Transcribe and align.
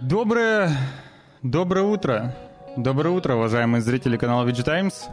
Доброе, 0.00 0.74
доброе 1.42 1.84
утро. 1.84 2.34
Доброе 2.74 3.10
утро, 3.10 3.34
уважаемые 3.34 3.82
зрители 3.82 4.16
канала 4.16 4.48
VG 4.48 4.64
Times. 4.64 5.08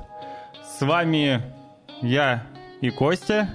С 0.64 0.80
вами 0.80 1.42
я 2.02 2.48
и 2.80 2.90
Костя. 2.90 3.50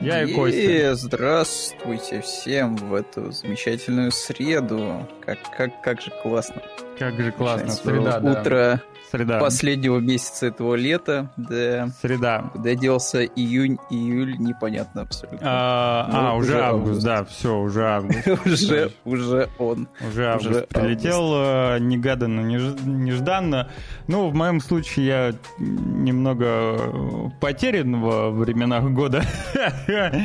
Я 0.00 0.22
и, 0.22 0.30
и 0.30 0.34
Костя. 0.34 0.94
Здравствуйте 0.94 2.22
всем 2.22 2.76
в 2.76 2.94
эту 2.94 3.32
замечательную 3.32 4.12
среду. 4.12 5.06
Как, 5.22 5.38
как, 5.54 5.82
как 5.82 6.00
же 6.00 6.10
классно. 6.22 6.62
Как 6.98 7.20
же 7.20 7.32
классно. 7.32 7.70
Среда, 7.70 8.18
утро. 8.18 8.80
Да 8.80 8.96
Среда. 9.10 9.38
последнего 9.38 9.98
месяца 9.98 10.46
этого 10.46 10.74
лета. 10.74 11.30
Да. 11.36 11.88
Среда. 12.00 12.50
Куда 12.52 12.74
делся 12.74 13.24
июнь, 13.24 13.78
июль, 13.90 14.36
непонятно 14.38 15.02
абсолютно. 15.02 15.40
А, 15.42 16.08
ну, 16.10 16.18
а 16.18 16.34
уже, 16.34 16.54
уже 16.54 16.62
август, 16.62 16.88
август, 16.88 17.04
да, 17.04 17.24
все, 17.24 17.58
уже 17.58 17.86
август. 17.86 18.26
уже, 18.46 18.92
уже 19.04 19.48
он. 19.58 19.88
Уже 20.06 20.26
август 20.26 20.68
прилетел. 20.68 21.32
Э, 21.34 21.78
негаданно, 21.80 22.40
нежданно. 22.40 23.70
Ну, 24.08 24.28
в 24.28 24.34
моем 24.34 24.60
случае 24.60 25.06
я 25.06 25.34
немного 25.58 27.32
потерян 27.40 28.00
во 28.00 28.30
временах 28.30 28.84
года. 28.90 29.22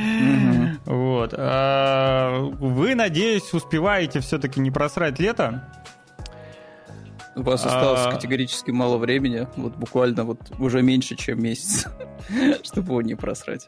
Вот. 0.86 1.34
А 1.38 2.40
вы, 2.60 2.96
надеюсь, 2.96 3.54
успеваете 3.54 4.20
все-таки 4.20 4.60
не 4.60 4.72
просрать 4.72 5.20
лето? 5.20 5.64
У 7.42 7.44
вас 7.44 7.66
осталось 7.66 8.02
а... 8.06 8.12
категорически 8.12 8.70
мало 8.70 8.98
времени, 8.98 9.48
вот 9.56 9.76
буквально 9.76 10.24
вот 10.24 10.40
уже 10.60 10.84
меньше, 10.84 11.16
чем 11.16 11.42
месяц, 11.42 11.88
чтобы 12.64 12.90
его 12.90 13.02
не 13.02 13.16
просрать. 13.16 13.68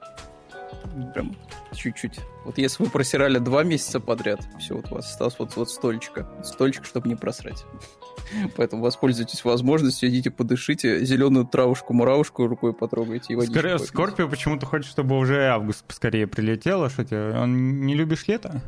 Прям 1.13 1.35
чуть-чуть. 1.73 2.19
Вот 2.45 2.59
если 2.59 2.83
вы 2.83 2.89
просирали 2.89 3.39
два 3.39 3.63
месяца 3.63 3.99
подряд, 3.99 4.41
все, 4.59 4.75
вот 4.75 4.91
у 4.91 4.95
вас 4.95 5.09
осталось 5.09 5.35
вот, 5.39 5.55
вот 5.55 5.71
стольчика. 5.71 6.27
Стольчик, 6.43 6.85
чтобы 6.85 7.09
не 7.09 7.15
просрать. 7.15 7.65
Поэтому 8.57 8.83
воспользуйтесь 8.83 9.43
возможностью, 9.43 10.09
идите 10.09 10.29
подышите, 10.29 11.03
зеленую 11.03 11.45
травушку-муравушку 11.45 12.45
рукой 12.45 12.73
потрогайте. 12.73 13.33
И 13.33 13.41
Скорее, 13.41 13.79
Скорпио 13.79 14.27
почему-то 14.27 14.67
хочет, 14.67 14.91
чтобы 14.91 15.17
уже 15.17 15.47
август 15.47 15.83
поскорее 15.83 16.27
прилетело. 16.27 16.89
Что 16.89 17.05
тебе, 17.05 17.35
он 17.39 17.81
не 17.87 17.95
любишь 17.95 18.27
лето? 18.27 18.61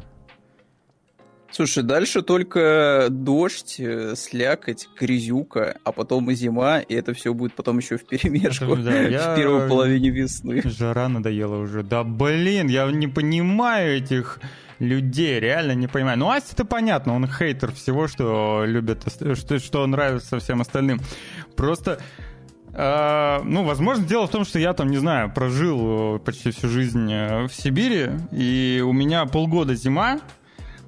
Слушай, 1.56 1.84
дальше 1.84 2.22
только 2.22 3.08
дождь, 3.10 3.76
э, 3.80 4.16
слякоть, 4.18 4.90
грязюка, 5.00 5.78
а 5.86 5.94
потом 5.94 6.30
и 6.30 6.36
зима, 6.36 6.82
и 6.82 6.94
это 6.94 7.14
все 7.14 7.34
будет 7.34 7.54
потом 7.54 7.78
еще 7.78 7.98
в 7.98 8.06
перемешку 8.06 8.76
да, 8.76 8.94
я... 9.08 9.32
в 9.32 9.38
первой 9.38 9.70
половине 9.70 10.10
весны. 10.10 10.62
Жара 10.66 11.08
надоела 11.08 11.56
уже. 11.56 11.82
Да 11.82 12.04
блин, 12.04 12.68
я 12.68 12.92
не 12.92 13.08
понимаю 13.08 14.00
этих 14.00 14.42
людей, 14.80 15.40
реально 15.40 15.76
не 15.76 15.88
понимаю. 15.88 16.20
Ну, 16.20 16.30
Асть 16.30 16.52
это 16.52 16.66
понятно, 16.66 17.16
он 17.16 17.26
хейтер 17.26 17.72
всего, 17.72 18.10
что 18.10 18.66
любит, 18.66 19.04
что, 19.36 19.58
что 19.58 19.88
нравится 19.88 20.38
всем 20.40 20.60
остальным. 20.60 21.00
Просто 21.56 22.00
Uh, 22.78 23.42
ну, 23.46 23.64
возможно, 23.64 24.04
дело 24.04 24.28
в 24.28 24.32
том, 24.32 24.44
что 24.44 24.60
я 24.60 24.74
там, 24.74 24.92
не 24.92 24.98
знаю, 24.98 25.32
прожил 25.34 26.20
почти 26.20 26.52
всю 26.52 26.68
жизнь 26.68 27.10
э, 27.10 27.48
в 27.48 27.54
Сибири, 27.54 28.10
и 28.34 28.84
у 28.86 28.92
меня 28.92 29.26
полгода 29.28 29.76
зима, 29.76 30.20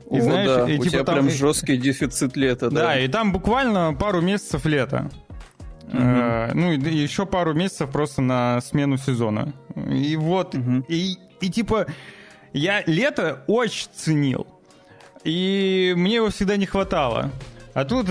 и 0.09 0.19
О, 0.19 0.22
знаешь, 0.22 0.47
да, 0.47 0.69
и, 0.69 0.77
у 0.77 0.83
типа, 0.83 0.89
тебя 0.89 1.03
там... 1.03 1.16
прям 1.16 1.30
жесткий 1.30 1.77
дефицит 1.77 2.38
лета, 2.38 2.69
да? 2.69 2.81
Да, 2.81 3.00
и 3.00 3.08
там 3.08 3.33
буквально 3.33 3.94
пару 3.94 4.22
месяцев 4.22 4.66
лета. 4.66 5.09
Угу. 5.88 5.97
Э, 5.97 6.52
ну, 6.53 6.72
и, 6.72 6.77
и 6.77 6.97
еще 6.97 7.25
пару 7.25 7.53
месяцев 7.53 7.89
просто 7.89 8.22
на 8.22 8.61
смену 8.61 8.97
сезона. 8.97 9.53
И 9.75 10.16
вот, 10.16 10.55
угу. 10.55 10.86
и, 10.88 11.17
и 11.41 11.49
типа, 11.49 11.88
я 12.53 12.83
лето 12.86 13.44
очень 13.47 13.89
ценил. 13.94 14.47
И 15.23 15.94
мне 15.97 16.16
его 16.16 16.30
всегда 16.30 16.55
не 16.55 16.66
хватало. 16.66 17.31
А 17.73 17.83
тут 17.83 18.08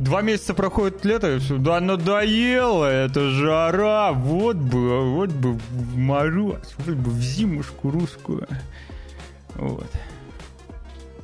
два 0.00 0.22
месяца 0.22 0.54
проходит 0.54 1.04
лето, 1.04 1.36
и 1.36 1.38
все, 1.38 1.56
да 1.56 1.80
надоело, 1.80 2.84
это 2.84 3.30
жара, 3.30 4.12
вот 4.12 4.56
бы, 4.56 5.14
вот 5.14 5.30
бы 5.30 5.52
в 5.52 5.96
мороз, 5.96 6.74
вот 6.78 6.96
бы 6.96 7.10
в 7.10 7.20
зимушку 7.20 7.90
русскую. 7.90 8.46
Вот. 9.54 9.90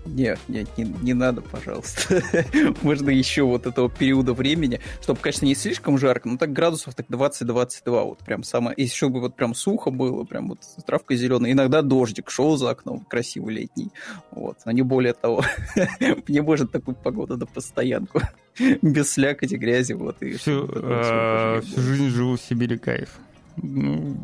Нет, 0.04 0.40
нет, 0.48 0.68
не, 0.76 0.84
не 0.84 1.14
надо, 1.14 1.42
пожалуйста. 1.42 2.22
Можно 2.82 3.10
еще 3.10 3.44
вот 3.44 3.66
этого 3.66 3.88
периода 3.88 4.34
времени, 4.34 4.80
чтобы, 5.00 5.20
конечно, 5.20 5.46
не 5.46 5.54
слишком 5.54 5.96
жарко, 5.96 6.28
но 6.28 6.36
так 6.36 6.52
градусов 6.52 6.94
так 6.94 7.06
20-22, 7.06 8.04
вот 8.04 8.18
прям 8.18 8.42
самое. 8.42 8.76
И 8.76 8.82
еще 8.82 9.08
бы 9.08 9.20
вот 9.20 9.36
прям 9.36 9.54
сухо 9.54 9.90
было, 9.90 10.24
прям 10.24 10.48
вот 10.48 10.60
травка 10.86 11.14
зеленая. 11.14 11.52
Иногда 11.52 11.82
дождик 11.82 12.30
шел 12.30 12.56
за 12.56 12.70
окном, 12.70 13.04
красивый 13.08 13.54
летний. 13.54 13.90
Вот, 14.32 14.58
но 14.64 14.72
не 14.72 14.82
более 14.82 15.12
того. 15.12 15.44
Мне 16.26 16.42
может 16.42 16.72
такую 16.72 16.96
погоду 16.96 17.36
на 17.36 17.46
постоянку. 17.46 18.20
Без 18.82 19.12
слякоти, 19.12 19.54
грязи, 19.54 19.92
вот. 19.92 20.20
И 20.22 20.32
всю, 20.32 20.68
а, 20.74 21.60
всю 21.60 21.80
жизнь 21.80 22.08
живу 22.08 22.36
в 22.36 22.40
Сибири, 22.40 22.76
кайф. 22.76 23.10
Ну, 23.56 24.16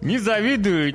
не 0.00 0.18
завидую 0.18 0.94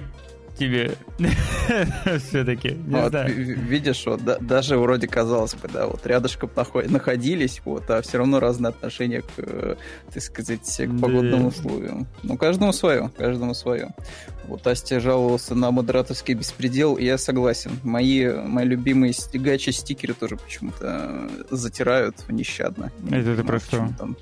тебе 0.55 0.95
все-таки. 2.19 2.77
Вот, 2.87 3.13
видишь, 3.25 4.05
вот 4.05 4.23
да, 4.23 4.37
даже 4.39 4.77
вроде 4.77 5.07
казалось 5.07 5.55
бы, 5.55 5.67
да, 5.67 5.87
вот 5.87 6.05
рядышком 6.05 6.49
находились, 6.87 7.61
вот, 7.65 7.89
а 7.89 8.01
все 8.01 8.17
равно 8.17 8.39
разные 8.39 8.69
отношения 8.69 9.21
к, 9.21 9.27
э, 9.37 9.75
так 10.13 10.23
сказать, 10.23 10.65
к 10.77 10.99
погодным 10.99 11.41
да. 11.41 11.47
условиям. 11.47 12.07
Ну, 12.23 12.37
каждому 12.37 12.73
свое, 12.73 13.11
каждому 13.17 13.53
свое. 13.53 13.93
Вот 14.47 14.65
Астя 14.67 14.99
жаловался 14.99 15.55
на 15.55 15.71
модераторский 15.71 16.35
беспредел, 16.35 16.95
и 16.95 17.05
я 17.05 17.17
согласен. 17.17 17.79
Мои, 17.83 18.27
мои 18.31 18.65
любимые 18.65 19.13
стигачи 19.13 19.71
стикеры 19.71 20.13
тоже 20.13 20.37
почему-то 20.37 21.29
затирают 21.49 22.29
нещадно. 22.29 22.91
Это 23.09 23.35
ты 23.35 23.43
про 23.43 23.59
что? 23.59 23.89
Там 23.97 24.17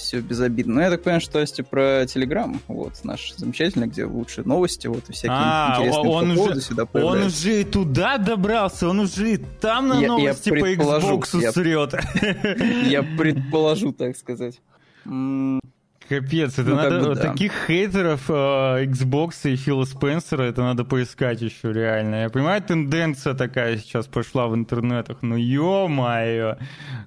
все 0.00 0.20
безобидно. 0.20 0.74
Но 0.74 0.80
я 0.82 0.90
так 0.90 1.02
понимаю, 1.02 1.20
что 1.20 1.40
Асти 1.40 1.62
про 1.62 2.06
Телеграм, 2.06 2.60
вот, 2.68 3.04
наш 3.04 3.34
замечательный, 3.36 3.86
где 3.86 4.04
лучшие 4.04 4.44
новости, 4.44 4.86
вот, 4.86 5.08
и 5.08 5.12
всякие 5.12 5.36
а, 5.38 5.76
интересные 5.76 6.12
он 6.12 6.30
уже, 6.32 6.60
сюда 6.60 6.86
Он 6.92 7.22
уже 7.22 7.60
и 7.60 7.64
туда 7.64 8.18
добрался, 8.18 8.88
он 8.88 9.00
уже 9.00 9.34
и 9.34 9.36
там 9.36 9.88
на 9.88 10.00
я, 10.00 10.08
новости 10.08 10.50
я 10.50 10.60
по 10.60 10.72
Xbox 10.72 11.40
я, 11.40 11.52
срет. 11.52 11.94
Я 12.90 13.02
предположу, 13.02 13.92
так 13.92 14.16
сказать. 14.16 14.60
Капец, 16.10 16.58
это 16.58 16.70
ну, 16.70 16.74
надо 16.74 16.98
бы, 16.98 17.14
да. 17.14 17.30
таких 17.30 17.52
хейтеров 17.68 18.28
э, 18.28 18.84
Xbox 18.84 19.48
и 19.48 19.54
Фила 19.54 19.84
Спенсера, 19.84 20.42
это 20.42 20.60
надо 20.60 20.82
поискать 20.82 21.40
еще 21.40 21.72
реально. 21.72 22.22
Я 22.22 22.30
понимаю, 22.30 22.60
тенденция 22.60 23.34
такая 23.34 23.76
сейчас 23.76 24.08
пошла 24.08 24.48
в 24.48 24.56
интернетах, 24.56 25.18
ну 25.22 25.36
ё-моё, 25.36 26.56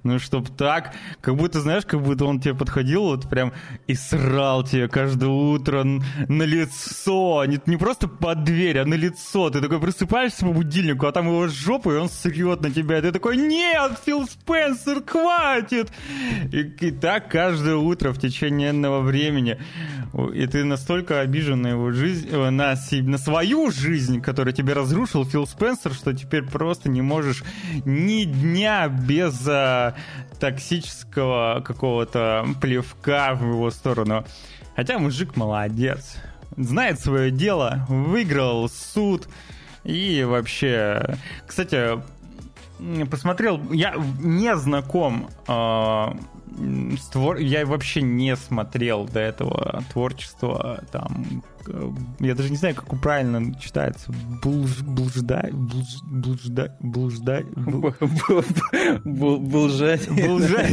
ну 0.04 0.18
чтоб 0.18 0.48
так, 0.48 0.94
как 1.20 1.36
будто, 1.36 1.60
знаешь, 1.60 1.84
как 1.84 2.00
будто 2.00 2.24
он 2.24 2.40
тебе 2.40 2.54
подходил 2.54 3.02
вот 3.02 3.28
прям 3.28 3.52
и 3.86 3.92
срал 3.92 4.64
тебе 4.64 4.88
каждое 4.88 5.28
утро 5.28 5.84
на 5.84 6.42
лицо, 6.44 7.44
не, 7.44 7.60
не 7.66 7.76
просто 7.76 8.08
под 8.08 8.44
дверь, 8.44 8.78
а 8.78 8.86
на 8.86 8.94
лицо. 8.94 9.50
Ты 9.50 9.60
такой 9.60 9.80
просыпаешься 9.80 10.46
по 10.46 10.52
будильнику, 10.52 11.06
а 11.06 11.12
там 11.12 11.26
его 11.26 11.46
жопа, 11.48 11.92
и 11.92 11.98
он 11.98 12.08
срет 12.08 12.62
на 12.62 12.70
тебя, 12.70 13.00
и 13.00 13.02
ты 13.02 13.12
такой, 13.12 13.36
нет, 13.36 13.98
Фил 14.06 14.26
Спенсер, 14.26 15.02
хватит! 15.04 15.92
И, 16.50 16.60
и 16.60 16.90
так 16.90 17.30
каждое 17.30 17.76
утро 17.76 18.10
в 18.10 18.18
течение 18.18 18.72
этого 18.94 19.00
времени, 19.00 19.58
и 20.32 20.46
ты 20.46 20.64
настолько 20.64 21.20
обижен 21.20 21.62
на 21.62 21.68
его 21.68 21.90
жизнь, 21.90 22.28
э, 22.30 22.50
на, 22.50 22.74
на 23.02 23.18
свою 23.18 23.70
жизнь, 23.70 24.20
которую 24.20 24.54
тебе 24.54 24.72
разрушил 24.72 25.24
Фил 25.24 25.46
Спенсер, 25.46 25.92
что 25.92 26.12
теперь 26.12 26.42
просто 26.42 26.88
не 26.88 27.02
можешь 27.02 27.42
ни 27.84 28.24
дня 28.24 28.88
без 28.88 29.42
а, 29.48 29.94
токсического 30.38 31.62
какого-то 31.64 32.46
плевка 32.60 33.34
в 33.34 33.42
его 33.42 33.70
сторону. 33.70 34.24
Хотя 34.76 34.98
мужик 34.98 35.36
молодец, 35.36 36.16
знает 36.56 37.00
свое 37.00 37.30
дело, 37.30 37.86
выиграл 37.88 38.68
суд 38.68 39.28
и 39.84 40.24
вообще... 40.24 41.16
Кстати, 41.46 42.00
посмотрел, 43.10 43.60
я 43.72 43.94
не 44.20 44.56
знаком 44.56 45.28
э, 45.46 46.06
твор... 47.12 47.36
я 47.36 47.64
вообще 47.66 48.02
не 48.02 48.36
смотрел 48.36 49.06
до 49.06 49.20
этого 49.20 49.82
творчества 49.92 50.82
там 50.90 51.42
я 52.20 52.34
даже 52.34 52.50
не 52.50 52.56
знаю, 52.56 52.74
как 52.74 53.00
правильно 53.00 53.54
читается. 53.58 54.12
Блуж, 54.42 54.80
блуждай, 54.82 55.50
блуж, 55.52 55.86
блуждай, 56.04 56.70
блуждай. 56.80 57.44
Блужать. 59.04 60.08
Блужать. 60.08 60.72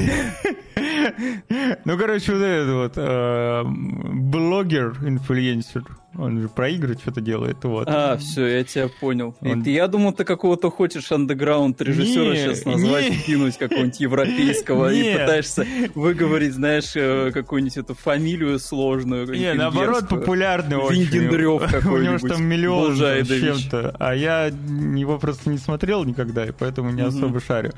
Ну, 1.85 1.97
короче, 1.97 2.33
вот 2.33 2.41
этот 2.41 2.73
вот 2.73 2.93
э, 2.95 3.63
блогер, 3.65 4.97
инфлюенсер, 5.03 5.83
Он 6.17 6.41
же 6.41 6.49
про 6.49 6.69
игры 6.69 6.95
что-то 6.95 7.21
делает, 7.21 7.63
вот. 7.63 7.87
А, 7.89 8.17
все, 8.17 8.45
я 8.47 8.63
тебя 8.63 8.89
понял. 8.99 9.35
Он... 9.41 9.63
Я 9.63 9.87
думал, 9.87 10.13
ты 10.13 10.23
какого-то 10.23 10.69
хочешь 10.69 11.11
андеграунд 11.11 11.81
режиссера 11.81 12.35
сейчас 12.35 12.65
назвать, 12.65 13.09
не, 13.09 13.17
кинуть 13.17 13.57
какого-нибудь 13.57 13.99
европейского, 13.99 14.89
не, 14.89 15.01
и 15.01 15.13
пытаешься 15.13 15.65
выговорить, 15.95 16.53
знаешь, 16.53 16.91
э, 16.95 17.31
какую-нибудь 17.33 17.77
эту 17.77 17.93
фамилию 17.95 18.59
сложную. 18.59 19.27
Не, 19.31 19.53
наоборот, 19.53 20.09
популярный 20.09 20.77
очень. 20.81 21.03
Виндендрёв 21.03 21.61
какой-нибудь. 21.61 21.85
У 21.91 22.03
него 22.03 22.17
же 22.17 22.27
там 22.27 22.43
миллион 22.43 22.95
с 22.95 23.27
чем-то. 23.27 23.95
А 23.99 24.15
я 24.15 24.45
его 24.45 25.17
просто 25.17 25.49
не 25.49 25.57
смотрел 25.57 26.03
никогда, 26.03 26.45
и 26.45 26.51
поэтому 26.51 26.91
не 26.91 27.01
особо 27.01 27.39
шарю. 27.39 27.71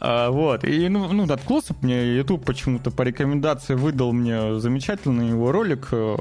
А, 0.00 0.30
вот. 0.30 0.64
И, 0.64 0.88
ну, 0.88 1.12
ну, 1.12 1.26
наткнулся 1.26 1.74
мне, 1.82 2.16
YouTube 2.16 2.44
почему-то 2.44 2.90
по 2.90 3.02
рекомендации 3.02 3.74
выдал 3.74 4.12
мне 4.12 4.58
замечательный 4.58 5.28
его 5.28 5.52
ролик. 5.52 5.88
Э, 5.92 6.16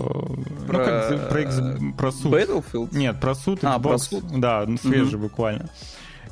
про, 0.67 0.77
ну, 0.77 0.85
как, 0.85 1.29
про, 1.29 1.41
X, 1.41 1.61
про 1.97 2.11
суд. 2.11 2.33
Battlefield? 2.33 2.89
Нет, 2.91 3.19
про 3.21 3.35
суд 3.35 3.63
Xbox. 3.63 3.75
А, 3.75 3.79
про 3.79 3.97
суд? 3.97 4.23
Да, 4.37 4.67
свежий 4.81 5.13
mm-hmm. 5.13 5.21
буквально. 5.21 5.69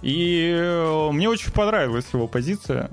И 0.02 0.54
э, 0.56 1.10
мне 1.12 1.30
очень 1.30 1.52
понравилась 1.52 2.06
его 2.12 2.28
позиция. 2.28 2.90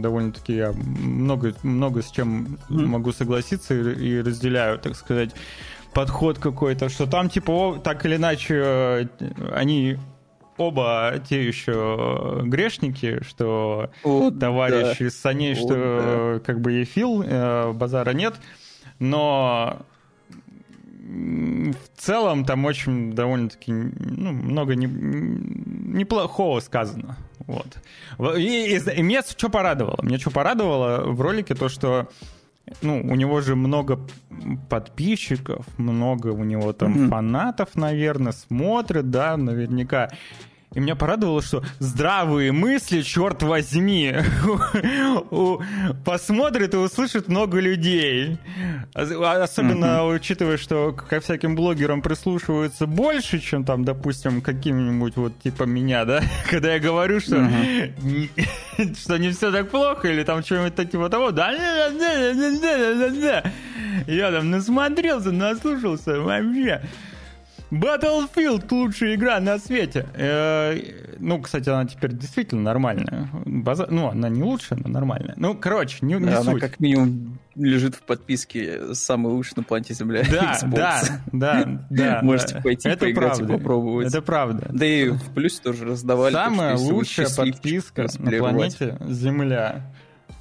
Довольно-таки 0.00 0.54
я 0.54 0.72
много, 0.72 1.54
много 1.62 2.02
с 2.02 2.10
чем 2.10 2.58
mm-hmm. 2.70 2.86
могу 2.86 3.12
согласиться 3.12 3.74
и, 3.74 3.94
и 3.94 4.20
разделяю, 4.22 4.78
так 4.78 4.94
сказать, 4.94 5.34
подход 5.94 6.38
какой-то, 6.38 6.88
что 6.88 7.06
там, 7.06 7.28
типа, 7.28 7.80
так 7.82 8.04
или 8.06 8.16
иначе, 8.16 8.54
э, 8.54 9.06
они 9.52 9.96
оба 10.56 11.14
те 11.28 11.46
еще 11.46 12.42
грешники, 12.44 13.22
что 13.22 13.90
О, 14.02 14.30
товарищ 14.30 14.98
да. 14.98 15.06
из 15.06 15.18
саней, 15.18 15.54
что 15.54 15.74
О, 15.74 16.34
да. 16.34 16.40
как 16.44 16.60
бы 16.60 16.80
и 16.80 16.84
Фил, 16.84 17.22
э, 17.22 17.72
базара 17.72 18.10
нет, 18.10 18.34
но 18.98 19.82
в 21.08 21.74
целом 21.96 22.44
там 22.44 22.66
очень 22.66 23.14
довольно-таки 23.14 23.72
ну, 23.72 24.32
много 24.32 24.74
не, 24.74 24.86
неплохого 24.86 26.60
сказано. 26.60 27.16
Вот. 27.46 27.78
И, 28.36 28.76
и, 28.76 28.76
и 28.76 29.02
меня 29.02 29.22
что 29.22 29.48
порадовало? 29.48 30.00
Меня 30.02 30.18
что 30.18 30.30
порадовало 30.30 31.10
в 31.10 31.20
ролике 31.22 31.54
то, 31.54 31.70
что 31.70 32.08
ну, 32.82 33.00
у 33.00 33.14
него 33.14 33.40
же 33.40 33.56
много 33.56 34.00
подписчиков, 34.68 35.66
много 35.78 36.28
у 36.28 36.44
него 36.44 36.72
там 36.72 36.94
mm-hmm. 36.94 37.08
фанатов, 37.08 37.74
наверное, 37.74 38.32
смотрят, 38.32 39.10
да, 39.10 39.36
наверняка. 39.36 40.08
И 40.78 40.80
меня 40.80 40.94
порадовало, 40.94 41.42
что 41.42 41.64
здравые 41.80 42.52
мысли, 42.52 43.02
черт 43.02 43.42
возьми, 43.42 44.14
посмотрит 46.04 46.72
и 46.72 46.76
услышит 46.76 47.26
много 47.26 47.58
людей. 47.58 48.38
А, 48.94 49.42
особенно 49.42 50.06
учитывая, 50.06 50.56
что 50.56 50.92
ко 50.92 51.18
всяким 51.18 51.56
блогерам 51.56 52.00
прислушиваются 52.00 52.86
больше, 52.86 53.40
чем 53.40 53.64
там, 53.64 53.84
допустим, 53.84 54.40
каким-нибудь 54.40 55.16
вот 55.16 55.32
типа 55.40 55.64
меня, 55.64 56.04
да? 56.04 56.22
Когда 56.48 56.74
я 56.74 56.78
говорю, 56.78 57.18
что, 57.18 57.34
что 59.00 59.16
не 59.16 59.32
все 59.32 59.50
так 59.50 59.70
плохо, 59.70 60.06
или 60.06 60.22
там 60.22 60.44
что-нибудь 60.44 60.76
типа 60.92 61.08
того, 61.08 61.32
да, 61.32 61.50
я 64.06 64.30
там 64.30 64.50
насмотрелся, 64.50 65.32
наслушался 65.32 66.20
вообще. 66.20 66.82
Battlefield 67.70 68.66
лучшая 68.70 69.14
игра 69.14 69.40
на 69.40 69.58
свете. 69.58 70.06
Э, 70.14 70.78
ну, 71.18 71.40
кстати, 71.40 71.68
она 71.68 71.84
теперь 71.84 72.12
действительно 72.12 72.62
нормальная. 72.62 73.28
База... 73.44 73.86
Ну, 73.90 74.08
она 74.08 74.28
не 74.28 74.42
лучшая, 74.42 74.78
но 74.82 74.88
нормальная. 74.88 75.34
Ну, 75.36 75.54
короче, 75.54 75.98
не, 76.00 76.14
не 76.14 76.26
да, 76.26 76.38
суть. 76.38 76.48
Она 76.48 76.60
как 76.60 76.80
минимум 76.80 77.38
лежит 77.56 77.94
в 77.94 78.02
подписке 78.02 78.94
самый 78.94 79.32
лучший 79.32 79.54
на 79.56 79.64
планете 79.64 79.92
Земля. 79.92 80.22
Да, 80.30 80.54
Xbox. 80.54 80.76
да, 80.76 81.02
да, 81.32 81.86
да. 81.90 82.20
Можете 82.22 82.54
да. 82.54 82.60
пойти 82.62 82.88
это 82.88 83.00
поиграть 83.00 83.36
правда. 83.36 83.52
и 83.52 83.56
попробовать. 83.56 84.08
Это 84.08 84.22
правда. 84.22 84.66
Да 84.72 84.86
и 84.86 85.08
в 85.08 85.34
плюсе 85.34 85.60
тоже 85.62 85.84
раздавали. 85.84 86.32
Самая 86.32 86.76
лучшая 86.76 87.28
подписка 87.28 88.06
на 88.18 88.30
планете 88.30 88.96
Земля 89.08 89.92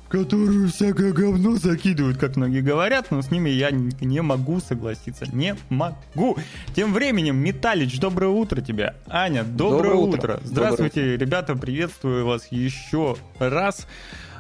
которую 0.09 0.69
всякое 0.69 1.12
говно 1.12 1.56
закидывают, 1.56 2.18
как 2.18 2.36
многие 2.36 2.62
говорят, 2.62 3.12
но 3.12 3.21
с 3.21 3.31
ними 3.31 3.50
я 3.50 3.71
не 3.71 4.21
могу 4.21 4.59
согласиться. 4.59 5.25
Не 5.33 5.56
могу. 5.69 6.38
Тем 6.75 6.94
временем, 6.94 7.38
Металлич, 7.38 8.00
доброе 8.00 8.30
утро 8.30 8.62
тебе. 8.62 8.95
Аня, 9.07 9.44
доброе, 9.44 9.92
доброе 9.92 9.95
утро. 9.95 10.18
утро. 10.18 10.39
Здравствуйте, 10.44 11.01
доброе. 11.01 11.18
ребята, 11.18 11.56
приветствую 11.56 12.25
вас 12.25 12.48
еще 12.51 13.18
раз. 13.39 13.88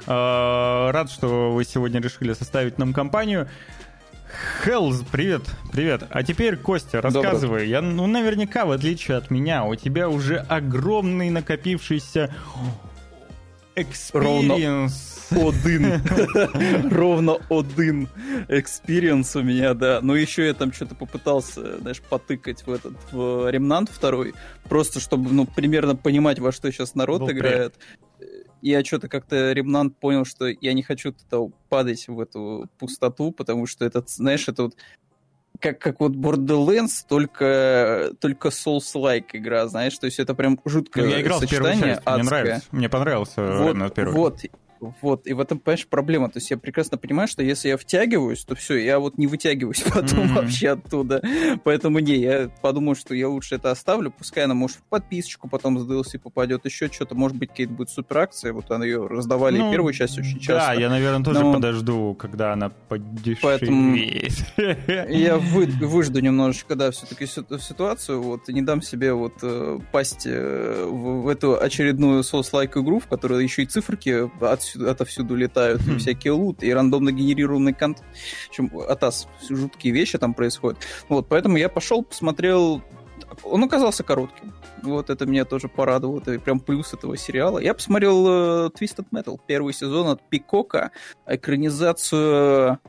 А, 0.05 0.91
рад, 0.91 1.11
что 1.11 1.51
вы 1.51 1.65
сегодня 1.65 1.99
решили 1.99 2.33
составить 2.33 2.77
нам 2.77 2.93
компанию. 2.93 3.47
Хелз, 4.63 5.03
привет, 5.11 5.43
привет. 5.71 6.03
А 6.09 6.23
теперь, 6.23 6.57
Костя, 6.57 7.01
рассказывай. 7.01 7.59
Добрый. 7.59 7.69
Я, 7.69 7.81
ну, 7.81 8.07
наверняка, 8.07 8.65
в 8.65 8.71
отличие 8.71 9.17
от 9.17 9.31
меня, 9.31 9.63
у 9.63 9.75
тебя 9.75 10.09
уже 10.09 10.37
огромный 10.37 11.29
накопившийся 11.29 12.33
experience 13.77 15.17
один. 15.31 16.01
Ровно 16.91 17.37
один 17.49 18.07
experience 18.47 19.35
у 19.35 19.43
меня, 19.43 19.73
да. 19.73 19.99
Но 20.01 20.15
еще 20.15 20.45
я 20.45 20.53
там 20.53 20.71
что-то 20.71 20.95
попытался, 20.95 21.79
знаешь, 21.79 22.01
потыкать 22.01 22.65
в 22.65 22.71
этот, 22.71 22.93
в 23.11 23.49
Remnant 23.49 23.89
второй, 23.89 24.33
просто 24.69 24.99
чтобы, 24.99 25.31
ну, 25.31 25.45
примерно 25.45 25.95
понимать, 25.95 26.39
во 26.39 26.51
что 26.51 26.71
сейчас 26.71 26.95
народ 26.95 27.21
Был 27.21 27.31
играет. 27.31 27.75
Я 28.61 28.83
что-то 28.83 29.07
как-то 29.07 29.51
ремнант 29.51 29.99
понял, 29.99 30.25
что 30.25 30.47
я 30.47 30.73
не 30.73 30.81
хочу 30.81 31.13
туда 31.13 31.53
падать 31.69 32.07
в 32.07 32.19
эту 32.19 32.67
пустоту, 32.79 33.31
потому 33.31 33.67
что 33.67 33.85
этот, 33.85 34.09
знаешь, 34.09 34.47
это 34.47 34.63
вот 34.63 34.75
как, 35.59 35.79
как 35.79 35.99
вот 35.99 36.13
Borderlands, 36.13 37.03
только, 37.07 38.11
только 38.19 38.49
Souls-like 38.49 39.27
игра, 39.33 39.67
знаешь, 39.67 39.97
то 39.97 40.05
есть 40.05 40.19
это 40.19 40.35
прям 40.35 40.59
жуткое 40.65 41.05
ну, 41.05 41.09
я 41.11 41.21
играл 41.21 41.39
сочетание 41.39 41.73
в 41.73 41.75
первую 41.75 41.95
часть, 41.95 42.01
адское. 42.05 42.15
мне 42.15 42.23
нравится, 42.23 42.67
мне 42.71 42.89
понравился 42.89 43.41
вот, 43.41 43.93
первый. 43.93 44.13
Вот, 44.13 44.41
вот, 45.01 45.27
и 45.27 45.33
в 45.33 45.39
этом, 45.39 45.59
понимаешь, 45.59 45.87
проблема. 45.87 46.29
То 46.29 46.37
есть 46.37 46.51
я 46.51 46.57
прекрасно 46.57 46.97
понимаю, 46.97 47.27
что 47.27 47.43
если 47.43 47.69
я 47.69 47.77
втягиваюсь, 47.77 48.43
то 48.43 48.55
все, 48.55 48.75
я 48.75 48.99
вот 48.99 49.17
не 49.17 49.27
вытягиваюсь 49.27 49.81
потом 49.93 50.19
mm-hmm. 50.19 50.33
вообще 50.33 50.69
оттуда. 50.69 51.21
Поэтому 51.63 51.99
не, 51.99 52.15
я 52.15 52.49
подумаю, 52.61 52.95
что 52.95 53.13
я 53.15 53.29
лучше 53.29 53.55
это 53.55 53.71
оставлю. 53.71 54.11
Пускай 54.11 54.45
она, 54.45 54.53
может, 54.53 54.77
в 54.77 54.83
подписочку 54.83 55.47
потом 55.47 55.79
с 55.79 55.87
DLC 55.87 56.19
попадет 56.19 56.65
еще 56.65 56.87
что-то. 56.91 57.15
Может 57.15 57.37
быть, 57.37 57.49
какие-то 57.49 57.73
будут 57.73 57.89
суперакции. 57.89 58.51
Вот 58.51 58.69
она 58.71 58.85
ее 58.85 59.07
раздавали 59.07 59.57
ну, 59.57 59.71
первую 59.71 59.93
часть 59.93 60.17
очень 60.17 60.39
часто. 60.39 60.73
Да, 60.73 60.73
я, 60.73 60.89
наверное, 60.89 61.23
тоже 61.23 61.41
Но... 61.41 61.53
подожду, 61.53 62.15
когда 62.15 62.53
она 62.53 62.69
подешевеет. 62.69 63.39
Поэтому 63.41 63.95
я 65.09 65.37
вы, 65.37 65.65
выжду 65.65 66.19
немножечко, 66.19 66.75
да, 66.75 66.91
все-таки 66.91 67.25
ситуацию. 67.25 68.21
Вот, 68.21 68.49
и 68.49 68.53
не 68.53 68.61
дам 68.61 68.81
себе 68.81 69.13
вот 69.13 69.33
э, 69.41 69.79
пасть 69.91 70.25
э, 70.25 70.85
в, 70.85 71.23
в 71.23 71.27
эту 71.27 71.59
очередную 71.59 72.23
соус-лайк 72.23 72.77
игру, 72.77 72.99
в 72.99 73.07
которой 73.07 73.43
еще 73.43 73.63
и 73.63 73.65
циферки 73.65 74.29
от 74.43 74.61
отовсюду, 74.67 74.89
отовсюду 74.89 75.35
летают, 75.35 75.81
mm. 75.81 75.95
и 75.95 75.97
всякие 75.97 76.33
лут, 76.33 76.63
и 76.63 76.73
рандомно 76.73 77.11
генерированный 77.11 77.73
контент. 77.73 78.07
В 78.45 78.49
общем, 78.49 78.71
атас, 78.87 79.27
жуткие 79.49 79.93
вещи 79.93 80.17
там 80.17 80.33
происходят. 80.33 80.79
Вот, 81.09 81.27
поэтому 81.27 81.57
я 81.57 81.69
пошел, 81.69 82.03
посмотрел 82.03 82.81
он 83.43 83.63
оказался 83.63 84.03
коротким. 84.03 84.53
Вот 84.83 85.09
это 85.09 85.25
меня 85.25 85.43
тоже 85.45 85.67
порадовало. 85.67 86.19
Это 86.19 86.39
прям 86.39 86.59
плюс 86.59 86.93
этого 86.93 87.17
сериала. 87.17 87.59
Я 87.59 87.73
посмотрел 87.73 88.27
uh, 88.27 88.71
Twisted 88.73 89.05
Metal, 89.11 89.39
первый 89.45 89.73
сезон 89.73 90.07
от 90.07 90.27
Пикока, 90.29 90.91
экранизацию 91.25 92.79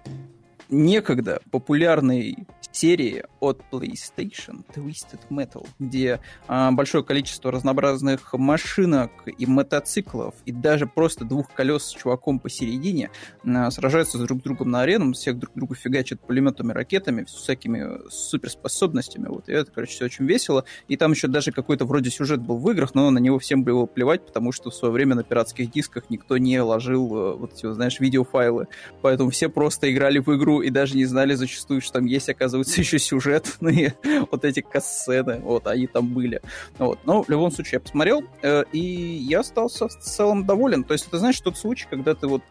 некогда 0.69 1.41
популярной 1.51 2.47
серии 2.73 3.25
от 3.41 3.63
PlayStation 3.71 4.65
Twisted 4.75 5.21
Metal, 5.31 5.67
где 5.79 6.21
а, 6.47 6.71
большое 6.73 7.05
количество 7.05 7.51
разнообразных 7.51 8.33
машинок 8.35 9.11
и 9.27 9.47
мотоциклов, 9.47 10.35
и 10.45 10.53
даже 10.53 10.87
просто 10.87 11.25
двух 11.25 11.53
колес 11.53 11.85
с 11.85 11.91
чуваком 11.91 12.39
посередине 12.39 13.11
а, 13.45 13.71
сражаются 13.71 14.19
друг 14.19 14.41
с 14.41 14.43
другом 14.43 14.71
на 14.71 14.83
арену, 14.83 15.13
всех 15.13 15.39
друг 15.39 15.53
друга 15.55 15.75
фигачат 15.75 16.21
пулеметами, 16.21 16.73
ракетами, 16.73 17.25
всякими 17.25 18.09
суперспособностями. 18.11 19.27
Вот. 19.29 19.49
И 19.49 19.53
это, 19.53 19.71
короче, 19.71 19.93
все 19.93 20.05
очень 20.05 20.27
весело. 20.27 20.65
И 20.89 20.97
там 20.97 21.13
еще 21.13 21.29
даже 21.29 21.53
какой-то 21.53 21.85
вроде 21.85 22.11
сюжет 22.11 22.41
был 22.41 22.59
в 22.59 22.71
играх, 22.71 22.95
но 22.95 23.11
на 23.11 23.19
него 23.19 23.39
всем 23.39 23.65
было 23.65 23.87
плевать, 23.87 24.25
потому 24.25 24.53
что 24.53 24.71
в 24.71 24.75
свое 24.75 24.93
время 24.93 25.15
на 25.15 25.25
пиратских 25.25 25.71
дисках 25.71 26.11
никто 26.11 26.39
не 26.39 26.61
ложил 26.61 27.17
э, 27.17 27.35
вот 27.35 27.55
эти, 27.55 27.73
знаешь, 27.73 28.01
видеофайлы. 28.01 28.69
Поэтому 29.03 29.31
все 29.31 29.49
просто 29.49 29.91
играли 29.91 30.19
в 30.19 30.29
игру 30.37 30.63
и 30.63 30.71
даже 30.71 30.97
не 30.97 31.05
знали 31.05 31.35
зачастую, 31.35 31.81
что 31.81 31.95
там 31.95 32.07
есть, 32.07 32.29
оказывается, 32.29 32.58
еще 32.77 32.99
сюжетные 32.99 33.95
вот 34.31 34.45
эти 34.45 34.61
кассеты, 34.61 35.41
вот, 35.43 35.67
они 35.67 35.87
там 35.87 36.09
были. 36.09 36.41
Вот. 36.79 37.01
Но 37.05 37.23
в 37.23 37.29
любом 37.29 37.51
случае 37.51 37.75
я 37.75 37.81
посмотрел, 37.81 38.25
э, 38.43 38.65
и 38.73 38.79
я 38.79 39.41
остался 39.41 39.89
в 39.89 39.99
целом 39.99 40.47
доволен. 40.47 40.85
То 40.85 40.95
есть 40.95 41.07
это, 41.09 41.19
знаешь, 41.19 41.41
тот 41.41 41.57
случай, 41.57 41.87
когда 41.89 42.15
ты 42.15 42.27
вот 42.27 42.43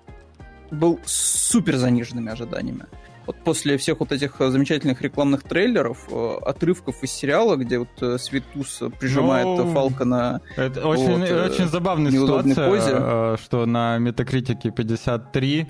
был 0.71 0.99
супер 1.05 1.77
заниженными 1.77 2.31
ожиданиями. 2.31 2.85
Вот 3.25 3.35
после 3.43 3.77
всех 3.77 3.99
вот 3.99 4.13
этих 4.13 4.35
замечательных 4.39 5.01
рекламных 5.01 5.43
трейлеров, 5.43 6.07
э, 6.09 6.37
отрывков 6.45 7.03
из 7.03 7.11
сериала, 7.11 7.57
где 7.57 7.79
вот 7.79 7.89
э, 8.01 8.17
Светус 8.17 8.81
прижимает 8.99 9.45
ну, 9.45 9.73
Фалкона... 9.73 10.41
Это 10.55 10.87
очень, 10.87 11.19
вот, 11.19 11.51
очень 11.51 11.67
забавная 11.67 12.11
ситуация, 12.11 12.69
позе. 12.69 13.43
что 13.43 13.65
на 13.65 13.97
Метакритике 13.97 14.71
53 14.71 15.67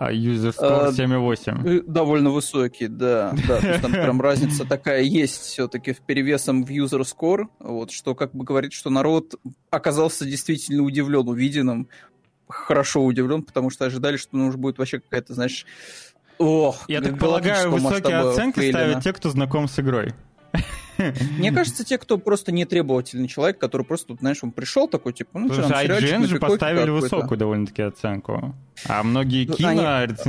А 0.00 0.10
user 0.14 0.54
score 0.58 0.92
7,8. 0.92 1.68
Э, 1.68 1.82
довольно 1.86 2.30
высокий, 2.30 2.88
да. 2.88 3.34
да 3.46 3.60
то 3.60 3.68
есть 3.68 3.82
там 3.82 3.92
прям 3.92 4.18
разница 4.22 4.64
такая 4.64 5.02
есть 5.02 5.42
все-таки 5.42 5.92
в 5.92 6.00
перевесом 6.00 6.64
в 6.64 6.70
user 6.70 7.02
score, 7.02 7.48
вот, 7.58 7.90
что 7.90 8.14
как 8.14 8.32
бы 8.34 8.42
говорит, 8.42 8.72
что 8.72 8.88
народ 8.88 9.34
оказался 9.68 10.24
действительно 10.24 10.84
удивлен 10.84 11.28
увиденным, 11.28 11.86
хорошо 12.48 13.04
удивлен, 13.04 13.42
потому 13.42 13.68
что 13.68 13.84
ожидали, 13.84 14.16
что 14.16 14.38
ну, 14.38 14.46
уже 14.46 14.56
будет 14.56 14.78
вообще 14.78 15.00
какая-то, 15.00 15.34
знаешь, 15.34 15.66
Ох, 16.38 16.84
Я 16.88 17.02
так 17.02 17.18
полагаю, 17.18 17.70
высокие 17.70 18.16
оценки 18.16 18.70
ставят 18.70 19.04
те, 19.04 19.12
кто 19.12 19.28
знаком 19.28 19.68
с 19.68 19.78
игрой. 19.78 20.14
Мне 21.38 21.52
кажется, 21.52 21.84
те, 21.84 21.98
кто 21.98 22.18
просто 22.18 22.52
не 22.52 22.64
требовательный 22.64 23.28
человек, 23.28 23.58
который 23.58 23.86
просто, 23.86 24.16
знаешь, 24.20 24.38
он 24.42 24.52
пришел 24.52 24.88
такой, 24.88 25.12
типа, 25.12 25.38
ну, 25.38 25.52
что, 25.52 25.62
IGN 25.62 26.26
же 26.26 26.38
поставили 26.38 26.90
высокую 26.90 27.38
довольно-таки 27.38 27.82
оценку. 27.82 28.54
А 28.86 29.02
многие 29.02 29.46
ну, 29.46 29.54
кино 29.54 29.68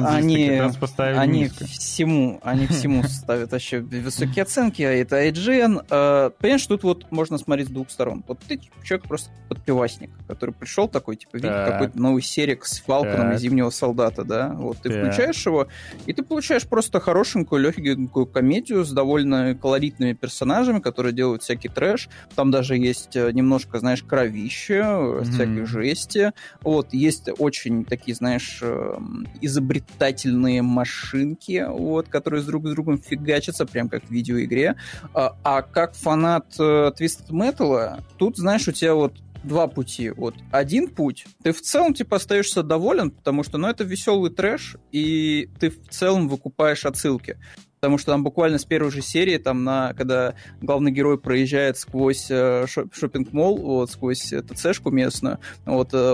они, 0.08 0.50
как 0.50 0.60
раз 0.60 0.76
поставили 0.76 1.18
Они 1.18 1.40
низко. 1.42 1.66
всему, 1.66 2.40
они 2.44 2.68
всему 2.68 3.04
ставят 3.08 3.52
вообще 3.52 3.80
высокие 3.80 4.44
оценки, 4.44 4.82
а 4.82 4.92
это 4.92 5.26
IGN. 5.26 5.86
А, 5.90 6.30
понимаешь, 6.32 6.66
тут 6.66 6.84
вот 6.84 7.12
можно 7.12 7.38
смотреть 7.38 7.68
с 7.68 7.72
двух 7.72 7.90
сторон. 7.90 8.24
Вот 8.28 8.40
ты 8.40 8.60
человек 8.84 9.08
просто 9.08 9.32
подпивасник, 9.48 10.12
который 10.28 10.54
пришел 10.54 10.88
такой, 10.88 11.16
типа, 11.16 11.38
видит 11.38 11.52
какой-то 11.52 11.98
новый 11.98 12.22
серик 12.22 12.66
с 12.66 12.80
Фалконом 12.82 13.34
и 13.34 13.38
Зимнего 13.38 13.70
Солдата, 13.70 14.24
да? 14.24 14.50
Вот 14.50 14.78
ты 14.80 14.90
включаешь 14.90 15.46
его, 15.46 15.68
и 16.06 16.14
ты 16.14 16.24
получаешь 16.24 16.68
просто 16.68 17.00
хорошенькую, 17.00 17.62
легенькую 17.62 18.26
комедию 18.26 18.84
с 18.84 18.92
довольно 18.92 19.56
колоритными 19.56 20.14
персонажами, 20.14 20.61
которые 20.82 21.14
делают 21.14 21.44
всякий 21.44 21.70
трэш. 21.70 22.10
Там 22.36 22.52
даже 22.52 22.78
есть 22.78 23.16
э, 23.16 23.32
немножко, 23.32 23.80
знаешь, 23.80 24.04
кровище, 24.04 24.76
mm-hmm. 24.76 25.24
всякой 25.24 25.66
жести. 25.66 26.34
Вот, 26.62 26.94
есть 26.94 27.30
очень 27.38 27.86
такие, 27.86 28.16
знаешь, 28.16 28.60
эм, 28.62 29.28
изобретательные 29.42 30.62
машинки, 30.62 31.66
вот, 31.68 32.08
которые 32.08 32.44
друг 32.44 32.68
с 32.68 32.72
другом 32.72 32.98
фигачатся, 32.98 33.66
прям 33.66 33.90
как 33.90 34.04
в 34.06 34.12
видеоигре. 34.12 34.76
А, 35.14 35.36
а 35.44 35.62
как 35.62 35.96
фанат 35.96 36.56
э, 36.60 36.92
Twisted 36.98 37.30
Metal, 37.32 38.02
тут, 38.18 38.38
знаешь, 38.38 38.68
у 38.68 38.72
тебя 38.72 38.96
вот 38.96 39.14
два 39.44 39.68
пути. 39.68 40.10
Вот 40.12 40.36
один 40.52 40.88
путь, 40.88 41.26
ты 41.44 41.52
в 41.52 41.62
целом 41.62 41.94
типа 41.94 42.18
остаешься 42.18 42.64
доволен, 42.64 43.12
потому 43.12 43.44
что, 43.44 43.58
ну, 43.58 43.68
это 43.68 43.84
веселый 43.84 44.32
трэш, 44.32 44.78
и 44.92 45.50
ты 45.60 45.70
в 45.70 45.88
целом 45.90 46.28
выкупаешь 46.28 46.86
отсылки 46.86 47.38
потому 47.82 47.98
что 47.98 48.12
там 48.12 48.24
буквально 48.24 48.60
с 48.60 48.66
первой 48.66 48.92
же 48.92 49.02
серии, 49.02 49.40
там, 49.40 49.64
на, 49.64 49.96
когда 49.96 50.36
главный 50.62 50.92
герой 50.92 51.18
проезжает 51.18 51.78
сквозь 51.80 52.28
э, 52.30 52.68
шопинг-молл, 52.68 53.58
вот, 53.58 53.90
сквозь 53.90 54.22
ТЦшку 54.22 54.92
местную, 54.92 55.40
вот, 55.66 55.90
э, 55.94 56.14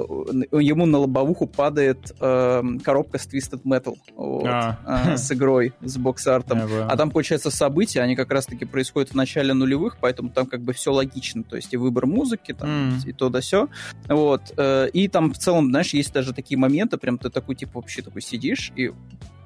ему 0.53 0.85
на 0.85 0.99
лобовуху 0.99 1.45
падает 1.45 2.15
э, 2.21 2.63
коробка 2.85 3.19
с 3.19 3.27
Twisted 3.27 3.63
Metal, 3.63 3.97
вот, 4.15 4.45
а. 4.45 4.79
э, 5.09 5.17
с 5.17 5.29
игрой, 5.33 5.73
с 5.81 5.97
бокс-артом. 5.97 6.61
А 6.87 6.95
там, 6.95 7.11
получается, 7.11 7.51
события, 7.51 8.01
они 8.01 8.15
как 8.15 8.31
раз-таки 8.31 8.63
происходят 8.63 9.09
в 9.09 9.15
начале 9.15 9.53
нулевых, 9.53 9.97
поэтому 9.99 10.29
там 10.29 10.45
как 10.45 10.61
бы 10.61 10.71
все 10.71 10.93
логично, 10.93 11.43
то 11.43 11.57
есть 11.57 11.73
и 11.73 11.77
выбор 11.77 12.05
музыки, 12.05 12.53
там, 12.53 12.69
mm. 12.69 13.09
и 13.09 13.11
то 13.11 13.27
да 13.27 13.41
все, 13.41 13.67
вот, 14.07 14.53
э, 14.55 14.89
и 14.93 15.09
там 15.09 15.33
в 15.33 15.37
целом, 15.37 15.69
знаешь, 15.69 15.93
есть 15.93 16.13
даже 16.13 16.33
такие 16.33 16.57
моменты, 16.57 16.97
прям 16.97 17.17
ты 17.17 17.29
такой, 17.29 17.55
типа, 17.55 17.81
вообще 17.81 18.01
такой 18.01 18.21
сидишь, 18.21 18.71
и 18.77 18.93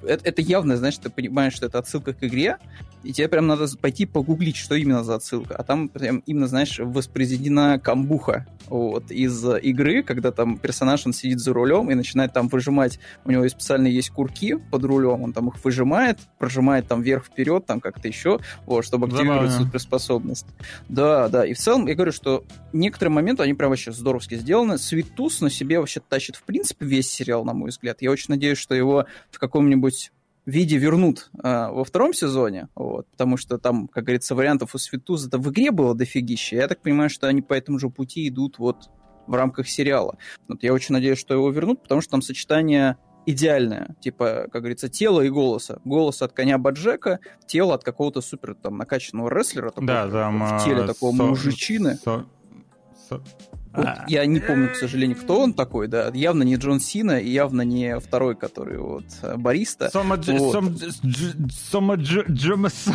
это, 0.04 0.28
это 0.28 0.42
явно, 0.42 0.78
знаешь, 0.78 0.98
ты 0.98 1.10
понимаешь, 1.10 1.54
что 1.54 1.66
это 1.66 1.80
отсылка 1.80 2.14
к 2.14 2.24
игре, 2.24 2.58
и 3.04 3.14
тебе 3.14 3.28
прям 3.28 3.48
надо 3.48 3.66
пойти 3.78 4.06
погуглить, 4.06 4.58
что 4.58 4.76
именно 4.76 5.04
за 5.04 5.16
отсылка. 5.16 5.56
А 5.56 5.64
там 5.64 5.90
прям 5.90 6.20
именно, 6.26 6.48
знаешь, 6.48 6.80
воспроизведена 6.80 7.80
камбуха 7.80 8.46
вот, 8.68 9.10
из 9.12 9.44
игры, 9.44 10.04
когда 10.04 10.32
там 10.32 10.58
персонаж, 10.58 11.06
он 11.06 11.14
сидит 11.14 11.40
за 11.40 11.54
рулем 11.54 11.90
и 11.90 11.96
начинает 11.96 12.34
там 12.34 12.48
выжимать, 12.48 13.00
у 13.26 13.32
него 13.32 13.48
специально 13.50 13.88
есть 13.88 14.12
курки 14.12 14.56
под 14.56 14.84
рулем, 14.84 15.24
он 15.24 15.34
там 15.34 15.50
их 15.50 15.64
выжимает, 15.64 16.20
прожимает 16.38 16.88
там 16.88 17.02
вверх-вперед, 17.02 17.66
там 17.66 17.80
как-то 17.80 18.08
еще, 18.08 18.40
вот, 18.66 18.86
чтобы 18.86 19.08
активировать 19.08 19.50
Забавно. 19.50 19.66
суперспособность. 19.66 20.46
Да, 20.88 21.28
да, 21.28 21.46
и 21.46 21.54
в 21.54 21.58
целом 21.58 21.88
я 21.88 21.96
говорю, 21.96 22.12
что 22.12 22.44
некоторые 22.72 23.14
моменты, 23.14 23.44
они 23.44 23.54
прям 23.54 23.70
вообще 23.70 23.92
здоровски 23.92 24.36
сделаны. 24.36 24.78
Светус 24.78 25.42
на 25.42 25.50
себе 25.50 25.80
вообще 25.80 26.00
тащит, 26.00 26.36
в 26.36 26.44
принципе, 26.44 26.86
весь 26.86 27.10
сериал, 27.10 27.44
на 27.46 27.54
мой 27.54 27.70
взгляд. 27.70 28.02
Я 28.02 28.12
очень 28.12 28.28
надеюсь, 28.30 28.58
что 28.58 28.76
его 28.76 29.06
в 29.32 29.40
каком-нибудь 29.40 29.91
виде 30.46 30.78
вернут 30.78 31.30
э, 31.44 31.68
во 31.70 31.84
втором 31.84 32.14
сезоне, 32.14 32.68
вот, 32.76 33.08
потому 33.12 33.38
что 33.38 33.58
там, 33.58 33.88
как 33.88 34.04
говорится, 34.06 34.36
вариантов 34.36 34.74
у 34.76 34.78
Светуза 34.78 35.30
в 35.38 35.50
игре 35.52 35.72
было 35.72 35.96
дофигища. 35.96 36.56
Я 36.56 36.68
так 36.68 36.82
понимаю, 36.82 37.10
что 37.10 37.28
они 37.28 37.42
по 37.42 37.54
этому 37.54 37.80
же 37.80 37.90
пути 37.90 38.28
идут 38.28 38.58
вот 38.58 38.90
в 39.28 39.34
рамках 39.34 39.68
сериала. 39.68 40.18
Вот 40.48 40.64
я 40.64 40.74
очень 40.74 40.94
надеюсь, 40.94 41.20
что 41.20 41.34
его 41.34 41.50
вернут, 41.52 41.84
потому 41.84 42.02
что 42.02 42.12
там 42.12 42.22
сочетание 42.22 42.98
идеальное, 43.26 43.96
типа, 44.02 44.48
как 44.52 44.62
говорится, 44.62 44.90
тело 44.90 45.22
и 45.22 45.30
голоса. 45.30 45.80
Голос 45.86 46.22
от 46.22 46.34
коня 46.34 46.58
Баджека, 46.58 47.20
тело 47.46 47.76
от 47.76 47.84
какого-то 47.84 48.22
супер 48.22 48.56
там 48.56 48.78
накачанного 48.78 49.30
рестлера, 49.30 49.70
такого, 49.70 49.88
да, 49.88 50.10
там, 50.10 50.58
в 50.58 50.64
теле 50.64 50.84
а, 50.84 50.88
такого 50.88 51.16
со, 51.16 51.24
мужичины. 51.24 51.96
Со, 52.04 52.26
со, 53.08 53.22
вот 53.74 53.86
а. 53.86 54.06
я 54.08 54.26
не 54.26 54.40
помню, 54.40 54.70
к 54.70 54.76
сожалению, 54.76 55.18
кто 55.18 55.40
он 55.40 55.54
такой, 55.54 55.88
да. 55.88 56.12
Явно 56.14 56.44
не 56.44 56.56
Джон 56.56 56.80
Сина 56.80 57.20
и 57.20 57.30
явно 57.30 57.62
не 57.62 58.00
второй, 58.00 58.36
который 58.36 58.78
вот 58.80 59.06
э, 59.22 59.38
бариста. 59.38 59.90
Сома 59.90 60.18
Джомас. 61.96 62.86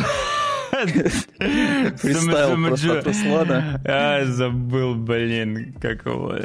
Фристайл 0.77 2.55
просто 2.67 2.99
от 2.99 3.07
Руслана. 3.07 3.81
А, 3.85 4.25
забыл, 4.25 4.95
блин, 4.95 5.75
как 5.81 6.05
его... 6.05 6.35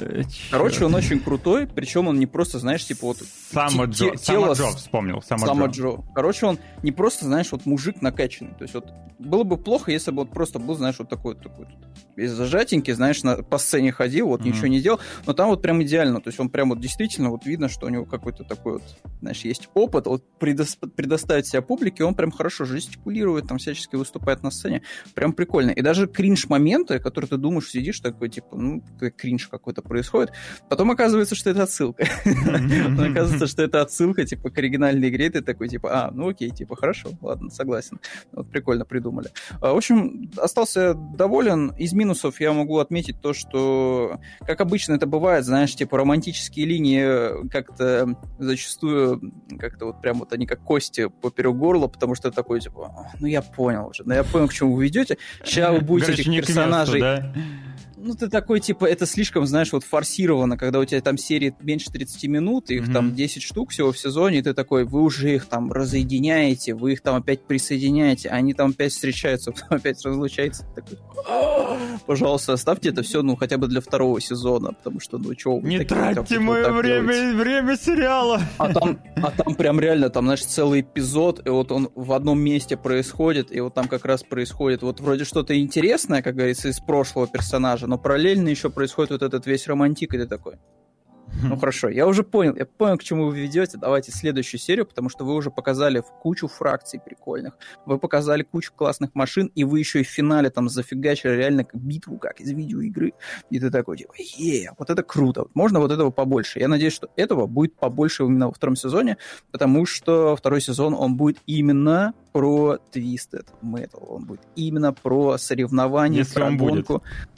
Короче, 0.51 0.85
он 0.87 0.95
очень 0.95 1.21
крутой, 1.21 1.67
причем 1.67 2.09
он 2.09 2.19
не 2.19 2.27
просто, 2.27 2.59
знаешь, 2.59 2.85
типа 2.85 3.07
вот... 3.09 3.19
Сама 3.53 3.85
Джо, 3.85 4.17
Сама 4.17 4.53
Джо 4.53 4.69
вспомнил. 4.69 5.23
Сама 5.23 5.67
Джо. 5.67 5.99
Короче, 6.15 6.47
он 6.47 6.59
не 6.83 6.93
просто, 6.93 7.27
знаешь, 7.27 7.53
вот 7.53 7.67
мужик 7.67 8.01
накачанный. 8.01 8.53
То 8.53 8.63
есть 8.63 8.75
вот 8.75 8.87
было 9.19 9.45
бы 9.45 9.57
плохо, 9.59 9.93
если 9.93 10.11
бы 10.11 10.19
вот 10.19 10.31
просто 10.31 10.59
был, 10.59 10.75
знаешь, 10.77 10.97
вот 10.99 11.09
такой 11.09 11.35
такой 11.35 11.67
без 11.67 11.92
зажатенький, 12.17 12.93
знаешь, 12.93 13.23
на, 13.23 13.37
по 13.37 13.59
сцене 13.59 13.93
ходил, 13.93 14.29
вот 14.29 14.45
ничего 14.45 14.67
не 14.67 14.81
делал, 14.81 15.01
но 15.27 15.33
там 15.33 15.49
вот 15.49 15.63
прям 15.63 15.83
идеально, 15.83 16.21
то 16.21 16.29
есть 16.29 16.41
он 16.41 16.49
прям 16.49 16.71
вот 16.71 16.81
действительно 16.81 17.31
вот 17.31 17.47
видно, 17.47 17.69
что 17.69 17.87
у 17.87 17.89
него 17.91 18.05
какой-то 18.05 18.45
такой 18.45 18.75
вот, 18.75 18.83
знаешь, 19.21 19.41
есть 19.41 19.69
опыт, 19.75 20.07
вот 20.07 20.25
предоставить 20.39 21.47
себя 21.47 21.63
публике, 21.63 22.05
он 22.05 22.15
прям 22.15 22.31
хорошо 22.31 22.65
жестикулирует, 22.65 23.49
там 23.49 23.59
всячески 23.59 23.97
выступает 23.97 24.23
выступает 24.23 24.43
на 24.43 24.51
сцене. 24.51 24.83
Прям 25.15 25.33
прикольно. 25.33 25.71
И 25.71 25.83
даже 25.83 26.07
кринж-моменты, 26.07 26.99
которые 26.99 27.29
ты 27.29 27.37
думаешь, 27.37 27.69
сидишь 27.69 28.01
такой, 28.01 28.29
типа, 28.29 28.57
ну, 28.57 28.83
кринж 29.17 29.49
какой-то 29.49 29.83
происходит. 29.83 30.33
Потом 30.69 30.91
оказывается, 30.91 31.35
что 31.35 31.51
это 31.51 31.63
отсылка. 31.63 32.07
Оказывается, 32.25 33.47
что 33.47 33.63
это 33.63 33.81
отсылка, 33.81 34.25
типа, 34.25 34.51
к 34.51 34.59
оригинальной 34.59 35.09
игре. 35.09 35.31
Ты 35.31 35.43
такой, 35.43 35.69
типа, 35.69 35.91
а, 35.93 36.11
ну 36.11 36.29
окей, 36.29 36.51
типа, 36.51 36.77
хорошо, 36.77 37.11
ладно, 37.21 37.51
согласен. 37.51 37.99
Вот 38.33 38.51
прикольно 38.51 38.85
придумали. 38.85 39.31
А, 39.61 39.73
в 39.73 39.77
общем, 39.77 40.31
остался 40.37 40.95
доволен. 40.95 41.75
Из 41.83 41.93
минусов 41.93 42.41
я 42.41 42.53
могу 42.53 42.79
отметить 42.79 43.21
то, 43.21 43.33
что, 43.33 44.21
как 44.47 44.61
обычно 44.61 44.95
это 44.95 45.07
бывает, 45.07 45.45
знаешь, 45.45 45.75
типа, 45.75 45.99
романтические 45.99 46.65
линии 46.65 47.49
как-то 47.49 48.17
зачастую 48.39 49.33
как-то 49.59 49.87
вот 49.87 50.01
прям 50.01 50.21
вот 50.21 50.33
они 50.33 50.47
как 50.47 50.63
кости 50.63 51.09
поперек 51.09 51.57
горла, 51.57 51.89
потому 51.89 52.15
что 52.15 52.31
такой, 52.31 52.61
типа, 52.61 53.11
ну 53.19 53.27
я 53.27 53.43
понял 53.43 53.89
уже, 53.89 54.05
но 54.05 54.15
я 54.15 54.23
понял, 54.23 54.47
к 54.47 54.53
чему 54.53 54.77
вы 54.77 54.85
ведете. 54.85 55.19
Сейчас 55.45 55.73
вы 55.73 55.81
будете 55.81 56.13
этих 56.13 56.27
персонажей... 56.27 57.01
Месту, 57.01 57.33
да? 57.35 57.43
Ну, 58.03 58.15
ты 58.15 58.29
такой, 58.29 58.61
типа, 58.61 58.85
это 58.87 59.07
слишком, 59.07 59.47
знаешь, 59.47 59.73
вот 59.73 59.85
форсировано, 59.85 60.59
когда 60.59 60.81
у 60.81 60.85
тебя 60.85 61.01
там 61.01 61.17
серии 61.17 61.55
меньше 61.61 61.91
30 61.91 62.25
минут, 62.25 62.71
их 62.71 62.89
mm-hmm. 62.89 62.93
там 62.93 63.15
10 63.15 63.43
штук 63.43 63.71
всего 63.71 63.93
в 63.93 63.99
сезоне, 63.99 64.39
и 64.39 64.43
ты 64.43 64.55
такой, 64.55 64.85
вы 64.85 65.03
уже 65.03 65.35
их 65.35 65.47
там 65.47 65.73
разъединяете, 65.73 66.75
вы 66.75 66.93
их 66.93 67.01
там 67.01 67.17
опять 67.17 67.45
присоединяете, 67.45 68.29
они 68.29 68.55
там 68.55 68.71
опять 68.71 68.93
встречаются, 68.93 69.53
потом 69.53 69.79
опять 69.79 70.05
разлучаются. 70.05 70.67
Такой, 70.75 70.99
пожалуйста, 72.07 72.55
оставьте 72.55 72.89
это 72.89 73.03
все, 73.03 73.23
ну, 73.23 73.37
хотя 73.37 73.57
бы 73.57 73.69
для 73.69 73.81
второго 73.81 74.21
сезона, 74.21 74.73
потому 74.73 74.99
что, 74.99 75.19
ну, 75.19 75.35
чего 75.35 75.59
вы 75.59 75.69
Не 75.69 75.79
такие, 75.79 75.95
тратьте 75.95 76.39
мое 76.41 76.69
вот 76.69 76.83
время, 76.83 77.13
делаете? 77.13 77.37
время 77.37 77.77
сериала! 77.77 78.41
А 78.59 78.73
там, 78.73 78.99
а 79.17 79.31
там 79.31 79.55
прям 79.55 79.79
реально, 79.79 80.11
там, 80.11 80.25
знаешь, 80.25 80.45
целый 80.45 80.81
эпизод, 80.81 81.47
и 81.47 81.51
вот 81.51 81.71
он 81.71 81.91
в 81.95 82.13
одном 82.13 82.41
месте 82.41 82.77
происходит, 82.77 83.55
и 83.55 83.61
вот 83.61 83.75
там 83.75 83.87
как 83.87 84.05
раз 84.05 84.25
происходит 84.25 84.83
вот 84.83 85.01
вроде 85.01 85.25
что-то 85.25 85.59
интересное, 85.59 86.23
как 86.23 86.35
говорится, 86.35 86.69
из 86.69 86.81
прошлого 86.81 87.29
персонажа, 87.29 87.87
но 87.93 87.99
параллельно 87.99 88.49
еще 88.49 88.71
происходит 88.71 89.11
вот 89.11 89.23
этот 89.23 89.45
весь 89.47 89.69
романтик, 89.69 90.15
и 90.15 90.17
ты 90.17 90.27
такой, 90.27 90.55
ну 91.43 91.57
хорошо, 91.57 91.91
я 91.91 92.07
уже 92.07 92.23
понял, 92.23 92.55
я 92.57 92.65
понял, 92.65 92.97
к 92.97 93.03
чему 93.03 93.27
вы 93.27 93.39
ведете. 93.39 93.77
Давайте 93.77 94.13
следующую 94.13 94.61
серию, 94.61 94.87
потому 94.87 95.11
что 95.11 95.27
вы 95.27 95.35
уже 95.35 95.51
показали 95.51 96.01
в 96.01 96.07
кучу 96.23 96.49
фракций 96.49 97.01
прикольных. 97.05 97.55
Вы 97.85 97.99
показали 97.99 98.45
кучу 98.45 98.73
классных 98.75 99.15
машин, 99.15 99.51
и 99.55 99.65
вы 99.65 99.79
еще 99.79 100.01
и 100.01 100.05
в 100.05 100.09
финале 100.09 100.49
там 100.49 100.71
зафигачили 100.71 101.33
реально 101.33 101.67
битву, 101.75 102.17
как 102.17 102.41
из 102.41 102.51
видеоигры. 102.51 103.13
И 103.51 103.61
ты 103.61 103.71
такой, 103.71 103.99
типа, 103.99 104.15
е, 104.19 104.71
вот 104.79 104.89
это 104.89 105.03
круто. 105.03 105.47
Можно 105.53 105.81
вот 105.81 105.91
этого 105.91 106.11
побольше. 106.11 106.61
Я 106.61 106.69
надеюсь, 106.69 106.95
что 106.95 107.11
этого 107.17 107.47
будет 107.47 107.75
побольше 107.77 108.25
именно 108.25 108.47
во 108.47 108.53
втором 108.53 108.77
сезоне, 108.77 109.19
потому 109.51 109.85
что 109.85 110.35
второй 110.37 110.63
сезон, 110.63 110.95
он 110.95 111.17
будет 111.17 111.39
именно 111.47 112.15
про 112.33 112.79
Twisted 112.93 113.47
Metal. 113.63 114.05
Он 114.09 114.25
будет 114.25 114.43
именно 114.57 114.93
про 114.93 115.39
соревнования, 115.39 116.21
Если 116.21 116.35
про 116.35 116.51
гонку. 116.51 116.93
Будет 116.95 117.32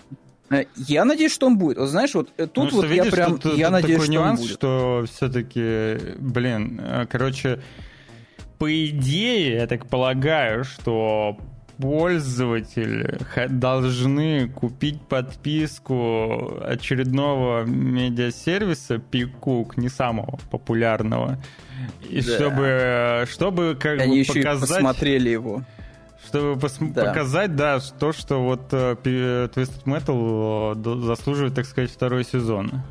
я 0.76 1.04
надеюсь, 1.04 1.32
что 1.32 1.46
он 1.46 1.58
будет. 1.58 1.78
Вот 1.78 1.88
знаешь, 1.88 2.14
вот 2.14 2.30
э, 2.36 2.46
тут 2.46 2.72
ну, 2.72 2.76
вот 2.78 2.86
видишь, 2.86 3.06
я 3.06 3.10
прям, 3.10 3.38
тут, 3.38 3.56
я 3.56 3.66
тут 3.66 3.72
надеюсь, 3.72 3.94
такой 3.94 4.06
что 4.06 4.12
нюанс, 4.12 4.40
он 4.40 4.46
будет. 4.46 4.54
что 4.56 5.04
все-таки, 5.10 6.14
блин, 6.18 6.80
э, 6.82 7.06
короче, 7.08 7.60
по 8.58 8.86
идее, 8.86 9.54
я 9.54 9.66
так 9.66 9.86
полагаю, 9.86 10.64
что 10.64 11.38
пользователи 11.78 13.18
должны 13.48 14.48
купить 14.48 15.00
подписку 15.02 16.60
очередного 16.62 17.64
медиасервиса 17.64 18.98
Пикук, 18.98 19.76
не 19.76 19.88
самого 19.88 20.38
популярного, 20.50 21.42
и 22.08 22.20
да. 22.20 22.34
чтобы, 22.34 23.24
чтобы 23.30 23.76
как 23.78 24.00
Они 24.00 24.12
бы 24.12 24.18
еще 24.18 24.34
показать... 24.34 24.76
Посмотрели 24.76 25.30
его. 25.30 25.62
Чтобы 26.26 26.54
пос- 26.54 26.92
да. 26.92 27.06
показать, 27.06 27.54
да, 27.56 27.80
то, 27.98 28.12
что 28.12 28.42
вот 28.42 28.72
uh, 28.72 29.00
Twisted 29.02 29.84
Metal 29.84 30.74
uh, 30.74 31.02
заслуживает, 31.02 31.54
так 31.54 31.66
сказать, 31.66 31.90
второй 31.90 32.24
сезон. 32.24 32.82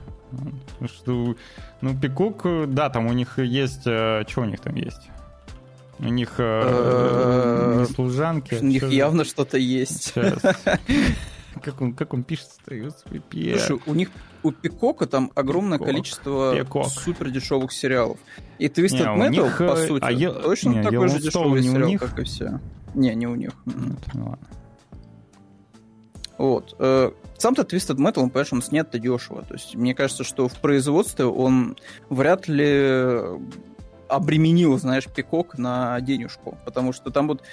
Что, 0.85 1.35
ну, 1.81 1.99
Пикук, 1.99 2.45
да, 2.67 2.89
там 2.89 3.07
у 3.07 3.13
них 3.13 3.39
есть... 3.39 3.87
Uh, 3.87 4.29
что 4.29 4.41
у 4.41 4.45
них 4.45 4.59
там 4.59 4.75
есть? 4.75 5.09
У 5.99 6.05
них 6.05 6.33
э, 6.37 7.75
не 7.79 7.85
служанки. 7.85 8.55
У 8.55 8.65
них 8.65 8.83
явно 8.89 9.23
что-то 9.23 9.57
есть. 9.57 10.13
Как 11.61 11.79
он, 11.81 11.93
как 11.93 12.13
он 12.15 12.23
пишет, 12.23 12.47
Слушай, 12.65 13.79
у 13.85 13.93
них 13.93 14.09
у 14.41 14.51
Пикока 14.51 15.05
там 15.05 15.31
огромное 15.35 15.77
Пикок. 15.77 15.87
количество 15.87 16.55
Пикок. 16.57 16.87
супер 16.87 17.29
дешевых 17.29 17.71
сериалов. 17.71 18.17
И 18.57 18.67
Twisted 18.67 19.15
не, 19.15 19.27
Metal, 19.27 19.43
них, 19.43 19.57
по 19.59 19.75
сути, 19.75 20.03
а 20.03 20.11
е... 20.11 20.31
точно 20.31 20.69
не, 20.69 20.83
такой 20.83 21.07
же 21.09 21.19
дешевый 21.19 21.61
не 21.61 21.69
сериал, 21.69 21.87
них? 21.87 21.99
как 21.99 22.19
и 22.19 22.23
все. 22.23 22.59
Не, 22.93 23.15
не 23.15 23.27
у 23.27 23.35
них. 23.35 23.51
Нет, 23.65 24.00
ну 24.13 24.29
ладно. 24.29 24.47
Вот. 26.38 26.75
Э, 26.79 27.12
сам-то 27.38 27.62
Twisted 27.62 27.97
Metal, 27.97 28.21
он, 28.21 28.29
понимаешь, 28.29 28.53
он 28.53 28.62
снят-то 28.62 29.00
дешево. 29.00 29.43
То 29.43 29.53
есть, 29.53 29.75
мне 29.75 29.93
кажется, 29.93 30.23
что 30.23 30.47
в 30.47 30.59
производстве 30.59 31.25
он 31.25 31.77
вряд 32.09 32.47
ли 32.47 33.17
обременил, 34.09 34.77
знаешь, 34.77 35.07
пикок 35.07 35.57
на 35.57 36.00
денежку. 36.01 36.57
Потому 36.65 36.93
что 36.93 37.12
там 37.12 37.27
вот, 37.27 37.43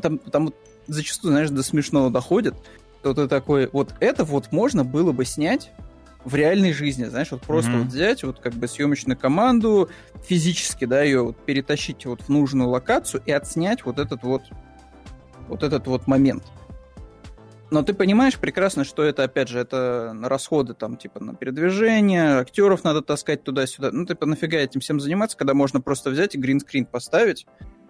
там, 0.00 0.18
там 0.18 0.46
вот 0.46 0.56
зачастую, 0.86 1.32
знаешь, 1.32 1.50
до 1.50 1.62
смешного 1.62 2.10
доходит, 2.10 2.54
то 3.02 3.14
ты 3.14 3.28
такой, 3.28 3.68
вот 3.72 3.94
это 4.00 4.24
вот 4.24 4.52
можно 4.52 4.84
было 4.84 5.12
бы 5.12 5.24
снять 5.24 5.70
в 6.24 6.34
реальной 6.34 6.72
жизни, 6.72 7.04
знаешь, 7.04 7.30
вот 7.30 7.42
просто 7.42 7.70
mm-hmm. 7.70 7.78
вот 7.78 7.86
взять 7.86 8.24
вот 8.24 8.40
как 8.40 8.54
бы 8.54 8.68
съемочную 8.68 9.16
команду, 9.16 9.88
физически, 10.26 10.84
да, 10.84 11.02
ее 11.02 11.22
вот 11.22 11.36
перетащить 11.38 12.04
вот 12.06 12.22
в 12.22 12.28
нужную 12.28 12.68
локацию 12.68 13.22
и 13.24 13.30
отснять 13.30 13.84
вот 13.84 13.98
этот 13.98 14.22
вот 14.24 14.42
вот 15.48 15.62
этот 15.62 15.86
вот 15.86 16.06
момент. 16.06 16.44
Но 17.70 17.82
ты 17.82 17.92
понимаешь 17.92 18.38
прекрасно, 18.38 18.84
что 18.84 19.02
это, 19.02 19.24
опять 19.24 19.48
же, 19.48 19.58
это 19.58 20.16
расходы 20.22 20.72
там, 20.72 20.96
типа, 20.96 21.22
на 21.22 21.34
передвижение, 21.34 22.38
актеров 22.38 22.82
надо 22.82 23.02
таскать 23.02 23.44
туда-сюда. 23.44 23.90
Ну, 23.92 24.06
типа, 24.06 24.24
нафига 24.24 24.56
этим 24.58 24.80
всем 24.80 25.00
заниматься, 25.00 25.36
когда 25.36 25.52
можно 25.52 25.80
просто 25.80 26.08
взять 26.10 26.34
и 26.34 26.38
гринскрин 26.38 26.86
поставить, 26.86 27.46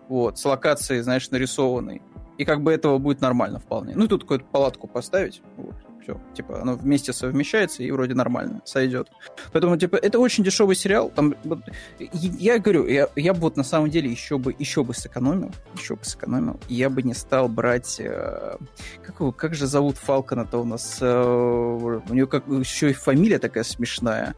вот, 0.09 0.39
с 0.39 0.45
локацией, 0.45 1.03
знаешь, 1.03 1.31
нарисованной. 1.31 2.03
И 2.39 2.45
как 2.45 2.63
бы 2.63 2.73
этого 2.73 2.99
будет 2.99 3.21
нормально 3.21 3.61
вполне. 3.61 3.95
Ну, 3.95 4.09
тут 4.09 4.23
какую-то 4.23 4.47
палатку 4.47 4.89
поставить, 4.89 5.43
вот, 5.57 5.77
все. 6.09 6.21
Типа, 6.35 6.61
оно 6.61 6.75
вместе 6.75 7.13
совмещается 7.13 7.83
и 7.83 7.91
вроде 7.91 8.15
нормально 8.15 8.61
сойдет. 8.65 9.09
Поэтому, 9.53 9.77
типа, 9.77 9.97
это 9.97 10.19
очень 10.19 10.45
дешевый 10.45 10.77
сериал. 10.77 11.11
Там, 11.15 11.35
вот, 11.45 11.61
я 11.99 12.59
говорю, 12.59 12.87
я, 12.87 13.09
я 13.17 13.35
бы 13.35 13.41
вот 13.41 13.57
на 13.57 13.65
самом 13.65 13.91
деле 13.91 14.11
еще 14.11 14.39
бы, 14.39 14.55
еще 14.59 14.85
бы 14.85 14.95
сэкономил, 14.95 15.53
еще 15.75 15.97
бы 15.97 16.05
сэкономил, 16.05 16.59
я 16.69 16.91
бы 16.91 17.03
не 17.03 17.15
стал 17.15 17.49
брать... 17.49 18.01
Э, 18.01 18.57
как, 19.03 19.21
его, 19.21 19.33
как 19.33 19.55
же 19.55 19.67
зовут 19.67 19.97
Фалкона-то 19.99 20.59
у 20.59 20.65
нас? 20.65 20.99
Э, 21.01 21.23
у 21.23 22.15
него 22.15 22.27
как, 22.27 22.47
еще 22.49 22.91
и 22.91 22.95
фамилия 22.95 23.39
такая 23.39 23.65
смешная. 23.65 24.35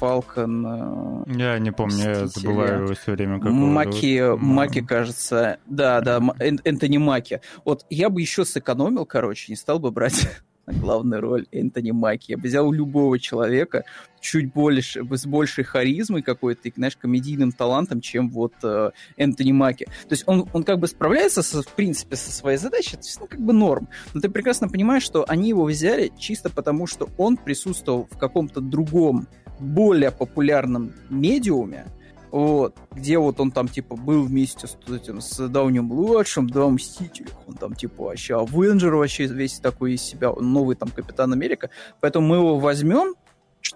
Фалкон... 0.00 1.24
Э, 1.28 1.32
я 1.38 1.58
не 1.60 1.70
помню, 1.70 1.96
я 1.96 2.26
забываю 2.26 2.84
его 2.84 2.94
все 2.94 3.12
время. 3.12 3.38
Как 3.40 3.52
Маки, 3.52 4.36
Маки, 4.36 4.80
кажется. 4.80 5.58
Да, 5.66 6.00
да, 6.00 6.20
Энтони 6.40 6.98
Маки. 6.98 7.40
Вот 7.64 7.86
я 7.88 8.10
бы 8.10 8.20
еще 8.20 8.44
сэкономил, 8.44 9.06
короче, 9.06 9.52
не 9.52 9.56
стал 9.56 9.78
бы 9.78 9.92
брать 9.92 10.28
главную 10.72 11.20
роль 11.20 11.46
Энтони 11.52 11.90
Маки. 11.90 12.32
Я 12.32 12.38
бы 12.38 12.48
взял 12.48 12.70
любого 12.72 13.18
человека 13.18 13.84
чуть 14.20 14.52
больше, 14.52 15.04
с 15.10 15.26
большей 15.26 15.64
харизмой 15.64 16.22
какой-то, 16.22 16.68
и, 16.68 16.72
знаешь, 16.74 16.96
комедийным 16.96 17.52
талантом, 17.52 18.00
чем 18.00 18.30
вот 18.30 18.52
э, 18.62 18.90
Энтони 19.16 19.52
Маки. 19.52 19.84
То 19.84 20.12
есть 20.12 20.24
он, 20.26 20.48
он 20.52 20.64
как 20.64 20.78
бы 20.78 20.88
справляется, 20.88 21.42
со, 21.42 21.62
в 21.62 21.74
принципе, 21.74 22.16
со 22.16 22.32
своей 22.32 22.58
задачей, 22.58 22.96
то 22.96 23.02
ну, 23.20 23.26
как 23.26 23.40
бы 23.40 23.52
норм. 23.52 23.88
Но 24.14 24.20
ты 24.20 24.28
прекрасно 24.28 24.68
понимаешь, 24.68 25.02
что 25.02 25.24
они 25.28 25.50
его 25.50 25.64
взяли 25.64 26.12
чисто 26.18 26.50
потому, 26.50 26.86
что 26.86 27.08
он 27.16 27.36
присутствовал 27.36 28.08
в 28.10 28.18
каком-то 28.18 28.60
другом, 28.60 29.28
более 29.60 30.10
популярном 30.10 30.92
медиуме, 31.10 31.86
вот, 32.30 32.76
где 32.92 33.18
вот 33.18 33.40
он 33.40 33.50
там, 33.50 33.68
типа, 33.68 33.96
был 33.96 34.24
вместе 34.24 34.66
с, 34.66 34.76
этим, 34.90 35.20
с 35.20 35.48
Дауни-младшим, 35.48 36.48
да, 36.48 36.68
Мстителем, 36.68 37.30
он 37.46 37.54
там, 37.54 37.74
типа, 37.74 38.04
вообще 38.04 38.38
Авенджер 38.38 38.94
вообще 38.94 39.26
весь 39.26 39.58
такой 39.58 39.94
из 39.94 40.02
себя, 40.02 40.32
новый 40.32 40.76
там 40.76 40.90
Капитан 40.90 41.32
Америка, 41.32 41.70
поэтому 42.00 42.26
мы 42.26 42.36
его 42.36 42.58
возьмем, 42.58 43.14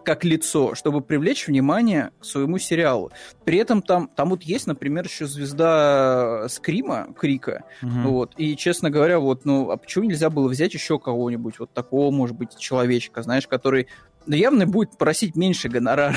как 0.05 0.25
лицо, 0.25 0.75
чтобы 0.75 1.01
привлечь 1.01 1.47
внимание 1.47 2.11
к 2.21 2.25
своему 2.25 2.59
сериалу. 2.59 3.11
При 3.45 3.59
этом 3.59 3.83
там, 3.83 4.09
там 4.15 4.31
вот 4.31 4.43
есть, 4.43 4.67
например, 4.67 5.05
еще 5.05 5.27
звезда 5.27 6.47
Скрима, 6.49 7.09
Крика, 7.19 7.65
угу. 7.83 8.11
вот, 8.11 8.33
и, 8.37 8.57
честно 8.57 8.91
говоря, 8.91 9.19
вот, 9.19 9.45
ну, 9.45 9.71
а 9.71 9.77
почему 9.77 10.05
нельзя 10.05 10.31
было 10.31 10.49
взять 10.49 10.75
еще 10.75 10.99
кого-нибудь, 10.99 11.59
вот 11.59 11.73
такого, 11.73 12.11
может 12.11 12.37
быть, 12.37 12.57
человечка, 12.57 13.23
знаешь, 13.23 13.47
который 13.47 13.89
ну, 14.27 14.37
явно 14.37 14.67
будет 14.67 14.97
просить 14.99 15.37
меньше 15.37 15.69
гонорара, 15.69 16.15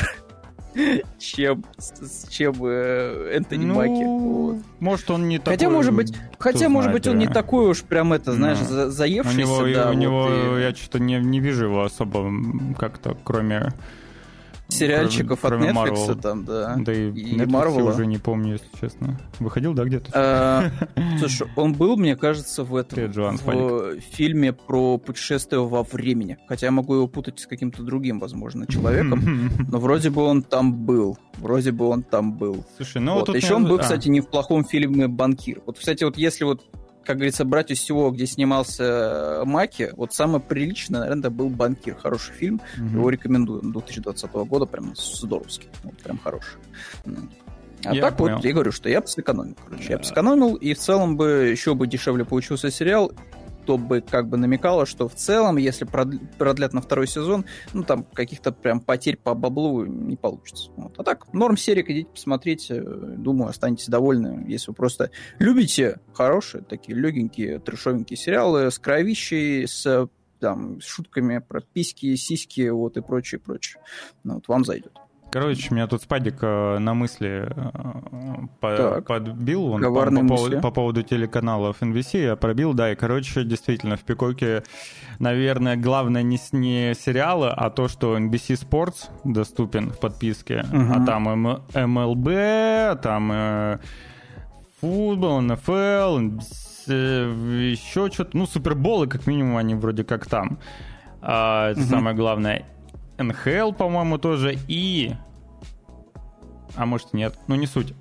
чем, 1.19 1.63
чем 2.29 2.55
э, 2.63 3.31
Энтони 3.35 3.65
ну, 3.65 3.75
Маки. 3.75 4.03
Вот. 4.03 4.57
Может, 4.79 5.11
он 5.11 5.27
не 5.27 5.39
такой. 5.39 5.53
Хотя, 5.53 5.69
может 5.69 5.93
быть, 5.93 6.13
хотя, 6.37 6.57
знает, 6.57 6.73
может 6.73 6.91
быть, 6.91 7.07
он 7.07 7.17
не 7.17 7.27
такой 7.27 7.69
уж 7.69 7.83
прям 7.83 8.13
это, 8.13 8.33
знаешь, 8.33 8.59
ну, 8.69 8.89
заевшийся. 8.89 9.37
У 9.37 9.65
него, 9.65 9.73
да, 9.73 9.85
у 9.89 9.93
вот 9.93 9.99
него 9.99 10.57
и... 10.57 10.61
я 10.61 10.75
что-то 10.75 10.99
не, 10.99 11.19
не 11.19 11.39
вижу 11.39 11.65
его 11.65 11.83
особо 11.83 12.31
как-то, 12.77 13.17
кроме 13.23 13.73
сериальчиков 14.67 15.39
кроме, 15.41 15.69
от 15.69 15.75
Netflix 15.75 16.07
Marvel. 16.07 16.21
там, 16.21 16.45
да. 16.45 16.75
Да 16.77 16.93
и, 16.93 17.09
и 17.11 17.37
Marvel. 17.37 17.77
я 17.77 17.83
уже 17.85 18.05
не 18.05 18.17
помню, 18.17 18.53
если 18.53 18.67
честно. 18.79 19.19
Выходил, 19.39 19.73
да, 19.73 19.85
где-то? 19.85 20.11
А, 20.13 20.71
слушай, 21.19 21.47
он 21.55 21.73
был, 21.73 21.97
мне 21.97 22.15
кажется, 22.15 22.63
в 22.63 22.75
этом 22.75 23.11
в 23.11 23.99
фильме 24.11 24.53
про 24.53 24.97
путешествие 24.97 25.65
во 25.65 25.83
времени. 25.83 26.37
Хотя 26.47 26.67
я 26.67 26.71
могу 26.71 26.95
его 26.95 27.07
путать 27.07 27.39
с 27.39 27.47
каким-то 27.47 27.83
другим, 27.83 28.19
возможно, 28.19 28.67
человеком. 28.67 29.51
Но 29.71 29.79
вроде 29.79 30.09
бы 30.09 30.23
он 30.23 30.43
там 30.43 30.73
был. 30.73 31.17
Вроде 31.37 31.71
бы 31.71 31.87
он 31.87 32.03
там 32.03 32.33
был. 32.33 32.65
Слушай, 32.77 33.01
ну 33.01 33.15
вот. 33.15 33.33
Еще 33.35 33.55
он 33.55 33.65
был, 33.65 33.75
а. 33.75 33.79
кстати, 33.79 34.07
не 34.07 34.21
в 34.21 34.27
плохом 34.27 34.65
фильме 34.65 35.07
«Банкир». 35.07 35.61
Вот, 35.65 35.79
кстати, 35.79 36.03
вот 36.03 36.17
если 36.17 36.43
вот 36.43 36.63
как 37.05 37.17
говорится, 37.17 37.45
брать 37.45 37.71
из 37.71 37.79
всего, 37.79 38.11
где 38.11 38.25
снимался 38.25 38.83
э, 38.83 39.45
Маки, 39.45 39.91
вот 39.95 40.13
самое 40.13 40.41
приличное, 40.41 41.01
наверное, 41.01 41.29
был 41.29 41.49
«Банкир». 41.49 41.95
Хороший 41.95 42.33
фильм, 42.33 42.61
угу. 42.77 42.97
его 42.97 43.09
рекомендую. 43.09 43.61
2020 43.61 44.31
года 44.31 44.65
прям 44.65 44.95
здоровский, 44.95 45.69
вот, 45.83 45.97
прям 45.97 46.17
хороший. 46.17 46.59
А 47.85 47.93
я 47.93 48.01
так 48.01 48.17
понял. 48.17 48.37
вот, 48.37 48.45
я 48.45 48.53
говорю, 48.53 48.71
что 48.71 48.89
я 48.89 49.01
бы 49.01 49.07
сэкономил, 49.07 49.55
короче. 49.63 49.83
Да. 49.83 49.91
Я 49.93 49.97
бы 49.99 50.03
сэкономил, 50.03 50.55
и 50.55 50.73
в 50.73 50.79
целом 50.79 51.17
бы 51.17 51.49
еще 51.51 51.75
бы 51.75 51.85
дешевле 51.87 52.25
получился 52.25 52.71
сериал, 52.71 53.11
то 53.65 53.77
бы 53.77 54.01
как 54.01 54.27
бы 54.27 54.37
намекало, 54.37 54.85
что 54.85 55.07
в 55.07 55.15
целом, 55.15 55.57
если 55.57 55.85
продлят 55.85 56.73
на 56.73 56.81
второй 56.81 57.07
сезон, 57.07 57.45
ну, 57.73 57.83
там 57.83 58.03
каких-то 58.03 58.51
прям 58.51 58.79
потерь 58.79 59.17
по 59.17 59.33
баблу 59.33 59.85
не 59.85 60.15
получится. 60.15 60.71
Вот. 60.75 60.93
А 60.97 61.03
так, 61.03 61.31
норм 61.33 61.57
серик, 61.57 61.89
идите 61.89 62.09
посмотрите, 62.09 62.81
думаю, 62.81 63.49
останетесь 63.49 63.87
довольны, 63.87 64.45
если 64.47 64.71
вы 64.71 64.75
просто 64.75 65.11
любите 65.39 65.99
хорошие, 66.13 66.63
такие 66.63 66.97
легенькие, 66.97 67.59
трешовенькие 67.59 68.17
сериалы 68.17 68.71
с 68.71 68.79
кровищей, 68.79 69.67
с 69.67 70.07
там, 70.39 70.81
с 70.81 70.85
шутками 70.85 71.39
про 71.39 71.61
письки, 71.61 72.15
сиськи, 72.15 72.69
вот, 72.69 72.97
и 72.97 73.01
прочее, 73.01 73.39
прочее. 73.39 73.81
Ну, 74.23 74.35
вот 74.35 74.47
вам 74.47 74.65
зайдет. 74.65 74.91
Короче, 75.31 75.73
меня 75.73 75.87
тут 75.87 76.01
спадик 76.01 76.37
э, 76.41 76.77
на 76.79 76.93
мысли 76.93 77.47
э, 77.49 78.47
по, 78.61 79.01
подбил 79.01 79.65
он 79.65 79.81
по, 79.81 79.91
по, 79.91 80.27
поводу, 80.27 80.61
по 80.61 80.71
поводу 80.71 81.03
телеканалов 81.03 81.81
NBC, 81.81 82.23
я 82.23 82.35
пробил, 82.35 82.73
да, 82.73 82.91
и, 82.91 82.95
короче, 82.95 83.43
действительно, 83.43 83.97
в 83.97 84.01
Пикоке, 84.01 84.63
наверное, 85.19 85.75
главное 85.75 86.23
не, 86.23 86.39
не 86.53 86.93
сериалы, 86.93 87.49
а 87.49 87.69
то, 87.69 87.87
что 87.87 88.17
NBC 88.17 88.65
Sports 88.65 89.09
доступен 89.25 89.89
в 89.89 89.99
подписке, 89.99 90.65
угу. 90.71 90.93
а 90.93 91.05
там 91.05 91.27
MLB, 91.27 93.01
там 93.01 93.31
э, 93.33 93.79
футбол, 94.79 95.41
НФЛ, 95.41 96.19
э, 96.87 97.71
еще 97.71 98.09
что-то, 98.11 98.37
ну, 98.37 98.45
суперболы, 98.45 99.07
как 99.07 99.27
минимум, 99.27 99.57
они 99.57 99.75
вроде 99.75 100.03
как 100.03 100.27
там. 100.27 100.59
А, 101.21 101.71
это 101.71 101.81
угу. 101.81 101.89
самое 101.89 102.15
главное. 102.15 102.65
НХЛ, 103.17 103.71
по-моему, 103.71 104.17
тоже, 104.17 104.57
и... 104.67 105.13
А 106.75 106.85
может 106.85 107.13
нет, 107.13 107.37
ну 107.47 107.55
не 107.55 107.67
суть. 107.67 107.93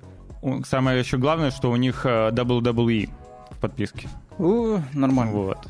Самое 0.65 0.99
еще 0.99 1.17
главное, 1.17 1.51
что 1.51 1.71
у 1.71 1.75
них 1.75 2.05
WWE 2.05 3.09
в 3.51 3.57
подписке. 3.59 4.09
О, 4.37 4.79
нормально. 4.93 5.33
Вот. 5.33 5.67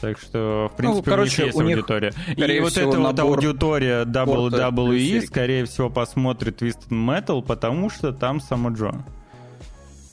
Так 0.00 0.18
что, 0.18 0.70
в 0.72 0.76
принципе, 0.76 1.10
ну, 1.10 1.16
короче, 1.16 1.42
у 1.42 1.44
них 1.44 1.46
есть 1.46 1.58
у 1.58 1.62
них, 1.62 1.76
аудитория. 1.76 2.12
И 2.36 2.60
вот 2.60 2.76
эта 2.76 2.98
вот 2.98 3.18
аудитория 3.18 4.04
WWE, 4.04 5.26
скорее 5.26 5.64
всего, 5.64 5.90
посмотрит 5.90 6.62
Twisted 6.62 6.88
Metal, 6.88 7.42
потому 7.42 7.90
что 7.90 8.12
там 8.12 8.40
само 8.40 8.70
Джо. 8.70 8.92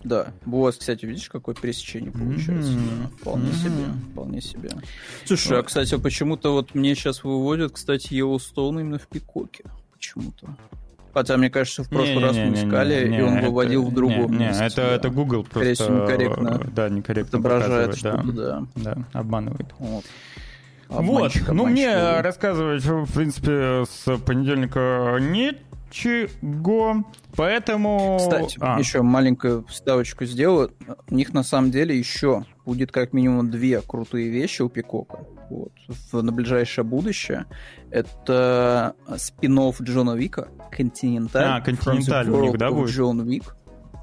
Да. 0.03 0.27
Вот, 0.45 0.77
кстати, 0.77 1.05
видишь, 1.05 1.29
какое 1.29 1.55
пересечение 1.55 2.11
получается. 2.11 2.71
Mm-hmm. 2.71 3.17
Вполне 3.19 3.49
mm-hmm. 3.49 3.63
себе, 3.63 4.11
вполне 4.11 4.41
себе. 4.41 4.69
Слушай, 5.25 5.49
вот. 5.49 5.59
а, 5.59 5.63
кстати, 5.63 5.97
почему-то 5.97 6.53
вот 6.53 6.73
мне 6.75 6.95
сейчас 6.95 7.23
выводят, 7.23 7.73
кстати, 7.73 8.13
Йеллоустоун 8.13 8.79
именно 8.79 8.99
в 8.99 9.07
Пикоке. 9.07 9.65
Почему-то. 9.93 10.55
Хотя, 11.13 11.37
мне 11.37 11.49
кажется, 11.49 11.83
в 11.83 11.89
прошлый 11.89 12.17
не, 12.17 12.23
раз 12.23 12.35
мы 12.35 12.53
искали, 12.53 13.17
и 13.17 13.21
он 13.21 13.41
выводил 13.41 13.81
это, 13.83 13.91
в 13.91 13.93
другом 13.93 14.31
не, 14.31 14.45
месте. 14.45 14.61
Не, 14.61 14.67
это, 14.67 14.75
да. 14.75 14.95
это 14.95 15.09
Google 15.09 15.43
просто... 15.43 15.75
Скорее 15.75 16.01
некорректно. 16.01 16.71
Да, 16.73 16.89
некорректно 16.89 17.39
отображает 17.39 17.97
что-то, 17.97 18.23
да. 18.23 18.67
да. 18.75 18.95
Да, 18.95 19.19
обманывает. 19.19 19.67
Вот. 19.79 20.05
Вот, 20.87 21.31
ну 21.47 21.67
мне 21.67 22.19
рассказывать, 22.21 22.83
в 22.83 23.13
принципе, 23.13 23.85
с 23.85 24.17
понедельника 24.25 25.17
ничего, 25.89 27.05
поэтому... 27.35 28.17
Кстати, 28.19 28.57
а. 28.59 28.79
еще 28.79 29.01
маленькую 29.01 29.65
вставочку 29.67 30.25
сделаю. 30.25 30.71
У 31.09 31.15
них 31.15 31.33
на 31.33 31.43
самом 31.43 31.71
деле 31.71 31.97
еще 31.97 32.45
будет 32.65 32.91
как 32.91 33.13
минимум 33.13 33.49
две 33.49 33.81
крутые 33.81 34.29
вещи 34.29 34.61
у 34.61 34.69
Пикока 34.69 35.19
вот, 35.49 35.71
в, 35.87 36.21
на 36.21 36.31
ближайшее 36.31 36.85
будущее. 36.85 37.45
Это 37.91 38.95
спин 39.17 39.59
Джона 39.81 40.15
Вика, 40.15 40.49
Континенталь. 40.71 41.45
А, 41.45 41.61
Континенталь 41.61 42.29
у 42.29 42.41
них, 42.41 42.57
да, 42.57 42.71
будет? 42.71 42.89
Джон 42.89 43.27
Вик. 43.27 43.55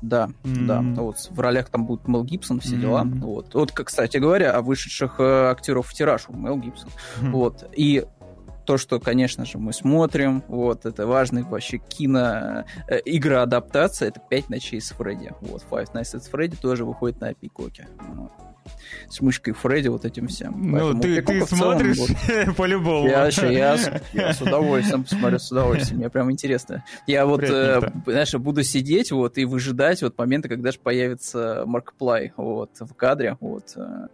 Да, 0.03 0.29
mm-hmm. 0.45 0.67
да. 0.67 0.83
Вот 1.03 1.17
в 1.31 1.41
ролях 1.41 1.69
там 1.71 1.87
будет 1.87 2.07
Мел 2.07 2.23
Гибсон, 2.23 2.61
все 2.61 2.77
mm-hmm. 2.77 2.81
дела. 2.81 3.03
Вот. 3.05 3.55
вот, 3.55 3.73
кстати 3.73 4.19
говоря, 4.19 4.53
о 4.53 4.61
вышедших 4.61 5.17
э, 5.19 5.51
актеров 5.51 5.89
в 5.89 5.95
тираж 5.95 6.29
Мел 6.29 6.59
Гибсон. 6.59 6.91
Mm-hmm. 6.91 7.31
Вот. 7.31 7.65
И 7.75 8.05
то, 8.67 8.77
что, 8.77 9.01
конечно 9.01 9.45
же, 9.45 9.59
мы 9.59 9.73
смотрим, 9.73 10.43
вот, 10.49 10.85
это 10.85 11.07
важный 11.07 11.45
вообще 11.45 11.79
кино, 11.79 12.65
э, 12.89 12.99
игра-адаптация, 13.05 14.09
это 14.09 14.21
«Пять 14.29 14.51
ночей 14.51 14.81
с 14.81 14.91
Фредди». 14.91 15.33
Вот, 15.41 15.65
Five 15.71 15.93
Nights 15.95 16.15
at 16.15 16.31
Freddy 16.31 16.57
тоже 16.61 16.85
выходит 16.85 17.21
на 17.21 17.33
Пикоке. 17.33 17.89
Вот 18.15 18.33
с 19.09 19.21
мышкой 19.21 19.55
Фредди, 19.55 19.89
вот 19.89 20.05
этим 20.05 20.29
всем. 20.29 20.73
Ну, 20.73 20.99
ты, 21.01 21.23
ты 21.23 21.47
смотришь 21.47 21.99
вот, 21.99 22.57
по-любому. 22.57 23.09
Я, 23.09 23.29
я, 23.29 23.79
я 24.13 24.33
с 24.33 24.41
удовольствием 24.41 25.05
посмотрю, 25.05 25.39
с 25.39 25.51
удовольствием. 25.53 25.99
Мне 25.99 26.11
прям 26.11 26.31
интересно. 26.31 26.85
Я 27.07 27.27
вот, 27.27 27.43
э, 27.43 27.81
знаешь, 28.07 28.35
буду 28.35 28.63
сидеть 28.63 29.13
вот 29.13 29.39
и 29.39 29.45
выжидать 29.45 30.03
вот 30.03 30.19
момента, 30.19 30.49
когда 30.49 30.73
же 30.73 30.79
появится 30.79 31.63
Марк 31.67 31.95
Плай 31.95 32.33
вот 32.37 32.71
в 32.81 32.93
кадре, 32.95 33.37
вот 33.41 33.75
э, 33.77 34.09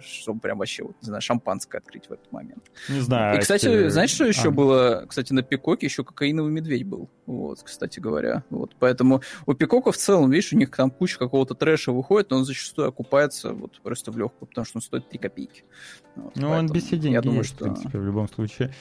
чтобы 0.00 0.40
прям 0.40 0.58
вообще, 0.58 0.84
вот, 0.84 0.96
не 1.02 1.06
знаю, 1.06 1.20
шампанское 1.20 1.78
открыть 1.78 2.08
в 2.08 2.12
этот 2.12 2.30
момент. 2.32 2.70
Не 2.88 3.00
знаю. 3.00 3.36
И, 3.36 3.40
кстати, 3.40 3.66
эти... 3.66 3.88
знаешь, 3.88 4.10
что 4.10 4.24
еще 4.24 4.48
а. 4.48 4.50
было? 4.50 5.04
Кстати, 5.08 5.32
на 5.32 5.42
Пикоке 5.42 5.86
еще 5.86 6.04
кокаиновый 6.04 6.52
медведь 6.52 6.84
был. 6.84 7.10
Вот, 7.26 7.62
кстати 7.62 8.00
говоря. 8.00 8.44
Вот, 8.50 8.76
поэтому 8.78 9.22
у 9.46 9.54
Пикока 9.54 9.92
в 9.92 9.96
целом, 9.96 10.30
видишь, 10.30 10.52
у 10.52 10.56
них 10.56 10.70
там 10.70 10.90
куча 10.90 11.18
какого-то 11.18 11.54
трэша 11.54 11.92
выходит, 11.92 12.30
но 12.30 12.38
он 12.38 12.44
зачастую 12.44 12.88
окупается 12.88 13.52
вот 13.52 13.80
просто 13.82 14.10
в 14.10 14.18
легкую, 14.18 14.48
потому 14.48 14.64
что 14.64 14.78
он 14.78 14.82
стоит 14.82 15.08
3 15.08 15.18
копейки. 15.18 15.64
Вот, 16.14 16.36
ну, 16.36 16.50
он 16.50 16.66
без 16.68 16.84
денег 16.84 17.12
я 17.12 17.22
думаю, 17.22 17.44
что... 17.44 17.56
в 17.56 17.58
принципе, 17.58 17.98
в 17.98 18.04
любом 18.04 18.28
случае. 18.28 18.72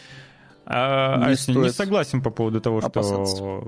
А, 0.67 1.29
не, 1.29 1.35
а, 1.35 1.59
не 1.59 1.69
согласен 1.69 2.21
по 2.21 2.31
поводу 2.31 2.59
того, 2.59 2.81
что 2.81 3.67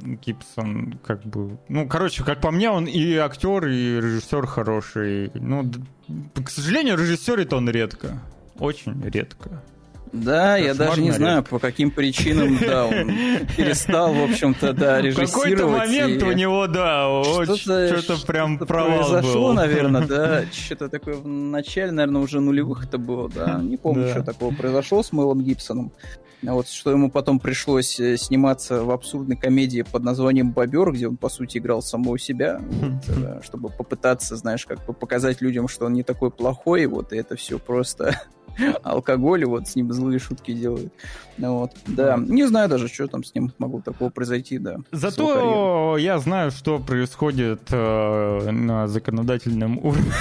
Гибсон 0.00 0.98
как 1.04 1.24
бы... 1.24 1.58
Ну, 1.68 1.88
короче, 1.88 2.22
как 2.22 2.40
по 2.40 2.52
мне, 2.52 2.70
он 2.70 2.84
и 2.84 3.16
актер, 3.16 3.66
и 3.66 3.96
режиссер 3.96 4.46
хороший. 4.46 5.32
Ну, 5.34 5.68
к 6.34 6.48
сожалению, 6.48 6.96
режиссер 6.96 7.40
это 7.40 7.56
он 7.56 7.68
редко. 7.68 8.20
Очень 8.58 9.02
редко. 9.02 9.62
Да, 10.12 10.56
я 10.56 10.74
даже 10.74 11.02
не 11.02 11.10
знаю, 11.10 11.42
по 11.42 11.58
каким 11.58 11.90
причинам, 11.90 12.58
да, 12.58 12.86
он 12.86 13.08
перестал, 13.56 14.14
в 14.14 14.22
общем-то, 14.22 14.72
да, 14.72 15.00
режиссировать. 15.00 15.30
В 15.30 15.34
какой-то 15.34 15.68
момент 15.68 16.22
у 16.22 16.32
него, 16.32 16.66
да, 16.68 17.22
что-то, 17.24 17.98
что-то 17.98 18.26
прям 18.26 18.56
провал 18.58 19.10
произошло, 19.10 19.48
был. 19.48 19.54
наверное, 19.54 20.02
да, 20.06 20.44
что-то 20.52 20.88
такое 20.88 21.16
в 21.16 21.26
начале, 21.26 21.90
наверное, 21.90 22.22
уже 22.22 22.40
нулевых 22.40 22.84
это 22.84 22.98
было, 22.98 23.28
да, 23.28 23.60
не 23.60 23.76
помню, 23.76 24.08
что 24.10 24.22
такого 24.22 24.54
произошло 24.54 25.02
с 25.02 25.12
Мэлом 25.12 25.42
Гибсоном. 25.42 25.92
Вот, 26.54 26.68
что 26.68 26.90
ему 26.90 27.10
потом 27.10 27.40
пришлось 27.40 27.98
э, 27.98 28.16
сниматься 28.16 28.84
в 28.84 28.90
абсурдной 28.90 29.36
комедии 29.36 29.82
под 29.82 30.02
названием 30.04 30.52
«Бобер», 30.52 30.92
где 30.92 31.08
он, 31.08 31.16
по 31.16 31.28
сути, 31.28 31.58
играл 31.58 31.82
самого 31.82 32.18
себя, 32.18 32.60
вот, 32.60 33.08
э, 33.08 33.40
чтобы 33.42 33.70
попытаться, 33.70 34.36
знаешь, 34.36 34.66
как 34.66 34.84
бы 34.86 34.92
показать 34.92 35.40
людям, 35.40 35.68
что 35.68 35.86
он 35.86 35.94
не 35.94 36.02
такой 36.02 36.30
плохой, 36.30 36.86
вот, 36.86 37.12
и 37.12 37.16
это 37.16 37.36
все 37.36 37.58
просто 37.58 38.20
алкоголь, 38.82 39.44
вот 39.44 39.68
с 39.68 39.76
ним 39.76 39.92
злые 39.92 40.18
шутки 40.18 40.52
делают. 40.52 40.92
Вот, 41.38 41.72
да. 41.86 42.16
Не 42.16 42.46
знаю 42.46 42.68
даже, 42.68 42.88
что 42.88 43.06
там 43.06 43.22
с 43.22 43.34
ним 43.34 43.52
могло 43.58 43.80
такого 43.80 44.10
произойти, 44.10 44.58
да. 44.58 44.76
Зато 44.92 45.96
я 45.98 46.18
знаю, 46.18 46.50
что 46.50 46.78
происходит 46.78 47.62
э, 47.70 48.50
на 48.50 48.88
законодательном 48.88 49.78
уровне 49.78 50.12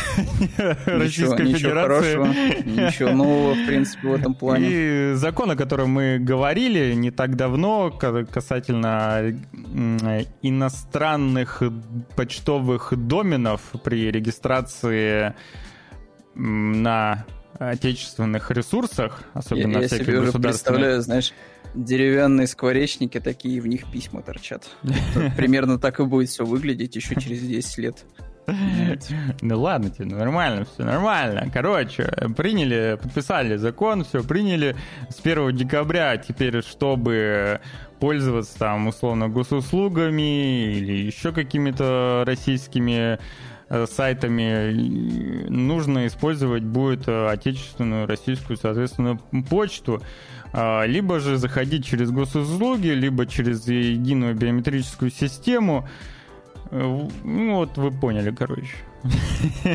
Российской 0.85 1.47
ничего 1.47 1.57
Федерации. 1.57 2.15
Хорошего, 2.15 2.25
ничего 2.65 3.11
нового, 3.11 3.53
в 3.53 3.65
принципе, 3.65 4.07
в 4.07 4.13
этом 4.13 4.33
плане. 4.33 4.67
И 4.69 5.13
закон, 5.15 5.51
о 5.51 5.55
котором 5.55 5.89
мы 5.91 6.17
говорили 6.19 6.93
не 6.93 7.11
так 7.11 7.35
давно, 7.35 7.91
касательно 7.91 9.33
иностранных 10.41 11.63
почтовых 12.15 12.93
доменов 12.95 13.61
при 13.83 14.11
регистрации 14.11 15.33
на 16.35 17.25
отечественных 17.59 18.51
ресурсах, 18.51 19.23
особенно 19.33 19.73
я, 19.73 19.81
я 19.81 19.87
всяких 19.87 20.05
себе 20.05 20.19
уже 20.19 20.33
представляю, 20.33 21.01
знаешь, 21.01 21.33
деревянные 21.73 22.47
скворечники 22.47 23.19
такие, 23.19 23.61
в 23.61 23.67
них 23.67 23.89
письма 23.91 24.21
торчат. 24.21 24.69
Примерно 25.37 25.79
так 25.79 25.99
и 25.99 26.03
будет 26.03 26.29
все 26.29 26.45
выглядеть 26.45 26.95
еще 26.95 27.15
через 27.15 27.41
10 27.41 27.77
лет. 27.79 28.05
Ну 29.41 29.59
ладно 29.59 29.89
тебе, 29.89 30.05
ну 30.05 30.17
нормально, 30.17 30.65
все 30.65 30.83
нормально. 30.83 31.49
Короче, 31.51 32.13
приняли, 32.37 32.97
подписали 33.01 33.55
закон, 33.55 34.03
все 34.03 34.23
приняли 34.23 34.75
с 35.09 35.19
1 35.19 35.55
декабря. 35.55 36.17
Теперь, 36.17 36.61
чтобы 36.61 37.59
пользоваться 37.99 38.57
там 38.59 38.87
условно 38.87 39.29
госуслугами 39.29 40.75
или 40.75 40.93
еще 40.93 41.31
какими-то 41.31 42.23
российскими 42.25 43.19
сайтами 43.69 45.47
нужно 45.49 46.07
использовать 46.07 46.63
будет 46.63 47.07
э, 47.07 47.27
отечественную 47.27 48.07
российскую, 48.07 48.57
соответственно, 48.57 49.19
почту. 49.49 50.01
А, 50.53 50.85
либо 50.85 51.19
же 51.19 51.37
заходить 51.37 51.85
через 51.85 52.11
госуслуги, 52.11 52.87
либо 52.87 53.25
через 53.25 53.67
единую 53.67 54.35
биометрическую 54.35 55.11
систему. 55.11 55.87
Э, 56.71 57.07
ну, 57.23 57.55
вот 57.55 57.77
вы 57.77 57.91
поняли, 57.91 58.31
короче. 58.31 58.75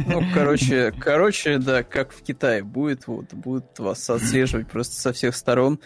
Ну, 0.07 0.25
короче, 0.35 0.93
короче, 0.99 1.59
да, 1.59 1.83
как 1.83 2.13
в 2.13 2.23
Китае 2.23 2.65
будет, 2.65 3.07
вот, 3.07 3.33
будут 3.33 3.79
вас 3.79 4.09
отслеживать 4.11 4.69
просто 4.69 4.97
со 4.97 5.13
всех 5.13 5.37
сторон 5.37 5.81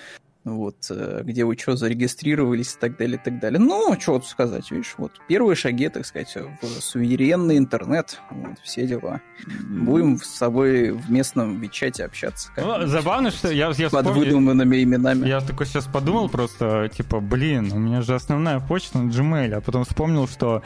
вот, 0.44 0.76
э, 0.90 1.22
где 1.24 1.44
вы 1.44 1.57
что, 1.57 1.76
зарегистрировались 1.76 2.74
и 2.74 2.78
так 2.78 2.96
далее, 2.96 3.16
и 3.16 3.24
так 3.24 3.40
далее. 3.40 3.59
Ну, 3.59 3.98
что 3.98 4.12
вот 4.12 4.26
сказать, 4.26 4.70
видишь, 4.70 4.94
вот 4.98 5.12
первые 5.26 5.57
шаги, 5.57 5.88
так 5.88 6.04
сказать, 6.04 6.37
в 6.61 6.66
суверенный 6.80 7.57
интернет, 7.57 8.20
вот, 8.30 8.59
все 8.62 8.87
дела. 8.87 9.20
Будем 9.68 10.18
с 10.18 10.26
собой 10.26 10.90
в 10.90 11.11
местном 11.11 11.61
Вичате 11.61 12.04
общаться. 12.04 12.50
Ну, 12.57 12.87
забавно, 12.87 13.30
что 13.30 13.50
я, 13.50 13.72
я 13.76 13.90
Под 13.90 14.07
выдуманными 14.07 14.83
именами. 14.83 15.26
Я 15.26 15.40
такой 15.40 15.66
сейчас 15.66 15.87
подумал 15.87 16.28
просто, 16.28 16.90
типа, 16.94 17.20
блин, 17.20 17.72
у 17.72 17.78
меня 17.78 18.02
же 18.02 18.14
основная 18.14 18.61
почта 18.61 18.98
на 18.98 19.11
Gmail, 19.11 19.54
а 19.54 19.61
потом 19.61 19.85
вспомнил, 19.85 20.28
что 20.28 20.62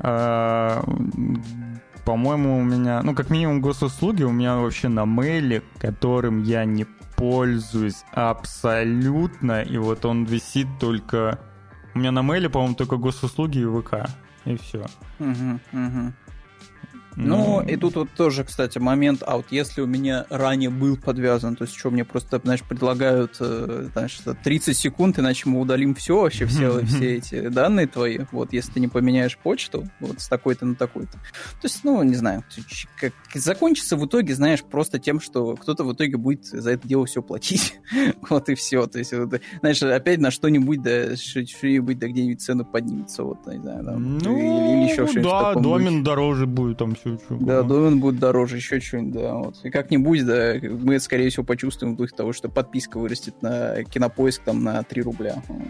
э, 0.00 0.82
по-моему, 2.04 2.58
у 2.58 2.62
меня, 2.62 3.02
ну, 3.02 3.14
как 3.14 3.28
минимум 3.28 3.60
госуслуги 3.60 4.22
у 4.22 4.30
меня 4.30 4.56
вообще 4.56 4.88
на 4.88 5.04
мейле, 5.04 5.62
которым 5.78 6.42
я 6.42 6.64
не 6.64 6.86
пользуюсь 7.18 8.04
абсолютно, 8.12 9.62
и 9.62 9.76
вот 9.76 10.04
он 10.04 10.24
висит 10.24 10.68
только... 10.80 11.38
У 11.94 11.98
меня 11.98 12.12
на 12.12 12.22
мейле, 12.22 12.48
по-моему, 12.48 12.76
только 12.76 12.96
госуслуги 12.96 13.58
и 13.58 13.64
ВК, 13.66 14.08
и 14.44 14.56
все. 14.56 14.86
Угу, 15.18 15.60
угу. 15.72 16.12
Ну, 17.18 17.60
и 17.60 17.76
тут 17.76 17.96
вот 17.96 18.10
тоже, 18.16 18.44
кстати, 18.44 18.78
момент, 18.78 19.22
а 19.26 19.36
вот 19.36 19.46
если 19.50 19.80
у 19.80 19.86
меня 19.86 20.24
ранее 20.30 20.70
был 20.70 20.96
подвязан, 20.96 21.56
то 21.56 21.64
есть 21.64 21.76
что 21.76 21.90
мне 21.90 22.04
просто, 22.04 22.40
знаешь, 22.42 22.62
предлагают, 22.62 23.36
э, 23.40 23.88
знаешь, 23.92 24.20
30 24.44 24.76
секунд, 24.76 25.18
иначе 25.18 25.48
мы 25.48 25.60
удалим 25.60 25.96
все, 25.96 26.20
вообще 26.20 26.46
все, 26.46 26.84
все 26.86 27.16
эти 27.16 27.48
данные 27.48 27.88
твои, 27.88 28.20
вот, 28.30 28.52
если 28.52 28.72
ты 28.72 28.80
не 28.80 28.86
поменяешь 28.86 29.36
почту, 29.36 29.88
вот, 29.98 30.20
с 30.20 30.28
такой-то 30.28 30.64
на 30.64 30.76
такой-то. 30.76 31.12
То 31.12 31.64
есть, 31.64 31.80
ну, 31.82 32.00
не 32.04 32.14
знаю, 32.14 32.44
как, 33.00 33.12
закончится 33.34 33.96
в 33.96 34.06
итоге, 34.06 34.34
знаешь, 34.34 34.62
просто 34.62 35.00
тем, 35.00 35.20
что 35.20 35.56
кто-то 35.56 35.82
в 35.82 35.92
итоге 35.92 36.16
будет 36.16 36.46
за 36.46 36.70
это 36.70 36.86
дело 36.86 37.06
все 37.06 37.20
платить. 37.20 37.80
вот 38.30 38.48
и 38.48 38.54
все. 38.54 38.86
То 38.86 39.00
есть, 39.00 39.12
вот, 39.12 39.40
знаешь, 39.60 39.82
опять 39.82 40.20
на 40.20 40.30
что-нибудь, 40.30 40.82
да, 40.82 41.16
что-нибудь, 41.16 41.98
да 41.98 42.06
где-нибудь 42.06 42.40
цену 42.40 42.64
поднимется, 42.64 43.24
вот, 43.24 43.44
не 43.46 43.60
знаю, 43.60 43.84
там, 43.84 44.18
ну, 44.18 44.36
или, 44.38 44.82
или 44.82 44.92
еще 44.92 45.06
что-нибудь. 45.06 45.24
Да, 45.24 45.54
домен 45.54 46.04
дороже 46.04 46.46
будет, 46.46 46.78
там 46.78 46.94
все 46.94 47.07
Чё, 47.16 47.18
чё, 47.28 47.36
да, 47.40 47.62
домен 47.62 48.00
будет 48.00 48.18
дороже, 48.18 48.56
еще 48.56 48.80
что-нибудь, 48.80 49.12
да. 49.22 49.34
Вот. 49.34 49.56
И 49.64 49.70
как-нибудь, 49.70 50.26
да, 50.26 50.54
мы, 50.62 50.98
скорее 51.00 51.30
всего, 51.30 51.44
почувствуем 51.44 51.94
в 51.94 51.96
духе 51.96 52.14
того, 52.14 52.32
что 52.32 52.48
подписка 52.48 52.98
вырастет 52.98 53.40
на 53.42 53.82
кинопоиск 53.84 54.42
там 54.42 54.62
на 54.64 54.82
3 54.82 55.02
рубля. 55.02 55.42
Вот. 55.48 55.68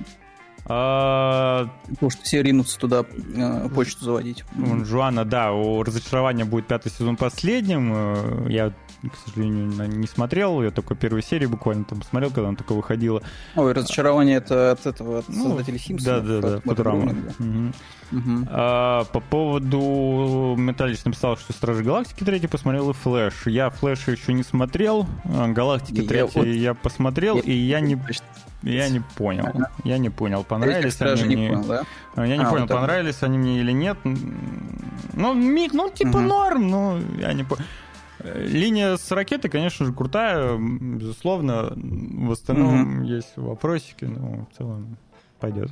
А... 0.69 1.69
Потому 1.89 2.11
что 2.11 2.23
все 2.23 2.43
ринутся 2.43 2.79
туда 2.79 3.05
э, 3.05 3.69
почту 3.75 4.05
заводить. 4.05 4.45
Жуана, 4.85 5.25
да, 5.25 5.53
у 5.53 5.83
разочарования 5.83 6.45
будет 6.45 6.67
пятый 6.67 6.93
сезон 6.93 7.17
последним. 7.17 7.93
Э, 7.95 8.47
я, 8.51 8.71
к 8.71 9.17
сожалению, 9.25 9.89
не 9.89 10.07
смотрел. 10.07 10.63
Я 10.63 10.71
только 10.71 10.95
первую 10.95 11.23
серию 11.23 11.49
буквально 11.49 11.85
там 11.85 12.01
посмотрел, 12.01 12.31
когда 12.31 12.49
она 12.49 12.57
только 12.57 12.75
выходила. 12.75 13.23
Ой, 13.57 13.73
разочарование 13.73 14.37
это 14.37 14.73
от 14.73 14.85
этого, 14.85 15.21
от 15.21 15.29
ну, 15.29 15.45
создателей 15.45 15.79
Симпсона. 15.79 16.21
Да, 16.21 16.41
да, 16.41 16.51
да, 16.51 16.61
Футурама. 16.61 17.15
Угу. 17.39 17.73
Угу. 18.11 18.47
А, 18.51 19.05
по 19.05 19.21
поводу 19.21 20.55
Металлич 20.59 21.05
написал, 21.05 21.37
что 21.37 21.53
Стражи 21.53 21.83
Галактики 21.83 22.25
3 22.25 22.47
посмотрел 22.47 22.91
и 22.91 22.93
Флэш. 22.93 23.47
Я 23.47 23.71
Флэш 23.71 24.09
еще 24.09 24.33
не 24.35 24.43
смотрел, 24.43 25.07
Галактики 25.25 26.03
3 26.03 26.19
я, 26.19 26.27
вот... 26.27 26.47
я 26.47 26.75
посмотрел, 26.75 27.37
я... 27.37 27.43
и 27.43 27.53
я 27.53 27.81
не... 27.81 27.99
Я 28.63 28.89
не 28.89 29.01
понял. 29.01 29.47
Ага. 29.47 29.71
Я 29.85 29.99
не 29.99 30.11
понял, 30.11 30.45
понравились 30.45 31.01
они 31.01 31.25
мне. 31.25 31.37
Не 31.37 31.49
понял, 31.49 31.65
да? 31.65 32.25
Я 32.25 32.37
не 32.37 32.45
а, 32.45 32.51
понял, 32.51 32.67
вот 32.67 32.71
понравились 32.71 33.23
они 33.23 33.39
мне 33.39 33.61
или 33.61 33.73
нет. 33.73 33.97
Ну, 34.05 35.35
миг, 35.35 35.73
ну, 35.73 35.91
типа 35.91 36.17
угу. 36.17 36.21
норм, 36.21 36.69
но 36.69 36.99
я 37.19 37.33
не 37.33 37.45
понял. 37.45 37.65
Линия 38.21 38.97
с 38.97 39.11
ракетой, 39.13 39.49
конечно 39.49 39.87
же, 39.87 39.93
крутая, 39.93 40.59
безусловно. 40.59 41.73
В 41.77 42.33
остальном 42.33 42.99
угу. 42.99 43.05
есть 43.05 43.37
вопросики, 43.37 44.05
но 44.05 44.49
в 44.51 44.57
целом 44.57 44.97
пойдет. 45.39 45.71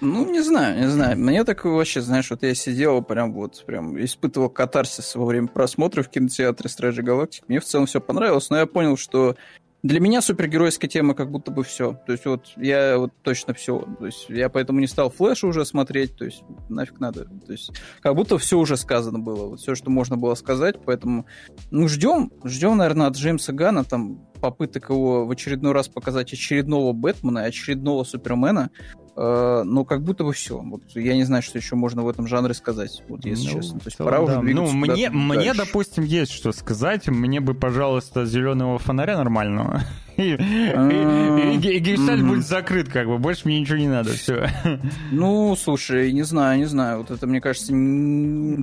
Ну, 0.00 0.30
не 0.30 0.40
знаю, 0.40 0.78
не 0.78 0.88
знаю. 0.88 1.18
Мне 1.18 1.44
так 1.44 1.64
вообще, 1.66 2.00
знаешь, 2.00 2.30
вот 2.30 2.42
я 2.42 2.54
сидел, 2.54 3.02
прям 3.02 3.34
вот, 3.34 3.62
прям 3.66 4.02
испытывал 4.02 4.48
катарсис 4.48 5.14
во 5.14 5.26
время 5.26 5.48
просмотра 5.48 6.02
в 6.02 6.08
кинотеатре 6.08 6.70
Стражи 6.70 7.02
Галактики. 7.02 7.44
Мне 7.48 7.60
в 7.60 7.64
целом 7.64 7.86
все 7.86 8.00
понравилось, 8.00 8.48
но 8.48 8.56
я 8.56 8.66
понял, 8.66 8.96
что 8.96 9.36
для 9.82 10.00
меня 10.00 10.20
супергеройская 10.20 10.88
тема 10.88 11.14
как 11.14 11.30
будто 11.30 11.50
бы 11.50 11.62
все. 11.62 11.98
То 12.06 12.12
есть 12.12 12.24
вот 12.26 12.46
я 12.56 12.98
вот 12.98 13.12
точно 13.22 13.54
все. 13.54 13.86
То 13.98 14.06
есть 14.06 14.28
я 14.28 14.48
поэтому 14.48 14.80
не 14.80 14.86
стал 14.86 15.10
Флэша 15.10 15.46
уже 15.46 15.64
смотреть. 15.64 16.16
То 16.16 16.24
есть 16.24 16.42
нафиг 16.68 16.98
надо. 16.98 17.24
То 17.24 17.52
есть 17.52 17.72
как 18.00 18.14
будто 18.14 18.38
все 18.38 18.58
уже 18.58 18.76
сказано 18.76 19.18
было. 19.18 19.50
Вот 19.50 19.60
все, 19.60 19.74
что 19.74 19.90
можно 19.90 20.16
было 20.16 20.34
сказать. 20.34 20.76
Поэтому 20.84 21.26
ну 21.70 21.88
ждем, 21.88 22.32
ждем, 22.44 22.78
наверное, 22.78 23.06
от 23.06 23.16
Джеймса 23.16 23.52
Гана 23.52 23.84
там 23.84 24.26
попыток 24.40 24.90
его 24.90 25.26
в 25.26 25.30
очередной 25.30 25.72
раз 25.72 25.88
показать 25.88 26.32
очередного 26.32 26.92
Бэтмена, 26.92 27.42
очередного 27.42 28.04
Супермена. 28.04 28.70
Э, 29.16 29.62
но 29.64 29.84
как 29.84 30.02
будто 30.02 30.24
бы 30.24 30.32
все. 30.32 30.58
Вот 30.58 30.82
я 30.94 31.14
не 31.14 31.24
знаю, 31.24 31.42
что 31.42 31.58
еще 31.58 31.74
можно 31.74 32.02
в 32.02 32.08
этом 32.08 32.26
жанре 32.26 32.52
сказать, 32.52 33.02
вот 33.08 33.24
если 33.24 33.48
ну, 33.48 33.54
честно. 33.54 33.80
То 33.80 33.86
есть 33.86 33.96
пора 33.96 34.18
да. 34.18 34.40
уже 34.40 34.40
Ну, 34.42 34.70
мне, 34.72 35.08
мне, 35.08 35.54
допустим, 35.54 36.04
есть 36.04 36.32
что 36.32 36.52
сказать. 36.52 37.08
Мне 37.08 37.40
бы, 37.40 37.54
пожалуйста, 37.54 38.26
зеленого 38.26 38.78
фонаря 38.78 39.16
нормального. 39.16 39.82
И, 40.16 40.30
и, 40.30 41.78
гештальт 41.78 42.26
будет 42.26 42.46
закрыт, 42.46 42.88
как 42.88 43.06
бы. 43.06 43.18
Больше 43.18 43.42
мне 43.44 43.60
ничего 43.60 43.76
не 43.76 43.88
надо. 43.88 44.12
Все. 44.12 44.48
Ну, 45.12 45.54
слушай, 45.56 46.12
не 46.12 46.22
знаю, 46.22 46.58
не 46.58 46.64
знаю. 46.64 46.98
Вот 46.98 47.10
это, 47.10 47.26
мне 47.26 47.40
кажется, 47.40 47.66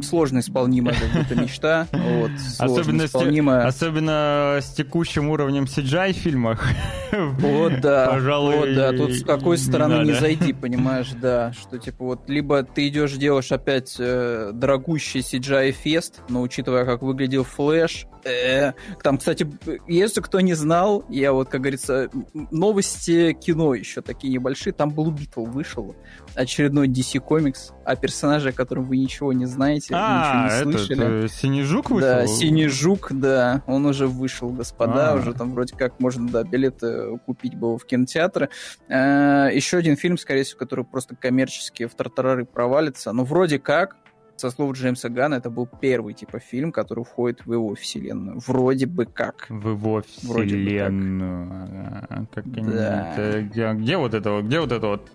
сложно 0.03 0.39
исполнимая 0.39 0.95
какая-то 0.95 1.35
мечта. 1.35 1.87
Вот, 1.91 2.31
особенно, 2.57 3.05
исполнимая. 3.05 3.67
особенно 3.67 4.59
с 4.61 4.73
текущим 4.73 5.29
уровнем 5.29 5.65
CGI 5.65 6.13
в 6.13 6.17
фильмах. 6.17 6.67
Вот 7.11 7.81
да. 7.81 8.07
Пожалуй, 8.11 8.55
вот 8.57 8.73
да. 8.73 8.91
Тут 8.91 9.11
с 9.13 9.23
какой 9.23 9.57
стороны 9.57 10.05
не 10.05 10.13
зайти, 10.13 10.42
понимаешь, 10.51 11.11
да. 11.11 11.53
Что 11.53 11.77
типа 11.77 12.03
вот 12.03 12.29
либо 12.29 12.63
ты 12.63 12.89
идешь, 12.89 13.13
делаешь 13.13 13.51
опять 13.51 13.95
э, 13.99 14.51
дорогущий 14.53 15.21
CGI-фест, 15.21 16.23
но 16.27 16.41
учитывая, 16.41 16.85
как 16.85 17.01
выглядел 17.01 17.45
Флэш, 17.45 18.07
э, 18.25 18.73
там, 19.01 19.17
кстати, 19.17 19.47
если 19.87 20.21
кто 20.21 20.39
не 20.41 20.53
знал, 20.53 21.05
я 21.09 21.33
вот, 21.33 21.49
как 21.49 21.61
говорится, 21.61 22.09
новости 22.33 23.33
кино 23.33 23.73
еще 23.73 24.01
такие 24.01 24.33
небольшие. 24.33 24.73
Там 24.73 24.89
Blue 24.89 25.15
Beetle 25.15 25.49
вышел, 25.49 25.95
очередной 26.35 26.87
DC 26.87 27.19
комикс, 27.19 27.71
о 27.85 27.95
персонаже, 27.95 28.49
о 28.49 28.51
котором 28.51 28.85
вы 28.85 28.97
ничего 28.97 29.33
не 29.33 29.45
знаете, 29.45 29.93
а, 29.93 30.45
ничего 30.45 30.71
не 30.71 30.77
слышали. 30.77 31.19
Этот, 31.19 31.31
э, 31.31 31.33
Синий 31.33 31.63
Жук 31.63 31.89
вышел? 31.89 32.09
Да, 32.09 32.27
Синий 32.27 32.67
Жук, 32.67 33.07
да, 33.11 33.63
он 33.67 33.85
уже 33.85 34.07
вышел, 34.07 34.49
господа, 34.49 35.11
а. 35.11 35.15
уже 35.15 35.33
там 35.33 35.53
вроде 35.53 35.75
как 35.75 35.99
можно, 35.99 36.27
да, 36.27 36.43
билеты 36.43 37.19
купить 37.25 37.55
было 37.55 37.77
в 37.77 37.85
кинотеатры. 37.85 38.49
Э, 38.87 39.49
еще 39.53 39.77
один 39.77 39.97
фильм, 39.97 40.17
скорее 40.17 40.32
всего, 40.41 40.59
который 40.59 40.85
просто 40.85 41.15
коммерчески 41.15 41.85
в 41.85 41.93
тартарары 41.93 42.45
провалится, 42.45 43.13
но 43.13 43.23
вроде 43.23 43.59
как 43.59 43.97
со 44.35 44.49
слов 44.49 44.75
Джеймса 44.75 45.09
Гана, 45.09 45.35
это 45.35 45.51
был 45.51 45.67
первый 45.67 46.15
типа 46.15 46.39
фильм, 46.39 46.71
который 46.71 47.03
входит 47.03 47.45
в 47.45 47.53
его 47.53 47.75
вселенную. 47.75 48.39
Вроде 48.45 48.87
бы 48.87 49.05
как. 49.05 49.45
В 49.49 49.69
его 49.69 50.01
вселенную. 50.01 52.07
Как. 52.09 52.33
как 52.33 52.51
да. 52.51 53.13
это, 53.15 53.41
где, 53.43 53.73
где 53.73 53.97
вот 53.97 54.15
это 54.15 54.31
вот, 54.31 54.45
где 54.45 54.59
вот 54.59 54.71
это 54.71 54.87
вот 54.87 55.11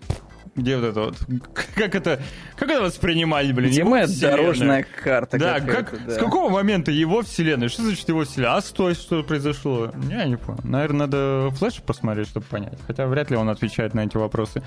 где 0.58 0.76
вот 0.76 0.86
это 0.86 1.00
вот, 1.00 1.16
как 1.74 1.94
это, 1.94 2.20
как 2.56 2.68
это 2.68 2.82
воспринимать, 2.82 3.52
блин? 3.54 3.70
Где 3.70 3.84
моя 3.84 4.06
дорожная 4.06 4.84
карта? 5.02 5.38
Да, 5.38 5.60
как, 5.60 5.94
да, 6.06 6.14
с 6.14 6.18
какого 6.18 6.50
момента 6.50 6.90
его 6.90 7.22
вселенная? 7.22 7.68
Что 7.68 7.82
значит 7.82 8.08
его 8.08 8.24
вселенная? 8.24 8.56
А 8.56 8.60
стой, 8.60 8.94
что 8.94 9.22
произошло? 9.22 9.92
Я 10.08 10.24
не 10.24 10.36
понял. 10.36 10.60
Наверное, 10.64 11.06
надо 11.06 11.50
флеш 11.56 11.80
посмотреть, 11.82 12.28
чтобы 12.28 12.46
понять. 12.46 12.78
Хотя 12.86 13.06
вряд 13.06 13.30
ли 13.30 13.36
он 13.36 13.48
отвечает 13.48 13.94
на 13.94 14.04
эти 14.04 14.16
вопросы. 14.16 14.62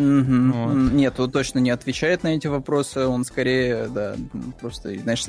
Угу. 0.00 0.52
Вот. 0.52 0.92
Нет, 0.92 1.20
он 1.20 1.30
точно 1.30 1.58
не 1.58 1.70
отвечает 1.70 2.22
на 2.22 2.28
эти 2.28 2.46
вопросы, 2.46 3.06
он 3.06 3.24
скорее, 3.24 3.88
да, 3.88 4.16
просто, 4.58 4.98
знаешь, 4.98 5.26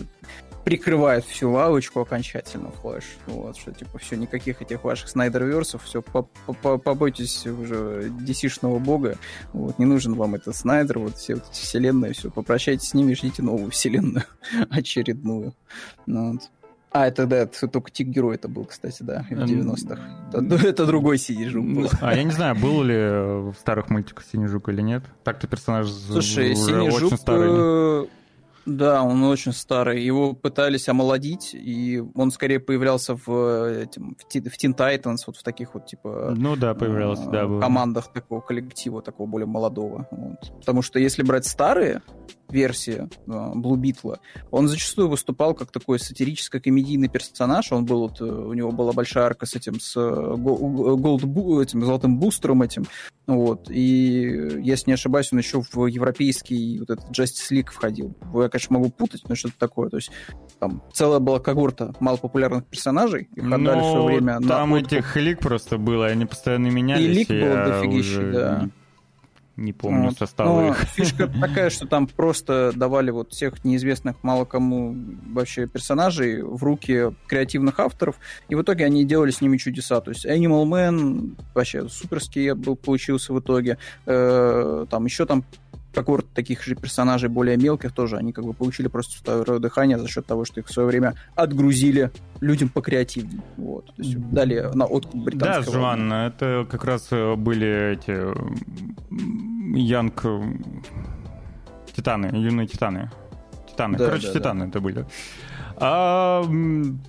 прикрывает 0.64 1.26
всю 1.26 1.52
лавочку 1.52 2.00
окончательно 2.00 2.72
Flash. 2.72 3.04
Вот, 3.28 3.58
что 3.58 3.74
типа 3.74 3.98
все, 3.98 4.16
никаких 4.16 4.62
этих 4.62 4.84
ваших 4.84 5.10
снайдерверсов, 5.10 5.84
все, 5.84 6.02
побойтесь 6.02 7.46
уже 7.48 8.12
DC-шного 8.22 8.80
бога. 8.80 9.18
Вот, 9.52 9.78
не 9.80 9.86
нужен 9.86 10.14
вам 10.14 10.36
этот 10.36 10.56
снайдер, 10.56 11.00
вот 11.00 11.18
все 11.18 11.36
вот 11.36 11.46
эти 11.52 11.62
вселенные, 11.62 12.14
все, 12.14 12.30
попрощайтесь 12.30 12.90
с 12.90 12.94
ними, 12.94 13.14
ждите 13.14 13.44
новую 13.44 13.72
вселенную 13.72 14.24
очередную. 14.70 15.54
Ну, 16.06 16.34
вот. 16.34 16.42
А, 16.92 17.08
это 17.08 17.26
да, 17.26 17.38
это 17.38 17.68
только 17.68 17.90
Тик-герой 17.90 18.36
это 18.36 18.50
был, 18.50 18.66
кстати, 18.66 19.02
да, 19.02 19.26
в 19.30 19.34
90-х. 19.34 20.02
Это, 20.34 20.68
это 20.68 20.86
другой 20.86 21.18
Синий 21.18 21.48
Жук 21.48 21.66
был. 21.66 21.90
А 22.02 22.14
я 22.14 22.24
не 22.24 22.32
знаю, 22.32 22.56
был 22.56 22.84
ли 22.84 22.96
в 22.96 23.54
старых 23.60 23.90
мультиках 23.90 24.26
Синий 24.30 24.48
Жук 24.48 24.68
или 24.70 24.82
нет. 24.82 25.04
Так-то 25.24 25.48
персонаж 25.48 25.88
Слушай, 25.90 26.52
уже 26.52 26.56
Синий 26.56 26.90
очень 26.90 27.00
Жук, 27.00 27.14
старый. 27.14 27.50
Э, 27.50 28.06
да, 28.66 29.04
он 29.04 29.24
очень 29.24 29.54
старый. 29.54 30.04
Его 30.04 30.34
пытались 30.34 30.88
омолодить, 30.88 31.52
и 31.54 32.04
он 32.14 32.32
скорее 32.32 32.60
появлялся 32.60 33.16
в, 33.16 33.26
в, 33.26 33.88
Teen 34.30 34.76
Titans, 34.76 35.18
вот 35.28 35.38
в 35.38 35.44
таких 35.44 35.74
вот, 35.74 35.88
типа... 35.88 36.34
Ну 36.36 36.56
да, 36.56 36.74
появлялся, 36.74 37.26
да. 37.30 37.48
Командах 37.60 38.12
такого 38.14 38.42
коллектива, 38.42 39.02
такого 39.02 39.28
более 39.28 39.48
молодого. 39.48 40.08
Вот. 40.12 40.52
Потому 40.60 40.82
что 40.82 41.00
если 41.00 41.24
брать 41.24 41.46
старые, 41.46 42.02
версии 42.52 43.10
Blue 43.26 43.76
Beetle, 43.76 44.18
он 44.52 44.68
зачастую 44.68 45.10
выступал 45.10 45.54
как 45.54 45.72
такой 45.72 46.00
сатирическо-комедийный 46.00 47.08
персонаж. 47.08 47.72
Он 47.72 47.86
был, 47.86 48.02
вот, 48.02 48.22
у 48.22 48.54
него 48.54 48.72
была 48.72 48.94
большая 48.94 49.26
арка 49.26 49.46
с 49.46 49.56
этим, 49.56 49.80
с 49.80 49.96
Gold, 49.98 51.62
этим 51.64 51.84
золотым 51.86 52.18
бустером 52.18 52.62
этим. 52.62 52.86
Вот. 53.28 53.70
И, 53.70 54.60
если 54.62 54.90
не 54.90 54.94
ошибаюсь, 54.94 55.32
он 55.32 55.40
еще 55.40 55.62
в 55.62 55.86
европейский 55.86 56.80
вот 56.80 56.90
этот 56.90 57.10
Justice 57.12 57.52
League 57.52 57.72
входил. 57.72 58.16
Я, 58.34 58.50
конечно, 58.50 58.78
могу 58.78 58.90
путать, 58.90 59.24
но 59.30 59.36
что-то 59.36 59.56
такое. 59.58 59.90
То 59.90 59.98
есть 59.98 60.12
там 60.60 60.84
целая 60.94 61.20
была 61.20 61.40
когорта 61.40 61.94
малопопулярных 62.00 62.66
персонажей. 62.66 63.30
Их 63.36 63.46
отдали 63.46 63.80
в 63.80 63.92
свое 63.92 64.06
время 64.06 64.40
там 64.42 64.72
на 64.72 64.78
этих 64.78 65.16
лик 65.16 65.40
просто 65.40 65.78
было, 65.78 66.08
они 66.08 66.26
постоянно 66.26 66.68
менялись. 66.68 67.06
И 67.06 67.10
лик 67.20 67.30
был 67.30 67.54
дофигищий, 67.54 68.32
да. 68.32 68.70
Не 69.62 69.74
помню 69.74 70.10
вот. 70.10 70.18
составы. 70.18 70.68
Но 70.68 70.74
фишка 70.96 71.28
такая, 71.28 71.70
что 71.70 71.86
там 71.86 72.08
просто 72.08 72.72
давали 72.76 73.12
вот 73.12 73.32
всех 73.32 73.64
неизвестных 73.64 74.16
мало 74.24 74.46
кому 74.46 74.96
вообще 75.28 75.68
персонажей 75.68 76.42
в 76.42 76.64
руки 76.64 77.14
креативных 77.28 77.80
авторов, 77.80 78.16
и 78.50 78.56
в 78.56 78.62
итоге 78.64 78.86
они 78.86 79.06
делали 79.06 79.30
с 79.30 79.40
ними 79.40 79.58
чудеса. 79.58 80.02
То 80.02 80.12
есть 80.12 80.26
Animal 80.26 80.66
Man 80.66 81.36
вообще 81.54 81.88
суперский 81.90 82.54
был, 82.54 82.76
получился 82.76 83.34
в 83.34 83.40
итоге. 83.40 83.78
Э, 84.08 84.86
там 84.90 85.06
еще 85.06 85.26
там 85.26 85.46
когорт 85.94 86.26
таких 86.34 86.64
же 86.64 86.76
персонажей 86.76 87.30
более 87.30 87.58
мелких 87.58 87.92
тоже, 87.92 88.18
они 88.18 88.32
как 88.32 88.46
бы 88.46 88.54
получили 88.54 88.88
просто 88.88 89.18
второе 89.18 89.60
дыхание 89.60 89.98
за 89.98 90.08
счет 90.08 90.26
того, 90.26 90.46
что 90.46 90.60
их 90.60 90.68
в 90.68 90.72
свое 90.72 90.88
время 90.88 91.16
отгрузили 91.36 92.12
людям 92.40 92.70
по 92.70 92.82
креативнее. 92.82 93.42
Вот. 93.58 93.88
То 93.88 94.02
есть 94.02 94.18
дали 94.32 94.70
на 94.74 94.86
откуп 94.86 95.24
британского. 95.24 95.66
Да, 95.66 95.72
Жуан, 95.72 96.14
это 96.14 96.68
как 96.70 96.86
раз 96.86 97.08
э, 97.12 97.36
были 97.36 97.94
эти 97.94 99.51
Янг 99.74 100.26
Титаны, 101.96 102.36
юные 102.36 102.68
Титаны. 102.68 103.10
Титаны. 103.70 103.98
Да, 103.98 104.06
Короче, 104.06 104.28
да, 104.28 104.34
Титаны 104.34 104.64
да. 104.66 104.70
это 104.70 104.80
были. 104.80 105.06
А, 105.78 106.44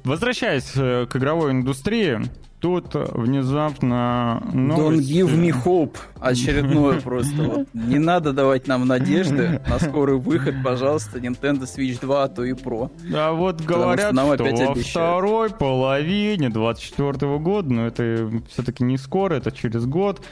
возвращаясь 0.05 0.72
э, 0.77 1.07
к 1.07 1.16
игровой 1.16 1.53
индустрии, 1.53 2.20
тут 2.62 2.94
внезапно 2.94 4.42
новость... 4.53 5.11
Don't 5.11 5.29
give 5.29 5.37
me 5.37 5.53
hope. 5.64 5.96
Очередное 6.20 7.01
просто. 7.03 7.42
Вот. 7.42 7.68
Не 7.75 7.98
надо 7.98 8.33
давать 8.33 8.68
нам 8.68 8.87
надежды 8.87 9.61
на 9.68 9.79
скорый 9.79 10.16
выход, 10.16 10.55
пожалуйста, 10.64 11.18
Nintendo 11.18 11.62
Switch 11.62 12.01
2, 12.01 12.22
а 12.25 12.29
то 12.29 12.44
и 12.44 12.53
Pro. 12.53 12.90
А 13.14 13.33
вот 13.33 13.61
говорят, 13.61 14.12
что 14.12 14.33
опять 14.33 14.59
во 14.61 14.72
обещают. 14.72 14.90
второй 14.90 15.51
половине 15.51 16.48
24 16.48 17.38
года, 17.38 17.72
но 17.72 17.87
это 17.88 18.31
все-таки 18.48 18.85
не 18.85 18.96
скоро, 18.96 19.35
это 19.35 19.51
через 19.51 19.85
год, 19.85 20.25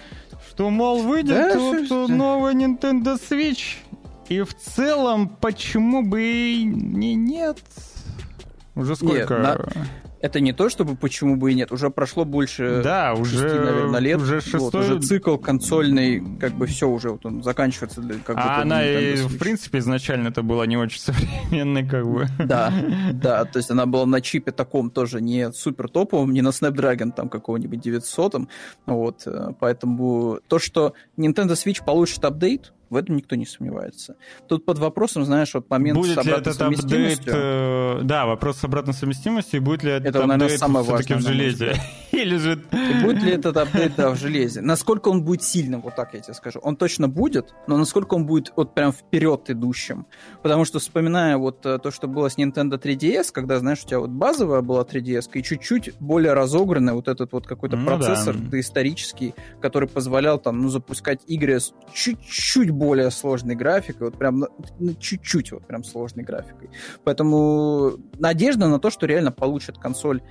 что, 0.50 0.68
мол, 0.68 1.02
выйдет 1.02 1.36
да, 1.36 1.54
тут 1.54 2.08
новый 2.08 2.54
Nintendo 2.54 3.16
Switch. 3.16 3.76
И 4.28 4.42
в 4.42 4.52
целом, 4.54 5.28
почему 5.28 6.02
бы 6.02 6.22
и 6.22 6.64
не 6.64 7.14
нет? 7.14 7.58
Уже 8.74 8.96
сколько? 8.96 9.34
Нет, 9.36 9.42
на 9.42 9.86
это 10.20 10.40
не 10.40 10.52
то, 10.52 10.68
чтобы 10.68 10.96
почему 10.96 11.36
бы 11.36 11.52
и 11.52 11.54
нет. 11.54 11.72
Уже 11.72 11.90
прошло 11.90 12.24
больше 12.24 12.82
да, 12.84 13.14
6, 13.16 13.20
уже, 13.20 13.64
наверное, 13.64 14.00
лет. 14.00 14.20
Уже, 14.20 14.40
шестой... 14.40 14.60
вот, 14.60 14.74
уже 14.74 15.00
цикл 15.00 15.36
консольный, 15.36 16.22
как 16.38 16.52
бы 16.52 16.66
все 16.66 16.88
уже 16.88 17.10
вот 17.10 17.24
он 17.24 17.42
заканчивается. 17.42 18.02
Как 18.24 18.36
а 18.36 18.62
она 18.62 18.84
и, 18.84 19.16
в 19.16 19.38
принципе, 19.38 19.78
изначально 19.78 20.28
это 20.28 20.42
была 20.42 20.66
не 20.66 20.76
очень 20.76 21.00
современной, 21.00 21.86
как 21.86 22.06
бы. 22.06 22.26
Да, 22.38 22.72
да, 23.12 23.44
то 23.44 23.58
есть 23.58 23.70
она 23.70 23.86
была 23.86 24.06
на 24.06 24.20
чипе 24.20 24.52
таком 24.52 24.90
тоже 24.90 25.20
не 25.20 25.52
супер 25.52 25.88
топовом, 25.88 26.32
не 26.32 26.42
на 26.42 26.48
Snapdragon 26.48 27.12
там 27.12 27.28
какого-нибудь 27.28 27.80
900, 27.80 28.34
вот, 28.86 29.22
э, 29.26 29.52
поэтому 29.58 30.40
то, 30.46 30.58
что 30.58 30.94
Nintendo 31.16 31.52
Switch 31.52 31.84
получит 31.84 32.24
апдейт, 32.24 32.72
в 32.90 32.96
этом 32.96 33.16
никто 33.16 33.36
не 33.36 33.46
сомневается. 33.46 34.16
Тут 34.48 34.64
под 34.64 34.78
вопросом, 34.78 35.24
знаешь, 35.24 35.54
вот 35.54 35.70
момент 35.70 35.96
будет 35.96 36.16
с 36.16 36.18
обратной 36.18 36.52
этот 36.52 36.62
апдейт, 36.62 37.20
э, 37.26 38.00
да, 38.02 38.26
вопрос 38.26 38.58
с 38.58 38.64
обратной 38.64 38.94
совместимостью, 38.94 39.62
будет 39.62 39.84
ли 39.84 39.92
этот 39.92 40.08
это, 40.08 40.18
апдейт 40.18 40.38
наверное, 40.38 40.58
самое 40.58 40.84
все-таки 40.84 41.14
в 41.14 41.20
железе? 41.20 41.76
Или 42.12 42.36
же... 42.36 42.60
И 42.72 43.04
будет 43.04 43.22
ли 43.22 43.32
этот 43.32 43.56
апдейт, 43.56 43.94
да, 43.96 44.10
в 44.10 44.18
железе? 44.18 44.60
Насколько 44.60 45.08
он 45.08 45.22
будет 45.22 45.44
сильным, 45.44 45.80
вот 45.82 45.94
так 45.94 46.14
я 46.14 46.20
тебе 46.20 46.34
скажу. 46.34 46.58
Он 46.60 46.76
точно 46.76 47.08
будет, 47.08 47.54
но 47.68 47.76
насколько 47.76 48.14
он 48.14 48.26
будет 48.26 48.52
вот 48.56 48.74
прям 48.74 48.92
вперед 48.92 49.48
идущим. 49.48 50.06
Потому 50.42 50.64
что, 50.64 50.80
вспоминая 50.80 51.36
вот 51.36 51.64
э, 51.64 51.78
то, 51.78 51.92
что 51.92 52.08
было 52.08 52.28
с 52.28 52.36
Nintendo 52.36 52.80
3DS, 52.80 53.28
когда, 53.32 53.58
знаешь, 53.60 53.84
у 53.84 53.86
тебя 53.86 54.00
вот 54.00 54.10
базовая 54.10 54.62
была 54.62 54.82
3DS, 54.82 55.30
и 55.34 55.42
чуть-чуть 55.42 55.94
более 56.00 56.32
разогранный 56.32 56.92
вот 56.92 57.06
этот 57.06 57.32
вот 57.32 57.46
какой-то 57.46 57.76
ну, 57.76 57.86
процессор 57.86 58.36
да. 58.36 58.58
исторический, 58.58 59.34
который 59.60 59.88
позволял 59.88 60.38
там, 60.38 60.60
ну, 60.60 60.68
запускать 60.68 61.20
игры 61.28 61.60
с 61.60 61.72
чуть-чуть 61.92 62.70
более 62.80 63.10
сложной 63.10 63.56
графикой, 63.56 64.06
вот 64.08 64.18
прям 64.18 64.46
чуть-чуть 64.98 65.52
вот 65.52 65.66
прям 65.66 65.84
сложной 65.84 66.24
графикой. 66.24 66.70
Поэтому 67.04 67.92
надежда 68.18 68.68
на 68.68 68.78
то, 68.78 68.90
что 68.90 69.06
реально 69.06 69.32
получат 69.32 69.76
консоль 69.76 70.22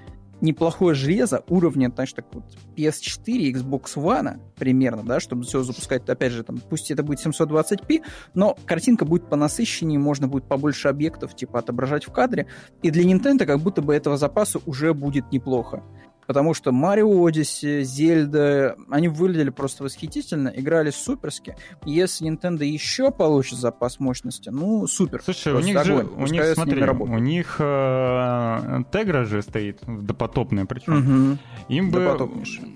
неплохое 0.41 0.95
железо 0.95 1.43
уровня, 1.47 1.91
значит, 1.93 2.15
так 2.15 2.25
вот 2.31 2.43
PS4, 2.75 3.53
Xbox 3.53 3.95
One 3.97 4.39
примерно, 4.55 5.03
да, 5.03 5.19
чтобы 5.19 5.43
все 5.43 5.61
запускать, 5.61 6.09
опять 6.09 6.31
же, 6.31 6.43
там, 6.43 6.57
пусть 6.57 6.89
это 6.89 7.03
будет 7.03 7.23
720p, 7.23 8.03
но 8.33 8.57
картинка 8.65 9.05
будет 9.05 9.29
понасыщеннее, 9.29 9.99
можно 9.99 10.27
будет 10.27 10.45
побольше 10.45 10.87
объектов, 10.87 11.35
типа, 11.35 11.59
отображать 11.59 12.07
в 12.07 12.11
кадре, 12.11 12.47
и 12.81 12.89
для 12.89 13.03
Nintendo 13.03 13.45
как 13.45 13.59
будто 13.59 13.81
бы 13.81 13.93
этого 13.93 14.17
запаса 14.17 14.59
уже 14.65 14.93
будет 14.93 15.31
неплохо 15.31 15.83
потому 16.29 16.53
что 16.53 16.71
Марио 16.71 17.25
Одиссе, 17.25 17.81
Зельда, 17.81 18.75
они 18.91 19.07
выглядели 19.07 19.49
просто 19.49 19.83
восхитительно, 19.83 20.53
играли 20.55 20.91
суперски. 20.91 21.55
Если 21.85 22.29
Nintendo 22.29 22.63
еще 22.63 23.09
получит 23.09 23.57
запас 23.57 23.99
мощности, 23.99 24.49
ну, 24.49 24.85
супер. 24.85 25.23
Слушай, 25.23 25.53
у 25.53 25.59
них 25.59 25.83
же, 25.83 25.95
у 25.95 26.27
них, 26.27 26.45
смотри, 26.53 26.83
у 26.83 27.17
них 27.17 27.55
э, 27.57 28.83
Тегра 28.91 29.25
же 29.25 29.41
стоит, 29.41 29.79
допотопная 29.87 30.65
причем. 30.65 30.97
Угу. 30.99 31.37
Им 31.69 31.89
бы, 31.89 32.17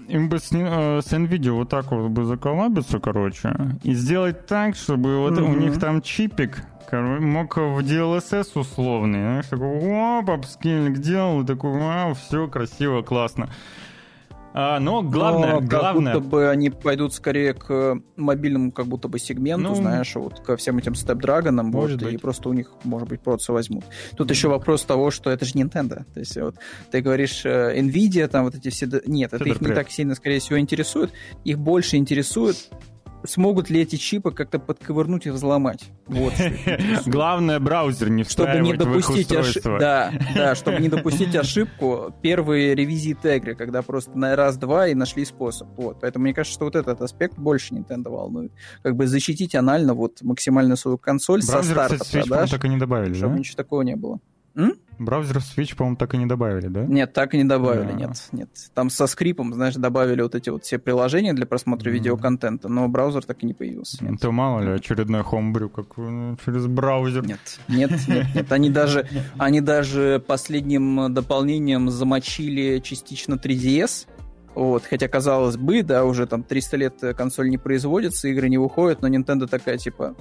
им 0.07 0.29
бы 0.29 0.39
с, 0.39 0.51
э, 0.51 1.01
с 1.03 1.13
NVIDIA 1.13 1.51
вот 1.51 1.69
так 1.69 1.91
вот 1.91 2.09
бы 2.09 2.25
заколабиться, 2.25 2.97
короче, 2.97 3.53
и 3.83 3.93
сделать 3.93 4.47
так, 4.47 4.75
чтобы 4.75 5.19
вот 5.19 5.37
угу. 5.37 5.51
у 5.51 5.53
них 5.53 5.79
там 5.79 6.01
чипик 6.01 6.63
мог 7.01 7.57
в 7.57 7.79
DLSS 7.79 8.51
условный, 8.55 9.19
знаешь, 9.19 9.45
такой, 9.47 10.19
оп, 10.19 10.29
апскейлинг 10.29 10.97
делал, 10.99 11.45
такой, 11.45 11.79
вау, 11.79 12.13
все 12.13 12.47
красиво, 12.47 13.01
классно. 13.01 13.49
А, 14.55 14.79
но 14.79 15.01
главное, 15.01 15.53
но 15.53 15.61
главное... 15.61 16.13
Как 16.13 16.21
будто 16.21 16.29
бы 16.29 16.49
они 16.49 16.69
пойдут 16.69 17.13
скорее 17.13 17.55
к 17.55 17.99
мобильному 18.15 18.71
как 18.71 18.85
будто 18.85 19.07
бы 19.07 19.17
сегменту, 19.17 19.69
ну, 19.69 19.75
знаешь, 19.75 20.13
вот 20.15 20.41
ко 20.41 20.55
всем 20.57 20.77
этим 20.77 20.93
Snapdragon, 20.93 21.71
вот, 21.71 21.93
быть. 21.93 22.13
и 22.13 22.17
просто 22.17 22.49
у 22.49 22.53
них, 22.53 22.71
может 22.83 23.09
быть, 23.09 23.21
процы 23.21 23.51
возьмут. 23.51 23.83
Тут 24.15 24.29
mm 24.29 24.33
еще 24.33 24.47
вопрос 24.47 24.83
того, 24.83 25.11
что 25.11 25.29
это 25.29 25.45
же 25.45 25.53
Nintendo. 25.53 26.05
То 26.11 26.19
есть 26.19 26.35
вот 26.37 26.55
ты 26.91 27.01
говоришь 27.01 27.45
э, 27.45 27.79
Nvidia, 27.79 28.27
там 28.27 28.45
вот 28.45 28.55
эти 28.55 28.69
все... 28.69 28.87
Нет, 29.05 29.31
это 29.33 29.43
их 29.45 29.61
не 29.61 29.73
так 29.73 29.91
сильно, 29.91 30.15
скорее 30.15 30.39
всего, 30.39 30.59
интересует. 30.59 31.11
Их 31.43 31.59
больше 31.59 31.97
интересует 31.97 32.69
смогут 33.23 33.69
ли 33.69 33.81
эти 33.81 33.95
чипы 33.95 34.31
как-то 34.31 34.59
подковырнуть 34.59 35.25
и 35.25 35.29
взломать. 35.29 35.85
Вот. 36.07 36.33
Главное, 37.05 37.59
браузер 37.59 38.09
не 38.09 38.23
чтобы 38.23 38.59
не 38.59 38.73
допустить 38.73 39.31
ошибку. 39.31 39.77
Да, 39.79 40.11
да, 40.35 40.55
чтобы 40.55 40.79
не 40.79 40.89
допустить 40.89 41.35
ошибку 41.35 42.13
первые 42.21 42.75
ревизии 42.75 43.13
Тегри, 43.13 43.55
когда 43.55 43.81
просто 43.81 44.17
на 44.17 44.35
раз-два 44.35 44.87
и 44.87 44.93
нашли 44.93 45.25
способ. 45.25 45.67
Вот. 45.77 45.99
Поэтому 46.01 46.23
мне 46.23 46.33
кажется, 46.33 46.55
что 46.55 46.65
вот 46.65 46.75
этот 46.75 47.01
аспект 47.01 47.37
больше 47.37 47.73
Nintendo 47.73 48.09
волнует. 48.09 48.51
Как 48.81 48.95
бы 48.95 49.07
защитить 49.07 49.55
анально 49.55 49.93
вот 49.93 50.21
максимально 50.21 50.75
свою 50.75 50.97
консоль 50.97 51.41
браузер, 51.45 51.63
со 51.63 51.71
старта 51.71 51.97
кстати, 51.99 52.27
продаж. 52.27 52.49
так 52.49 52.65
и 52.65 52.69
не 52.69 52.77
добавили, 52.77 53.13
чтобы 53.13 53.33
да? 53.33 53.39
ничего 53.39 53.55
такого 53.55 53.81
не 53.81 53.95
было. 53.95 54.19
М? 54.55 54.75
Браузер 54.99 55.37
Switch, 55.37 55.75
по-моему, 55.75 55.97
так 55.97 56.13
и 56.13 56.17
не 56.17 56.25
добавили, 56.25 56.67
да? 56.67 56.85
Нет, 56.85 57.13
так 57.13 57.33
и 57.33 57.37
не 57.37 57.43
добавили, 57.43 57.91
а. 57.91 57.93
нет, 57.93 58.11
нет. 58.31 58.49
Там 58.73 58.89
со 58.89 59.07
скрипом, 59.07 59.53
знаешь, 59.53 59.75
добавили 59.75 60.21
вот 60.21 60.35
эти 60.35 60.49
вот 60.49 60.63
все 60.63 60.77
приложения 60.77 61.33
для 61.33 61.45
просмотра 61.45 61.89
mm. 61.89 61.93
видеоконтента, 61.93 62.69
но 62.69 62.87
браузер 62.87 63.25
так 63.25 63.41
и 63.41 63.45
не 63.45 63.53
появился. 63.53 64.03
Нет. 64.03 64.21
То 64.21 64.31
мало 64.31 64.61
ли, 64.61 64.71
очередной 64.71 65.23
хомбрю, 65.23 65.69
как 65.69 65.97
ну, 65.97 66.37
через 66.45 66.67
браузер. 66.67 67.25
Нет, 67.25 67.59
нет, 67.67 67.91
нет, 68.07 68.27
нет. 68.35 68.51
Они 68.51 68.69
даже, 68.69 69.07
они 69.37 69.61
даже 69.61 70.23
последним 70.25 71.13
дополнением 71.13 71.89
замочили 71.89 72.79
частично 72.79 73.33
3DS, 73.33 74.07
вот, 74.55 74.83
хотя, 74.85 75.07
казалось 75.07 75.57
бы, 75.57 75.81
да, 75.81 76.05
уже 76.05 76.27
там 76.27 76.43
300 76.43 76.77
лет 76.77 76.93
консоль 77.17 77.49
не 77.49 77.57
производится, 77.57 78.27
игры 78.27 78.49
не 78.49 78.59
выходят, 78.59 79.01
но 79.01 79.07
Nintendo 79.07 79.47
такая, 79.47 79.77
типа, 79.79 80.15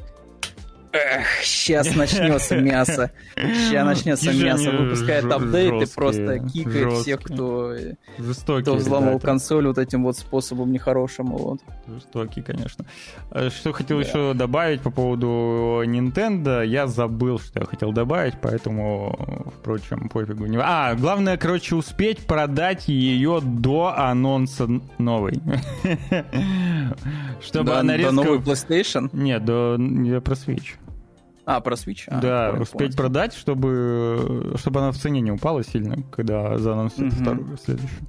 Эх, 0.93 1.27
сейчас 1.43 1.95
начнется 1.97 2.57
мясо. 2.57 3.11
Сейчас 3.35 3.87
начнется 3.87 4.33
мясо. 4.33 4.71
Выпускает 4.71 5.25
апдейт 5.25 5.89
и 5.89 5.95
просто 5.95 6.39
кикает 6.39 6.93
всех, 6.93 7.23
кто, 7.23 7.75
Жестокие, 8.19 8.63
кто 8.63 8.75
взломал 8.75 9.19
консоль 9.19 9.67
вот 9.67 9.79
этим 9.79 10.05
вот 10.05 10.19
способом 10.19 10.71
нехорошим. 10.71 11.33
Вот. 11.33 11.61
Жестокий, 11.87 12.43
конечно. 12.43 12.85
А 13.31 13.49
что 13.49 13.73
хотел 13.73 14.01
еще 14.01 14.35
добавить 14.35 14.83
по 14.83 14.91
поводу 14.91 15.83
Nintendo, 15.85 16.65
я 16.65 16.87
забыл, 16.87 17.39
что 17.39 17.61
я 17.61 17.67
хотел 17.67 17.93
добавить, 17.93 18.35
поэтому, 18.41 19.47
впрочем, 19.59 20.11
пофигу. 20.11 20.47
А, 20.63 20.95
главное, 20.95 21.39
короче, 21.39 21.75
успеть 21.75 22.27
продать 22.27 22.89
ее 22.89 23.41
до 23.43 23.95
анонса 23.97 24.69
новой. 24.99 25.41
Чтобы 27.43 27.77
она 27.77 27.97
резко... 27.97 28.15
До 28.15 28.23
новой 28.23 28.39
PlayStation? 28.39 29.09
Нет, 29.13 29.45
до... 29.45 29.79
Я 29.79 30.21
про 30.21 30.35
Switch. 30.35 30.75
А, 31.45 31.61
про 31.61 31.75
Switch? 31.75 32.05
А, 32.07 32.21
да, 32.21 32.51
понял, 32.51 32.63
успеть 32.63 32.79
полностью. 32.79 32.99
продать, 32.99 33.35
чтобы, 33.35 34.55
чтобы 34.57 34.81
она 34.81 34.93
в 34.93 34.97
цене 34.97 35.21
не 35.21 35.33
упала 35.33 35.65
сильно, 35.65 36.03
когда 36.11 36.57
заанонсируют 36.59 37.15
угу. 37.15 37.23
вторую 37.23 37.57
следующую. 37.57 38.09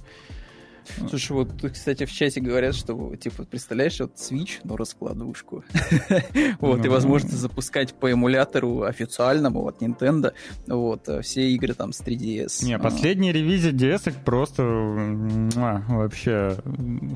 Слушай, 1.08 1.32
вот, 1.32 1.50
кстати, 1.72 2.04
в 2.04 2.12
чате 2.12 2.40
говорят, 2.40 2.74
что, 2.74 3.14
типа, 3.16 3.44
представляешь, 3.44 4.00
вот 4.00 4.14
Switch, 4.16 4.60
но 4.64 4.76
раскладушку. 4.76 5.64
вот, 6.60 6.84
и 6.84 6.88
возможность 6.88 7.36
запускать 7.36 7.94
по 7.94 8.12
эмулятору 8.12 8.82
официальному 8.82 9.66
от 9.66 9.82
Nintendo, 9.82 10.32
вот, 10.66 11.08
э, 11.08 11.22
все 11.22 11.50
игры 11.50 11.74
там 11.74 11.92
с 11.92 12.02
3DS. 12.02 12.64
Не, 12.64 12.78
последняя 12.78 13.32
ревизия 13.32 13.72
DS 13.72 14.12
просто 14.24 14.62
вообще 14.62 16.56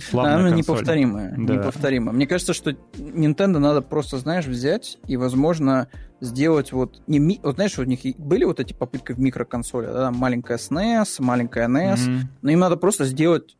славная 0.08 0.36
Она 0.36 0.50
неповторимая, 0.50 1.36
неповторимая. 1.36 2.14
Мне 2.14 2.26
кажется, 2.26 2.54
что 2.54 2.70
Nintendo 2.70 3.58
надо 3.58 3.82
просто, 3.82 4.18
знаешь, 4.18 4.46
взять 4.46 4.98
и, 5.06 5.16
возможно, 5.16 5.88
сделать 6.20 6.72
вот 6.72 7.00
не 7.06 7.18
ми... 7.18 7.40
вот 7.42 7.56
знаешь 7.56 7.78
у 7.78 7.84
них 7.84 8.00
были 8.18 8.44
вот 8.44 8.60
эти 8.60 8.72
попытки 8.72 9.12
в 9.12 9.20
микроконсоли 9.20 9.86
да, 9.86 10.10
маленькая 10.10 10.58
SNES 10.58 11.16
маленькая 11.20 11.68
NES 11.68 11.96
mm-hmm. 11.96 12.20
но 12.42 12.50
им 12.50 12.58
надо 12.58 12.76
просто 12.76 13.04
сделать 13.04 13.56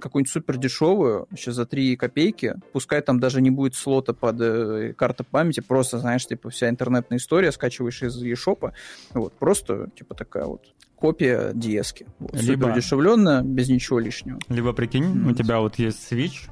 какую-нибудь 0.00 0.32
супер 0.32 0.58
дешевую, 0.58 1.26
еще 1.30 1.52
за 1.52 1.66
3 1.66 1.96
копейки, 1.96 2.54
пускай 2.72 3.00
там 3.00 3.20
даже 3.20 3.40
не 3.40 3.50
будет 3.50 3.74
слота 3.74 4.12
под 4.12 4.40
э, 4.40 4.94
карта 4.96 5.24
памяти, 5.24 5.60
просто, 5.60 5.98
знаешь, 5.98 6.26
типа 6.26 6.50
вся 6.50 6.68
интернетная 6.68 7.18
история, 7.18 7.52
скачиваешь 7.52 8.02
из 8.02 8.22
eShop, 8.22 8.72
вот, 9.14 9.32
просто, 9.34 9.88
типа, 9.96 10.14
такая 10.14 10.44
вот 10.44 10.66
копия 10.96 11.52
DS-ки. 11.52 12.06
Вот, 12.18 12.34
Либо... 12.34 12.64
Супер 12.64 12.74
дешевленная, 12.74 13.42
без 13.42 13.68
ничего 13.68 13.98
лишнего. 13.98 14.38
Либо, 14.48 14.72
прикинь, 14.72 15.04
mm-hmm. 15.04 15.30
у 15.30 15.34
тебя 15.34 15.60
вот 15.60 15.78
есть 15.78 16.12
Switch, 16.12 16.48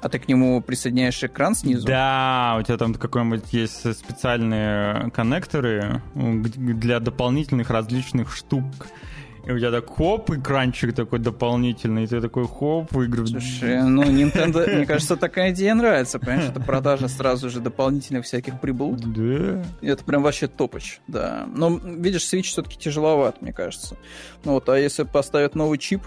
А 0.00 0.08
ты 0.08 0.18
к 0.18 0.28
нему 0.28 0.60
присоединяешь 0.60 1.22
экран 1.24 1.54
снизу? 1.54 1.86
Да, 1.86 2.56
у 2.60 2.62
тебя 2.62 2.76
там 2.76 2.94
какой-нибудь 2.94 3.52
есть 3.52 3.96
специальные 3.96 5.10
коннекторы 5.10 6.02
для 6.14 7.00
дополнительных 7.00 7.70
различных 7.70 8.34
штук. 8.34 8.64
И 9.48 9.50
у 9.50 9.58
тебя 9.58 9.70
так 9.70 9.88
хоп, 9.88 10.30
экранчик 10.30 10.94
такой 10.94 11.20
дополнительный, 11.20 12.04
и 12.04 12.06
ты 12.06 12.20
такой 12.20 12.46
хоп, 12.46 12.92
игры. 12.92 13.26
Слушай, 13.26 13.82
ну 13.82 14.02
Nintendo, 14.02 14.76
мне 14.76 14.84
кажется, 14.86 15.16
такая 15.16 15.52
идея 15.52 15.74
нравится, 15.74 16.18
понимаешь, 16.18 16.50
это 16.50 16.60
продажа 16.60 17.08
сразу 17.08 17.48
же 17.48 17.60
дополнительных 17.60 18.26
всяких 18.26 18.60
приблуд. 18.60 19.00
Да. 19.00 19.64
Это 19.80 20.04
прям 20.04 20.22
вообще 20.22 20.48
топоч, 20.48 21.00
да. 21.06 21.46
Но, 21.54 21.78
видишь, 21.78 22.30
Switch 22.30 22.42
все-таки 22.42 22.76
тяжеловат, 22.78 23.40
мне 23.40 23.54
кажется. 23.54 23.96
Ну 24.44 24.52
вот, 24.52 24.68
а 24.68 24.78
если 24.78 25.04
поставят 25.04 25.54
новый 25.54 25.78
чип, 25.78 26.02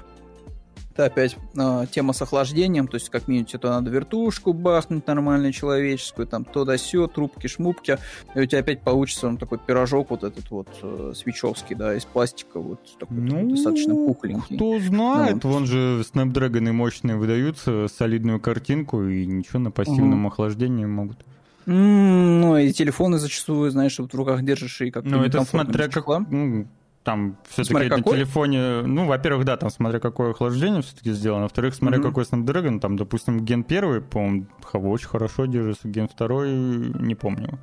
это 0.93 1.05
опять 1.05 1.37
э, 1.55 1.85
тема 1.91 2.13
с 2.13 2.21
охлаждением, 2.21 2.87
то 2.87 2.95
есть 2.95 3.09
как 3.09 3.27
минимум 3.27 3.45
тебе 3.45 3.59
то 3.59 3.69
надо 3.69 3.89
вертушку 3.89 4.53
бахнуть 4.53 5.07
нормальную 5.07 5.53
человеческую, 5.53 6.27
там 6.27 6.43
то 6.45 6.65
да 6.65 6.77
сё, 6.77 7.07
трубки, 7.07 7.47
шмупки, 7.47 7.97
и 8.35 8.39
у 8.39 8.45
тебя 8.45 8.59
опять 8.59 8.81
получится 8.81 9.27
он 9.27 9.37
такой 9.37 9.57
пирожок 9.57 10.09
вот 10.09 10.23
этот 10.23 10.49
вот 10.51 10.67
э, 10.81 11.13
свечевский, 11.15 11.75
да, 11.75 11.95
из 11.95 12.05
пластика, 12.05 12.59
вот 12.59 12.79
такой 12.99 13.17
ну, 13.17 13.49
достаточно 13.49 13.95
пухленький. 13.95 14.55
Кто 14.55 14.79
знает, 14.79 15.43
ну, 15.43 15.49
вон 15.49 15.65
же 15.65 16.03
Snapdragon 16.13 16.71
мощные 16.71 17.15
выдаются, 17.15 17.87
солидную 17.87 18.39
картинку, 18.39 19.03
и 19.03 19.25
ничего 19.25 19.59
на 19.59 19.71
пассивном 19.71 20.25
угу. 20.25 20.33
охлаждении 20.33 20.85
могут. 20.85 21.17
ну, 21.65 22.57
и 22.57 22.71
телефоны 22.71 23.17
зачастую, 23.17 23.71
знаешь, 23.71 23.97
вот 23.99 24.13
в 24.13 24.15
руках 24.15 24.43
держишь, 24.43 24.81
и 24.81 24.91
как-то 24.91 25.09
Ну, 25.09 25.23
это 25.23 25.43
смотря 25.45 25.87
как... 25.87 26.05
Ну, 26.29 26.67
там 27.03 27.37
все-таки 27.49 27.89
на 27.89 27.97
какой? 27.97 28.17
телефоне, 28.17 28.81
ну, 28.81 29.05
во-первых, 29.05 29.45
да, 29.45 29.57
там 29.57 29.69
смотря 29.69 29.99
какое 29.99 30.31
охлаждение 30.31 30.81
все-таки 30.81 31.11
сделано, 31.11 31.43
во-вторых, 31.43 31.73
смотря 31.73 31.99
mm-hmm. 31.99 32.03
какой 32.03 32.23
Snapdragon, 32.23 32.79
там, 32.79 32.95
допустим, 32.95 33.39
ген 33.39 33.63
первый, 33.63 34.01
по-моему, 34.01 34.45
очень 34.73 35.07
хорошо 35.07 35.45
держится, 35.45 35.87
ген 35.87 36.07
второй, 36.07 36.51
не 36.51 37.15
помню. 37.15 37.59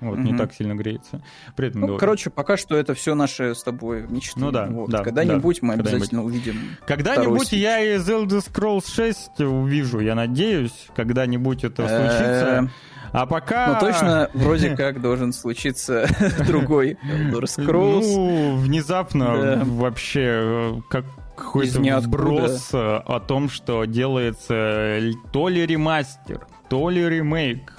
Вот, 0.00 0.18
mm-hmm. 0.18 0.22
не 0.22 0.36
так 0.36 0.54
сильно 0.54 0.74
греется. 0.74 1.22
При 1.56 1.68
этом 1.68 1.82
ну, 1.82 1.86
говорю. 1.88 2.00
короче, 2.00 2.30
пока 2.30 2.56
что 2.56 2.74
это 2.74 2.94
все 2.94 3.14
наши 3.14 3.54
с 3.54 3.62
тобой 3.62 4.06
мечты. 4.08 4.40
Ну 4.40 4.50
да, 4.50 4.66
вот. 4.66 4.88
да. 4.88 5.04
Когда-нибудь 5.04 5.60
да, 5.60 5.66
мы 5.66 5.74
когда-нибудь. 5.74 5.92
обязательно 5.92 6.24
увидим. 6.24 6.56
Когда-нибудь 6.86 7.52
я 7.52 7.96
из 7.96 8.08
Elder 8.08 8.42
Scrolls 8.42 8.90
6 8.90 9.40
увижу, 9.40 10.00
я 10.00 10.14
надеюсь. 10.14 10.88
Когда-нибудь 10.96 11.64
это 11.64 11.86
случится. 11.86 12.70
А 13.12 13.26
пока... 13.26 13.74
Ну, 13.74 13.80
точно 13.80 14.30
вроде 14.34 14.76
как 14.76 15.00
должен 15.00 15.32
случиться 15.32 16.06
другой 16.46 16.96
Elder 17.04 17.42
Scrolls. 17.42 18.14
Ну, 18.14 18.56
внезапно 18.56 19.62
вообще 19.64 20.20
э, 20.22 20.80
как 20.88 21.04
какой-то 21.36 21.80
вброс 22.00 22.70
э, 22.72 22.78
о 22.78 23.20
том, 23.20 23.48
что 23.48 23.84
делается 23.84 25.00
то 25.32 25.48
ли 25.48 25.66
ремастер, 25.66 26.46
то 26.68 26.90
ли 26.90 27.08
ремейк 27.08 27.72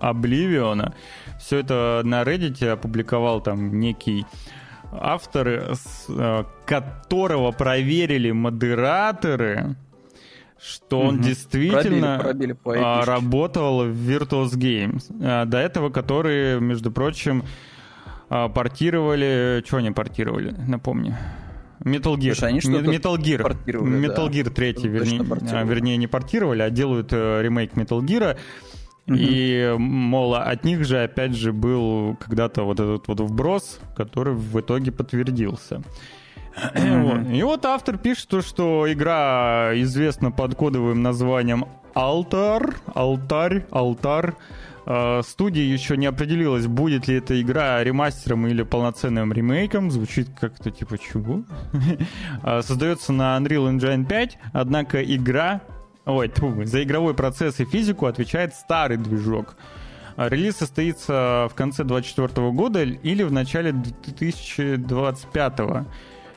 Обливиона. 0.00 0.94
Э, 0.94 1.38
Все 1.38 1.58
это 1.58 2.00
на 2.04 2.22
Reddit 2.22 2.66
опубликовал 2.68 3.40
там 3.40 3.78
некий 3.78 4.24
автор, 4.92 5.76
которого 6.64 7.50
проверили 7.52 8.30
модераторы, 8.30 9.74
что 10.66 11.00
он 11.00 11.20
действительно 11.20 12.18
пробили, 12.20 12.52
пробили 12.52 12.82
а, 12.84 13.04
работал 13.04 13.84
в 13.84 14.10
Virtuos 14.10 14.56
Games. 14.56 15.04
А, 15.22 15.44
до 15.44 15.58
этого, 15.58 15.90
которые, 15.90 16.60
между 16.60 16.90
прочим, 16.90 17.44
а, 18.28 18.48
портировали... 18.48 19.62
Что 19.66 19.76
они 19.78 19.92
портировали? 19.92 20.54
Напомню. 20.66 21.16
Metal 21.84 22.16
Gear. 22.16 22.34
Слушай, 22.34 22.48
они 22.48 22.58
Metal 22.60 23.16
Gear. 23.16 23.56
Metal 23.64 24.28
Gear 24.28 24.50
3, 24.50 24.74
вернее, 24.88 25.64
вернее, 25.64 25.96
не 25.96 26.06
портировали, 26.06 26.62
а 26.62 26.70
делают 26.70 27.12
э, 27.12 27.42
ремейк 27.42 27.74
Metal 27.74 28.00
Gear. 28.00 28.36
Mm-hmm. 29.06 29.16
И, 29.16 29.74
мол, 29.78 30.34
от 30.34 30.64
них 30.64 30.84
же, 30.84 31.04
опять 31.04 31.36
же, 31.36 31.52
был 31.52 32.16
когда-то 32.16 32.64
вот 32.64 32.80
этот 32.80 33.06
вот 33.06 33.20
вброс, 33.20 33.78
который 33.94 34.34
в 34.34 34.58
итоге 34.58 34.90
подтвердился. 34.90 35.82
И 37.32 37.42
вот 37.42 37.64
автор 37.66 37.98
пишет, 37.98 38.44
что 38.44 38.90
игра 38.90 39.72
известна 39.74 40.30
под 40.30 40.54
кодовым 40.54 41.02
названием 41.02 41.66
Алтар, 41.94 42.76
Алтарь, 42.94 43.66
Алтар. 43.70 44.36
А, 44.88 45.22
студия 45.22 45.64
еще 45.64 45.96
не 45.96 46.06
определилась, 46.06 46.66
будет 46.66 47.08
ли 47.08 47.16
эта 47.16 47.40
игра 47.40 47.82
ремастером 47.82 48.46
или 48.46 48.62
полноценным 48.62 49.32
ремейком. 49.32 49.90
Звучит 49.90 50.28
как-то 50.38 50.70
типа 50.70 50.96
чего? 50.98 51.42
А, 52.42 52.62
создается 52.66 53.12
на 53.12 53.36
Unreal 53.36 53.76
Engine 53.76 54.06
5, 54.06 54.38
однако 54.52 55.02
игра... 55.02 55.62
Ой, 56.04 56.28
тьфу, 56.28 56.64
за 56.64 56.84
игровой 56.84 57.14
процесс 57.14 57.58
и 57.58 57.64
физику 57.64 58.06
отвечает 58.06 58.54
старый 58.54 58.96
движок. 58.96 59.56
А, 60.16 60.28
релиз 60.28 60.56
состоится 60.56 61.48
в 61.50 61.54
конце 61.54 61.82
2024 61.82 62.50
года 62.52 62.82
или 62.84 63.24
в 63.24 63.32
начале 63.32 63.72
2025 63.72 65.58
года. 65.58 65.86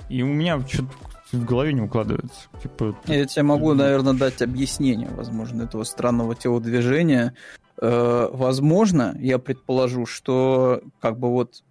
И 0.10 0.24
у 0.24 0.28
меня 0.28 0.60
что-то 0.68 0.90
в 1.32 1.46
голове 1.46 1.74
не 1.74 1.82
укладывается. 1.82 2.50
Типа, 2.62 2.96
Я 3.06 3.26
тебе 3.26 3.44
могу, 3.44 3.74
наверное, 3.74 4.14
дать 4.14 4.42
объяснение, 4.42 5.10
возможно, 5.12 5.64
этого 5.64 5.84
странного 5.84 6.36
телодвижения. 6.36 7.36
Э, 7.82 8.28
возможно, 8.32 9.16
я 9.20 9.38
предположу, 9.38 10.06
что 10.06 10.82
как 11.00 11.20
бы 11.20 11.30
вот 11.30 11.64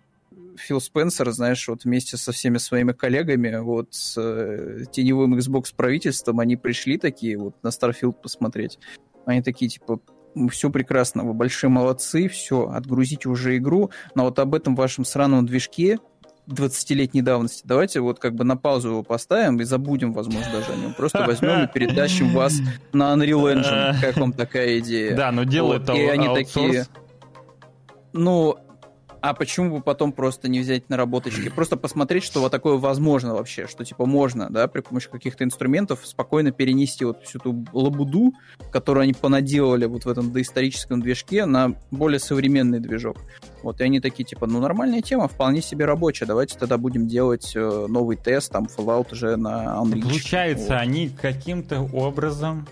Фил 0.56 0.80
Спенсер, 0.80 1.30
знаешь, 1.30 1.66
вот 1.68 1.84
вместе 1.84 2.16
со 2.16 2.32
всеми 2.32 2.58
своими 2.58 2.92
коллегами, 2.92 3.58
вот 3.58 3.88
с 3.90 4.14
э, 4.16 4.84
теневым 4.90 5.36
Xbox 5.36 5.74
правительством, 5.76 6.40
они 6.40 6.56
пришли 6.56 6.98
такие 6.98 7.36
вот 7.38 7.54
на 7.62 7.68
Starfield 7.68 8.14
посмотреть. 8.22 8.78
Они 9.24 9.42
такие, 9.42 9.68
типа, 9.68 10.00
все 10.50 10.70
прекрасно, 10.70 11.24
вы 11.24 11.34
большие 11.34 11.70
молодцы, 11.70 12.28
все, 12.28 12.70
отгрузите 12.70 13.28
уже 13.28 13.56
игру, 13.56 13.90
но 14.14 14.24
вот 14.24 14.38
об 14.38 14.54
этом 14.54 14.76
вашем 14.76 15.04
сраном 15.04 15.46
движке 15.46 15.98
20-летней 16.48 17.22
давности. 17.22 17.62
Давайте 17.64 18.00
вот 18.00 18.18
как 18.18 18.34
бы 18.34 18.44
на 18.44 18.56
паузу 18.56 18.88
его 18.88 19.02
поставим 19.02 19.60
и 19.60 19.64
забудем, 19.64 20.12
возможно, 20.12 20.50
даже 20.52 20.72
о 20.72 20.76
нем. 20.76 20.94
Просто 20.94 21.24
возьмем 21.26 21.64
и 21.64 21.66
передащим 21.72 22.32
вас 22.32 22.54
на 22.92 23.14
Unreal 23.14 23.54
Engine. 23.54 23.96
Как 24.00 24.16
вам 24.16 24.32
такая 24.32 24.78
идея? 24.78 25.14
Да, 25.14 25.30
но 25.30 25.44
делают 25.44 25.88
вот. 25.88 25.96
И 25.96 26.06
они 26.06 26.26
такие... 26.34 26.86
Ну, 28.12 28.56
а 29.20 29.34
почему 29.34 29.76
бы 29.76 29.82
потом 29.82 30.12
просто 30.12 30.48
не 30.48 30.60
взять 30.60 30.88
наработочки? 30.88 31.48
Просто 31.48 31.76
посмотреть, 31.76 32.24
что 32.24 32.40
вот 32.40 32.52
такое 32.52 32.76
возможно 32.76 33.34
вообще, 33.34 33.66
что 33.66 33.84
типа 33.84 34.06
можно, 34.06 34.48
да, 34.50 34.68
при 34.68 34.80
помощи 34.80 35.08
каких-то 35.08 35.44
инструментов 35.44 36.00
спокойно 36.04 36.52
перенести 36.52 37.04
вот 37.04 37.24
всю 37.24 37.38
ту 37.38 37.64
лабуду, 37.72 38.32
которую 38.70 39.02
они 39.04 39.14
понаделали 39.14 39.86
вот 39.86 40.04
в 40.04 40.08
этом 40.08 40.32
доисторическом 40.32 41.00
движке, 41.00 41.46
на 41.46 41.74
более 41.90 42.18
современный 42.18 42.80
движок. 42.80 43.18
Вот, 43.62 43.80
и 43.80 43.84
они 43.84 44.00
такие, 44.00 44.24
типа, 44.24 44.46
ну, 44.46 44.60
нормальная 44.60 45.02
тема, 45.02 45.28
вполне 45.28 45.60
себе 45.62 45.84
рабочая, 45.84 46.26
давайте 46.26 46.58
тогда 46.58 46.78
будем 46.78 47.08
делать 47.08 47.52
э, 47.56 47.86
новый 47.88 48.16
тест, 48.16 48.52
там, 48.52 48.66
Fallout 48.66 49.12
уже 49.12 49.36
на 49.36 49.78
Unreal. 49.82 50.02
Получается, 50.02 50.68
вот. 50.68 50.80
они 50.80 51.08
каким-то 51.08 51.80
образом 51.92 52.68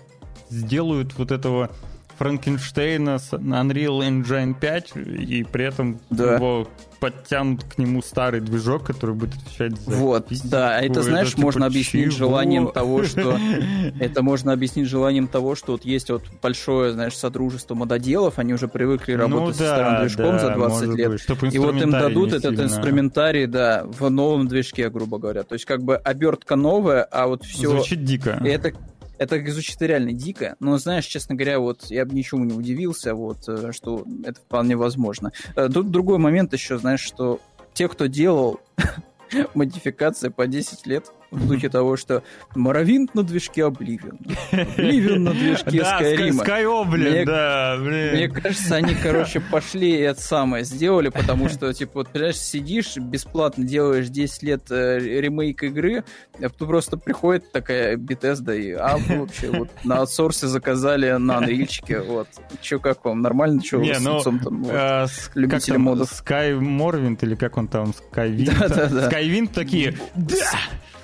сделают 0.49 1.17
вот 1.17 1.31
этого 1.31 1.71
Франкенштейна 2.17 3.19
с 3.19 3.33
Unreal 3.33 3.99
Engine 3.99 4.55
5, 4.59 4.93
и 4.95 5.43
при 5.43 5.65
этом 5.65 5.99
да. 6.09 6.35
его 6.35 6.67
подтянут 6.99 7.63
к 7.63 7.77
нему 7.77 8.01
старый 8.01 8.41
движок, 8.41 8.85
который 8.85 9.15
будет 9.15 9.35
отвечать 9.35 9.79
за 9.79 9.91
Вот, 9.91 10.29
физику. 10.29 10.47
да, 10.49 10.81
это, 10.81 11.03
знаешь, 11.03 11.33
это, 11.33 11.41
можно 11.41 11.61
типа, 11.61 11.67
объяснить 11.67 12.15
чего? 12.15 12.29
желанием 12.29 12.71
того, 12.71 13.03
что... 13.03 13.37
Это 13.99 14.23
можно 14.23 14.53
объяснить 14.53 14.87
желанием 14.87 15.27
того, 15.27 15.55
что 15.55 15.73
вот 15.73 15.85
есть 15.85 16.09
вот 16.09 16.23
большое, 16.41 16.93
знаешь, 16.93 17.15
содружество 17.15 17.75
мододелов, 17.75 18.39
они 18.39 18.53
уже 18.53 18.67
привыкли 18.67 19.13
ну 19.13 19.21
работать 19.21 19.59
ну, 19.59 19.65
да, 19.65 19.69
со 19.69 19.75
старым 19.75 20.01
движком 20.01 20.31
да, 20.31 20.39
за 20.39 20.53
20 20.53 20.89
лет. 20.95 21.11
Быть, 21.11 21.53
и 21.53 21.59
вот 21.59 21.75
им 21.75 21.91
дадут 21.91 22.33
этот 22.33 22.55
сильно... 22.55 22.63
инструментарий, 22.63 23.45
да, 23.45 23.83
в 23.85 24.09
новом 24.09 24.47
движке, 24.47 24.89
грубо 24.89 25.19
говоря. 25.19 25.43
То 25.43 25.53
есть 25.53 25.65
как 25.65 25.83
бы 25.83 25.95
обертка 25.97 26.55
новая, 26.55 27.03
а 27.03 27.27
вот 27.27 27.43
все... 27.43 27.69
Звучит 27.69 28.03
дико. 28.03 28.41
Это 28.43 28.73
это 29.17 29.51
звучит 29.51 29.81
реально 29.81 30.13
дико, 30.13 30.55
но, 30.59 30.77
знаешь, 30.77 31.05
честно 31.05 31.35
говоря, 31.35 31.59
вот 31.59 31.85
я 31.89 32.05
бы 32.05 32.13
ничему 32.13 32.45
не 32.45 32.53
удивился, 32.53 33.15
вот, 33.15 33.47
э, 33.47 33.71
что 33.71 34.05
это 34.23 34.39
вполне 34.39 34.75
возможно. 34.75 35.31
Э, 35.55 35.69
тут 35.69 35.91
другой 35.91 36.17
момент 36.17 36.53
еще, 36.53 36.77
знаешь, 36.77 37.01
что 37.01 37.39
те, 37.73 37.87
кто 37.87 38.07
делал 38.07 38.59
модификации 39.53 40.29
по 40.29 40.47
10 40.47 40.87
лет, 40.87 41.11
в 41.31 41.47
духе 41.47 41.69
того, 41.69 41.97
что 41.97 42.23
Моровинт 42.55 43.13
на 43.15 43.23
движке 43.23 43.65
Обливион. 43.65 44.19
Обливион 44.51 45.23
на 45.23 45.33
движке 45.33 45.83
Скайрима. 45.83 46.43
Скайоблин, 46.43 47.25
да, 47.25 47.77
блин. 47.77 48.13
Мне 48.13 48.29
кажется, 48.29 48.75
они, 48.75 48.95
короче, 48.95 49.39
пошли 49.39 49.91
и 49.91 49.99
это 49.99 50.21
самое 50.21 50.63
сделали, 50.63 51.09
потому 51.09 51.49
что, 51.49 51.71
типа, 51.73 51.91
вот, 51.95 52.09
понимаешь, 52.09 52.37
сидишь, 52.37 52.97
бесплатно 52.97 53.65
делаешь 53.65 54.07
10 54.07 54.43
лет 54.43 54.71
э, 54.71 54.99
ремейк 54.99 55.63
игры, 55.63 56.03
а 56.39 56.49
потом 56.49 56.67
просто 56.67 56.97
приходит 56.97 57.51
такая 57.51 57.97
Bethesda 57.97 58.57
и, 58.57 58.71
а, 58.71 58.97
вообще, 58.97 59.49
вот 59.51 59.69
на 59.83 59.97
аутсорсе 59.99 60.47
заказали 60.47 61.11
на 61.11 61.37
анрильчике, 61.37 61.99
вот. 61.99 62.27
Че, 62.61 62.79
как 62.79 63.03
вам, 63.05 63.21
нормально? 63.21 63.61
Че, 63.61 63.77
Не, 63.77 63.95
с 63.95 64.03
ну, 64.03 64.19
там, 64.21 64.39
вот, 64.39 64.71
э, 64.73 65.07
любители 65.35 65.77
модов? 65.77 66.11
Sky 66.11 66.57
Morrowind 66.59 67.19
или 67.21 67.35
как 67.35 67.57
он 67.57 67.67
там, 67.67 67.93
Skywind? 68.11 68.45
Да, 68.59 68.67
да, 68.67 68.85
да. 68.87 69.09
Skywind 69.09 69.53
такие, 69.53 69.97
да! 70.15 70.35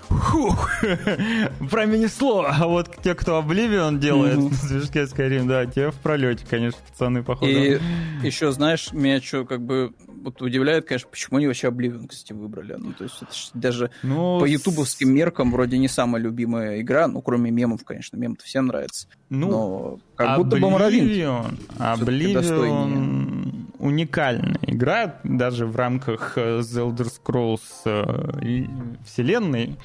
Фух, 0.09 0.69
пронесло. 1.69 2.45
А 2.47 2.67
вот 2.67 2.89
те, 3.03 3.15
кто 3.15 3.39
Oblivion 3.41 3.99
делает 3.99 4.37
mm-hmm. 4.37 4.63
на 4.63 4.69
движке 4.69 5.03
Skyrim, 5.03 5.47
да, 5.47 5.65
те 5.65 5.91
в 5.91 5.95
пролете, 5.95 6.45
конечно, 6.49 6.79
пацаны, 6.89 7.23
походу. 7.23 7.51
И 7.51 7.79
еще, 8.23 8.51
знаешь, 8.51 8.91
меня 8.93 9.21
что, 9.21 9.45
как 9.45 9.61
бы, 9.61 9.93
вот 10.07 10.41
удивляет, 10.41 10.85
конечно, 10.87 11.09
почему 11.09 11.37
они 11.37 11.47
вообще 11.47 11.67
Oblivion, 11.67 12.07
кстати, 12.07 12.33
выбрали. 12.33 12.75
Ну, 12.77 12.93
то 12.93 13.03
есть 13.03 13.21
это 13.21 13.31
даже 13.53 13.91
ну, 14.03 14.39
по 14.39 14.45
ютубовским 14.45 15.13
меркам 15.13 15.51
вроде 15.51 15.77
не 15.77 15.87
самая 15.87 16.21
любимая 16.21 16.81
игра, 16.81 17.07
ну, 17.07 17.21
кроме 17.21 17.51
мемов, 17.51 17.83
конечно, 17.83 18.17
мем-то 18.17 18.43
всем 18.45 18.67
нравится. 18.67 19.07
Ну, 19.29 19.49
Но 19.49 19.99
как 20.15 20.39
Oblivion, 20.39 20.43
будто 20.43 20.57
бы 20.57 20.67
Morrowind. 20.67 21.59
Oblivion 21.77 23.62
уникальная 23.83 24.59
игра, 24.61 25.15
даже 25.23 25.65
в 25.65 25.75
рамках 25.75 26.37
э, 26.37 26.59
The 26.59 26.89
Elder 26.89 27.07
Scrolls 27.11 27.61
э, 27.85 28.65
вселенной, 29.05 29.77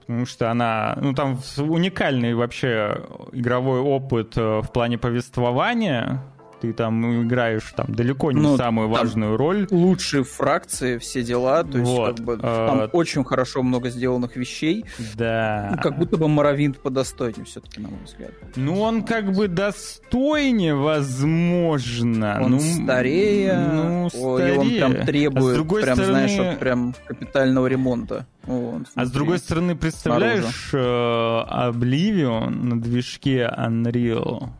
потому 0.00 0.24
что 0.24 0.50
она, 0.50 0.96
ну 1.00 1.12
там 1.12 1.38
уникальный 1.58 2.34
вообще 2.34 3.02
игровой 3.32 3.80
опыт 3.80 4.38
э, 4.38 4.60
в 4.60 4.72
плане 4.72 4.96
повествования, 4.96 6.22
ты 6.60 6.72
там 6.72 7.26
играешь 7.26 7.72
там 7.76 7.94
далеко 7.94 8.32
не 8.32 8.40
ну, 8.40 8.56
самую 8.56 8.88
важную 8.88 9.36
роль. 9.36 9.66
Лучшие 9.70 10.24
фракции, 10.24 10.98
все 10.98 11.22
дела, 11.22 11.64
то 11.64 11.78
есть 11.78 11.90
вот, 11.90 12.16
как 12.16 12.24
бы, 12.24 12.36
там 12.38 12.80
э... 12.80 12.88
очень 12.92 13.24
хорошо 13.24 13.62
много 13.62 13.90
сделанных 13.90 14.36
вещей. 14.36 14.84
Да. 15.14 15.72
Ну, 15.72 15.82
как 15.82 15.98
будто 15.98 16.16
бы 16.16 16.28
Моровинт 16.28 16.78
подостойнее 16.78 17.44
все-таки, 17.44 17.80
на 17.80 17.88
мой 17.88 17.98
взгляд. 18.04 18.32
Ну, 18.56 18.80
он 18.80 19.02
как 19.02 19.32
бы 19.32 19.48
достойнее, 19.48 20.74
возможно. 20.74 22.40
Он 22.42 22.52
ну, 22.52 22.60
старее, 22.60 23.56
ну, 23.56 24.08
старее. 24.08 24.54
и 24.54 24.58
он 24.58 24.68
прям 24.68 25.06
требует, 25.06 25.44
а 25.44 25.50
с 25.50 25.54
другой 25.54 25.82
прям, 25.82 25.96
стороны... 25.96 26.12
знаешь, 26.12 26.38
вот 26.38 26.58
прям 26.58 26.94
капитального 27.06 27.66
ремонта. 27.66 28.26
Вот, 28.44 28.82
а 28.94 29.04
с 29.04 29.10
другой 29.10 29.38
стороны, 29.38 29.74
представляешь. 29.74 30.70
Э, 30.72 30.76
Oblivion 30.76 32.50
на 32.50 32.80
движке 32.80 33.52
Unreal 33.58 34.50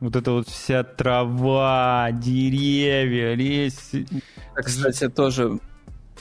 вот 0.00 0.16
эта 0.16 0.32
вот 0.32 0.48
вся 0.48 0.82
трава, 0.82 2.10
деревья, 2.12 3.34
лес. 3.34 3.92
Кстати, 4.54 5.08
тоже 5.08 5.60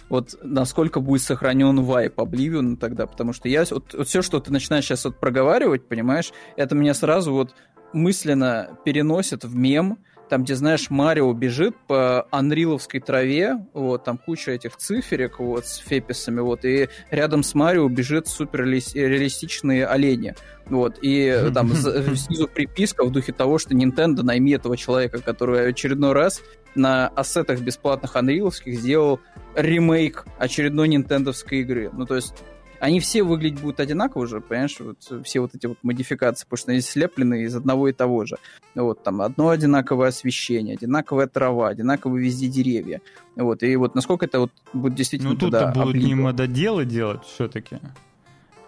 вот 0.10 0.38
насколько 0.44 1.00
будет 1.00 1.22
сохранен 1.22 1.82
вайп 1.82 2.20
Oblivion 2.20 2.76
тогда, 2.76 3.06
потому 3.08 3.32
что 3.32 3.48
я 3.48 3.64
вот, 3.72 3.94
вот 3.94 4.08
все, 4.08 4.22
что 4.22 4.40
ты 4.40 4.52
начинаешь 4.52 4.86
сейчас 4.86 5.06
вот 5.06 5.20
проговаривать, 5.20 5.88
понимаешь, 5.88 6.32
это 6.58 6.76
меня 6.76 6.94
сразу 6.94 7.32
вот 7.32 7.56
мысленно 7.94 8.78
переносит 8.86 9.44
в 9.44 9.56
мем, 9.56 10.00
там, 10.30 10.44
где, 10.44 10.56
знаешь, 10.56 10.90
Марио 10.90 11.32
бежит 11.34 11.76
по 11.88 12.28
анриловской 12.32 13.00
траве, 13.00 13.66
вот, 13.74 14.04
там 14.04 14.18
куча 14.18 14.52
этих 14.52 14.78
циферек, 14.78 15.40
вот, 15.40 15.66
с 15.66 15.78
феписами, 15.78 16.40
вот, 16.40 16.64
и 16.64 16.90
рядом 17.12 17.44
с 17.44 17.54
Марио 17.56 17.88
бежит 17.90 18.28
супер 18.28 18.62
реалистичные 18.64 19.86
олени, 19.86 20.36
вот, 20.68 21.00
и 21.02 21.50
там 21.54 21.74
снизу 22.16 22.48
приписка 22.48 23.04
в 23.04 23.12
духе 23.12 23.34
того, 23.34 23.58
что 23.58 23.74
Nintendo 23.74 24.22
найми 24.24 24.54
этого 24.54 24.78
человека, 24.78 25.22
который 25.22 25.70
очередной 25.70 26.14
раз 26.14 26.42
на 26.76 27.08
ассетах 27.08 27.60
бесплатных 27.62 28.16
анриловских 28.16 28.80
сделал 28.80 29.20
ремейк 29.56 30.26
очередной 30.38 30.88
нинтендовской 30.88 31.60
игры. 31.60 31.90
Ну, 31.92 32.06
то 32.06 32.16
есть 32.16 32.36
они 32.80 33.00
все 33.00 33.24
выглядеть 33.24 33.62
будут 33.62 33.80
одинаково 33.80 34.28
же, 34.28 34.42
понимаешь, 34.42 34.78
вот 34.80 35.24
все 35.26 35.40
вот 35.40 35.56
эти 35.56 35.68
вот 35.68 35.78
модификации, 35.84 36.46
потому 36.46 36.58
что 36.58 36.72
они 36.72 36.82
слеплены 36.82 37.44
из 37.44 37.56
одного 37.56 37.88
и 37.90 37.94
того 37.94 38.26
же. 38.26 38.38
Вот 38.76 39.04
там 39.04 39.22
одно 39.22 39.50
одинаковое 39.50 40.10
освещение, 40.10 40.76
одинаковая 40.76 41.28
трава, 41.28 41.70
одинаковые 41.70 42.24
везде 42.24 42.48
деревья. 42.48 43.02
Вот, 43.36 43.64
и 43.64 43.76
вот 43.76 43.96
насколько 43.96 44.26
это 44.26 44.40
вот 44.40 44.52
будет 44.74 44.96
действительно 44.96 45.32
Ну, 45.32 45.38
тут-то 45.38 45.72
будут 45.76 45.96
не 45.96 46.16
мододелы 46.16 46.86
делать 46.86 47.24
все-таки. 47.26 47.80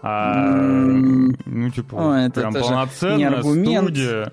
А, 0.04 0.34
ну, 0.34 1.70
типа, 1.70 1.94
О, 1.94 2.14
это, 2.16 2.40
прям 2.40 2.54
полноценная 2.54 3.16
не 3.16 3.24
аргумент. 3.24 3.84
студия. 3.84 4.32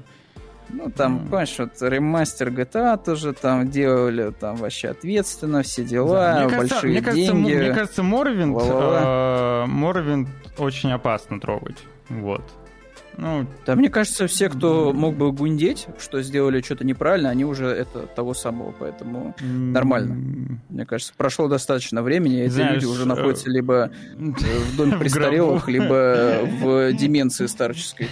Ну, 0.69 0.91
там, 0.91 1.17
mm. 1.17 1.23
понимаешь, 1.25 1.55
вот 1.57 1.71
ремастер 1.81 2.49
GTA 2.49 3.03
тоже 3.03 3.33
там 3.33 3.69
делали, 3.69 4.31
там 4.31 4.55
вообще 4.57 4.89
ответственно, 4.89 5.63
все 5.63 5.83
дела, 5.83 6.33
да. 6.33 6.45
мне 6.45 6.57
большие 6.57 6.69
кажется, 6.69 6.87
мне 6.87 7.01
деньги. 7.01 7.51
Кажется, 7.51 7.65
мне 7.65 7.73
кажется, 7.73 8.03
Морвинд, 8.03 8.57
э, 8.61 9.65
Морвинд 9.67 10.29
очень 10.57 10.91
опасно 10.91 11.39
трогать. 11.39 11.77
Вот. 12.09 12.43
Ну, 13.19 13.45
да, 13.65 13.75
мне 13.75 13.89
кажется, 13.89 14.27
все, 14.27 14.49
кто 14.49 14.93
мог 14.93 15.15
бы 15.15 15.31
гундеть, 15.33 15.87
что 15.99 16.21
сделали 16.21 16.61
что-то 16.61 16.85
неправильно, 16.85 17.29
они 17.29 17.43
уже 17.43 17.65
это 17.65 18.07
того 18.07 18.33
самого, 18.33 18.73
поэтому 18.79 19.35
нормально. 19.41 20.15
Мне 20.69 20.85
кажется, 20.85 21.13
прошло 21.17 21.49
достаточно 21.49 22.01
времени, 22.01 22.37
и 22.37 22.41
эти 22.43 22.59
люди 22.59 22.85
уже 22.85 23.05
находятся 23.05 23.49
либо 23.49 23.91
в 24.15 24.77
доме 24.77 24.97
престарелых, 24.97 25.67
либо 25.67 26.39
в 26.61 26.93
деменции 26.93 27.47
старческой. 27.47 28.07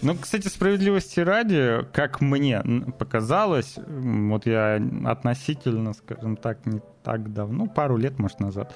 Ну, 0.00 0.16
кстати, 0.18 0.48
справедливости 0.48 1.20
ради, 1.20 1.84
как 1.92 2.22
мне 2.22 2.62
показалось, 2.98 3.74
вот 3.76 4.46
я 4.46 4.80
относительно, 5.04 5.92
скажем 5.92 6.36
так, 6.36 6.64
не 6.64 6.80
так 7.02 7.34
давно, 7.34 7.66
пару 7.66 7.98
лет, 7.98 8.18
может, 8.18 8.40
назад, 8.40 8.74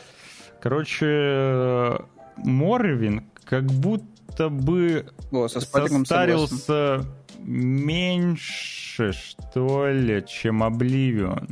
короче, 0.60 2.00
Морвин 2.36 3.24
как 3.44 3.64
будто 3.64 4.17
будто 4.38 4.48
бы 4.48 5.06
О, 5.32 5.48
со 5.48 5.60
состарился 5.60 7.04
меньше, 7.40 9.12
что 9.12 9.88
ли, 9.88 10.24
чем 10.26 10.62
Обливион. 10.62 11.48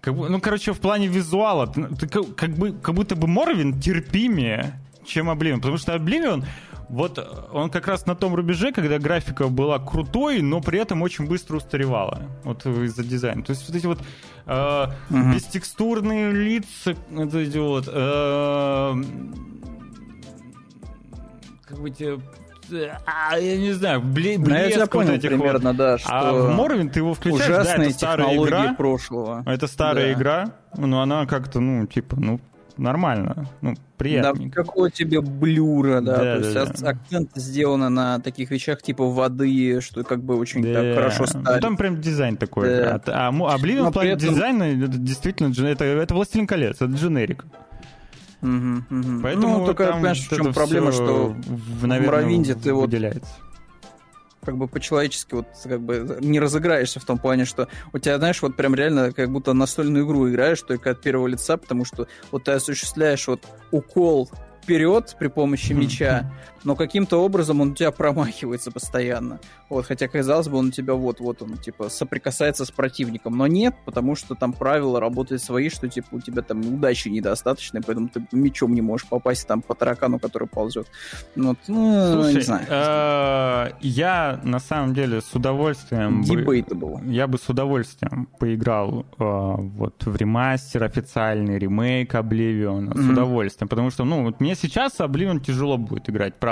Как, 0.00 0.14
ну, 0.14 0.40
короче, 0.40 0.72
в 0.72 0.80
плане 0.80 1.06
визуала, 1.06 1.66
ты, 1.68 2.08
как, 2.08 2.34
как, 2.34 2.50
бы, 2.50 2.72
как 2.72 2.94
будто 2.94 3.14
бы 3.14 3.28
Морвин 3.28 3.80
терпимее, 3.80 4.80
чем 5.04 5.30
Обливион. 5.30 5.60
Потому 5.60 5.78
что 5.78 5.94
Обливион, 5.94 6.44
вот 6.88 7.18
он 7.52 7.70
как 7.70 7.86
раз 7.86 8.06
на 8.06 8.16
том 8.16 8.34
рубеже, 8.34 8.72
когда 8.72 8.98
графика 8.98 9.46
была 9.48 9.78
крутой, 9.78 10.42
но 10.42 10.60
при 10.60 10.80
этом 10.80 11.02
очень 11.02 11.26
быстро 11.26 11.58
устаревала. 11.58 12.22
Вот 12.42 12.66
из-за 12.66 13.04
дизайна. 13.04 13.44
То 13.44 13.50
есть 13.50 13.68
вот 13.68 13.76
эти 13.76 13.86
вот 13.86 14.00
э, 14.46 14.86
угу. 15.08 15.32
бестекстурные 15.34 16.32
лица, 16.32 16.96
вот 17.10 17.34
эти 17.34 17.58
вот... 17.58 17.88
Э, 17.92 18.94
какой-то 21.72 22.20
а, 23.06 23.36
я 23.38 23.56
не 23.56 23.72
знаю, 23.72 24.00
бле, 24.00 24.38
блеск 24.38 24.48
ну, 24.48 24.54
я 24.54 24.70
тебя 24.70 24.86
понял 24.86 25.12
вот 25.12 25.20
примерно, 25.20 25.70
вот. 25.70 25.76
да, 25.76 25.98
что 25.98 26.08
А 26.10 26.32
в 26.32 26.54
Морвин 26.54 26.90
ты 26.90 27.00
его 27.00 27.14
включаешь, 27.14 27.44
ужасные 27.44 27.76
да, 27.76 27.84
это 27.84 27.94
старая 27.94 28.36
игра. 28.36 28.74
прошлого. 28.74 29.42
Это 29.46 29.66
старая 29.66 30.06
да. 30.06 30.12
игра, 30.12 30.52
но 30.76 31.02
она 31.02 31.26
как-то, 31.26 31.60
ну, 31.60 31.86
типа, 31.86 32.16
ну, 32.18 32.40
нормально, 32.76 33.48
ну, 33.60 33.74
приятно. 33.96 34.44
Да, 34.44 34.50
какого 34.50 34.90
тебе 34.90 35.20
блюра, 35.20 36.00
да, 36.00 36.12
да 36.12 36.18
то 36.18 36.40
да, 36.40 36.60
есть 36.60 36.80
да. 36.82 36.90
акцент 36.90 37.30
сделан 37.34 37.92
на 37.92 38.20
таких 38.20 38.50
вещах 38.50 38.82
типа 38.82 39.04
воды, 39.04 39.80
что 39.80 40.04
как 40.04 40.22
бы 40.22 40.36
очень 40.36 40.62
да. 40.62 40.74
так 40.74 40.94
хорошо 40.94 41.26
ставит. 41.26 41.46
Ну, 41.46 41.60
там 41.60 41.76
прям 41.76 42.00
дизайн 42.00 42.36
такой. 42.36 42.68
Да. 42.68 43.00
А, 43.06 43.28
а 43.28 43.32
Oblivion 43.32 43.90
в 43.90 43.92
плане 43.92 44.12
этом... 44.12 44.30
дизайна, 44.30 44.62
это 44.64 44.98
действительно, 44.98 45.52
это, 45.66 45.84
это 45.84 46.14
Властелин 46.14 46.46
колец, 46.46 46.76
это 46.76 46.86
дженерик. 46.86 47.44
Угу, 48.42 48.84
угу. 48.90 49.22
Поэтому 49.22 49.58
ну, 49.58 49.66
только, 49.66 49.92
понимаешь, 49.92 50.26
в 50.26 50.34
чем 50.34 50.52
проблема, 50.52 50.92
что 50.92 51.34
в, 51.46 51.86
наверное, 51.86 52.00
в 52.00 52.06
Моровинде 52.06 52.54
ты 52.54 52.72
вот 52.72 52.90
как 54.44 54.56
бы 54.56 54.66
по-человечески 54.66 55.34
вот 55.34 55.46
как 55.62 55.80
бы 55.80 56.18
не 56.20 56.40
разыграешься 56.40 56.98
в 56.98 57.04
том 57.04 57.18
плане, 57.18 57.44
что 57.44 57.68
у 57.92 57.98
тебя, 57.98 58.18
знаешь, 58.18 58.42
вот 58.42 58.56
прям 58.56 58.74
реально 58.74 59.12
как 59.12 59.30
будто 59.30 59.52
настольную 59.52 60.04
игру 60.04 60.28
играешь 60.28 60.60
только 60.62 60.90
от 60.90 61.00
первого 61.00 61.28
лица, 61.28 61.56
потому 61.56 61.84
что 61.84 62.08
вот 62.32 62.44
ты 62.44 62.52
осуществляешь 62.52 63.28
вот 63.28 63.46
укол 63.70 64.28
вперед 64.62 65.16
при 65.18 65.28
помощи 65.28 65.72
меча, 65.72 66.32
но 66.64 66.76
каким-то 66.76 67.18
образом 67.18 67.60
он 67.60 67.72
у 67.72 67.74
тебя 67.74 67.90
промахивается 67.90 68.70
постоянно. 68.70 69.40
Вот, 69.68 69.86
хотя, 69.86 70.08
казалось 70.08 70.48
бы, 70.48 70.58
он 70.58 70.68
у 70.68 70.70
тебя 70.70 70.94
вот-вот 70.94 71.42
он, 71.42 71.56
типа, 71.56 71.88
соприкасается 71.88 72.64
с 72.64 72.70
противником. 72.70 73.36
Но 73.36 73.46
нет, 73.46 73.74
потому 73.84 74.16
что 74.16 74.34
там 74.34 74.52
правила 74.52 75.00
работают 75.00 75.42
свои, 75.42 75.68
что, 75.70 75.88
типа, 75.88 76.08
у 76.12 76.20
тебя 76.20 76.42
там 76.42 76.60
удачи 76.60 77.08
недостаточно, 77.08 77.80
поэтому 77.84 78.08
ты 78.08 78.24
мечом 78.32 78.74
не 78.74 78.82
можешь 78.82 79.08
попасть 79.08 79.46
там 79.46 79.62
по 79.62 79.74
таракану, 79.74 80.18
который 80.18 80.48
ползет. 80.48 80.86
Ну, 81.34 81.48
вот, 81.48 81.58
ну, 81.68 82.12
Слушай, 82.12 82.34
не 82.34 82.40
знаю. 82.40 82.66
Э, 82.68 83.70
я, 83.80 84.40
на 84.44 84.60
самом 84.60 84.94
деле, 84.94 85.20
с 85.20 85.34
удовольствием... 85.34 86.22
Debatable. 86.22 87.10
Я 87.10 87.26
бы 87.26 87.38
с 87.38 87.48
удовольствием 87.48 88.28
поиграл 88.38 89.06
э, 89.18 89.24
вот 89.24 90.04
в 90.04 90.16
ремастер 90.16 90.84
официальный, 90.84 91.58
ремейк 91.58 92.14
Oblivion, 92.14 92.96
с 92.96 93.10
удовольствием, 93.10 93.68
потому 93.68 93.90
что, 93.90 94.04
ну, 94.04 94.24
вот 94.24 94.40
мне 94.40 94.54
сейчас 94.54 95.00
Oblivion 95.00 95.40
тяжело 95.40 95.76
будет 95.76 96.08
играть, 96.08 96.34
правда. 96.38 96.51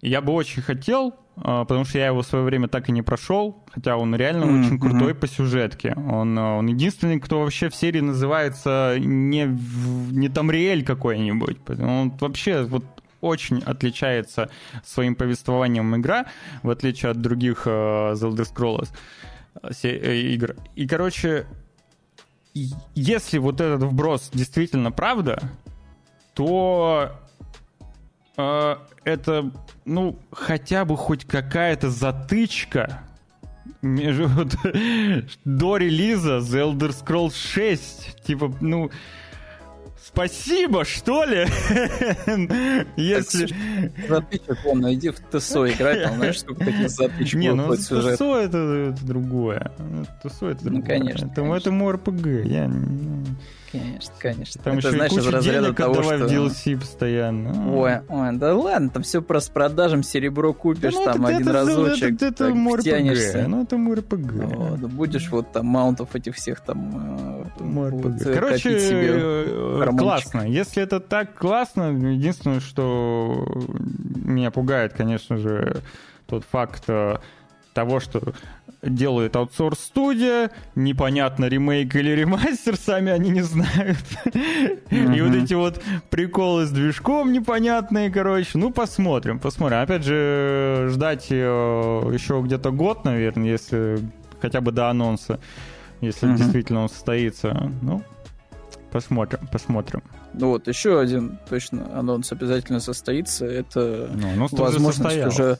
Я 0.00 0.20
бы 0.20 0.32
очень 0.32 0.62
хотел, 0.62 1.14
а, 1.36 1.64
потому 1.64 1.84
что 1.84 1.98
я 1.98 2.06
его 2.06 2.22
в 2.22 2.26
свое 2.26 2.44
время 2.44 2.68
так 2.68 2.88
и 2.88 2.92
не 2.92 3.02
прошел, 3.02 3.64
хотя 3.72 3.96
он 3.96 4.14
реально 4.14 4.44
mm-hmm. 4.44 4.60
очень 4.60 4.78
крутой 4.78 5.14
по 5.14 5.26
сюжетке. 5.26 5.94
Он, 5.94 6.38
а, 6.38 6.56
он 6.58 6.66
единственный, 6.66 7.18
кто 7.18 7.40
вообще 7.40 7.68
в 7.68 7.74
серии 7.74 8.00
называется 8.00 8.96
не, 8.98 9.46
не 10.12 10.28
Тамриэль 10.28 10.84
какой-нибудь. 10.84 11.58
Он 11.80 12.10
вообще 12.20 12.62
вот 12.62 12.84
очень 13.20 13.62
отличается 13.64 14.48
своим 14.84 15.16
повествованием 15.16 15.96
игра, 15.96 16.26
в 16.62 16.70
отличие 16.70 17.10
от 17.10 17.20
других 17.20 17.66
uh, 17.66 18.12
The 18.12 18.30
Elder 18.30 18.46
Scrolls 18.46 18.90
э, 19.82 20.16
игр. 20.16 20.54
И, 20.76 20.86
короче, 20.86 21.46
если 22.94 23.38
вот 23.38 23.60
этот 23.60 23.82
вброс 23.82 24.30
действительно 24.32 24.92
правда, 24.92 25.42
то 26.34 27.10
э, 27.10 27.27
это, 29.04 29.50
ну, 29.84 30.18
хотя 30.30 30.84
бы 30.84 30.96
хоть 30.96 31.24
какая-то 31.24 31.90
затычка 31.90 33.02
между, 33.82 34.28
до 35.44 35.76
релиза 35.76 36.38
The 36.38 36.72
Elder 36.72 36.90
Scrolls 36.90 37.34
6. 37.34 38.24
Типа, 38.24 38.54
ну, 38.60 38.90
Спасибо, 40.00 40.84
что 40.84 41.24
ли? 41.24 41.44
Если... 42.96 43.48
Затычек, 44.08 44.64
вон, 44.64 44.80
найди 44.80 45.10
в 45.10 45.18
ТСО 45.18 45.70
играть, 45.70 46.02
там, 46.02 46.16
знаешь, 46.16 46.40
сколько 46.40 46.64
таких 46.64 46.88
затычек 46.88 47.38
Не, 47.38 47.52
ну 47.52 47.76
ТСО 47.76 48.38
это, 48.38 48.58
это 48.58 49.06
другое. 49.06 49.70
ТСО 50.24 50.46
это 50.46 50.64
другое. 50.64 50.80
Ну, 50.80 50.82
конечно. 50.82 51.26
Это, 51.26 51.42
это 51.42 51.70
МРПГ. 51.70 52.26
Я... 52.46 52.70
Конечно, 53.70 54.14
конечно. 54.18 54.62
Там 54.62 54.78
это, 54.78 54.88
еще 54.88 54.96
знаешь, 54.96 55.12
из 55.12 55.26
разряда 55.26 55.74
того, 55.74 56.02
что... 56.02 56.16
в 56.16 56.32
DLC 56.32 56.78
постоянно. 56.78 57.76
Ой, 57.76 58.00
ой, 58.08 58.36
да 58.36 58.54
ладно, 58.54 58.88
там 58.90 59.02
все 59.02 59.20
просто 59.20 59.50
с 59.50 59.52
продажем 59.52 60.02
серебро 60.02 60.54
купишь, 60.54 60.94
да, 60.94 61.00
ну, 61.00 61.04
там 61.04 61.26
один 61.26 61.42
это, 61.42 61.52
разочек, 61.52 62.14
это, 62.14 62.26
это, 62.26 62.44
это 62.46 62.82
тянешься. 62.82 63.46
Ну, 63.46 63.62
это 63.62 63.76
МРПГ. 63.76 64.32
Вот, 64.32 64.80
будешь 64.80 65.28
вот 65.30 65.52
там 65.52 65.66
маунтов 65.66 66.14
этих 66.14 66.36
всех 66.36 66.60
там... 66.60 66.78
МРПГ. 67.58 68.04
Вот, 68.04 68.34
Короче, 68.34 68.80
себе 68.80 69.96
классно. 69.98 70.42
Если 70.42 70.82
это 70.82 71.00
так 71.00 71.34
классно, 71.34 71.90
единственное, 71.92 72.60
что 72.60 73.46
меня 74.28 74.50
пугает, 74.50 74.94
конечно 74.94 75.36
же, 75.36 75.82
тот 76.26 76.44
факт 76.44 76.84
э, 76.88 77.16
того, 77.72 78.00
что 78.00 78.20
делает 78.88 79.36
аутсорс-студия, 79.36 80.50
непонятно, 80.74 81.46
ремейк 81.46 81.94
или 81.96 82.10
ремастер, 82.10 82.76
сами 82.80 83.12
они 83.12 83.30
не 83.30 83.42
знают. 83.42 83.98
Mm-hmm. 84.24 85.16
И 85.16 85.20
вот 85.20 85.34
эти 85.34 85.54
вот 85.54 85.82
приколы 86.10 86.66
с 86.66 86.70
движком 86.70 87.32
непонятные, 87.32 88.10
короче. 88.10 88.58
Ну, 88.58 88.70
посмотрим, 88.70 89.38
посмотрим. 89.38 89.78
Опять 89.78 90.04
же, 90.04 90.88
ждать 90.90 91.26
э, 91.30 91.34
еще 91.34 92.40
где-то 92.44 92.70
год, 92.70 93.04
наверное, 93.04 93.48
если 93.48 93.98
хотя 94.40 94.60
бы 94.60 94.72
до 94.72 94.88
анонса, 94.90 95.40
если 96.00 96.28
mm-hmm. 96.28 96.36
действительно 96.36 96.82
он 96.82 96.88
состоится. 96.88 97.72
Ну, 97.82 98.02
посмотрим, 98.90 99.46
посмотрим. 99.52 100.02
Ну 100.34 100.48
вот, 100.48 100.68
еще 100.68 101.00
один 101.00 101.38
точно 101.48 101.88
анонс 101.98 102.30
обязательно 102.32 102.80
состоится. 102.80 103.46
Это 103.46 104.10
ну, 104.12 104.46
возможность 104.52 105.26
уже 105.26 105.58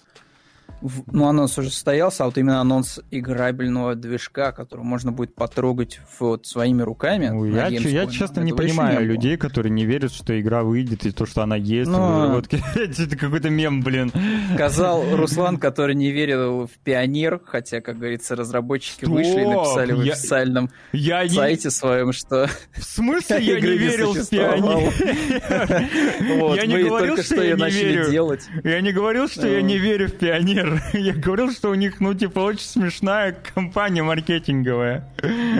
ну, 0.80 1.26
анонс 1.26 1.58
уже 1.58 1.70
состоялся, 1.70 2.24
а 2.24 2.26
вот 2.26 2.38
именно 2.38 2.60
анонс 2.60 3.00
играбельного 3.10 3.94
движка, 3.94 4.52
который 4.52 4.84
можно 4.84 5.12
будет 5.12 5.34
потрогать 5.34 6.00
вот 6.18 6.46
своими 6.46 6.82
руками. 6.82 7.30
Ой, 7.30 7.52
я, 7.52 7.68
я 7.68 8.06
честно 8.06 8.40
не 8.40 8.52
понимаю 8.52 9.00
не 9.00 9.06
людей, 9.06 9.36
которые 9.36 9.70
не 9.70 9.84
верят, 9.84 10.12
что 10.12 10.38
игра 10.40 10.62
выйдет, 10.62 11.06
и 11.06 11.10
то, 11.10 11.26
что 11.26 11.42
она 11.42 11.56
есть. 11.56 11.90
Но... 11.90 12.28
Вот, 12.32 12.48
это 12.74 13.16
какой-то 13.16 13.50
мем, 13.50 13.82
блин. 13.82 14.12
Сказал 14.54 15.04
Руслан, 15.16 15.58
который 15.58 15.94
не 15.94 16.10
верил 16.10 16.66
в 16.66 16.70
Пионер, 16.84 17.40
хотя, 17.44 17.80
как 17.80 17.98
говорится, 17.98 18.36
разработчики 18.36 19.04
Стоп! 19.04 19.10
вышли 19.10 19.42
и 19.42 19.46
написали 19.46 19.92
в 19.92 20.00
официальном 20.00 20.70
я 20.92 21.28
сайте 21.28 21.68
не... 21.68 21.70
своем, 21.70 22.12
что... 22.12 22.48
В 22.72 22.82
смысле 22.82 23.40
я 23.40 23.60
не 23.60 23.76
верил 23.76 24.12
в 24.12 24.28
Пионер? 24.28 24.92
Я 26.58 26.66
не 26.66 26.82
говорил, 26.82 27.16
что 27.18 27.42
я 27.42 27.56
не 27.56 27.70
верю. 27.70 28.38
Я 28.64 28.80
не 28.80 28.92
говорил, 28.92 29.28
что 29.28 29.46
я 29.46 29.62
не 29.62 29.78
верю 29.78 30.08
в 30.08 30.12
Пионер. 30.12 30.67
Я 30.92 31.14
говорил, 31.14 31.52
что 31.52 31.70
у 31.70 31.74
них, 31.74 32.00
ну, 32.00 32.14
типа, 32.14 32.40
очень 32.40 32.64
смешная 32.64 33.32
компания 33.54 34.02
маркетинговая. 34.02 35.08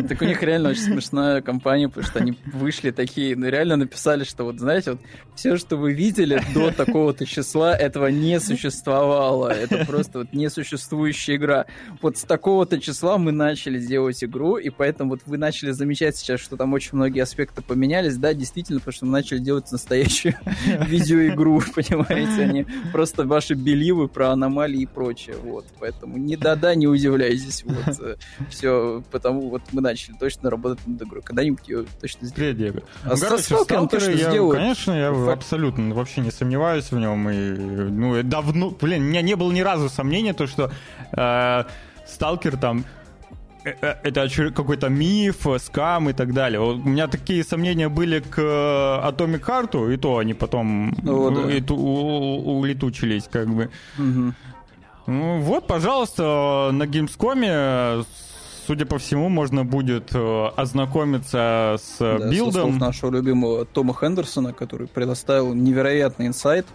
Так 0.09 0.23
у 0.23 0.25
них 0.25 0.43
реально 0.43 0.71
очень 0.71 0.83
смешная 0.83 1.41
компания, 1.43 1.89
потому 1.89 2.07
что 2.07 2.19
они 2.21 2.37
вышли 2.47 2.91
такие, 2.91 3.37
ну, 3.37 3.49
реально 3.49 3.77
написали, 3.77 4.25
что 4.25 4.45
вот, 4.45 4.59
знаете, 4.59 4.93
вот 4.93 5.01
все, 5.35 5.57
что 5.57 5.77
вы 5.77 5.93
видели 5.93 6.43
до 6.53 6.71
такого-то 6.73 7.25
числа, 7.27 7.77
этого 7.77 8.09
не 8.09 8.41
существовало. 8.41 9.49
Это 9.49 9.85
просто 9.87 10.21
вот 10.21 10.33
несуществующая 10.33 11.37
игра. 11.37 11.67
Вот 12.03 12.19
с 12.19 12.23
такого-то 12.23 12.81
числа 12.81 13.19
мы 13.19 13.33
начали 13.33 13.79
делать 13.79 14.23
игру, 14.25 14.57
и 14.57 14.71
поэтому 14.71 15.11
вот 15.11 15.21
вы 15.27 15.39
начали 15.39 15.71
замечать 15.71 16.17
сейчас, 16.17 16.41
что 16.41 16.57
там 16.57 16.73
очень 16.73 16.91
многие 16.93 17.21
аспекты 17.21 17.63
поменялись. 17.63 18.17
Да, 18.17 18.35
действительно, 18.35 18.81
потому 18.81 18.93
что 18.95 19.07
мы 19.07 19.13
начали 19.13 19.39
делать 19.39 19.71
настоящую 19.71 20.35
видеоигру, 20.67 21.63
понимаете, 21.75 22.43
они 22.43 22.67
просто 22.93 23.25
ваши 23.25 23.55
беливы 23.55 24.09
про 24.09 24.31
аномалии 24.31 24.87
прочее, 24.99 25.37
вот, 25.41 25.65
поэтому 25.79 26.17
не 26.17 26.37
да-да, 26.37 26.75
не 26.75 26.89
удивляйтесь, 26.89 27.63
вот, 27.65 28.01
э, 28.01 28.17
все, 28.51 29.01
потому 29.13 29.49
вот 29.49 29.63
мы 29.71 29.81
начали 29.81 30.17
точно 30.19 30.51
работать 30.51 30.85
над 30.89 31.01
игрой, 31.01 31.23
когда-нибудь 31.23 31.69
ее 31.69 31.85
точно 32.01 32.27
сделаем. 32.27 32.83
А 33.05 33.11
ну, 33.11 33.17
короче, 33.17 33.43
Сталкером 33.45 33.89
точно 33.89 34.11
я, 34.11 34.31
сделают. 34.31 34.59
Конечно, 34.59 34.93
я 34.93 35.15
Факт. 35.15 35.39
абсолютно 35.39 35.95
вообще 35.95 36.21
не 36.21 36.33
сомневаюсь 36.33 36.91
в 36.91 36.99
нем, 36.99 37.31
и, 37.31 37.51
ну, 37.53 38.21
давно, 38.25 38.71
блин, 38.71 39.03
у 39.03 39.07
меня 39.07 39.23
не 39.23 39.37
было 39.37 39.53
ни 39.53 39.61
разу 39.61 39.89
сомнения, 39.89 40.33
то, 40.33 40.49
что 40.49 40.73
э, 41.13 41.65
Сталкер 42.05 42.57
там 42.57 42.85
э, 43.65 43.75
э, 43.81 43.95
это 44.03 44.29
какой-то 44.51 44.89
миф, 44.89 45.47
скам 45.59 46.11
и 46.11 46.13
так 46.13 46.35
далее. 46.35 46.61
У 46.61 46.75
меня 46.75 47.07
такие 47.07 47.45
сомнения 47.45 47.89
были 47.89 48.19
к 48.19 48.37
Atomic 48.37 49.45
Heart, 49.47 49.95
и 49.95 49.97
то 49.97 50.19
они 50.19 50.35
потом 50.35 50.93
ну, 51.03 51.31
да. 51.31 51.53
и, 51.53 51.63
у, 51.71 52.59
улетучились, 52.59 53.29
как 53.31 53.49
бы. 53.49 53.71
Угу. 53.97 54.35
Ну, 55.09 55.41
вот, 55.41 55.67
пожалуйста, 55.67 56.69
на 56.71 56.83
Gamescom, 56.83 58.05
судя 58.67 58.85
по 58.85 58.99
всему, 58.99 59.31
можно 59.31 59.65
будет 59.65 60.15
э, 60.15 60.47
ознакомиться 60.55 61.77
с 61.81 61.97
да, 61.99 62.29
билдом. 62.29 62.75
Со 62.75 62.79
нашего 62.79 63.11
любимого 63.13 63.65
Тома 63.65 63.95
Хендерсона, 63.99 64.53
который 64.53 64.87
предоставил 64.87 65.55
невероятный 65.55 66.27
инсайт. 66.27 66.67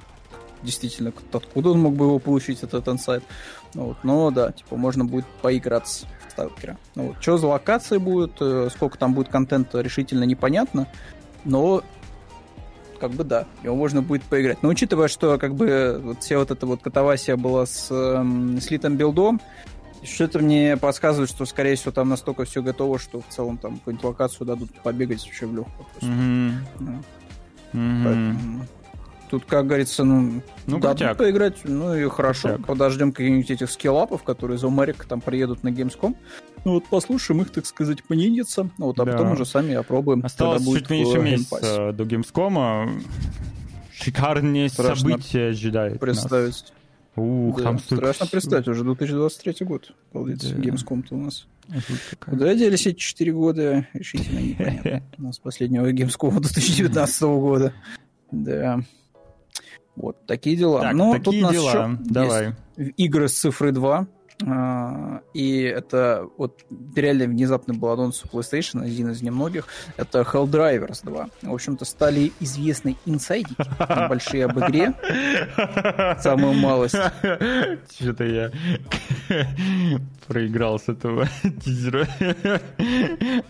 Действительно, 0.64 1.14
откуда 1.32 1.70
он 1.70 1.82
мог 1.82 1.94
бы 1.94 2.06
его 2.06 2.18
получить, 2.18 2.64
этот 2.64 2.88
инсайт. 2.88 3.24
Ну, 3.76 3.90
вот, 3.90 3.98
но 4.02 4.32
да, 4.32 4.52
типа 4.52 4.78
можно 4.78 5.06
будет 5.06 5.28
поиграться 5.44 6.08
в 6.28 6.32
Сталкера. 6.32 6.80
Ну, 6.96 7.10
вот, 7.10 7.18
что 7.22 7.38
за 7.38 7.46
локации 7.46 8.00
будут, 8.00 8.38
э, 8.42 8.70
сколько 8.72 8.98
там 8.98 9.14
будет 9.14 9.28
контента, 9.28 9.80
решительно 9.82 10.24
непонятно. 10.24 10.88
Но 11.46 11.84
как 13.04 13.12
бы 13.12 13.26
да, 13.26 13.46
его 13.64 13.76
можно 13.76 14.02
будет 14.02 14.24
поиграть. 14.24 14.64
Но 14.64 14.70
учитывая, 14.70 15.10
что 15.10 15.38
как 15.38 15.56
бы 15.56 16.00
вот 16.02 16.22
вся 16.22 16.38
вот 16.38 16.52
эта 16.52 16.66
вот 16.66 16.82
катавасия 16.82 17.36
была 17.36 17.66
с 17.66 17.90
э, 17.92 18.60
слитым 18.62 18.96
билдом, 18.96 19.42
что-то 20.04 20.40
мне 20.40 20.78
подсказывает, 20.78 21.30
что, 21.30 21.46
скорее 21.46 21.76
всего, 21.76 21.92
там 21.92 22.08
настолько 22.08 22.46
все 22.46 22.62
готово, 22.62 22.98
что 23.00 23.20
в 23.20 23.28
целом 23.28 23.58
там 23.58 23.76
какую-нибудь 23.78 24.06
локацию 24.06 24.48
дадут 24.48 24.72
побегать 24.84 25.22
вообще 25.26 25.46
в 25.46 25.54
легкую. 25.54 25.88
Mm-hmm. 26.00 27.04
Mm-hmm. 27.74 28.04
Поэтому, 28.06 28.66
тут, 29.30 29.46
как 29.46 29.68
говорится, 29.68 30.04
ну, 30.04 30.42
ну 30.68 30.80
дадут 30.80 31.18
поиграть, 31.18 31.58
ну 31.64 31.96
и 31.96 32.08
хорошо. 32.10 32.50
Крутяк. 32.50 32.68
Подождем 32.68 33.12
каких-нибудь 33.12 33.52
этих 33.52 33.70
скиллапов, 33.70 34.24
которые 34.24 34.58
из 34.58 34.64
Америка 34.64 35.08
там 35.08 35.22
приедут 35.22 35.64
на 35.64 35.70
Gamescom. 35.70 36.16
Ну 36.66 36.74
вот 36.74 36.86
послушаем 36.86 37.42
их, 37.42 37.52
так 37.52 37.66
сказать, 37.66 38.04
понедиться, 38.04 38.70
ну, 38.78 38.88
вот, 38.88 39.00
а 39.00 39.06
да. 39.06 39.12
потом 39.12 39.32
уже 39.34 39.46
сами 39.46 39.74
опробуем. 39.74 40.24
Осталось 40.24 40.66
чуть 40.66 40.90
меньше 40.90 41.20
месяца 41.20 41.92
до 41.92 42.04
Gamescom. 42.04 43.04
Шикарные 43.92 44.70
Страшно 44.70 45.10
события 45.10 45.48
ожидают 45.50 46.00
Представить. 46.00 46.62
Нас. 46.62 46.74
Ух, 47.16 47.58
да, 47.58 47.64
там 47.64 47.80
страшно 47.80 48.26
представить, 48.26 48.68
уже 48.68 48.84
2023 48.84 49.68
год, 49.68 49.92
получается, 50.12 50.56
да. 50.56 50.62
Gamescom-то 50.64 51.16
у 51.16 51.18
нас. 51.18 51.48
Куда 52.20 52.56
делись 52.56 52.88
эти 52.88 52.98
4 52.98 53.32
года, 53.34 53.88
решительно 53.94 54.40
непонятно. 54.42 55.04
У 55.18 55.22
нас 55.22 55.38
последнего 55.38 55.92
Gamescom 55.92 56.32
2019 56.40 57.22
года. 57.22 57.74
Да. 58.32 58.80
Вот, 59.96 60.26
такие 60.26 60.56
дела. 60.56 60.82
Так, 60.82 60.94
Но 60.94 61.14
такие 61.14 61.24
тут 61.24 61.36
у 61.36 61.42
нас 61.42 61.52
дела. 61.52 61.70
Еще 61.70 61.98
Давай. 62.02 62.56
игры 62.98 63.28
с 63.28 63.34
цифры 63.40 63.72
2. 63.72 64.08
А, 64.46 65.22
и 65.34 65.62
это 65.62 66.28
вот 66.38 66.66
реально 66.96 67.26
внезапный 67.26 67.76
был 67.76 67.90
анонс 67.90 68.24
у 68.26 68.28
PlayStation, 68.28 68.84
один 68.84 69.12
из 69.12 69.22
немногих. 69.22 69.68
Это 69.96 70.22
Helldivers 70.22 71.02
2. 71.04 71.30
В 71.44 71.54
общем-то, 71.54 71.86
стали 71.86 72.32
известны 72.40 72.98
инсайдики 73.06 73.64
большие 74.10 74.46
об 74.46 74.60
игре. 74.60 74.94
Самую 76.20 76.54
малость. 76.54 76.96
Что-то 78.00 78.24
я 78.26 78.52
проиграл 80.28 80.80
с 80.80 80.90
этого 80.90 81.28
тизера. 81.64 82.08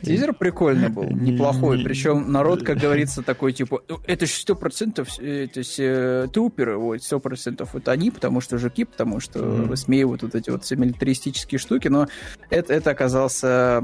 Тизер 0.02 0.34
прикольный 0.34 0.90
был, 0.90 1.10
неплохой. 1.10 1.84
Причем 1.84 2.32
народ, 2.32 2.64
как 2.64 2.78
говорится, 2.78 3.22
такой, 3.22 3.54
типа, 3.54 3.82
«Ну, 3.88 4.00
это 4.06 4.26
же 4.26 4.32
100% 4.32 5.08
э, 5.20 5.48
то 5.48 5.60
есть, 5.60 5.80
э, 5.80 6.28
туперы, 6.32 6.78
вот, 6.78 6.98
100% 6.98 7.68
это 7.74 7.92
они, 7.92 8.12
потому 8.12 8.42
что 8.42 8.58
жуки, 8.58 8.84
потому 8.86 9.20
что 9.20 9.40
высмеивают 9.42 10.24
вот 10.24 10.36
эти 10.36 10.50
вот 10.50 10.64
все 10.64 10.76
милитаристические 10.76 11.60
штуки, 11.60 11.88
но 11.88 12.08
это, 12.50 12.74
это 12.74 12.92
оказался 12.92 13.82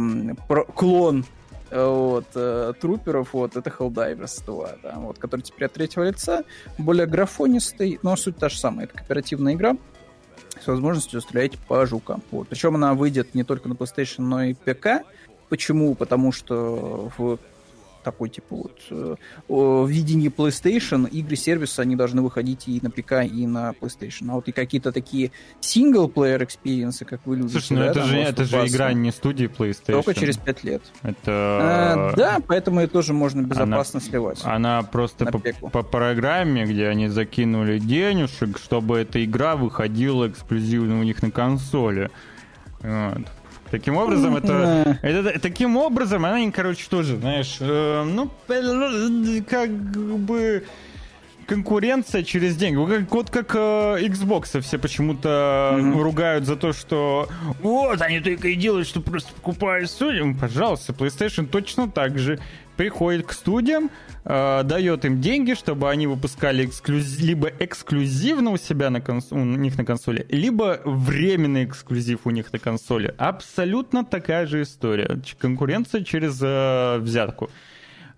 клон 0.75 1.25
вот, 1.71 2.25
э, 2.35 2.73
труперов, 2.79 3.33
вот, 3.33 3.55
это 3.55 3.69
Helldivers 3.69 4.43
2, 4.45 4.69
да, 4.81 4.95
вот, 4.97 5.19
который 5.19 5.41
теперь 5.41 5.67
от 5.67 5.73
третьего 5.73 6.03
лица, 6.03 6.43
более 6.77 7.05
графонистый, 7.05 7.99
но 8.01 8.15
суть 8.15 8.37
та 8.37 8.49
же 8.49 8.57
самая, 8.57 8.85
это 8.85 8.97
кооперативная 8.97 9.53
игра, 9.53 9.77
с 10.61 10.67
возможностью 10.67 11.21
стрелять 11.21 11.57
по 11.57 11.85
жукам. 11.85 12.21
Вот. 12.31 12.47
Причем 12.47 12.75
она 12.75 12.93
выйдет 12.93 13.35
не 13.35 13.43
только 13.43 13.69
на 13.69 13.73
PlayStation, 13.73 14.21
но 14.21 14.43
и 14.43 14.53
ПК. 14.53 15.05
Почему? 15.49 15.95
Потому 15.95 16.31
что 16.31 17.11
в 17.17 17.39
такой, 18.03 18.29
типа, 18.29 18.55
вот, 18.55 18.79
э, 18.91 19.15
в 19.47 19.87
видении 19.87 20.29
PlayStation 20.29 21.09
игры 21.09 21.35
сервиса, 21.35 21.81
они 21.81 21.95
должны 21.95 22.21
выходить 22.21 22.67
и 22.67 22.79
на 22.81 22.89
ПК, 22.89 23.23
и 23.23 23.47
на 23.47 23.71
PlayStation. 23.79 24.31
А 24.31 24.35
вот 24.35 24.47
и 24.47 24.51
какие-то 24.51 24.91
такие 24.91 25.31
single-player 25.61 26.47
experience, 26.47 27.05
как 27.05 27.25
вы 27.25 27.37
любите. 27.37 27.59
Слушай, 27.59 27.73
ну 27.73 27.79
да, 27.79 27.91
это, 27.91 28.03
же, 28.03 28.17
это 28.17 28.43
же 28.45 28.67
игра 28.67 28.93
не 28.93 29.11
студии 29.11 29.47
PlayStation. 29.47 30.03
Только 30.03 30.13
через 30.13 30.37
5 30.37 30.63
лет. 30.63 30.81
Это... 31.03 31.17
А, 31.27 32.13
да, 32.15 32.39
поэтому 32.45 32.81
ее 32.81 32.87
тоже 32.87 33.13
можно 33.13 33.41
безопасно 33.41 33.99
она, 33.99 34.09
сливать. 34.09 34.39
Она 34.43 34.81
просто 34.83 35.25
по, 35.25 35.39
по 35.69 35.83
программе, 35.83 36.65
где 36.65 36.87
они 36.87 37.07
закинули 37.07 37.79
денежек, 37.79 38.57
чтобы 38.57 38.99
эта 38.99 39.23
игра 39.23 39.55
выходила 39.55 40.27
эксклюзивно 40.27 40.99
у 40.99 41.03
них 41.03 41.21
на 41.21 41.31
консоли. 41.31 42.11
Вот. 42.81 43.27
Таким 43.71 43.97
образом, 43.97 44.35
это, 44.35 44.97
это 45.01 45.39
таким 45.39 45.77
образом, 45.77 46.25
она, 46.25 46.51
короче, 46.51 46.87
тоже, 46.89 47.17
знаешь, 47.17 47.57
э, 47.59 48.03
ну, 48.03 48.29
как 49.47 49.69
бы 49.69 50.63
конкуренция 51.49 52.23
через 52.23 52.55
деньги. 52.55 52.77
Вот, 52.77 53.29
как 53.31 53.55
э, 53.55 53.59
Xbox 54.05 54.61
все 54.61 54.77
почему-то 54.77 55.75
mm-hmm. 55.77 56.01
ругают 56.01 56.45
за 56.45 56.55
то, 56.55 56.73
что 56.73 57.27
вот 57.59 58.01
они 58.01 58.19
только 58.19 58.49
и 58.49 58.55
делают, 58.55 58.87
что 58.87 59.01
просто 59.01 59.33
покупают 59.33 59.89
студию. 59.89 60.35
Пожалуйста, 60.39 60.93
PlayStation 60.93 61.47
точно 61.47 61.89
так 61.89 62.19
же 62.19 62.39
приходит 62.79 63.27
к 63.27 63.33
студиям, 63.33 63.91
э, 64.23 64.63
дает 64.63 65.03
им 65.03 65.19
деньги, 65.19 65.53
чтобы 65.53 65.89
они 65.89 66.07
выпускали 66.07 66.65
эксклюз... 66.65 67.19
либо 67.19 67.49
эксклюзивно 67.59 68.51
у 68.51 68.57
себя 68.57 68.89
на 68.89 69.01
конс... 69.01 69.33
у 69.33 69.43
них 69.43 69.77
на 69.77 69.83
консоли, 69.83 70.25
либо 70.29 70.79
временный 70.85 71.65
эксклюзив 71.65 72.19
у 72.23 72.29
них 72.29 72.53
на 72.53 72.59
консоли. 72.59 73.13
Абсолютно 73.17 74.05
такая 74.05 74.47
же 74.47 74.61
история. 74.61 75.19
Конкуренция 75.39 76.05
через 76.05 76.39
э, 76.41 76.99
взятку. 76.99 77.49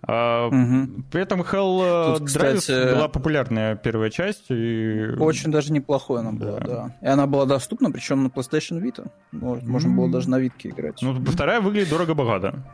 Uh, 0.04 0.48
угу. 0.48 1.02
При 1.12 1.22
этом 1.22 1.42
Hell 1.42 2.18
Тут, 2.18 2.26
кстати, 2.26 2.94
была 2.94 3.06
популярная 3.06 3.76
первая 3.76 4.10
часть. 4.10 4.46
И... 4.48 5.14
Очень 5.18 5.52
даже 5.52 5.72
неплохой 5.72 6.20
она 6.20 6.32
была, 6.32 6.58
да. 6.58 6.66
да. 6.66 6.96
И 7.02 7.06
она 7.06 7.26
была 7.26 7.46
доступна, 7.46 7.90
причем 7.90 8.24
на 8.24 8.28
PlayStation 8.28 8.80
Vita. 8.82 9.10
Можно 9.32 9.94
было 9.94 10.10
даже 10.10 10.28
на 10.28 10.40
Витке 10.40 10.70
играть. 10.70 11.02
Ну, 11.02 11.14
вторая 11.24 11.60
выглядит 11.60 11.88
дорого-богато. 11.88 12.64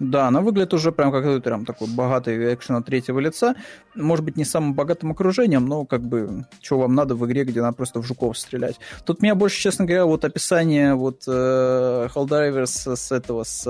Да, 0.00 0.26
она 0.26 0.40
выглядит 0.40 0.74
уже 0.74 0.90
прям 0.90 1.12
как 1.12 1.42
прям 1.42 1.64
такой 1.64 1.88
богатый 1.88 2.54
экшен 2.54 2.76
от 2.76 2.86
третьего 2.86 3.20
лица. 3.20 3.54
Может 3.94 4.24
быть, 4.24 4.36
не 4.36 4.44
самым 4.44 4.74
богатым 4.74 5.12
окружением, 5.12 5.66
но 5.66 5.84
как 5.84 6.02
бы, 6.02 6.46
что 6.60 6.78
вам 6.78 6.94
надо 6.94 7.14
в 7.14 7.24
игре, 7.26 7.44
где 7.44 7.62
надо 7.62 7.76
просто 7.76 8.00
в 8.00 8.06
жуков 8.06 8.36
стрелять. 8.36 8.80
Тут 9.04 9.22
меня 9.22 9.34
больше, 9.34 9.60
честно 9.60 9.84
говоря, 9.84 10.06
вот 10.06 10.24
описание 10.24 10.94
вот 10.94 11.22
э, 11.28 12.08
Helldivers 12.12 12.96
с 12.96 13.12
этого, 13.12 13.44
с, 13.44 13.66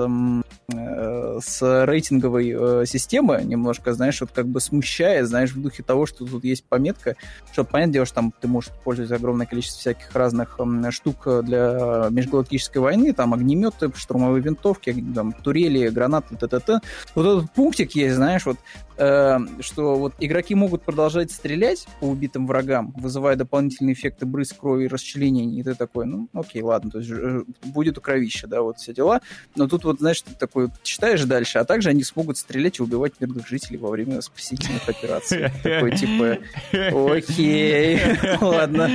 э, 0.73 1.39
с 1.43 1.85
рейтинговой 1.85 2.55
э, 2.57 2.85
системы 2.87 3.41
немножко, 3.43 3.93
знаешь, 3.93 4.19
вот 4.21 4.31
как 4.33 4.47
бы 4.47 4.59
смущает, 4.59 5.27
знаешь, 5.27 5.51
в 5.51 5.61
духе 5.61 5.83
того, 5.83 6.07
что 6.07 6.25
тут 6.25 6.43
есть 6.43 6.65
пометка, 6.65 7.15
что, 7.51 7.63
понятное 7.63 7.93
дело, 7.93 8.05
что 8.05 8.15
там 8.15 8.33
ты 8.41 8.47
можешь 8.47 8.71
пользоваться 8.83 9.15
огромное 9.15 9.45
количество 9.45 9.79
всяких 9.79 10.15
разных 10.15 10.59
э, 10.59 10.91
штук 10.91 11.27
для 11.43 12.07
межгалактической 12.09 12.81
войны, 12.81 13.13
там 13.13 13.33
огнеметы, 13.33 13.91
штурмовые 13.95 14.41
винтовки, 14.41 15.05
там, 15.13 15.33
турели, 15.33 15.87
гранаты, 15.89 16.14
гранаты, 16.21 16.35
т.т. 16.47 16.79
Вот 17.15 17.25
этот 17.25 17.51
пунктик 17.51 17.95
есть, 17.95 18.15
знаешь, 18.15 18.45
вот, 18.45 18.57
э, 18.97 19.37
что 19.59 19.95
вот 19.95 20.13
игроки 20.19 20.55
могут 20.55 20.83
продолжать 20.83 21.31
стрелять 21.31 21.87
по 21.99 22.05
убитым 22.05 22.47
врагам, 22.47 22.93
вызывая 22.97 23.35
дополнительные 23.35 23.93
эффекты 23.93 24.25
брызг 24.25 24.57
крови 24.57 24.85
и 24.85 24.87
расчленений, 24.87 25.59
и 25.59 25.63
ты 25.63 25.75
такой, 25.75 26.05
ну, 26.05 26.29
окей, 26.33 26.61
ладно, 26.61 26.91
то 26.91 26.99
есть 26.99 27.11
э, 27.11 27.43
будет 27.63 27.97
у 27.97 28.01
кровища, 28.01 28.47
да, 28.47 28.61
вот 28.61 28.77
все 28.77 28.93
дела. 28.93 29.21
Но 29.55 29.67
тут 29.67 29.83
вот, 29.83 29.99
знаешь, 29.99 30.21
ты 30.21 30.33
такой 30.33 30.69
читаешь 30.83 31.23
дальше, 31.23 31.59
а 31.59 31.65
также 31.65 31.89
они 31.89 32.03
смогут 32.03 32.37
стрелять 32.37 32.79
и 32.79 32.83
убивать 32.83 33.13
мирных 33.19 33.47
жителей 33.47 33.77
во 33.77 33.89
время 33.89 34.21
спасительных 34.21 34.87
операций. 34.87 35.49
Такой, 35.63 35.95
типа, 35.95 36.37
окей, 36.71 37.99
ладно, 38.41 38.89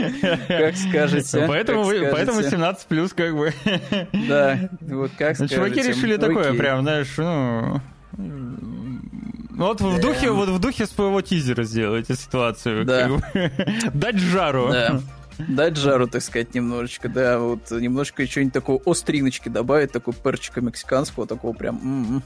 как 0.49 0.77
скажете. 0.77 1.45
Поэтому 1.47 2.43
17 2.43 2.87
плюс, 2.87 3.13
как 3.13 3.37
бы. 3.37 3.53
Да, 4.29 4.71
вот 4.81 5.11
как 5.19 5.37
скажете. 5.37 5.57
Чуваки 5.57 5.83
решили 5.83 6.17
такое 6.17 6.55
прям, 6.55 6.83
знаешь, 6.83 7.15
ну... 7.17 7.81
Ну 9.61 9.67
вот 9.67 9.83
в 9.83 10.01
духе, 10.01 10.31
вот 10.31 10.49
в 10.49 10.59
духе 10.59 10.87
своего 10.87 11.21
тизера 11.21 11.65
сделайте 11.65 12.15
ситуацию. 12.15 12.87
Да. 12.87 13.11
Дать 13.93 14.17
жару. 14.17 14.71
Да. 14.73 15.03
Дать 15.37 15.77
жару, 15.77 16.07
так 16.09 16.23
сказать, 16.23 16.55
немножечко, 16.55 17.11
да, 17.11 17.39
вот 17.39 17.71
немножко 17.71 18.27
что-нибудь 18.27 18.55
такого 18.55 18.81
остриночки 18.87 19.51
добавить, 19.51 19.93
такого 19.93 20.17
перчика 20.17 20.63
мексиканского, 20.63 21.27
такого 21.27 21.53
прям, 21.53 21.77
м-м. 21.77 22.23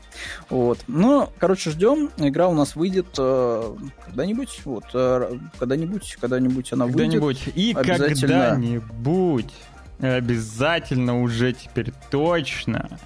вот. 0.48 0.78
Ну, 0.86 1.28
короче, 1.38 1.70
ждем, 1.70 2.10
игра 2.18 2.48
у 2.48 2.54
нас 2.54 2.76
выйдет 2.76 3.06
э, 3.18 3.74
когда-нибудь, 4.04 4.60
вот, 4.64 4.84
э, 4.94 5.38
когда-нибудь, 5.58 6.16
когда-нибудь 6.20 6.72
она 6.72 6.86
когда-нибудь. 6.86 7.46
выйдет. 7.46 7.56
И 7.56 7.72
когда-нибудь, 7.74 9.52
обязательно 10.00 11.20
уже 11.20 11.52
теперь 11.52 11.92
точно 12.10 12.98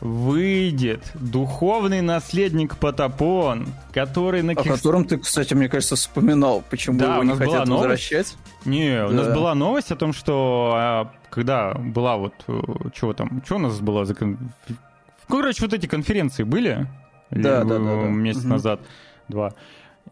выйдет 0.00 1.12
духовный 1.14 2.00
наследник 2.00 2.76
Потапон, 2.76 3.68
который 3.92 4.42
на 4.42 4.52
О 4.52 4.64
котором 4.64 5.04
ты, 5.04 5.18
кстати, 5.18 5.54
мне 5.54 5.68
кажется, 5.68 5.96
вспоминал, 5.96 6.64
почему 6.68 6.98
да, 6.98 7.14
его 7.14 7.24
не 7.24 7.34
хотят 7.34 7.66
новость. 7.66 7.70
возвращать. 7.70 8.36
Не, 8.64 8.96
да. 8.96 9.06
у 9.08 9.12
нас 9.12 9.28
была 9.28 9.54
новость 9.54 9.92
о 9.92 9.96
том, 9.96 10.12
что 10.12 10.72
а, 10.74 11.10
когда 11.28 11.74
была 11.74 12.16
вот, 12.16 12.34
э, 12.48 12.60
чего 12.94 13.12
там, 13.12 13.42
что 13.44 13.56
у 13.56 13.58
нас 13.58 13.78
было 13.80 14.04
за... 14.04 14.16
Короче, 15.28 15.62
вот 15.62 15.74
эти 15.74 15.86
конференции 15.86 16.44
были 16.44 16.86
да, 17.30 17.64
да, 17.64 17.78
да, 17.78 17.78
да. 17.78 17.94
месяц 18.08 18.40
угу. 18.40 18.48
назад, 18.48 18.80
два, 19.28 19.52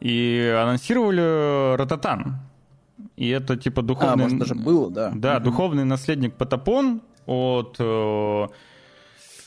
и 0.00 0.54
анонсировали 0.62 1.76
Рататан. 1.76 2.40
И 3.16 3.28
это 3.28 3.56
типа 3.56 3.82
духовный... 3.82 4.12
А, 4.12 4.28
может, 4.28 4.38
даже 4.38 4.54
было, 4.54 4.90
да. 4.90 5.12
Да, 5.14 5.36
угу. 5.36 5.44
духовный 5.44 5.84
наследник 5.84 6.34
Потапон 6.34 7.00
от 7.26 7.76
э, 7.78 8.46
Э, 8.48 8.48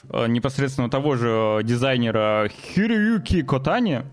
непосредственно 0.09 0.89
того 0.89 1.15
же 1.15 1.61
дизайнера 1.63 2.49
Хироюки 2.49 3.41
Котани. 3.41 4.03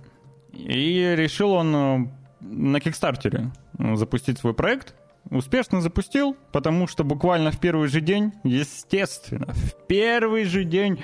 И 0.53 1.15
решил 1.17 1.53
он 1.53 1.75
э, 1.75 2.09
на 2.41 2.81
Кикстартере 2.81 3.53
э, 3.79 3.97
запустить 3.97 4.39
свой 4.39 4.55
проект. 4.55 4.95
Успешно 5.31 5.81
запустил, 5.81 6.37
потому 6.53 6.87
что 6.87 7.05
буквально 7.05 7.51
в 7.51 7.61
первый 7.61 7.89
же 7.89 8.01
день, 8.01 8.33
естественно, 8.45 9.53
в 9.53 9.87
первый 9.87 10.45
же 10.45 10.65
день 10.65 11.03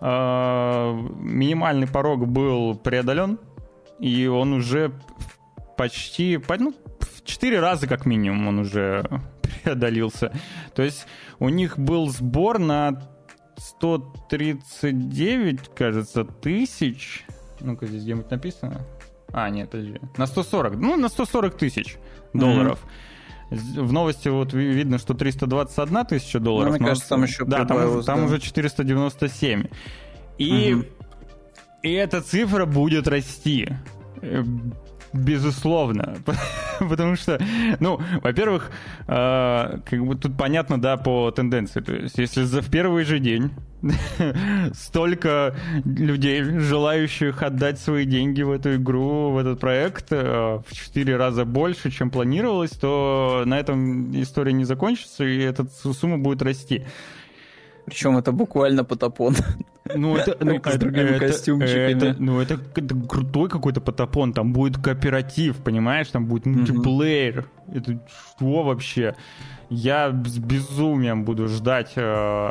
э, 0.00 1.08
минимальный 1.18 1.88
порог 1.88 2.26
был 2.28 2.76
преодолен, 2.76 3.38
и 3.98 4.26
он 4.26 4.52
уже 4.52 4.92
почти, 5.76 6.40
ну, 6.58 6.74
в 7.00 7.24
4 7.24 7.60
раза 7.60 7.88
как 7.88 8.06
минимум 8.06 8.48
он 8.48 8.58
уже 8.60 9.04
преодолился. 9.64 10.32
То 10.74 10.82
есть 10.82 11.06
у 11.40 11.48
них 11.48 11.78
был 11.78 12.08
сбор 12.10 12.58
на 12.58 13.02
139, 13.64 15.70
кажется, 15.74 16.24
тысяч. 16.24 17.24
Ну-ка, 17.60 17.86
здесь 17.86 18.02
где-нибудь 18.02 18.30
написано. 18.30 18.82
А, 19.32 19.48
нет, 19.48 19.70
подожди. 19.70 19.98
На 20.18 20.26
140. 20.26 20.76
Ну, 20.76 20.96
на 20.96 21.08
140 21.08 21.56
тысяч 21.56 21.96
долларов. 22.34 22.78
Mm-hmm. 23.50 23.82
В 23.82 23.92
новости 23.92 24.28
вот 24.28 24.52
видно, 24.52 24.98
что 24.98 25.14
321 25.14 26.06
тысяча 26.06 26.40
долларов. 26.40 26.72
Ну, 26.72 26.78
мне 26.78 26.86
кажется, 26.86 27.08
там 27.08 27.22
еще 27.22 27.46
Да, 27.46 27.64
там, 27.64 28.02
там 28.02 28.20
да. 28.20 28.26
уже 28.26 28.38
497. 28.38 29.64
И, 30.36 30.72
mm-hmm. 30.72 30.86
и 31.84 31.92
эта 31.92 32.20
цифра 32.20 32.66
будет 32.66 33.08
расти. 33.08 33.68
Безусловно. 35.14 36.16
Потому 36.80 37.14
что, 37.16 37.40
ну, 37.78 38.00
во-первых, 38.22 38.70
э, 39.06 39.78
как 39.84 40.04
бы 40.04 40.16
тут 40.16 40.36
понятно, 40.36 40.80
да, 40.80 40.96
по 40.96 41.30
тенденции. 41.30 41.80
То 41.80 41.94
есть, 41.94 42.18
если 42.18 42.42
за 42.42 42.60
в 42.60 42.68
первый 42.68 43.04
же 43.04 43.20
день 43.20 43.50
столько 44.74 45.54
людей, 45.84 46.42
желающих 46.42 47.42
отдать 47.42 47.78
свои 47.78 48.04
деньги 48.04 48.42
в 48.42 48.50
эту 48.50 48.74
игру, 48.74 49.30
в 49.30 49.38
этот 49.38 49.60
проект, 49.60 50.06
э, 50.10 50.60
в 50.66 50.72
четыре 50.72 51.16
раза 51.16 51.44
больше, 51.44 51.92
чем 51.92 52.10
планировалось, 52.10 52.72
то 52.72 53.44
на 53.46 53.58
этом 53.58 54.20
история 54.20 54.52
не 54.52 54.64
закончится, 54.64 55.24
и 55.24 55.38
эта 55.38 55.64
сумма 55.92 56.18
будет 56.18 56.42
расти. 56.42 56.84
Причем 57.86 58.16
это 58.16 58.32
буквально 58.32 58.84
потапон. 58.84 59.36
Ну, 59.94 60.16
это, 60.16 60.36
ну, 60.40 60.60
с 60.64 60.76
другими 60.78 61.10
это, 61.10 61.26
костюмчиками. 61.26 61.92
Это, 61.92 62.16
ну, 62.18 62.40
это, 62.40 62.58
это 62.74 62.94
крутой 63.06 63.50
какой-то 63.50 63.82
потапон. 63.82 64.32
Там 64.32 64.52
будет 64.52 64.78
кооператив, 64.78 65.58
понимаешь? 65.58 66.08
Там 66.08 66.24
будет 66.24 66.46
мультиплеер. 66.46 67.46
Mm-hmm. 67.66 67.78
Это 67.78 68.00
что 68.08 68.62
вообще? 68.62 69.14
Я 69.68 70.10
с 70.10 70.38
безумием 70.38 71.24
буду 71.24 71.48
ждать 71.48 71.92
э, 71.96 72.50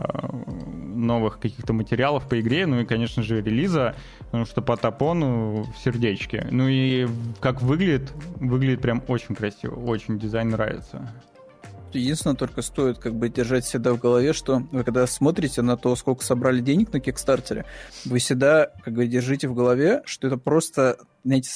новых 0.94 1.40
каких-то 1.40 1.74
материалов 1.74 2.28
по 2.28 2.40
игре, 2.40 2.66
ну 2.66 2.82
и, 2.82 2.86
конечно 2.86 3.24
же, 3.24 3.42
релиза, 3.42 3.96
потому 4.26 4.46
что 4.46 4.62
по 4.62 4.78
топону 4.78 5.64
в 5.64 5.78
сердечке. 5.78 6.48
Ну 6.52 6.68
и 6.68 7.08
как 7.40 7.62
выглядит, 7.62 8.12
выглядит 8.36 8.82
прям 8.82 9.02
очень 9.08 9.36
красиво, 9.36 9.76
очень 9.76 10.20
дизайн 10.20 10.50
нравится. 10.50 11.12
Единственное, 12.00 12.36
только 12.36 12.62
стоит 12.62 12.98
как 12.98 13.16
бы 13.16 13.30
держать 13.30 13.66
всегда 13.66 13.94
в 13.94 14.00
голове, 14.00 14.34
что 14.34 14.64
вы 14.72 14.84
когда 14.84 15.06
смотрите 15.08 15.62
на 15.62 15.78
то, 15.78 15.96
сколько 15.96 16.24
собрали 16.24 16.62
денег 16.62 16.92
на 16.94 17.00
Кикстартере, 17.00 17.66
вы 18.06 18.20
всегда 18.20 18.72
как 18.84 18.94
бы 18.94 19.08
держите 19.08 19.48
в 19.48 19.54
голове, 19.54 20.02
что 20.06 20.28
это 20.28 20.38
просто, 20.38 20.98
знаете, 21.24 21.50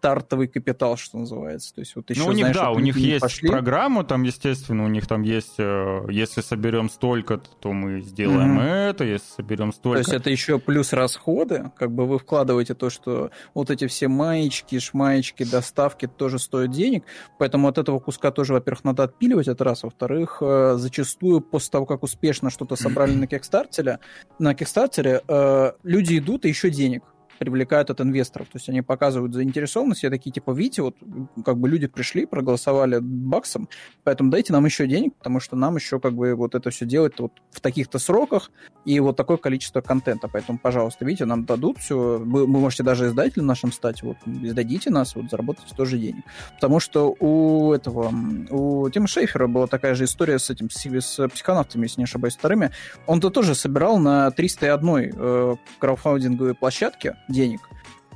стартовый 0.00 0.48
капитал, 0.48 0.96
что 0.96 1.18
называется. 1.18 1.74
То 1.74 1.82
есть 1.82 1.94
вот 1.94 2.08
еще, 2.08 2.20
ну, 2.20 2.28
у 2.28 2.32
них, 2.32 2.38
знаешь, 2.38 2.56
да, 2.56 2.70
у 2.70 2.78
них 2.78 2.96
есть 2.96 3.20
пошли. 3.20 3.50
программа, 3.50 4.02
там, 4.02 4.22
естественно, 4.22 4.84
у 4.84 4.88
них 4.88 5.06
там 5.06 5.20
есть, 5.22 5.56
э, 5.58 6.06
если 6.08 6.40
соберем 6.40 6.88
столько, 6.88 7.36
то 7.36 7.72
мы 7.72 8.00
сделаем 8.00 8.54
Мгм. 8.54 8.60
это, 8.60 9.04
если 9.04 9.26
соберем 9.36 9.72
То 9.72 9.76
столько. 9.76 9.98
есть 9.98 10.12
это 10.14 10.30
еще 10.30 10.58
плюс 10.58 10.94
расходы, 10.94 11.70
как 11.76 11.92
бы 11.92 12.06
вы 12.06 12.18
вкладываете 12.18 12.72
то, 12.72 12.88
что 12.88 13.30
вот 13.52 13.70
эти 13.70 13.86
все 13.88 14.08
маечки, 14.08 14.78
шмаечки, 14.78 15.44
доставки 15.44 16.06
тоже 16.06 16.38
стоят 16.38 16.70
денег, 16.70 17.04
поэтому 17.38 17.68
от 17.68 17.76
этого 17.76 17.98
куска 17.98 18.30
тоже, 18.30 18.54
во-первых, 18.54 18.84
надо 18.84 19.02
отпиливать, 19.02 19.48
это 19.48 19.64
раз, 19.64 19.82
во-вторых, 19.82 20.38
э, 20.40 20.76
зачастую 20.78 21.42
после 21.42 21.72
того, 21.72 21.84
как 21.84 22.02
успешно 22.02 22.48
что-то 22.48 22.74
собрали 22.74 23.12
на 23.12 23.26
Кикстартере, 23.26 23.98
на 24.38 24.54
Кикстартере 24.54 25.20
э, 25.28 25.72
люди 25.82 26.16
идут 26.16 26.46
и 26.46 26.48
еще 26.48 26.70
денег 26.70 27.02
привлекают 27.40 27.88
от 27.88 28.02
инвесторов. 28.02 28.48
То 28.48 28.58
есть 28.58 28.68
они 28.68 28.82
показывают 28.82 29.32
заинтересованность, 29.32 30.02
я 30.02 30.10
такие, 30.10 30.30
типа, 30.30 30.52
видите, 30.52 30.82
вот 30.82 30.94
как 31.42 31.56
бы 31.56 31.70
люди 31.70 31.86
пришли, 31.86 32.26
проголосовали 32.26 32.98
баксом, 33.00 33.66
поэтому 34.04 34.30
дайте 34.30 34.52
нам 34.52 34.66
еще 34.66 34.86
денег, 34.86 35.16
потому 35.16 35.40
что 35.40 35.56
нам 35.56 35.76
еще 35.76 35.98
как 36.00 36.12
бы 36.12 36.34
вот 36.34 36.54
это 36.54 36.68
все 36.68 36.84
делать 36.84 37.18
вот 37.18 37.32
в 37.50 37.62
таких-то 37.62 37.98
сроках 37.98 38.50
и 38.84 39.00
вот 39.00 39.16
такое 39.16 39.38
количество 39.38 39.80
контента. 39.80 40.28
Поэтому, 40.28 40.58
пожалуйста, 40.58 41.06
видите, 41.06 41.24
нам 41.24 41.46
дадут 41.46 41.78
все. 41.78 42.18
Вы, 42.18 42.44
вы 42.44 42.60
можете 42.60 42.82
даже 42.82 43.06
издателем 43.06 43.46
нашим 43.46 43.72
стать, 43.72 44.02
вот, 44.02 44.18
издадите 44.26 44.90
нас, 44.90 45.14
вот, 45.14 45.30
заработайте 45.30 45.74
тоже 45.74 45.96
денег. 45.96 46.24
Потому 46.56 46.78
что 46.78 47.16
у 47.20 47.72
этого, 47.72 48.12
у 48.50 48.90
Тима 48.90 49.06
Шейфера 49.06 49.46
была 49.46 49.66
такая 49.66 49.94
же 49.94 50.04
история 50.04 50.38
с 50.38 50.50
этим, 50.50 50.68
с, 50.68 50.84
с 50.84 51.28
психонавтами, 51.28 51.84
если 51.84 52.02
не 52.02 52.04
ошибаюсь, 52.04 52.36
вторыми. 52.36 52.70
Он-то 53.06 53.30
тоже 53.30 53.54
собирал 53.54 53.98
на 53.98 54.30
301 54.30 55.14
э, 55.16 55.56
краудфандинговой 55.78 56.54
площадке 56.54 57.16
денег. 57.30 57.60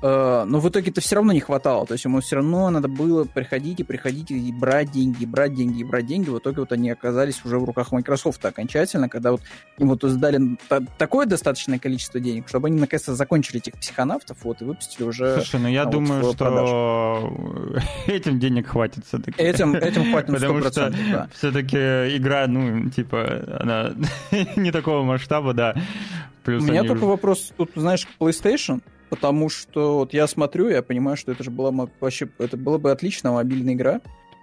Э, 0.06 0.44
но 0.46 0.60
в 0.60 0.68
итоге-то 0.68 1.00
все 1.00 1.14
равно 1.16 1.32
не 1.32 1.40
хватало. 1.40 1.86
То 1.86 1.92
есть 1.94 2.04
ему 2.04 2.20
все 2.20 2.36
равно 2.36 2.68
надо 2.68 2.88
было 2.88 3.24
приходить 3.24 3.80
и 3.80 3.84
приходить 3.84 4.30
и 4.30 4.52
брать 4.52 4.90
деньги, 4.90 5.22
и 5.22 5.26
брать 5.26 5.54
деньги, 5.54 5.80
и 5.80 5.84
брать 5.84 6.04
деньги. 6.04 6.28
В 6.28 6.38
итоге 6.38 6.60
вот 6.60 6.72
они 6.72 6.90
оказались 6.90 7.42
уже 7.42 7.58
в 7.58 7.64
руках 7.64 7.90
Microsoft 7.90 8.44
окончательно, 8.44 9.08
когда 9.08 9.32
вот 9.32 9.40
им 9.78 9.88
вот 9.88 10.02
сдали 10.02 10.58
та- 10.68 10.82
такое 10.98 11.24
достаточное 11.24 11.78
количество 11.78 12.20
денег, 12.20 12.48
чтобы 12.48 12.68
они 12.68 12.78
наконец-то 12.78 13.14
закончили 13.14 13.60
этих 13.60 13.74
психонавтов 13.80 14.36
вот, 14.44 14.60
и 14.60 14.66
выпустили 14.66 15.04
уже... 15.04 15.36
Слушай, 15.36 15.60
ну 15.60 15.68
я 15.68 15.84
вот 15.84 15.92
думаю, 15.92 16.22
в 16.22 16.32
что 16.34 17.32
этим 18.06 18.38
денег 18.38 18.66
хватит 18.66 19.06
все-таки. 19.06 19.40
Этим, 19.40 19.74
этим 19.74 20.10
хватит 20.10 20.28
на 20.28 20.34
Потому 20.34 20.60
что 20.60 20.88
100%, 20.88 21.12
да. 21.12 21.28
все-таки 21.32 21.76
игра, 22.16 22.46
ну, 22.46 22.90
типа, 22.90 23.58
она 23.60 23.94
не 24.56 24.70
такого 24.70 25.02
масштаба, 25.02 25.54
да. 25.54 25.74
Плюс 26.42 26.62
У 26.62 26.66
меня 26.66 26.82
только 26.82 26.98
уже- 27.04 27.06
вопрос 27.06 27.52
тут, 27.56 27.70
знаешь, 27.74 28.06
PlayStation, 28.20 28.82
потому 29.10 29.48
что 29.48 29.98
вот 29.98 30.14
я 30.14 30.26
смотрю, 30.26 30.68
я 30.68 30.82
понимаю, 30.82 31.16
что 31.16 31.32
это 31.32 31.44
же 31.44 31.50
была 31.50 31.70
вообще, 32.00 32.28
это 32.38 32.56
была 32.56 32.78
бы 32.78 32.90
отличная 32.90 33.32
мобильная 33.32 33.74
игра. 33.74 34.00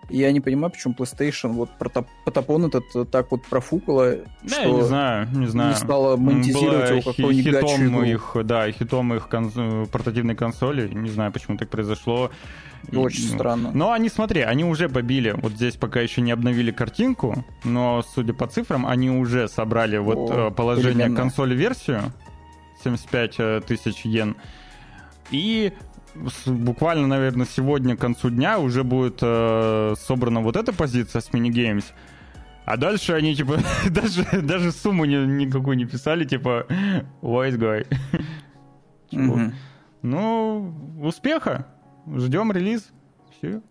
И 0.09 0.17
я 0.17 0.31
не 0.31 0.41
понимаю, 0.41 0.71
почему 0.71 0.93
PlayStation 0.93 1.53
вот 1.53 1.69
Потапон 2.25 2.65
этот 2.65 2.83
э, 2.95 3.05
так 3.05 3.31
вот 3.31 3.43
профукала, 3.43 4.17
Да, 4.43 4.49
что 4.49 4.61
я 4.61 4.71
не 4.71 4.81
знаю, 4.81 5.27
не 5.33 5.45
знаю. 5.47 5.69
не 5.69 5.75
стала 5.75 6.17
монетизировать 6.17 6.89
его 6.89 7.01
какую-нибудь 7.01 7.53
гачу 7.53 7.67
хитом 7.67 8.03
их, 8.03 8.35
да, 8.43 8.71
хитом 8.71 9.13
их 9.13 9.29
конс- 9.31 9.85
портативной 9.89 10.35
консоли. 10.35 10.89
Не 10.89 11.09
знаю, 11.09 11.31
почему 11.31 11.57
так 11.57 11.69
произошло. 11.69 12.29
И, 12.91 12.95
Очень 12.97 13.29
ну, 13.29 13.35
странно. 13.35 13.71
Но 13.73 13.91
они, 13.91 14.09
смотри, 14.09 14.41
они 14.41 14.65
уже 14.65 14.89
побили. 14.89 15.31
Вот 15.31 15.53
здесь 15.53 15.75
пока 15.75 16.01
еще 16.01 16.19
не 16.21 16.31
обновили 16.31 16.71
картинку, 16.71 17.45
но, 17.63 18.03
судя 18.13 18.33
по 18.33 18.47
цифрам, 18.47 18.85
они 18.87 19.09
уже 19.11 19.47
собрали 19.47 19.97
вот 19.97 20.29
О, 20.31 20.47
э, 20.47 20.51
положение 20.51 21.09
консоли 21.09 21.55
версию 21.55 22.11
75 22.83 23.35
э, 23.39 23.61
тысяч 23.65 24.05
йен. 24.05 24.35
И 25.31 25.73
буквально, 26.45 27.07
наверное, 27.07 27.45
сегодня 27.45 27.95
к 27.95 28.01
концу 28.01 28.29
дня 28.29 28.59
уже 28.59 28.83
будет 28.83 29.19
э, 29.21 29.93
собрана 29.97 30.41
вот 30.41 30.55
эта 30.55 30.73
позиция 30.73 31.21
с 31.21 31.33
минигеймс. 31.33 31.85
А 32.65 32.77
дальше 32.77 33.13
они, 33.13 33.35
типа, 33.35 33.57
даже, 33.89 34.23
даже 34.41 34.71
сумму 34.71 35.05
ни- 35.05 35.43
никакую 35.43 35.77
не 35.77 35.85
писали, 35.85 36.25
типа, 36.25 36.65
wise 37.21 37.57
guy. 37.57 37.87
Мгм. 39.11 39.53
Ну, 40.01 40.99
успеха. 41.01 41.67
Ждем 42.07 42.51
релиз. 42.51 42.91
Все. 43.37 43.61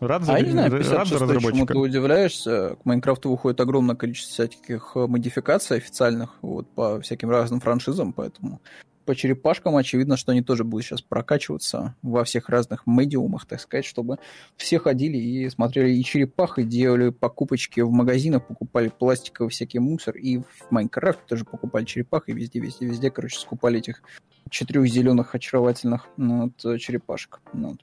Рад 0.00 0.24
за, 0.24 0.34
А 0.34 0.38
я 0.38 0.44
не 0.44 0.50
знаю, 0.52 0.70
рад 0.70 0.82
за 0.84 0.90
56 0.94 1.08
чему 1.08 1.20
разработчика. 1.32 1.72
ты 1.74 1.78
удивляешься. 1.78 2.76
К 2.82 2.84
Майнкрафту 2.84 3.30
выходит 3.30 3.60
огромное 3.60 3.96
количество 3.96 4.32
всяких 4.32 4.92
э, 4.94 5.06
модификаций 5.06 5.76
официальных 5.76 6.36
вот, 6.42 6.68
по 6.70 7.00
всяким 7.00 7.30
разным 7.30 7.60
франшизам, 7.60 8.12
поэтому 8.12 8.60
по 9.08 9.16
черепашкам 9.16 9.74
очевидно, 9.74 10.18
что 10.18 10.32
они 10.32 10.42
тоже 10.42 10.64
будут 10.64 10.84
сейчас 10.84 11.00
прокачиваться 11.00 11.94
во 12.02 12.24
всех 12.24 12.50
разных 12.50 12.86
медиумах, 12.86 13.46
так 13.46 13.58
сказать, 13.58 13.86
чтобы 13.86 14.18
все 14.58 14.78
ходили 14.78 15.16
и 15.16 15.48
смотрели 15.48 15.94
и 15.94 16.04
черепах, 16.04 16.58
и 16.58 16.62
делали 16.62 17.08
покупочки 17.08 17.80
в 17.80 17.90
магазинах, 17.90 18.46
покупали 18.46 18.88
пластиковый 18.88 19.50
всякий 19.50 19.78
мусор, 19.78 20.14
и 20.14 20.40
в 20.40 20.70
Майнкрафте 20.70 21.22
тоже 21.26 21.46
покупали 21.46 21.86
черепах, 21.86 22.28
и 22.28 22.34
везде, 22.34 22.60
везде, 22.60 22.84
везде, 22.84 23.10
короче, 23.10 23.38
скупали 23.38 23.78
этих 23.78 24.02
четырех 24.50 24.86
зеленых 24.86 25.34
очаровательных 25.34 26.06
ну, 26.18 26.52
вот, 26.62 26.78
черепашек. 26.78 27.40
Ну, 27.54 27.68
вот. 27.68 27.80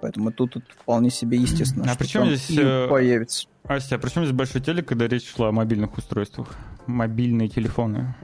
Поэтому 0.00 0.30
тут, 0.30 0.52
тут 0.52 0.64
вполне 0.70 1.10
себе 1.10 1.38
естественно, 1.38 1.86
А 1.86 1.88
что 1.88 1.98
при 1.98 2.06
чем 2.06 2.22
там 2.26 2.36
здесь, 2.36 2.58
э, 2.58 2.86
появится. 2.88 3.48
Ася, 3.64 3.96
а 3.96 3.98
при 3.98 4.08
чем 4.08 4.22
здесь 4.22 4.36
большой 4.36 4.60
телек, 4.60 4.86
когда 4.86 5.08
речь 5.08 5.28
шла 5.28 5.48
о 5.48 5.52
мобильных 5.52 5.98
устройствах? 5.98 6.54
Мобильные 6.86 7.48
телефоны. 7.48 8.14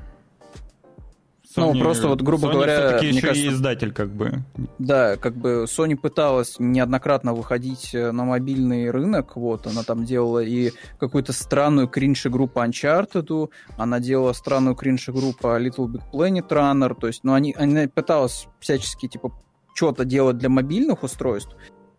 Ну, 1.57 1.79
просто 1.81 2.09
вот, 2.09 2.23
грубо 2.23 2.49
Sony 2.49 2.53
говоря, 2.53 2.99
мне 2.99 3.09
еще 3.09 3.21
кажется- 3.21 3.47
и 3.47 3.49
издатель, 3.49 3.93
как 3.93 4.11
бы. 4.11 4.45
Да, 4.79 5.17
как 5.17 5.37
бы 5.37 5.65
Sony 5.65 5.97
пыталась 5.97 6.57
неоднократно 6.59 7.35
выходить 7.35 7.95
э, 7.95 8.13
на 8.13 8.25
мобильный 8.25 8.91
рынок, 8.91 9.37
вот, 9.37 9.67
она 9.67 9.83
там 9.83 10.05
делала 10.05 10.43
и 10.43 10.73
какую-то 10.99 11.33
странную 11.33 11.89
кринж-игру 11.89 12.47
по 12.47 12.67
Uncharted, 12.67 13.51
она 13.77 14.01
делала 14.01 14.33
странную 14.33 14.77
кринж-игру 14.77 15.33
по 15.41 15.61
Little 15.61 15.87
Big 15.87 16.03
Planet 16.13 16.49
Runner, 16.49 16.97
то 16.99 17.07
есть, 17.07 17.25
ну, 17.25 17.33
они, 17.33 17.55
она 17.59 17.87
пыталась 17.89 18.47
всячески, 18.61 19.09
типа, 19.09 19.33
что-то 19.75 20.05
делать 20.05 20.39
для 20.39 20.49
мобильных 20.49 21.03
устройств, 21.03 21.55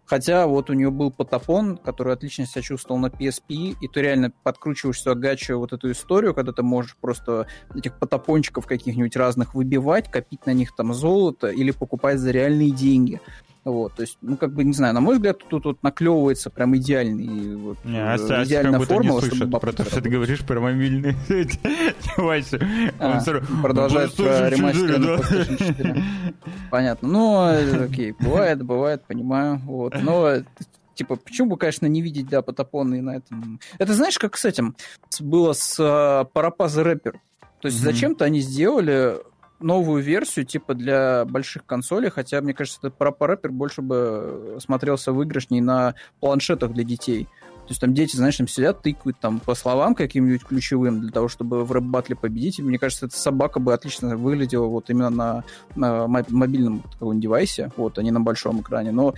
Хотя 0.08 0.47
вот 0.47 0.70
у 0.70 0.74
нее 0.74 0.89
был 0.89 1.12
потапон, 1.12 1.78
который 1.78 2.14
отлично 2.14 2.45
себя 2.45 2.62
чувствовал 2.62 2.99
на 2.99 3.08
PSP, 3.08 3.76
и 3.80 3.88
ты 3.93 4.01
реально 4.01 4.32
подкручиваешь 4.43 5.01
сюда 5.01 5.16
гачу 5.16 5.60
вот 5.60 5.74
эту 5.74 5.91
историю, 5.91 6.34
когда 6.34 6.53
ты 6.53 6.64
можешь 6.64 6.95
просто 6.95 7.47
этих 7.76 7.99
потапончиков 7.99 8.66
каких-нибудь 8.66 9.18
разных 9.18 9.53
выбивать, 9.53 10.10
копить 10.10 10.45
на 10.45 10.51
них 10.51 10.74
там 10.74 10.93
золото 10.93 11.49
или 11.49 11.72
покупать 11.72 12.20
за 12.20 12.32
реальные 12.32 12.72
деньги. 12.72 13.20
Вот, 13.68 13.95
то 13.95 14.01
есть, 14.03 14.18
ну, 14.22 14.38
как 14.38 14.53
бы, 14.53 14.63
не 14.63 14.72
знаю, 14.72 14.93
на 14.93 15.01
мой 15.01 15.15
взгляд, 15.15 15.39
тут 15.45 15.65
вот 15.65 15.84
наклевывается 15.84 16.49
прям 16.49 16.78
идеальный, 16.78 17.57
вот, 17.57 17.78
Не, 17.84 17.97
э, 17.97 18.13
Ася 18.13 18.45
идеальная 18.45 18.80
как 18.80 18.88
формула, 18.88 19.20
не 19.20 19.28
чтобы 19.28 19.59
про 19.59 19.74
то, 19.74 19.84
что 19.84 20.01
ты 20.01 20.09
говоришь 20.09 20.39
про 20.45 20.61
мобильные 20.61 21.18
девайсы. 21.28 22.61
А, 22.97 23.22
равно, 23.26 23.61
продолжает 23.61 24.11
«Ну, 24.18 24.24
про 24.24 24.49
ремастер 24.49 24.88
4, 24.88 24.97
на 24.99 25.05
да». 25.05 25.15
PlayStation 25.15 25.57
4. 25.57 26.03
Понятно. 26.72 27.07
Ну, 27.09 27.45
э, 27.45 27.86
окей, 27.88 28.15
бывает, 28.18 28.63
бывает, 28.63 29.03
понимаю. 29.05 29.57
Вот. 29.65 30.01
Но, 30.01 30.36
типа, 30.95 31.18
почему 31.18 31.49
бы, 31.49 31.57
конечно, 31.57 31.88
не 31.88 32.01
видеть, 32.01 32.30
да, 32.30 32.41
потапонные 32.41 33.01
на 33.01 33.18
этом. 33.18 33.59
Это 33.80 33.93
знаешь, 33.93 34.18
как 34.18 34.38
с 34.38 34.45
этим 34.45 34.78
было 35.20 35.51
с 35.51 35.78
э, 35.78 35.84
Parapaz 36.34 36.82
Rapper. 36.82 37.15
То 37.59 37.68
есть 37.68 37.82
зачем-то 37.82 38.24
они 38.24 38.39
сделали 38.39 39.18
новую 39.60 40.03
версию, 40.03 40.45
типа, 40.45 40.74
для 40.74 41.26
больших 41.26 41.66
консолей, 41.66 42.10
хотя, 42.10 42.41
мне 42.41 42.53
кажется, 42.53 42.80
этот 42.84 42.99
Rapper 42.99 43.49
больше 43.49 43.82
бы 43.82 44.58
смотрелся 44.60 45.12
выигрышней 45.12 45.62
на 45.62 45.95
планшетах 46.20 46.74
для 46.74 46.84
детей. 46.84 47.28
То 47.68 47.72
есть 47.72 47.82
там 47.82 47.93
дети, 47.93 48.16
знаешь, 48.16 48.38
там 48.38 48.47
сидят, 48.47 48.82
тыкают 48.82 49.20
там 49.20 49.41
по 49.41 49.53
словам 49.53 49.93
каким-нибудь 49.93 50.45
ключевым 50.45 51.01
для 51.01 51.12
того, 51.12 51.28
чтобы 51.28 51.66
в 51.66 51.72
рэп-батле 51.74 52.16
победить. 52.16 52.60
И 52.60 52.64
мне 52.64 52.80
кажется, 52.80 53.08
эта 53.08 53.20
собака 53.20 53.60
бы 53.60 53.74
отлично 53.74 54.16
выглядела 54.16 54.68
вот 54.68 54.89
именно 54.89 55.10
на, 55.10 55.43
на 55.76 56.08
мо- 56.08 56.26
мобильном 56.30 56.80
каком-нибудь 56.80 57.22
девайсе, 57.22 57.72
вот, 57.76 57.97
а 57.97 58.03
не 58.03 58.12
на 58.12 58.22
большом 58.22 58.62
экране. 58.62 58.91
Но 58.91 59.16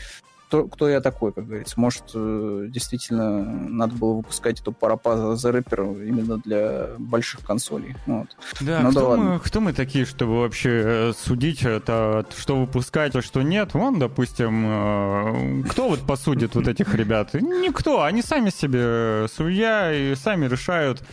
кто, 0.49 0.67
кто 0.67 0.89
я 0.89 0.99
такой, 0.99 1.31
как 1.31 1.45
говорится? 1.45 1.79
Может, 1.79 2.05
э, 2.15 2.65
действительно 2.69 3.39
надо 3.43 3.93
было 3.93 4.15
выпускать 4.15 4.59
эту 4.59 4.71
парапаза 4.71 5.35
за 5.35 5.51
рэпер 5.51 5.83
именно 5.83 6.39
для 6.39 6.87
больших 6.97 7.41
консолей. 7.41 7.95
Вот. 8.07 8.35
Да, 8.59 8.79
Ну 8.79 8.91
да 8.91 8.99
кто, 8.99 9.09
ладно. 9.09 9.23
мы, 9.25 9.39
кто 9.39 9.61
мы 9.61 9.73
такие, 9.73 10.05
чтобы 10.05 10.39
вообще 10.39 10.69
э, 10.71 11.13
судить, 11.15 11.61
это, 11.61 12.25
что 12.35 12.55
выпускать, 12.59 13.15
а 13.15 13.21
что 13.21 13.43
нет? 13.43 13.75
Вон, 13.75 13.99
допустим, 13.99 14.65
э, 14.65 15.63
кто 15.69 15.87
вот 15.87 15.99
посудит 15.99 16.55
вот 16.55 16.67
этих 16.67 16.95
ребят? 16.95 17.35
Никто, 17.35 18.01
они 18.01 18.23
сами 18.23 18.49
себе 18.49 19.27
судья 19.27 19.93
и 19.93 20.15
сами 20.15 20.47
решают. 20.47 21.03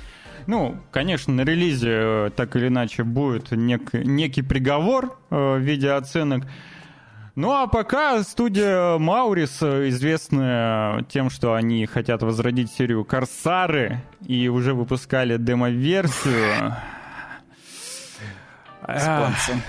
Ну, 0.46 0.76
конечно, 0.92 1.34
на 1.34 1.42
релизе 1.42 2.32
так 2.36 2.56
или 2.56 2.68
иначе 2.68 3.02
будет 3.04 3.52
нек- 3.52 4.02
некий 4.02 4.40
приговор 4.40 5.18
э, 5.28 5.56
в 5.56 5.60
виде 5.60 5.90
оценок. 5.90 6.44
Ну 7.36 7.52
а 7.52 7.66
пока 7.66 8.22
студия 8.22 8.96
Маурис, 8.96 9.62
известная 9.62 11.02
тем, 11.02 11.28
что 11.28 11.52
они 11.52 11.84
хотят 11.84 12.22
возродить 12.22 12.72
серию 12.72 13.04
Корсары 13.04 14.00
и 14.26 14.48
уже 14.48 14.72
выпускали 14.72 15.36
демо-версию. 15.36 16.74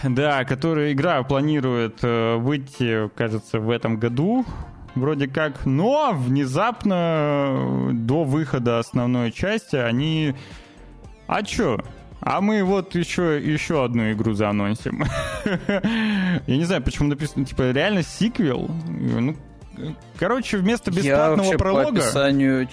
Да, 0.04 0.46
которая 0.46 0.94
игра 0.94 1.22
планирует 1.24 2.00
э, 2.04 2.38
выйти, 2.38 3.10
кажется, 3.10 3.60
в 3.60 3.70
этом 3.70 4.00
году, 4.00 4.46
вроде 4.96 5.28
как. 5.28 5.66
Но 5.66 6.14
внезапно 6.14 7.90
до 7.92 8.24
выхода 8.24 8.80
основной 8.80 9.34
части 9.34 9.76
они... 9.76 10.36
А 11.28 11.44
чё? 11.44 11.80
А 12.20 12.42
мы 12.42 12.64
вот 12.64 12.96
еще, 12.96 13.40
еще 13.40 13.84
одну 13.84 14.12
игру 14.12 14.34
заанонсим. 14.34 15.04
Я 15.46 16.58
не 16.58 16.66
знаю, 16.66 16.82
почему 16.82 17.10
написано, 17.10 17.46
типа, 17.46 17.72
реально 17.72 18.04
сиквел. 18.04 18.70
Ну, 18.88 19.36
короче, 20.18 20.58
вместо 20.58 20.92
бесплатного 20.92 21.52
Я 21.52 21.58
пролога... 21.58 21.86
по 21.86 21.92
описанию 21.92 22.68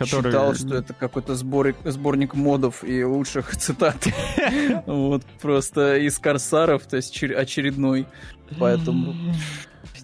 который... 0.00 0.32
читал, 0.32 0.54
что 0.54 0.76
это 0.76 0.94
какой-то 0.94 1.34
сборник, 1.34 1.76
сборник 1.84 2.34
модов 2.34 2.82
и 2.84 3.04
лучших 3.04 3.56
цитат. 3.58 4.06
Вот, 4.86 5.24
просто 5.40 5.96
из 5.96 6.18
Корсаров, 6.18 6.84
то 6.86 6.96
есть 6.96 7.22
очередной. 7.22 8.06
Поэтому 8.58 9.14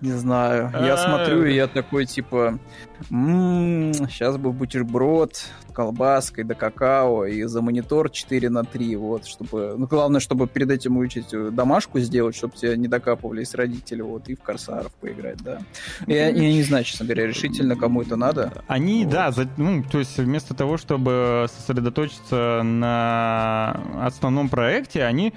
не 0.03 0.13
знаю. 0.13 0.71
Я 0.73 0.95
а. 0.95 0.97
смотрю, 0.97 1.45
и 1.45 1.55
я 1.55 1.67
такой, 1.67 2.07
типа, 2.07 2.59
сейчас 3.09 4.37
бы 4.37 4.53
бутерброд 4.53 5.37
с 5.37 5.73
колбаской 5.73 6.45
да 6.45 6.55
какао 6.55 7.27
и 7.27 7.43
за 7.45 7.61
монитор 7.61 8.11
4 8.11 8.49
на 8.49 8.65
3, 8.65 8.97
вот, 8.97 9.27
чтобы... 9.27 9.75
Ну, 9.77 9.87
главное, 9.87 10.21
чтобы 10.21 10.47
перед 10.47 10.71
этим 10.71 10.97
учить 10.97 11.33
э, 11.33 11.51
домашку 11.51 12.01
сделать, 12.01 12.35
чтобы 12.35 12.57
тебя 12.57 12.77
не 12.77 12.89
докапывались 12.89 13.55
родители, 13.55 14.01
вот, 14.01 14.29
и 14.29 14.35
в 14.35 14.43
Корсаров 14.43 14.93
поиграть, 14.95 15.43
да. 15.43 15.59
Я, 16.07 16.29
я 16.29 16.53
не 16.53 16.63
знаю, 16.63 16.85
честно 16.85 17.05
говоря, 17.05 17.27
решительно 17.27 17.77
кому 17.77 18.03
это 18.03 18.17
надо. 18.17 18.65
Они, 18.67 19.05
вот. 19.05 19.13
да, 19.13 19.31
за, 19.31 19.49
ну, 19.59 19.85
то 19.85 19.99
есть 19.99 20.17
вместо 20.17 20.55
того, 20.55 20.79
чтобы 20.79 21.47
сосредоточиться 21.55 22.63
на 22.63 23.83
основном 24.01 24.49
проекте, 24.49 25.05
они 25.05 25.35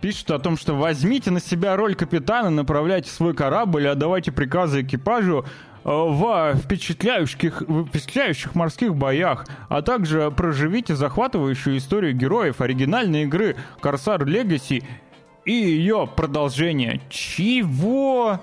пишут 0.00 0.30
о 0.30 0.38
том, 0.38 0.56
что 0.56 0.74
возьмите 0.74 1.30
на 1.30 1.40
себя 1.40 1.76
роль 1.76 1.94
капитана, 1.94 2.50
направляйте 2.50 3.10
свой 3.10 3.34
корабль, 3.34 3.88
отдавайте 3.88 4.32
приказы 4.32 4.82
экипажу 4.82 5.44
э, 5.44 5.44
в 5.84 6.54
впечатляющих, 6.56 7.62
в 7.62 7.86
впечатляющих 7.86 8.54
морских 8.54 8.94
боях, 8.94 9.46
а 9.68 9.82
также 9.82 10.30
проживите 10.30 10.94
захватывающую 10.96 11.76
историю 11.76 12.14
героев 12.14 12.60
оригинальной 12.60 13.24
игры 13.24 13.56
Corsair 13.80 14.20
Legacy 14.20 14.84
и 15.44 15.52
ее 15.52 16.08
продолжение. 16.14 17.00
Чего? 17.08 18.40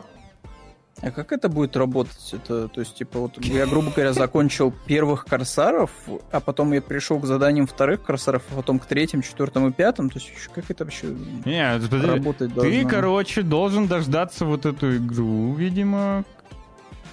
А 1.01 1.11
как 1.11 1.31
это 1.31 1.47
будет 1.47 1.77
работать? 1.77 2.33
Это, 2.33 2.67
то 2.67 2.79
есть, 2.79 2.95
типа, 2.95 3.19
вот 3.19 3.37
я, 3.45 3.67
грубо 3.67 3.91
говоря, 3.91 4.13
закончил 4.13 4.73
первых 4.87 5.25
корсаров, 5.25 5.91
а 6.31 6.39
потом 6.39 6.73
я 6.73 6.81
пришел 6.81 7.19
к 7.19 7.25
заданиям 7.25 7.67
вторых 7.67 8.03
корсаров, 8.03 8.43
а 8.51 8.55
потом 8.55 8.79
к 8.79 8.85
третьим, 8.85 9.21
четвертым 9.21 9.67
и 9.67 9.71
пятым. 9.71 10.09
То 10.09 10.17
есть, 10.17 10.31
как 10.53 10.71
это 10.71 10.85
вообще 10.85 11.07
Нет, 11.45 11.93
работать 11.93 12.53
Ты, 12.53 12.61
должно? 12.61 12.89
короче, 12.89 13.41
должен 13.43 13.87
дождаться 13.87 14.45
вот 14.45 14.65
эту 14.65 14.97
игру, 14.97 15.53
видимо, 15.53 16.23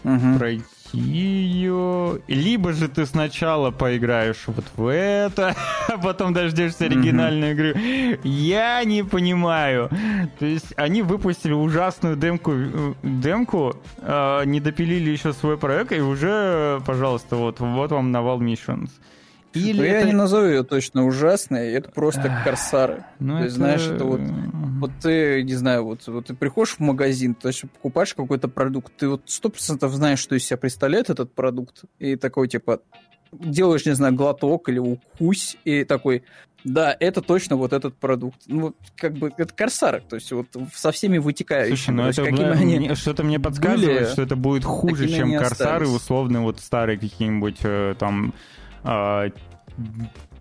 угу. 0.03 0.39
пройти 0.39 0.65
ее. 0.95 2.21
Либо 2.29 2.73
же 2.73 2.89
ты 2.89 3.07
сначала 3.07 3.71
поиграешь 3.71 4.45
вот 4.47 4.65
в 4.77 4.87
это, 4.87 5.55
а 5.89 5.99
потом 5.99 6.33
дождешься 6.33 6.85
оригинальной 6.85 7.53
игры. 7.53 8.19
Я 8.25 8.83
не 8.85 9.05
понимаю. 9.05 9.91
То 10.39 10.47
есть 10.47 10.73
они 10.77 11.03
выпустили 11.03 11.53
ужасную 11.53 12.17
демку, 12.17 12.53
демку 13.03 13.77
э, 13.99 14.43
не 14.47 14.61
допилили 14.61 15.11
еще 15.11 15.33
свой 15.33 15.57
проект, 15.57 15.93
и 15.93 16.01
уже, 16.01 16.81
пожалуйста, 16.87 17.37
вот, 17.37 17.61
вот 17.61 17.91
вам 17.91 18.11
навал 18.13 18.41
Missions. 18.41 18.91
Или 19.55 19.79
Но 19.79 19.85
это... 19.85 19.99
я 19.99 20.05
не 20.05 20.13
назову 20.13 20.47
ее 20.47 20.65
точно 20.65 21.07
ужасной, 21.07 21.73
это 21.73 21.91
просто 21.91 22.43
корсары. 22.45 23.05
Ну, 23.21 23.39
то 23.39 23.45
есть, 23.45 23.57
это... 23.57 23.65
знаешь, 23.65 23.87
это 23.87 24.05
вот, 24.05 24.21
вот 24.81 24.91
ты, 25.01 25.43
не 25.45 25.55
знаю, 25.55 25.85
вот, 25.85 26.07
вот 26.07 26.27
ты 26.27 26.35
приходишь 26.35 26.75
в 26.75 26.81
магазин, 26.81 27.35
то 27.35 27.49
есть 27.49 27.63
покупаешь 27.63 28.15
какой-то 28.15 28.49
продукт, 28.49 28.93
ты 28.97 29.09
вот 29.09 29.23
сто 29.27 29.49
процентов 29.49 29.93
знаешь, 29.93 30.19
что 30.19 30.35
из 30.35 30.45
себя 30.45 30.57
представляет 30.57 31.09
этот 31.09 31.33
продукт, 31.33 31.85
и 31.99 32.17
такой, 32.17 32.49
типа, 32.49 32.81
делаешь, 33.33 33.87
не 33.87 33.95
знаю, 33.95 34.15
глоток 34.15 34.69
или 34.69 34.79
укусь, 34.79 35.57
и 35.65 35.85
такой, 35.85 36.25
да, 36.65 36.97
это 36.99 37.21
точно 37.21 37.57
вот 37.57 37.73
этот 37.73 37.95
продукт. 37.95 38.41
Ну, 38.47 38.75
как 38.97 39.13
бы, 39.15 39.31
это 39.37 39.53
корсары, 39.55 40.03
то 40.09 40.17
есть 40.17 40.33
вот 40.33 40.47
со 40.75 40.93
всеми 40.93 41.19
вытекающими. 41.19 41.77
Слушай, 41.77 41.95
ну 41.95 42.09
это 42.09 42.25
какими 42.25 42.51
они 42.51 42.95
что-то 42.95 43.23
мне 43.23 43.39
подсказывает, 43.39 44.01
были, 44.01 44.11
что 44.11 44.23
это 44.23 44.37
будет 44.37 44.65
хуже, 44.65 45.09
чем 45.09 45.37
корсары, 45.39 45.87
условно, 45.87 46.43
вот 46.43 46.61
старые 46.61 46.99
какие-нибудь 46.99 47.59
э, 47.63 47.95
там 47.99 48.35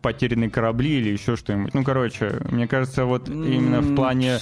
потерянные 0.02 0.50
корабли 0.50 1.00
или 1.00 1.10
еще 1.10 1.36
что-нибудь. 1.36 1.74
Ну, 1.74 1.84
короче, 1.84 2.40
мне 2.52 2.68
кажется, 2.68 3.06
вот 3.06 3.30
именно 3.30 3.82
в 3.82 3.96
плане 3.96 4.38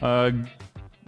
э, 0.00 0.32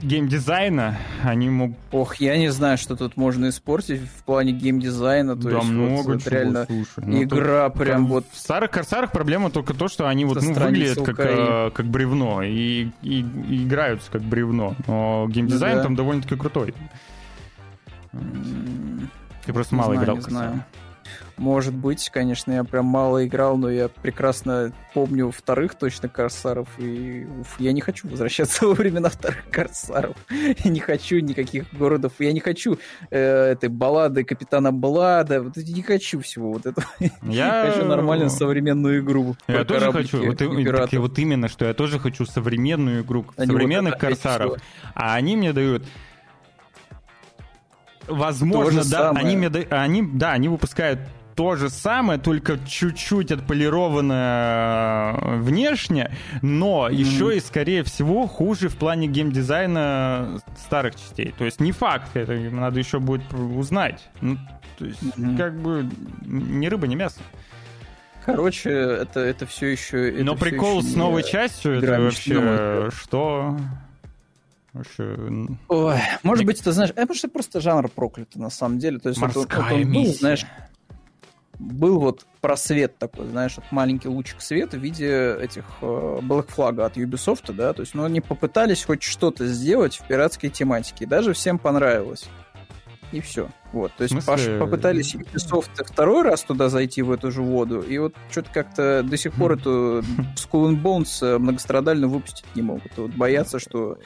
геймдизайна 0.03 0.97
они 1.22 1.51
могут... 1.51 1.76
Ох, 1.91 2.16
я 2.16 2.37
не 2.39 2.51
знаю, 2.51 2.78
что 2.78 2.97
тут 2.97 3.16
можно 3.16 3.49
испортить 3.49 4.01
в 4.01 4.24
плане 4.24 4.53
геймдизайна. 4.53 5.37
То 5.37 5.43
да 5.43 5.57
есть, 5.57 5.68
много 5.68 6.12
вот, 6.12 6.22
чего, 6.22 6.30
реально 6.30 6.66
слушай. 6.66 7.05
Ну, 7.05 7.22
игра 7.22 7.68
тут, 7.68 7.78
прям 7.78 8.07
вот... 8.07 8.26
В 8.30 8.39
старых 8.39 8.70
корсарах 8.70 9.12
проблема 9.12 9.51
только 9.51 9.74
то, 9.74 9.89
что 9.89 10.09
они 10.09 10.24
вот 10.24 10.43
ну, 10.43 10.53
выглядят 10.53 11.05
как, 11.05 11.18
э, 11.18 11.70
как 11.74 11.87
бревно 11.87 12.43
и, 12.43 12.91
и, 13.03 13.20
и 13.49 13.64
играются 13.64 14.11
как 14.11 14.22
бревно. 14.22 14.76
Но 14.87 15.26
геймдизайн 15.28 15.74
ну, 15.74 15.78
да. 15.78 15.85
там 15.85 15.97
довольно-таки 15.97 16.37
крутой. 16.37 16.74
Ты 19.45 19.53
просто 19.53 19.74
мало 19.74 19.95
знаю, 19.95 20.05
играл. 20.05 20.16
Не 20.16 20.22
знаю. 20.22 20.64
Может 21.43 21.74
быть, 21.74 22.09
конечно, 22.09 22.53
я 22.53 22.62
прям 22.62 22.84
мало 22.84 23.26
играл, 23.26 23.57
но 23.57 23.68
я 23.68 23.88
прекрасно 23.88 24.72
помню 24.95 25.32
вторых 25.32 25.74
точно 25.74 26.09
Корсаров, 26.09 26.68
и 26.78 27.26
уф, 27.40 27.57
я 27.59 27.72
не 27.72 27.80
хочу 27.80 28.07
возвращаться 28.09 28.64
во 28.68 28.74
времена 28.74 29.09
вторых 29.09 29.51
Корсаров. 29.51 30.14
Я 30.30 30.70
не 30.70 30.78
хочу 30.78 31.18
никаких 31.18 31.64
городов, 31.74 32.12
я 32.20 32.32
не 32.32 32.38
хочу 32.38 32.78
э, 33.11 33.18
этой 33.18 33.70
баллады 33.70 34.22
Капитана 34.22 34.70
Блада, 34.70 35.43
вот 35.43 35.57
не 35.57 35.82
хочу 35.82 36.20
всего 36.20 36.53
вот 36.53 36.64
этого. 36.64 36.86
Я 37.22 37.68
хочу 37.68 37.86
нормальную 37.86 38.30
современную 38.30 39.01
игру. 39.01 39.34
Я 39.49 39.64
тоже 39.64 39.90
хочу, 39.90 40.24
вот, 40.24 40.40
и, 40.40 40.97
вот 40.97 41.18
именно, 41.18 41.49
что 41.49 41.64
я 41.64 41.74
тоже 41.74 41.99
хочу 41.99 42.24
современную 42.24 43.03
игру, 43.03 43.26
они 43.36 43.49
современных 43.49 43.95
вот 43.95 44.01
Корсаров, 44.01 44.59
а 44.95 45.16
они 45.16 45.34
мне 45.34 45.53
дают 45.53 45.82
Возможно, 48.07 48.82
да, 48.84 49.11
они, 49.11 49.36
мне, 49.36 49.49
они, 49.70 50.03
да, 50.03 50.32
они 50.32 50.49
выпускают 50.49 51.01
то 51.35 51.57
же 51.57 51.70
самое, 51.70 52.18
только 52.18 52.59
чуть-чуть 52.59 53.33
отполированное 53.33 55.14
э, 55.14 55.37
внешне, 55.39 56.11
но 56.43 56.89
mm-hmm. 56.89 56.95
еще 56.95 57.37
и, 57.37 57.41
скорее 57.41 57.83
всего, 57.85 58.26
хуже 58.26 58.68
в 58.68 58.76
плане 58.76 59.07
геймдизайна 59.07 60.41
старых 60.57 60.97
частей. 60.97 61.35
То 61.37 61.45
есть 61.45 61.61
не 61.61 61.72
факт, 61.72 62.16
это 62.16 62.35
надо 62.35 62.78
еще 62.78 62.99
будет 62.99 63.33
узнать. 63.33 64.09
Ну, 64.20 64.37
то 64.78 64.85
есть, 64.85 65.03
mm-hmm. 65.03 65.37
как 65.37 65.61
бы, 65.61 65.89
ни 66.26 66.66
рыба, 66.66 66.87
ни 66.87 66.95
мясо. 66.95 67.20
Короче, 68.24 68.70
это, 68.70 69.20
это 69.20 69.47
все 69.47 69.66
еще... 69.66 70.11
Это 70.14 70.24
но 70.24 70.37
прикол 70.37 70.83
с 70.83 70.95
новой 70.95 71.24
частью, 71.24 71.78
это 71.78 72.01
вообще 72.01 72.91
что? 72.97 73.57
Вообще... 74.72 75.16
Ой, 75.68 75.99
может 76.22 76.47
быть, 76.47 76.62
ты 76.62 76.72
знаешь, 76.72 76.93
это 76.97 77.07
может 77.07 77.33
просто 77.33 77.61
жанр 77.61 77.89
проклятый 77.89 78.41
на 78.41 78.49
самом 78.49 78.78
деле. 78.78 78.99
То 78.99 79.11
есть 79.11 79.20
Морская 79.20 79.45
это, 79.45 79.74
это, 79.74 79.89
ну, 79.89 80.05
знаешь, 80.07 80.47
был 81.62 81.98
вот 81.98 82.26
просвет 82.40 82.98
такой, 82.98 83.26
знаешь, 83.28 83.54
вот 83.56 83.64
маленький 83.70 84.08
лучик 84.08 84.40
света 84.40 84.76
в 84.76 84.80
виде 84.80 85.36
этих 85.40 85.64
э, 85.80 85.86
Black 86.22 86.48
Flag 86.54 86.84
от 86.84 86.96
Ubisoft, 86.96 87.52
да, 87.52 87.72
то 87.72 87.80
есть, 87.80 87.94
ну, 87.94 88.04
они 88.04 88.20
попытались 88.20 88.84
хоть 88.84 89.02
что-то 89.02 89.46
сделать 89.46 89.96
в 89.96 90.06
пиратской 90.06 90.50
тематике, 90.50 91.04
и 91.04 91.08
даже 91.08 91.32
всем 91.32 91.58
понравилось. 91.58 92.28
И 93.12 93.20
все. 93.20 93.50
Вот, 93.72 93.92
то 93.96 94.04
есть 94.04 94.20
смысле... 94.22 94.58
попытались 94.58 95.14
Ubisoft 95.14 95.70
второй 95.84 96.22
раз 96.22 96.42
туда 96.42 96.68
зайти, 96.68 97.02
в 97.02 97.10
эту 97.10 97.30
же 97.30 97.42
воду, 97.42 97.80
и 97.80 97.98
вот 97.98 98.14
что-то 98.30 98.50
как-то 98.52 99.02
до 99.02 99.16
сих 99.16 99.32
пор 99.34 99.52
эту 99.52 100.00
Skull 100.36 100.70
and 100.70 100.82
Bones 100.82 101.24
э, 101.24 101.38
многострадально 101.38 102.08
выпустить 102.08 102.46
не 102.54 102.62
могут. 102.62 102.96
Вот 102.96 103.12
боятся, 103.12 103.58
что 103.58 103.98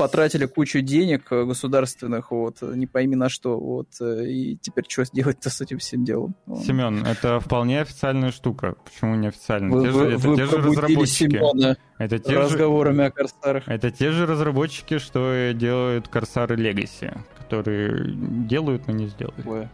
потратили 0.00 0.46
кучу 0.46 0.80
денег 0.80 1.30
э, 1.30 1.44
государственных, 1.44 2.30
вот, 2.30 2.62
не 2.62 2.86
пойми 2.86 3.16
на 3.16 3.28
что, 3.28 3.60
вот, 3.60 3.88
э, 4.00 4.24
и 4.26 4.56
теперь 4.56 4.84
что 4.88 5.04
сделать-то 5.04 5.50
с 5.50 5.60
этим 5.60 5.78
всем 5.78 6.04
делом? 6.04 6.34
Семен, 6.64 7.04
это 7.04 7.38
вполне 7.38 7.82
официальная 7.82 8.32
штука. 8.32 8.76
Почему 8.82 9.14
не 9.16 9.28
официально? 9.28 9.76
Вы, 9.76 9.86
те 9.86 9.92
же, 9.92 10.10
это 10.16 10.36
те 10.36 10.46
же 10.46 10.56
разработчики. 10.56 11.36
Семена 11.36 11.76
это 11.98 12.18
те 12.18 12.38
разговорами 12.38 12.96
же, 12.96 13.04
о 13.04 13.10
Корсарах. 13.10 13.68
Это 13.68 13.90
те 13.90 14.10
же 14.10 14.24
разработчики, 14.24 14.96
что 14.96 15.52
делают 15.52 16.08
Корсары 16.08 16.56
Legacy, 16.56 17.18
которые 17.38 18.14
делают, 18.48 18.86
но 18.86 18.94
не 18.94 19.08
сделают. 19.08 19.46
Ой. 19.46 19.68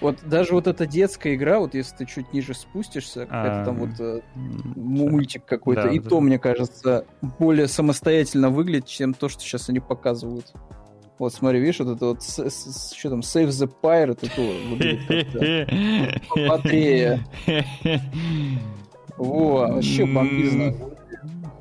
Вот 0.00 0.18
даже 0.24 0.52
вот 0.54 0.66
эта 0.66 0.86
детская 0.86 1.34
игра, 1.34 1.58
вот 1.58 1.74
если 1.74 1.96
ты 1.96 2.06
чуть 2.06 2.32
ниже 2.32 2.54
спустишься, 2.54 3.26
а, 3.30 3.46
это 3.46 3.64
там 3.66 3.76
вот 3.76 3.90
э, 3.98 4.20
мультик 4.34 5.44
какой-то, 5.44 5.88
и 5.88 5.98
то, 5.98 6.20
мне 6.20 6.38
кажется, 6.38 7.04
более 7.38 7.68
самостоятельно 7.68 8.50
выглядит, 8.50 8.86
чем 8.86 9.14
то, 9.14 9.28
что 9.28 9.42
сейчас 9.42 9.68
они 9.68 9.80
показывают. 9.80 10.52
Вот 11.18 11.32
смотри, 11.32 11.60
видишь, 11.60 11.78
вот 11.78 11.96
это 11.96 12.06
вот, 12.06 12.22
что 12.22 13.10
там, 13.10 13.20
Save 13.20 13.48
the 13.48 13.70
Pirate, 13.82 14.18
это 14.22 14.40
выглядит 14.68 15.06
как-то 15.06 16.20
пободрее. 16.28 17.24
Во, 19.16 19.68
вообще 19.68 20.06
бомбизно. 20.06 20.74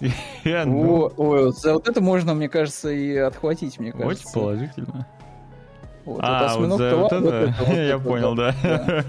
Во, 0.65 1.13
ой, 1.15 1.53
за 1.53 1.73
вот 1.73 1.87
это 1.87 2.01
можно, 2.01 2.33
мне 2.33 2.49
кажется, 2.49 2.89
и 2.89 3.15
отхватить, 3.15 3.77
мне 3.79 3.91
кажется. 3.91 4.27
Очень 4.27 4.33
положительно. 4.33 5.07
Вот, 6.05 6.19
а, 6.23 6.57
вот 6.57 6.77
за 6.77 6.95
вот 6.97 7.11
это? 7.11 7.73
Я 7.73 7.99
понял, 7.99 8.35
да. 8.35 8.55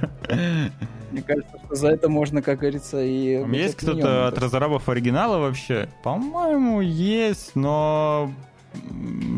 Мне 1.10 1.22
кажется, 1.22 1.58
что 1.64 1.74
за 1.74 1.88
это 1.88 2.08
можно, 2.08 2.40
как 2.40 2.60
говорится, 2.60 3.02
и... 3.02 3.44
Есть 3.54 3.76
кто-то 3.76 4.28
от 4.28 4.38
разрабов 4.38 4.88
оригинала 4.88 5.38
вообще? 5.38 5.88
По-моему, 6.02 6.80
есть, 6.80 7.54
но 7.54 8.32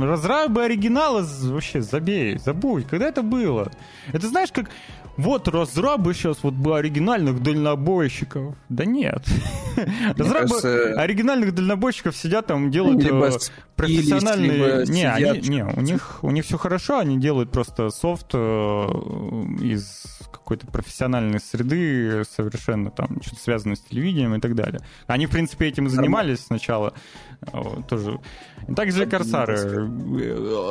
разрабы 0.01 0.65
оригинала 0.65 1.27
вообще 1.43 1.83
забей, 1.83 2.39
забудь, 2.39 2.87
когда 2.87 3.07
это 3.07 3.23
было? 3.23 3.73
Это 4.13 4.29
знаешь, 4.29 4.53
как 4.53 4.71
вот 5.17 5.49
разрабы 5.49 6.15
сейчас 6.15 6.39
вот 6.43 6.55
бы 6.55 6.77
оригинальных 6.77 7.43
дальнобойщиков. 7.43 8.55
Да 8.69 8.85
нет. 8.85 9.25
Разрабы 10.17 10.95
оригинальных 10.97 11.55
дальнобойщиков 11.55 12.17
сидят 12.17 12.47
там, 12.47 12.71
делают 12.71 13.05
э, 13.05 13.31
профессиональные... 13.77 14.87
Не, 14.87 15.05
они, 15.05 15.49
не, 15.49 15.65
у 15.65 15.81
них, 15.81 16.19
у 16.23 16.31
них 16.31 16.45
все 16.45 16.59
хорошо, 16.59 16.99
они 16.99 17.19
делают 17.19 17.51
просто 17.51 17.91
софт 17.91 18.31
э, 18.33 18.39
из 19.61 20.14
какой-то 20.39 20.67
профессиональной 20.67 21.41
среды, 21.41 22.23
совершенно 22.25 22.91
там 22.91 23.21
что-то 23.23 23.41
связанное 23.41 23.77
с 23.77 23.81
телевидением 23.81 24.35
и 24.35 24.41
так 24.41 24.55
далее. 24.55 24.81
Они, 25.07 25.27
в 25.27 25.31
принципе, 25.31 25.69
этим 25.69 25.87
и 25.87 25.89
занимались 25.89 26.41
сначала. 26.41 26.95
Тоже. 27.89 28.19
Также 28.75 29.07
Корсары. 29.07 29.89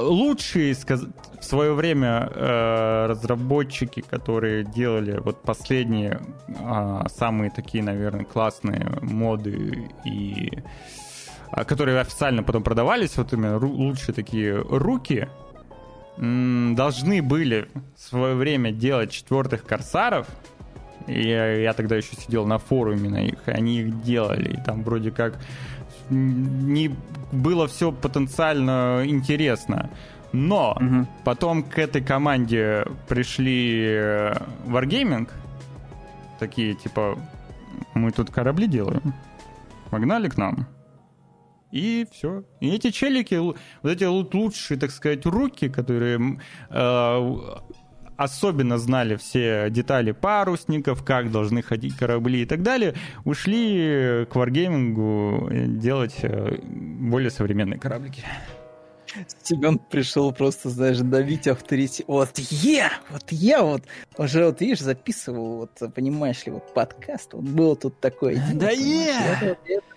Лучшие 0.08 0.74
в 0.76 1.44
свое 1.44 1.74
время 1.74 2.30
э, 2.34 3.06
разработчики, 3.08 4.02
которые 4.02 4.64
делали 4.64 5.20
вот 5.20 5.44
последние 5.44 6.20
а, 6.60 7.08
самые 7.10 7.52
такие, 7.52 7.84
наверное, 7.84 8.26
классные 8.26 8.98
моды 9.02 9.90
и 10.06 10.52
а, 11.52 11.66
которые 11.66 12.00
официально 12.00 12.42
потом 12.42 12.64
продавались, 12.64 13.18
вот 13.18 13.34
именно 13.34 13.58
лучшие 13.58 14.16
такие 14.16 14.56
руки, 14.56 15.28
должны 16.18 17.22
были 17.22 17.68
в 17.96 18.02
свое 18.02 18.36
время 18.36 18.72
делать 18.72 19.12
четвертых 19.12 19.66
корсаров. 19.66 20.28
Я, 21.08 21.58
я 21.58 21.74
тогда 21.74 21.96
еще 21.98 22.16
сидел 22.16 22.46
на 22.46 22.60
форуме 22.60 23.10
на 23.10 23.26
их, 23.26 23.40
они 23.48 23.82
их 23.82 24.02
делали. 24.04 24.54
И 24.54 24.62
там 24.62 24.84
вроде 24.84 25.12
как 25.12 25.40
не 26.10 26.96
было 27.32 27.68
все 27.68 27.92
потенциально 27.92 29.04
интересно. 29.06 29.90
Но 30.32 30.72
угу. 30.72 31.08
потом 31.24 31.64
к 31.64 31.78
этой 31.78 32.02
команде 32.02 32.86
пришли 33.08 33.84
э, 33.86 34.34
Wargaming, 34.66 35.30
такие 36.40 36.74
типа, 36.74 37.20
мы 37.94 38.12
тут 38.12 38.32
корабли 38.32 38.68
делаем, 38.68 39.14
погнали 39.92 40.30
к 40.30 40.38
нам. 40.38 40.68
И 41.74 42.08
все. 42.12 42.44
И 42.60 42.70
эти 42.70 42.92
челики, 42.92 43.34
вот 43.34 43.58
эти 43.84 44.04
лучшие, 44.04 44.80
так 44.80 44.92
сказать, 44.92 45.26
руки, 45.26 45.70
которые 45.70 46.40
э, 46.70 47.40
особенно 48.16 48.78
знали 48.78 49.16
все 49.16 49.72
детали 49.72 50.12
парусников, 50.12 51.04
как 51.04 51.32
должны 51.32 51.64
ходить 51.64 51.98
корабли 51.98 52.44
и 52.44 52.46
так 52.46 52.62
далее, 52.62 52.94
ушли 53.26 54.28
к 54.30 54.36
варгеймингу 54.36 55.50
делать 55.80 56.18
э, 56.22 56.60
более 56.62 57.32
современные 57.32 57.80
кораблики. 57.80 58.24
Семен 59.42 59.80
пришел 59.80 60.32
просто, 60.32 60.70
знаешь, 60.70 61.00
давить 61.00 61.48
авторитет. 61.48 62.06
Вот 62.08 62.38
я, 62.38 62.92
вот 63.10 63.32
я 63.32 63.64
вот 63.64 63.82
уже, 64.18 64.46
вот 64.46 64.62
видишь, 64.62 64.80
записывал, 64.80 65.58
вот, 65.58 65.94
понимаешь 65.94 66.46
ли, 66.46 66.52
вот 66.52 66.72
подкаст, 66.76 67.34
вот 67.34 67.44
был 67.44 67.76
тут 67.76 68.00
такой. 68.00 68.40
Да 68.54 68.70
я! 68.70 69.38
Это, 69.42 69.58
это, 69.66 69.93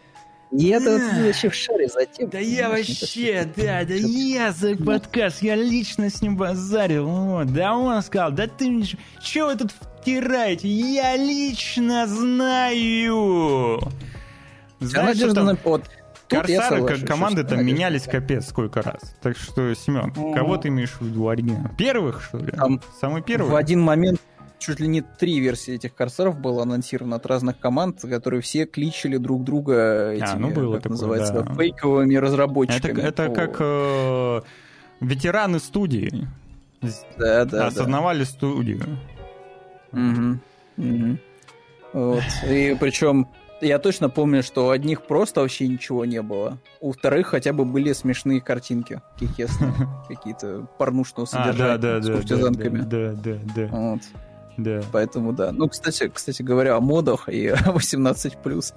я-то 0.50 0.92
вот 0.92 1.02
вообще 1.26 1.48
в 1.48 1.54
шаре 1.54 1.88
за 1.88 2.06
тем. 2.06 2.30
Да 2.30 2.38
я 2.38 2.68
вообще, 2.68 3.48
да, 3.56 3.84
да 3.84 3.94
я 3.94 4.52
за 4.52 4.76
подкаст, 4.76 5.42
я 5.42 5.56
лично 5.56 6.08
с 6.08 6.22
ним 6.22 6.36
базарил. 6.36 7.06
Вот, 7.06 7.52
да 7.52 7.74
он 7.74 8.02
сказал, 8.02 8.30
да 8.32 8.46
ты 8.46 8.84
что 9.20 9.46
вы 9.46 9.56
тут 9.56 9.72
втираете? 10.00 10.68
Я 10.68 11.16
лично 11.16 12.06
знаю. 12.06 13.80
Знаешь, 14.80 15.16
что 15.16 15.34
там... 15.34 15.58
Вот, 15.64 15.84
Корсары 16.28 16.84
как 16.84 17.06
команды 17.06 17.44
там 17.44 17.64
менялись 17.64 18.02
капец 18.02 18.48
сколько 18.48 18.82
раз. 18.82 19.14
Так 19.22 19.36
что, 19.36 19.74
Семен, 19.74 20.12
кого 20.12 20.56
ты 20.56 20.68
имеешь 20.68 20.92
в 20.92 21.02
виду 21.02 21.28
оригинал? 21.28 21.70
Первых, 21.76 22.22
что 22.22 22.38
ли? 22.38 22.52
Самый 23.00 23.22
первый? 23.22 23.50
В 23.50 23.56
один 23.56 23.80
момент 23.80 24.20
чуть 24.58 24.80
ли 24.80 24.88
не 24.88 25.02
три 25.02 25.38
версии 25.40 25.74
этих 25.74 25.94
корсаров 25.94 26.38
было 26.38 26.62
анонсировано 26.62 27.16
от 27.16 27.26
разных 27.26 27.58
команд, 27.58 28.00
которые 28.02 28.40
все 28.40 28.66
кличили 28.66 29.16
друг 29.16 29.44
друга 29.44 30.12
этими, 30.12 30.32
а, 30.32 30.36
ну 30.36 30.50
было 30.50 30.74
как 30.74 30.84
такое, 30.84 30.94
называется, 30.94 31.32
да. 31.32 31.54
фейковыми 31.54 32.14
разработчиками. 32.16 33.00
Это, 33.00 33.24
это 33.24 33.34
как 33.34 33.56
э, 33.60 34.40
ветераны 35.00 35.58
студии. 35.58 36.26
Да, 37.18 37.44
да, 37.44 37.66
Осознавали 37.66 38.20
да. 38.20 38.24
студию. 38.24 38.98
Угу. 39.92 40.38
Угу. 40.78 41.18
Вот. 41.92 42.22
И 42.48 42.76
причем 42.78 43.28
я 43.60 43.78
точно 43.78 44.10
помню, 44.10 44.42
что 44.42 44.66
у 44.66 44.70
одних 44.70 45.06
просто 45.06 45.40
вообще 45.40 45.66
ничего 45.66 46.04
не 46.04 46.20
было. 46.22 46.58
У 46.80 46.92
вторых 46.92 47.28
хотя 47.28 47.52
бы 47.52 47.64
были 47.64 47.92
смешные 47.92 48.40
картинки, 48.40 49.00
какие 49.18 49.46
какие-то 50.08 50.66
порнушного 50.78 51.26
содержания 51.26 51.74
а, 51.74 51.78
да, 51.78 52.00
да, 52.00 52.02
с 52.02 52.10
куртизанками. 52.10 52.80
Да, 52.80 53.12
да, 53.12 53.38
да. 53.54 53.66
Вот. 53.68 54.00
Да. 54.56 54.82
Поэтому 54.92 55.32
да. 55.32 55.52
Ну, 55.52 55.68
кстати, 55.68 56.08
кстати 56.12 56.42
говоря, 56.42 56.76
о 56.76 56.80
модах 56.80 57.28
и 57.28 57.48
18+. 57.66 58.72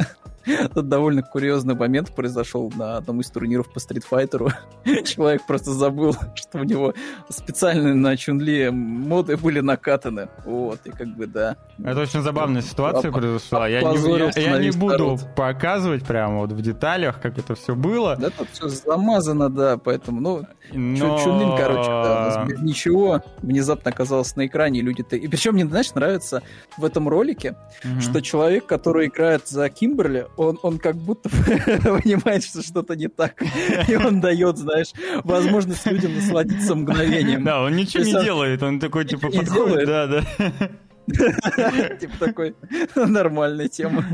Тут 0.73 0.89
довольно 0.89 1.23
курьезный 1.23 1.75
момент 1.75 2.13
произошел 2.15 2.71
на 2.75 2.97
одном 2.97 3.21
из 3.21 3.29
турниров 3.29 3.71
по 3.71 3.79
стритфайтеру. 3.79 4.49
Человек 5.05 5.45
просто 5.45 5.71
забыл, 5.71 6.15
что 6.35 6.59
у 6.59 6.63
него 6.63 6.93
специально 7.29 7.93
на 7.93 8.17
Чунли 8.17 8.69
моды 8.69 9.37
были 9.37 9.59
накатаны. 9.59 10.29
Вот, 10.45 10.79
и 10.85 10.91
как 10.91 11.07
бы 11.15 11.27
да. 11.27 11.57
Это 11.83 12.01
очень 12.01 12.21
забавная 12.21 12.61
ситуация 12.61 13.11
произошла. 13.11 13.67
Я 13.67 13.81
не, 13.81 14.17
я, 14.17 14.31
я 14.35 14.57
не 14.59 14.71
буду 14.71 14.93
народ. 14.93 15.35
показывать 15.35 16.03
прямо 16.03 16.39
вот 16.39 16.51
в 16.51 16.61
деталях, 16.61 17.21
как 17.21 17.37
это 17.37 17.55
все 17.55 17.75
было. 17.75 18.15
Да, 18.17 18.29
тут 18.29 18.49
все 18.51 18.67
замазано, 18.67 19.49
да, 19.49 19.77
поэтому, 19.77 20.21
ну, 20.21 20.45
Но... 20.71 21.19
Чунлин, 21.19 21.57
короче, 21.57 21.89
да, 21.89 22.47
ничего 22.61 23.21
внезапно 23.41 23.91
оказался 23.91 24.37
на 24.37 24.47
экране, 24.47 24.81
люди-то... 24.81 25.15
И 25.15 25.27
причем 25.27 25.53
мне, 25.53 25.65
знаешь, 25.65 25.93
нравится 25.93 26.43
в 26.77 26.85
этом 26.85 27.07
ролике, 27.09 27.55
угу. 27.83 28.01
что 28.01 28.21
человек, 28.21 28.65
который 28.65 29.07
играет 29.07 29.47
за 29.47 29.69
Кимберли, 29.69 30.27
он, 30.39 30.57
он 30.63 30.79
как 30.79 30.95
будто 30.95 31.29
понимает, 31.83 32.43
что 32.45 32.61
что-то 32.61 32.95
не 32.95 33.09
так. 33.09 33.43
И 33.87 33.95
он 33.95 34.21
дает, 34.21 34.57
знаешь, 34.57 34.93
возможность 35.23 35.85
людям 35.85 36.15
насладиться 36.15 36.75
мгновением. 36.75 37.43
Да, 37.43 37.61
он 37.61 37.75
ничего 37.75 38.03
не 38.03 38.13
делает, 38.13 38.63
он 38.63 38.79
такой, 38.79 39.05
типа, 39.05 39.29
подходит, 39.29 39.85
да, 39.85 40.07
да. 40.07 40.23
Типа 41.99 42.13
такой, 42.19 42.55
нормальная 42.95 43.67
тема. 43.67 44.05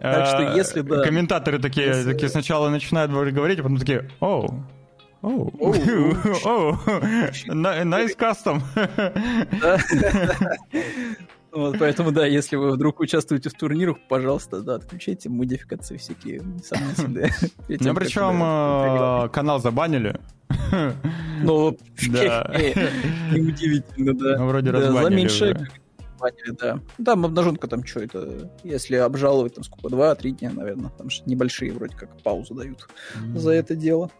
Так 0.00 0.26
что 0.26 0.52
если 0.56 0.80
да... 0.80 1.02
Комментаторы 1.02 1.58
такие, 1.58 2.04
такие 2.04 2.28
сначала 2.28 2.68
начинают 2.68 3.12
говорить, 3.12 3.60
а 3.60 3.62
потом 3.62 3.78
такие, 3.78 4.10
оу, 4.20 4.64
Оу, 5.20 5.52
оу, 5.60 6.72
nice 7.48 8.14
custom. 8.16 8.62
Вот, 11.52 11.78
поэтому, 11.78 12.12
да, 12.12 12.26
если 12.26 12.56
вы 12.56 12.72
вдруг 12.72 13.00
участвуете 13.00 13.48
в 13.48 13.54
турнирах, 13.54 13.96
пожалуйста, 14.08 14.60
да, 14.60 14.74
отключайте 14.74 15.28
модификации 15.28 15.96
всякие. 15.96 16.40
Ну, 17.68 17.94
причем 17.94 18.42
э, 18.42 19.28
канал 19.30 19.60
забанили. 19.60 20.18
Ну, 21.40 21.78
неудивительно, 23.32 24.12
да. 24.12 24.38
Ну, 24.38 24.48
вроде 24.48 24.70
разбанили 24.72 25.56
банили, 26.18 26.56
да. 26.60 26.80
Там 27.04 27.24
обнаженка 27.24 27.68
там 27.68 27.84
что 27.86 28.00
это, 28.00 28.50
если 28.64 28.96
обжаловать, 28.96 29.54
там 29.54 29.64
сколько, 29.64 29.88
два-три 29.88 30.32
дня, 30.32 30.50
наверное, 30.50 30.90
там 30.90 31.08
небольшие 31.26 31.72
вроде 31.72 31.96
как 31.96 32.20
паузу 32.22 32.54
дают 32.54 32.88
за 33.34 33.52
это 33.52 33.74
дело 33.74 34.10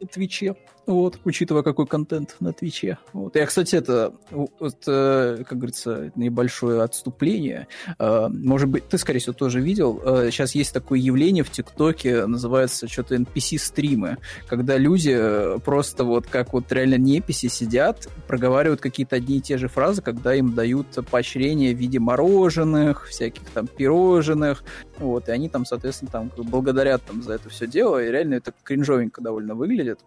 на 0.00 0.06
Твиче. 0.06 0.54
Вот, 0.86 1.18
учитывая 1.24 1.62
какой 1.62 1.86
контент 1.86 2.36
на 2.40 2.52
Твиче. 2.52 2.98
Вот. 3.12 3.34
Я, 3.34 3.46
кстати, 3.46 3.74
это, 3.76 4.12
вот, 4.30 4.76
э, 4.86 5.44
как 5.46 5.58
говорится, 5.58 6.12
небольшое 6.14 6.82
отступление. 6.82 7.66
Э, 7.98 8.28
может 8.28 8.68
быть, 8.68 8.88
ты, 8.88 8.96
скорее 8.98 9.18
всего, 9.18 9.32
тоже 9.32 9.60
видел. 9.60 10.00
Э, 10.04 10.28
сейчас 10.30 10.54
есть 10.54 10.72
такое 10.72 11.00
явление 11.00 11.42
в 11.42 11.50
ТикТоке, 11.50 12.26
называется 12.26 12.86
что-то 12.88 13.16
NPC-стримы, 13.16 14.18
когда 14.46 14.76
люди 14.76 15.58
просто 15.64 16.04
вот 16.04 16.26
как 16.26 16.52
вот 16.52 16.70
реально 16.70 16.98
неписи 16.98 17.48
сидят, 17.48 18.08
проговаривают 18.28 18.80
какие-то 18.80 19.16
одни 19.16 19.38
и 19.38 19.40
те 19.40 19.58
же 19.58 19.68
фразы, 19.68 20.02
когда 20.02 20.34
им 20.34 20.54
дают 20.54 20.86
поощрение 21.10 21.74
в 21.74 21.78
виде 21.78 21.98
мороженых, 21.98 23.08
всяких 23.08 23.42
там 23.50 23.66
пирожных, 23.66 24.62
вот, 24.98 25.28
и 25.28 25.32
они 25.32 25.48
там, 25.48 25.64
соответственно, 25.66 26.10
там 26.10 26.30
благодарят 26.36 27.02
там 27.04 27.22
за 27.22 27.34
это 27.34 27.48
все 27.48 27.66
дело, 27.66 28.02
и 28.02 28.10
реально 28.10 28.34
это 28.34 28.52
кринжовенько 28.62 29.20
довольно 29.20 29.54
выглядит. 29.54 30.00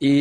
И 0.00 0.11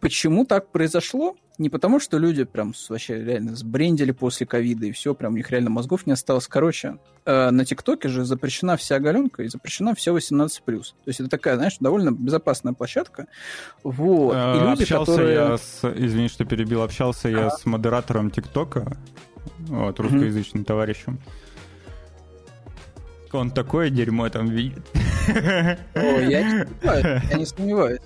почему 0.00 0.44
так 0.44 0.70
произошло? 0.70 1.36
Не 1.58 1.70
потому, 1.70 2.00
что 2.00 2.18
люди 2.18 2.44
прям 2.44 2.74
вообще 2.90 3.24
реально 3.24 3.56
сбрендили 3.56 4.10
после 4.10 4.46
ковида 4.46 4.86
и 4.86 4.92
все, 4.92 5.14
прям 5.14 5.32
у 5.32 5.36
них 5.36 5.50
реально 5.50 5.70
мозгов 5.70 6.06
не 6.06 6.12
осталось. 6.12 6.46
Короче, 6.48 6.98
э, 7.24 7.50
на 7.50 7.64
ТикТоке 7.64 8.08
же 8.08 8.24
запрещена 8.26 8.76
вся 8.76 8.96
оголенка 8.96 9.42
и 9.42 9.48
запрещена 9.48 9.94
все 9.94 10.14
18+. 10.14 10.50
То 10.66 10.82
есть 11.06 11.20
это 11.20 11.30
такая, 11.30 11.56
знаешь, 11.56 11.78
довольно 11.80 12.12
безопасная 12.12 12.74
площадка. 12.74 13.26
Вот. 13.82 14.34
и 14.34 14.36
э, 14.36 14.70
люди, 14.70 14.82
общался 14.82 15.12
которые... 15.12 15.34
я 15.34 15.56
с... 15.56 15.80
Извини, 15.96 16.28
что 16.28 16.44
перебил. 16.44 16.82
Общался 16.82 17.28
а? 17.28 17.30
я 17.30 17.50
с 17.50 17.64
модератором 17.64 18.30
ТикТока, 18.30 18.98
вот, 19.60 19.98
русскоязычным 19.98 20.62
mm-hmm. 20.62 20.66
товарищем. 20.66 21.20
Он 23.32 23.50
такое 23.50 23.88
дерьмо 23.88 24.28
там 24.28 24.48
видит. 24.48 24.86
О, 25.94 26.20
я 26.20 26.42
не 26.42 26.64
сомневаюсь, 26.82 27.22
я 27.30 27.38
не 27.38 27.46
сомневаюсь. 27.46 28.00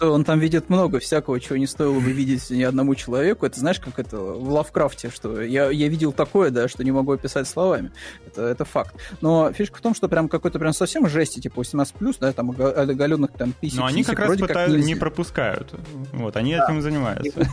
Он 0.00 0.24
там 0.24 0.38
видит 0.38 0.68
много 0.70 0.98
всякого, 0.98 1.38
чего 1.40 1.56
не 1.56 1.66
стоило 1.66 1.98
бы 1.98 2.12
видеть 2.12 2.50
ни 2.50 2.62
одному 2.62 2.94
человеку. 2.94 3.46
Это 3.46 3.60
знаешь, 3.60 3.80
как 3.80 3.98
это 3.98 4.18
в 4.18 4.48
Лавкрафте, 4.50 5.10
что 5.10 5.40
я, 5.40 5.70
я 5.70 5.88
видел 5.88 6.12
такое, 6.12 6.50
да, 6.50 6.68
что 6.68 6.84
не 6.84 6.92
могу 6.92 7.12
описать 7.12 7.46
словами. 7.48 7.92
Это, 8.26 8.42
это 8.42 8.64
факт. 8.64 8.94
Но 9.20 9.52
фишка 9.52 9.78
в 9.78 9.80
том, 9.80 9.94
что 9.94 10.08
прям 10.08 10.28
какой-то 10.28 10.58
прям 10.58 10.72
совсем 10.72 11.08
жести, 11.08 11.40
типа 11.40 11.60
18+, 11.60 12.16
да, 12.20 12.32
там 12.32 12.50
оголенных 12.50 13.32
там 13.32 13.52
писек. 13.52 13.78
Но 13.78 13.86
они 13.86 14.02
как 14.04 14.18
раз 14.18 14.38
пытаются, 14.38 14.78
не 14.78 14.94
пропускают. 14.94 15.74
Вот, 16.12 16.36
они 16.36 16.56
да. 16.56 16.64
этим 16.64 16.82
занимаются. 16.82 17.48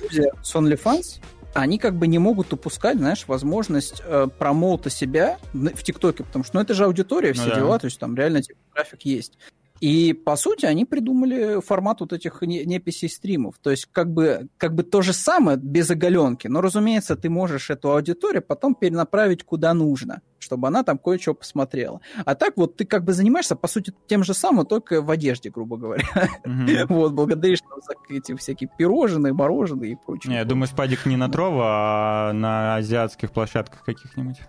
Люди 0.00 0.30
с 0.42 0.54
OnlyFans 0.54 1.20
они 1.54 1.78
как 1.78 1.96
бы 1.96 2.06
не 2.06 2.18
могут 2.18 2.52
упускать, 2.52 2.96
знаешь, 2.96 3.24
возможность 3.26 4.02
э, 4.04 4.26
промоута 4.38 4.90
себя 4.90 5.38
в 5.52 5.82
ТикТоке, 5.82 6.24
потому 6.24 6.44
что, 6.44 6.56
ну, 6.56 6.62
это 6.62 6.74
же 6.74 6.84
аудитория, 6.84 7.32
все 7.32 7.48
ну, 7.48 7.54
дела, 7.54 7.72
да. 7.72 7.80
то 7.80 7.84
есть 7.86 7.98
там 7.98 8.16
реально 8.16 8.42
типа, 8.42 8.58
трафик 8.74 9.02
есть. 9.02 9.36
И, 9.82 10.12
по 10.12 10.36
сути, 10.36 10.64
они 10.64 10.84
придумали 10.84 11.60
формат 11.60 11.98
вот 12.02 12.12
этих 12.12 12.40
неписей 12.42 13.08
стримов. 13.08 13.56
То 13.60 13.72
есть, 13.72 13.88
как 13.90 14.12
бы, 14.12 14.48
как 14.56 14.76
бы 14.76 14.84
то 14.84 15.02
же 15.02 15.12
самое, 15.12 15.58
без 15.58 15.90
оголенки. 15.90 16.46
Но, 16.46 16.60
разумеется, 16.60 17.16
ты 17.16 17.28
можешь 17.28 17.68
эту 17.68 17.90
аудиторию 17.90 18.42
потом 18.42 18.76
перенаправить 18.76 19.42
куда 19.42 19.74
нужно, 19.74 20.22
чтобы 20.38 20.68
она 20.68 20.84
там 20.84 20.98
кое-что 20.98 21.34
посмотрела. 21.34 22.00
А 22.24 22.36
так 22.36 22.56
вот 22.56 22.76
ты 22.76 22.84
как 22.84 23.02
бы 23.02 23.12
занимаешься, 23.12 23.56
по 23.56 23.66
сути, 23.66 23.92
тем 24.06 24.22
же 24.22 24.34
самым, 24.34 24.66
только 24.66 25.02
в 25.02 25.10
одежде, 25.10 25.50
грубо 25.50 25.76
говоря. 25.76 26.04
Mm-hmm. 26.46 26.86
вот, 26.88 27.12
благодаришь 27.12 27.58
за 27.84 28.16
эти 28.16 28.36
всякие 28.36 28.70
пирожные, 28.78 29.32
мороженые 29.32 29.94
и 29.94 29.96
прочее. 29.96 30.30
Не, 30.30 30.36
я 30.36 30.44
думаю, 30.44 30.68
спадик 30.68 31.06
не 31.06 31.16
на 31.16 31.28
Трова, 31.28 31.64
а 31.66 32.32
на 32.32 32.76
азиатских 32.76 33.32
площадках 33.32 33.82
каких-нибудь. 33.82 34.42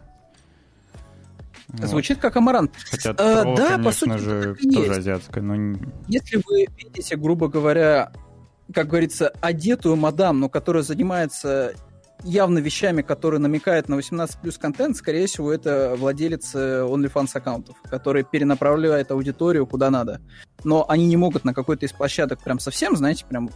Вот. 1.74 1.90
Звучит 1.90 2.20
как 2.20 2.36
амарант. 2.38 2.76
Хотя 2.90 3.12
а, 3.12 3.14
трова, 3.14 3.58
да, 3.58 3.68
конечно 3.70 3.84
по 3.84 3.91
сути, 3.91 4.18
же, 4.20 4.56
тоже 4.56 4.88
есть. 4.88 4.98
азиатская, 5.00 5.44
но... 5.44 5.78
Если 6.08 6.41
вы 6.48 6.68
видите, 6.78 7.16
грубо 7.16 7.48
говоря, 7.48 8.12
как 8.74 8.88
говорится, 8.88 9.30
одетую 9.41 9.95
мадам, 9.95 10.40
но 10.40 10.50
которая 10.50 10.84
занимается 10.84 11.74
явно 12.24 12.60
вещами, 12.60 13.02
которые 13.02 13.40
намекают 13.40 13.90
на 13.90 13.95
18 13.95 14.40
плюс 14.40 14.58
контент, 14.58 14.98
скорее 14.98 15.28
всего, 15.28 15.52
это 15.52 15.95
владелец 15.98 16.56
э, 16.56 16.82
OnlyFans 16.82 17.30
аккаунтов, 17.34 17.76
который 17.84 18.24
перенаправляет 18.24 19.12
аудиторию 19.12 19.66
куда 19.66 19.90
надо. 19.90 20.22
Но 20.64 20.86
они 20.90 21.06
не 21.06 21.18
могут 21.18 21.44
на 21.44 21.54
какой-то 21.54 21.86
из 21.86 21.91
площадок 21.91 22.41
прям 22.41 22.60
совсем, 22.60 22.95
знаете, 22.95 23.26
прям, 23.26 23.48
вот, 23.48 23.56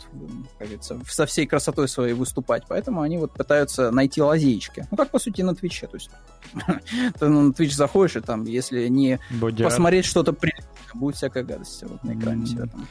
как 0.57 0.68
говорится, 0.68 0.99
со 1.07 1.26
всей 1.26 1.45
красотой 1.45 1.88
своей 1.88 2.14
выступать. 2.14 2.64
Поэтому 2.68 3.02
они 3.02 3.18
вот 3.18 3.34
пытаются 3.34 3.91
найти 3.91 4.22
лазеечки. 4.22 4.88
Ну, 4.91 4.98
как, 4.98 5.10
по 5.10 5.19
сути, 5.19 5.41
на 5.41 5.56
Твиче. 5.56 5.88
То 5.88 5.95
есть 5.95 6.10
ты 7.19 7.27
на 7.27 7.52
Twitch 7.52 7.76
заходишь, 7.76 8.18
и 8.18 8.22
там, 8.22 8.44
если 8.44 8.88
не 8.88 9.19
посмотреть 9.39 10.06
что-то 10.06 10.34
приличное, 10.34 10.68
будет 10.94 11.15
всякая 11.15 11.44
гадость 11.44 11.84
вот 11.84 12.03
на 12.03 12.14
экране 12.14 12.45
mm-hmm. 12.45 12.69
там. 12.69 12.88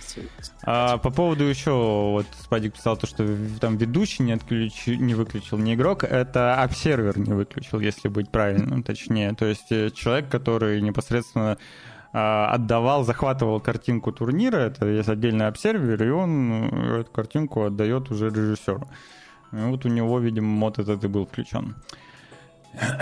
А, 0.62 0.98
по 0.98 1.11
поводу 1.11 1.44
еще, 1.44 1.70
вот 1.70 2.27
Спадик 2.40 2.74
писал 2.74 2.97
то, 2.97 3.07
что 3.07 3.27
там 3.61 3.77
ведущий 3.77 4.23
не, 4.23 4.32
отключ... 4.32 4.86
не 4.86 5.15
выключил, 5.15 5.59
не 5.66 5.74
игрок, 5.74 6.05
это 6.05 6.62
обсервер 6.62 7.18
не 7.18 7.32
выключил, 7.32 7.80
если 7.80 8.09
быть 8.09 8.30
правильным, 8.30 8.82
точнее. 8.82 9.34
То 9.34 9.47
есть 9.47 9.70
э, 9.70 9.90
человек, 9.90 10.28
который 10.30 10.80
непосредственно 10.80 11.59
а, 12.12 12.51
отдавал, 12.52 13.05
захватывал 13.05 13.60
картинку 13.60 14.12
турнира, 14.12 14.56
это 14.56 14.86
есть 14.86 15.09
отдельный 15.09 15.48
обсервер, 15.48 16.02
и 16.02 16.09
он 16.09 16.70
э, 16.70 17.01
эту 17.01 17.10
картинку 17.10 17.64
отдает 17.64 18.10
уже 18.10 18.30
режиссеру. 18.30 18.88
И 19.52 19.56
вот 19.56 19.84
у 19.84 19.88
него, 19.88 20.18
видимо, 20.18 20.47
мод 20.47 20.78
этот 20.78 21.05
и 21.05 21.09
был 21.09 21.26
включен. 21.26 21.74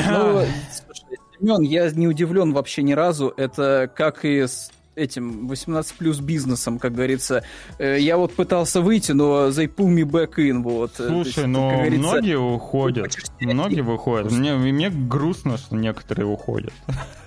Ну, 0.09 0.43
слушай, 0.73 1.19
Семен, 1.39 1.63
я 1.63 1.91
не 1.91 2.09
удивлен 2.09 2.53
вообще 2.53 2.83
ни 2.83 2.93
разу. 2.93 3.33
Это 3.37 3.91
как 3.95 4.25
и 4.25 4.47
с 4.47 4.71
этим 4.97 5.49
18 5.49 5.95
плюс 5.95 6.21
бизнесом, 6.21 6.79
как 6.79 6.95
говорится. 6.95 7.45
Э, 7.79 7.99
я 7.99 8.17
вот 8.17 8.35
пытался 8.35 8.81
выйти, 8.81 9.13
но 9.13 9.49
they 9.49 9.73
pull 9.73 9.89
me 9.89 10.03
back 10.03 10.35
in, 10.37 10.63
вот. 10.63 10.93
Слушай, 10.97 11.27
есть, 11.27 11.47
но 11.47 11.71
многие 11.71 12.39
уходят, 12.39 13.17
многие 13.41 13.81
выходят. 13.81 14.31
Мне, 14.33 14.55
мне 14.55 14.91
грустно, 14.91 15.59
что 15.59 15.77
некоторые 15.77 16.27
уходят. 16.27 16.73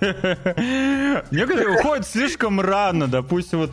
Некоторые 0.00 1.78
уходят 1.78 2.06
слишком 2.06 2.60
рано, 2.60 3.06
допустим, 3.06 3.58
вот 3.60 3.70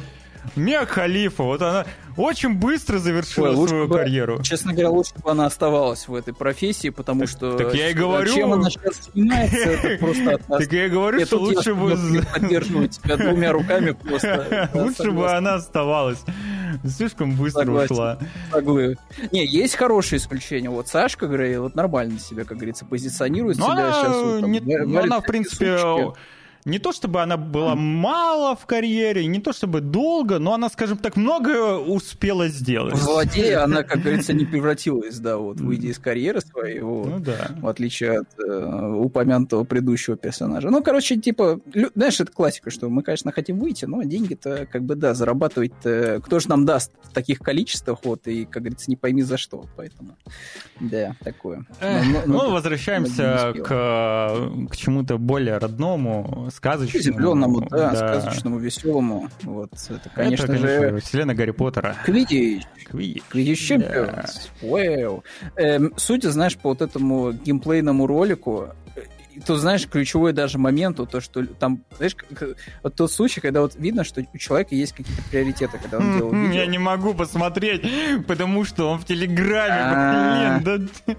Мия 0.56 0.86
Халифа, 0.86 1.44
вот 1.44 1.62
она 1.62 1.86
очень 2.18 2.54
быстро 2.54 2.98
завершила 2.98 3.50
Ой, 3.50 3.68
свою 3.68 3.88
бы, 3.88 3.98
карьеру. 3.98 4.42
Честно 4.42 4.72
говоря, 4.72 4.90
лучше 4.90 5.14
бы 5.16 5.32
она 5.32 5.46
оставалась 5.46 6.08
в 6.08 6.16
этой 6.16 6.34
профессии, 6.34 6.90
потому 6.90 7.22
так, 7.22 7.30
что... 7.30 7.58
Так 7.58 7.74
я 7.74 7.90
и 7.90 7.94
говорю... 7.94 8.34
Чем 8.34 8.54
она 8.54 8.70
сейчас 8.70 9.10
занимается, 9.14 9.58
это 9.58 9.98
просто 10.00 10.36
от 10.36 10.50
нас. 10.50 10.64
Так 10.64 10.72
я 10.72 10.86
и 10.86 10.90
говорю, 10.90 11.26
что 11.26 11.38
лучше 11.38 11.74
бы... 11.74 11.98
поддерживаю 12.34 12.88
тебя 12.88 13.18
двумя 13.18 13.52
руками 13.52 13.92
просто. 13.92 14.70
Лучше 14.74 15.12
бы 15.12 15.30
она 15.32 15.56
оставалась. 15.56 16.24
Слишком 16.86 17.36
быстро 17.36 17.70
ушла. 17.72 18.20
Соглы. 18.52 18.98
Не, 19.32 19.46
есть 19.46 19.76
хорошие 19.76 20.18
исключения. 20.18 20.70
Вот 20.70 20.88
Сашка 20.88 21.28
Грей 21.28 21.58
вот 21.58 21.76
нормально 21.76 22.20
себя, 22.20 22.44
как 22.44 22.58
говорится, 22.58 22.86
позиционирует 22.86 23.58
себя 23.58 23.94
сейчас. 23.94 25.04
Она, 25.04 25.20
в 25.20 25.24
принципе, 25.24 25.78
не 26.66 26.80
то 26.80 26.92
чтобы 26.92 27.22
она 27.22 27.38
была 27.38 27.76
мало 27.76 28.56
в 28.56 28.66
карьере, 28.66 29.28
не 29.28 29.40
то 29.40 29.54
чтобы 29.54 29.82
долго, 29.82 30.40
но 30.40 30.54
она, 30.54 30.70
скажем 30.70 30.98
так, 30.98 31.16
много 31.16 31.78
успела 31.78 32.48
сделать. 32.48 32.96
Злодея 32.96 33.64
она, 33.64 33.84
как 33.84 34.02
говорится, 34.02 34.34
не 34.34 34.46
превратилась, 34.46 35.20
да, 35.20 35.38
вот, 35.38 35.60
выйдя 35.62 35.90
из 35.90 36.00
карьеры 36.00 36.42
своей, 36.42 36.80
вот, 36.80 37.08
ну, 37.08 37.20
да. 37.20 37.52
в 37.60 37.68
отличие 37.68 38.20
от 38.20 38.40
э, 38.40 38.96
упомянутого 38.96 39.64
предыдущего 39.64 40.18
персонажа. 40.18 40.72
Ну, 40.72 40.82
короче, 40.84 41.18
типа, 41.18 41.60
знаешь, 41.94 42.20
это 42.20 42.32
классика, 42.32 42.72
что 42.72 42.90
мы, 42.90 43.04
конечно, 43.04 43.32
хотим 43.32 43.60
выйти, 43.60 43.86
но 43.86 44.02
деньги-то, 44.02 44.68
как 44.72 44.84
бы, 44.84 44.96
да, 44.96 45.14
зарабатывать 45.14 45.74
кто 45.80 46.40
же 46.40 46.50
нам 46.50 46.66
даст 46.66 46.92
в 47.04 47.14
таких 47.14 47.40
количествах, 47.40 48.00
вот, 48.04 48.28
и, 48.28 48.46
как 48.46 48.64
говорится, 48.64 48.90
не 48.90 48.96
пойми 48.96 49.22
за 49.22 49.38
что, 49.38 49.66
поэтому, 49.76 50.18
да, 50.80 51.16
такое. 51.24 51.66
Но, 51.82 51.88
но, 51.88 52.22
ну, 52.26 52.34
но, 52.34 52.52
возвращаемся 52.52 53.54
к, 53.54 54.70
к 54.72 54.76
чему-то 54.76 55.18
более 55.18 55.58
родному, 55.58 56.50
сказочному. 56.54 57.04
Зеленому, 57.04 57.62
да, 57.70 57.92
да, 57.92 57.96
сказочному, 57.96 58.60
веселому. 58.60 59.30
Вот, 59.44 59.72
это, 59.74 60.10
конечно, 60.14 60.46
это, 60.46 60.54
конечно 60.54 60.58
же... 60.58 61.00
Вселенная 61.00 61.36
Гарри 61.36 61.52
Поттера. 61.52 61.96
Quidditch. 62.06 62.64
Quidditch. 62.86 63.24
Quidditch 63.30 63.68
Champions. 63.68 64.50
Вау. 64.62 65.24
Эм, 65.56 65.94
судя, 65.98 66.32
знаешь, 66.32 66.58
по 66.58 66.70
вот 66.70 66.82
этому 66.82 67.32
геймплейному 67.32 68.06
ролику, 68.08 68.70
то 69.46 69.56
знаешь, 69.56 69.88
ключевой 69.88 70.34
даже 70.34 70.58
момент, 70.58 70.98
то, 71.10 71.22
что 71.22 71.46
там, 71.46 71.84
знаешь, 71.98 72.16
вот 72.84 72.96
тот 72.96 73.12
случай, 73.12 73.42
когда 73.42 73.62
вот 73.62 73.76
видно, 73.76 74.04
что 74.04 74.26
у 74.34 74.38
человека 74.38 74.76
есть 74.76 74.94
какие-то 74.94 75.22
приоритеты, 75.30 75.78
когда 75.78 75.98
он 75.98 76.18
делал 76.18 76.32
видео. 76.34 76.54
Я 76.54 76.66
не 76.68 76.78
могу 76.78 77.14
посмотреть, 77.14 77.84
потому 78.28 78.64
что 78.66 78.90
он 78.90 79.00
в 79.00 79.06
Телеграме, 79.06 80.62
блин, 80.64 80.90
да... 81.08 81.16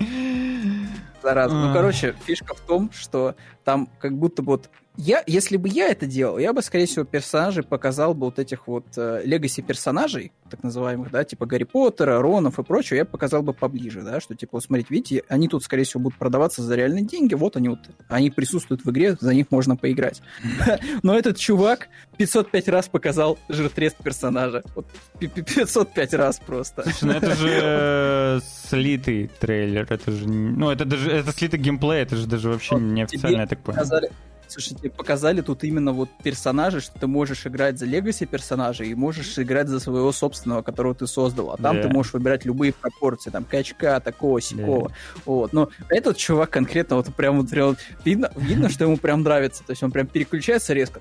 Зараза. 1.22 1.54
Ну, 1.54 1.72
короче, 1.72 2.14
фишка 2.24 2.54
в 2.54 2.60
том, 2.60 2.90
что 2.94 3.34
там 3.64 3.88
как 3.98 4.12
будто 4.12 4.42
вот 4.42 4.70
я, 4.96 5.22
если 5.26 5.56
бы 5.56 5.68
я 5.68 5.88
это 5.88 6.06
делал, 6.06 6.38
я 6.38 6.52
бы, 6.52 6.62
скорее 6.62 6.86
всего, 6.86 7.04
персонажей 7.04 7.62
показал 7.62 8.14
бы 8.14 8.26
вот 8.26 8.38
этих 8.38 8.66
вот 8.66 8.86
легаси 8.96 9.60
э, 9.60 9.64
персонажей, 9.64 10.32
так 10.48 10.62
называемых, 10.62 11.10
да, 11.10 11.24
типа 11.24 11.46
Гарри 11.46 11.64
Поттера, 11.64 12.20
Ронов 12.20 12.58
и 12.58 12.62
прочего, 12.62 12.96
я 12.96 13.04
показал 13.04 13.42
бы 13.42 13.52
поближе, 13.52 14.02
да, 14.02 14.20
что, 14.20 14.34
типа, 14.34 14.56
вот 14.56 14.64
смотрите, 14.64 14.88
видите, 14.90 15.22
они 15.28 15.48
тут, 15.48 15.64
скорее 15.64 15.84
всего, 15.84 16.04
будут 16.04 16.18
продаваться 16.18 16.62
за 16.62 16.74
реальные 16.76 17.04
деньги, 17.04 17.34
вот 17.34 17.56
они 17.56 17.68
вот, 17.68 17.80
они 18.08 18.30
присутствуют 18.30 18.84
в 18.84 18.90
игре, 18.90 19.16
за 19.20 19.34
них 19.34 19.50
можно 19.50 19.76
поиграть. 19.76 20.22
Но 21.02 21.16
этот 21.16 21.36
чувак 21.36 21.88
505 22.16 22.68
раз 22.68 22.88
показал 22.88 23.38
жиртрест 23.48 23.96
персонажа. 24.02 24.62
Вот 24.74 24.86
505 25.18 26.14
раз 26.14 26.40
просто. 26.44 26.82
Слушай, 26.82 27.04
ну 27.04 27.12
это 27.12 27.34
же 27.34 27.60
э, 27.62 28.40
слитый 28.68 29.30
трейлер, 29.40 29.86
это 29.90 30.10
же, 30.10 30.28
ну 30.28 30.70
это 30.70 30.84
даже, 30.84 31.10
это 31.10 31.32
слитый 31.32 31.58
геймплей, 31.58 32.02
это 32.02 32.16
же 32.16 32.26
даже 32.26 32.48
вообще 32.48 32.76
не 32.76 33.02
официально, 33.02 33.40
я 33.40 33.46
так 33.46 33.60
понял. 33.60 33.84
Слушайте, 34.48 34.90
показали 34.90 35.40
тут 35.40 35.64
именно 35.64 35.92
вот 35.92 36.08
персонажи, 36.22 36.80
что 36.80 36.98
ты 36.98 37.06
можешь 37.06 37.46
играть 37.46 37.78
за 37.78 37.86
легаси 37.86 38.26
персонажей 38.26 38.88
и 38.88 38.94
можешь 38.94 39.38
играть 39.38 39.68
за 39.68 39.80
своего 39.80 40.12
собственного, 40.12 40.62
которого 40.62 40.94
ты 40.94 41.06
создал. 41.06 41.50
А 41.50 41.56
там 41.56 41.76
yeah. 41.76 41.82
ты 41.82 41.88
можешь 41.88 42.12
выбирать 42.12 42.44
любые 42.44 42.72
пропорции, 42.72 43.30
там, 43.30 43.44
качка, 43.44 44.00
такого, 44.00 44.40
сякого. 44.40 44.88
Yeah. 44.88 44.92
Вот. 45.24 45.52
Но 45.52 45.70
этот 45.88 46.16
чувак 46.16 46.50
конкретно 46.50 46.96
вот 46.96 47.14
прям 47.14 47.40
вот 47.40 47.50
прям, 47.50 47.76
видно, 48.04 48.30
видно, 48.36 48.68
что 48.68 48.84
ему 48.84 48.96
прям 48.96 49.22
нравится. 49.22 49.64
То 49.64 49.72
есть 49.72 49.82
он 49.82 49.90
прям 49.90 50.06
переключается 50.06 50.72
резко. 50.72 51.00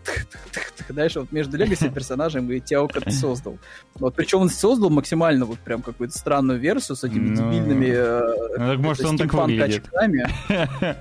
Знаешь, 0.89 1.15
вот 1.15 1.31
между 1.31 1.57
легаси 1.57 1.89
персонажем 1.89 2.51
и 2.51 2.59
тебя 2.65 2.85
ты 2.88 3.11
создал. 3.26 3.57
Вот 3.95 4.15
причем 4.15 4.41
он 4.41 4.49
создал 4.49 4.89
максимально 4.89 5.45
вот 5.45 5.59
прям 5.59 5.81
какую-то 5.81 6.17
странную 6.17 6.59
версию 6.59 6.95
с 6.95 7.03
этими. 7.03 7.30
Ну, 7.30 7.35
дебильными 7.35 7.91
э, 7.91 8.57
ну, 8.57 8.67
так, 8.67 8.80
может, 8.80 9.05
он 9.05 9.17
так 9.17 9.34
выглядит. 9.34 9.85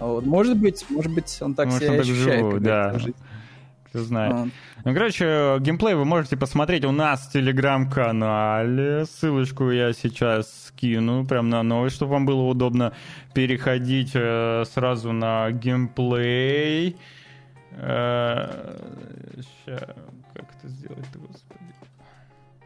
Вот. 0.01 0.27
Может 0.27 0.57
быть, 0.57 0.85
может 0.91 1.13
быть, 1.13 1.39
он 1.41 1.55
так 1.55 1.67
может, 1.67 1.83
себя 1.83 2.01
ощущает 2.01 2.34
вживую, 2.37 2.61
да. 2.61 2.95
Кто 3.89 4.03
знает. 4.03 4.33
А. 4.33 4.49
Ну, 4.85 4.93
короче, 4.93 5.57
геймплей 5.61 5.95
вы 5.95 6.05
можете 6.05 6.37
посмотреть 6.37 6.85
у 6.85 6.91
нас 6.91 7.27
в 7.27 7.33
телеграм-канале. 7.33 9.07
Ссылочку 9.07 9.71
я 9.71 9.93
сейчас 9.93 10.67
скину 10.67 11.25
прям 11.25 11.49
на 11.49 11.63
новость, 11.63 11.97
чтобы 11.97 12.13
вам 12.13 12.27
было 12.27 12.43
удобно 12.43 12.93
переходить 13.35 14.11
э, 14.15 14.65
сразу 14.73 15.13
на 15.13 15.51
геймплей. 15.53 16.97
Э, 17.73 18.77
ща, 19.65 19.95
как 20.35 20.47
это 20.59 20.69
сделать-то, 20.69 21.19
господи? 21.21 21.61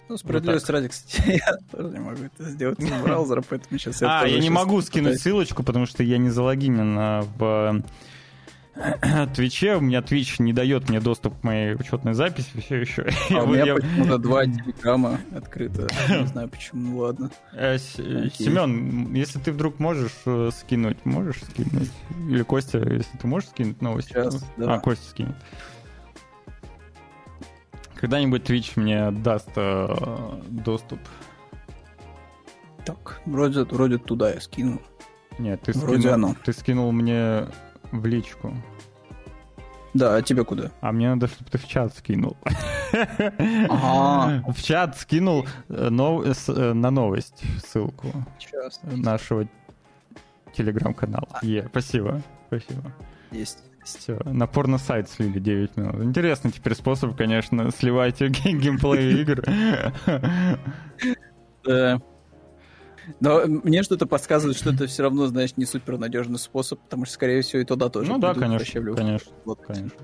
Ну, 0.09 0.17
справедливость 0.17 0.67
вот 0.67 0.73
ради, 0.73 0.89
кстати, 0.89 1.43
я 1.47 1.59
тоже 1.71 1.91
не 1.91 2.01
могу 2.01 2.23
это 2.25 2.45
сделать 2.45 2.81
из 2.81 2.91
браузера, 3.03 3.45
поэтому 3.47 3.79
сейчас 3.79 4.01
я 4.01 4.21
А, 4.21 4.27
я 4.27 4.39
не 4.39 4.49
могу 4.51 4.81
скинуть 4.81 5.21
ссылочку, 5.21 5.63
потому 5.63 5.85
что 5.85 6.03
я 6.03 6.17
не 6.17 6.31
залогинен 6.31 6.97
в 7.37 7.83
Твиче, 9.35 9.77
у 9.77 9.81
меня 9.81 10.01
Twitch 10.01 10.41
не 10.43 10.53
дает 10.53 10.89
мне 10.89 11.01
доступ 11.01 11.41
к 11.41 11.45
моей 11.45 11.75
учетной 11.75 12.15
записи 12.15 12.49
все 12.61 12.77
еще. 12.77 13.09
А 13.31 13.43
у 13.43 13.47
меня 13.47 13.65
я... 13.65 13.75
почему-то 13.75 14.19
два 14.19 14.45
телеграмма 14.45 15.21
открыто. 15.35 15.89
Не 16.09 16.27
знаю 16.27 16.49
почему, 16.49 16.91
ну 16.91 16.99
ладно. 16.99 17.31
Э, 17.53 17.77
Семен, 17.79 19.13
если 19.15 19.39
ты 19.41 19.53
вдруг 19.53 19.81
можешь 19.81 20.13
э, 20.27 20.51
скинуть, 20.53 21.05
можешь 21.05 21.43
скинуть? 21.43 21.91
Или 22.29 22.43
Костя, 22.43 22.79
если 22.79 23.17
ты 23.17 23.27
можешь 23.27 23.49
скинуть 23.49 23.83
новости? 23.83 24.11
Сейчас, 24.11 24.45
да. 24.57 24.75
А, 24.75 24.81
Костя 24.81 25.11
скинет. 25.11 25.35
Когда-нибудь 27.97 28.49
Twitch 28.49 28.73
мне 28.77 29.11
даст 29.11 29.51
э, 29.57 30.41
доступ. 30.49 31.01
Так, 32.85 33.21
вроде, 33.27 33.65
вроде 33.65 33.99
туда 33.99 34.31
я 34.33 34.41
скинул. 34.41 34.81
Нет, 35.39 35.63
ты 35.63 35.73
вроде 35.73 36.01
скинул, 36.01 36.15
оно. 36.15 36.37
ты 36.45 36.53
скинул 36.53 36.93
мне 36.93 37.47
в 37.93 38.07
личку. 38.07 38.55
Да, 39.95 40.17
а 40.17 40.23
тебе 40.23 40.45
куда? 40.45 40.71
А 40.81 40.93
мне 40.93 41.09
надо, 41.09 41.27
чтобы 41.29 41.51
ты 41.51 41.59
в 41.59 41.67
чат 41.67 41.95
скинул. 41.97 42.37
В 42.93 44.63
чат 44.63 44.97
скинул 44.97 45.47
э, 45.69 45.89
э, 45.89 46.73
на 46.73 46.91
новость 46.91 47.43
ссылку 47.65 48.09
нашего 48.85 49.49
телеграм-канала. 50.55 51.29
А. 51.33 51.45
Е, 51.45 51.67
спасибо. 51.69 52.23
Спасибо. 52.47 52.93
Есть. 53.31 53.65
Все, 53.85 54.19
на 54.25 54.47
порно-сайт 54.47 55.09
слили 55.09 55.39
9 55.39 55.77
минут. 55.79 56.03
Интересный 56.03 56.51
теперь 56.51 56.75
способ, 56.75 57.17
конечно, 57.17 57.71
сливать 57.71 58.21
геймплей 58.21 59.23
игр. 59.23 59.43
Да. 61.65 62.01
Но 63.21 63.43
мне 63.47 63.83
что-то 63.83 64.07
подсказывает, 64.07 64.57
что 64.57 64.71
это 64.71 64.87
все 64.87 65.03
равно, 65.03 65.27
знаешь, 65.27 65.57
не 65.57 65.65
супер 65.65 65.99
надежный 65.99 66.39
способ, 66.39 66.81
потому 66.81 67.05
что, 67.05 67.15
скорее 67.15 67.43
всего, 67.43 67.63
и 67.63 67.65
туда 67.65 67.89
тоже. 67.89 68.11
Ну 68.11 68.19
да, 68.19 68.35
конечно, 68.35 68.95
конечно, 68.95 69.33
вот. 69.45 69.61
конечно. 69.67 69.99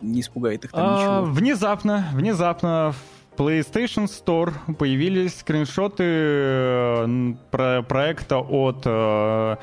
Не 0.00 0.20
испугает 0.20 0.64
их 0.64 0.70
там 0.70 0.80
а, 0.84 0.98
ничего. 0.98 1.32
Внезапно, 1.32 2.08
внезапно 2.12 2.94
в 3.36 3.40
PlayStation 3.40 4.06
Store 4.06 4.52
появились 4.78 5.38
скриншоты 5.40 6.04
э, 6.04 7.34
про 7.50 7.82
проекта 7.82 8.38
от 8.38 8.82
э, 8.84 9.56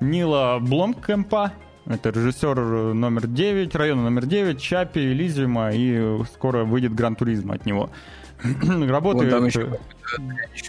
Нила 0.00 0.58
Бломкемпа, 0.60 1.52
это 1.86 2.10
режиссер 2.10 2.94
номер 2.94 3.26
9, 3.26 3.74
района 3.74 4.02
номер 4.02 4.26
9, 4.26 4.60
Чапи, 4.60 5.00
Элизиума, 5.00 5.70
и 5.72 6.22
скоро 6.32 6.64
выйдет 6.64 6.94
Гран 6.94 7.16
Туризм 7.16 7.50
от 7.50 7.66
него. 7.66 7.90
Работает... 8.88 9.30
Там 9.30 9.46
еще 9.46 9.68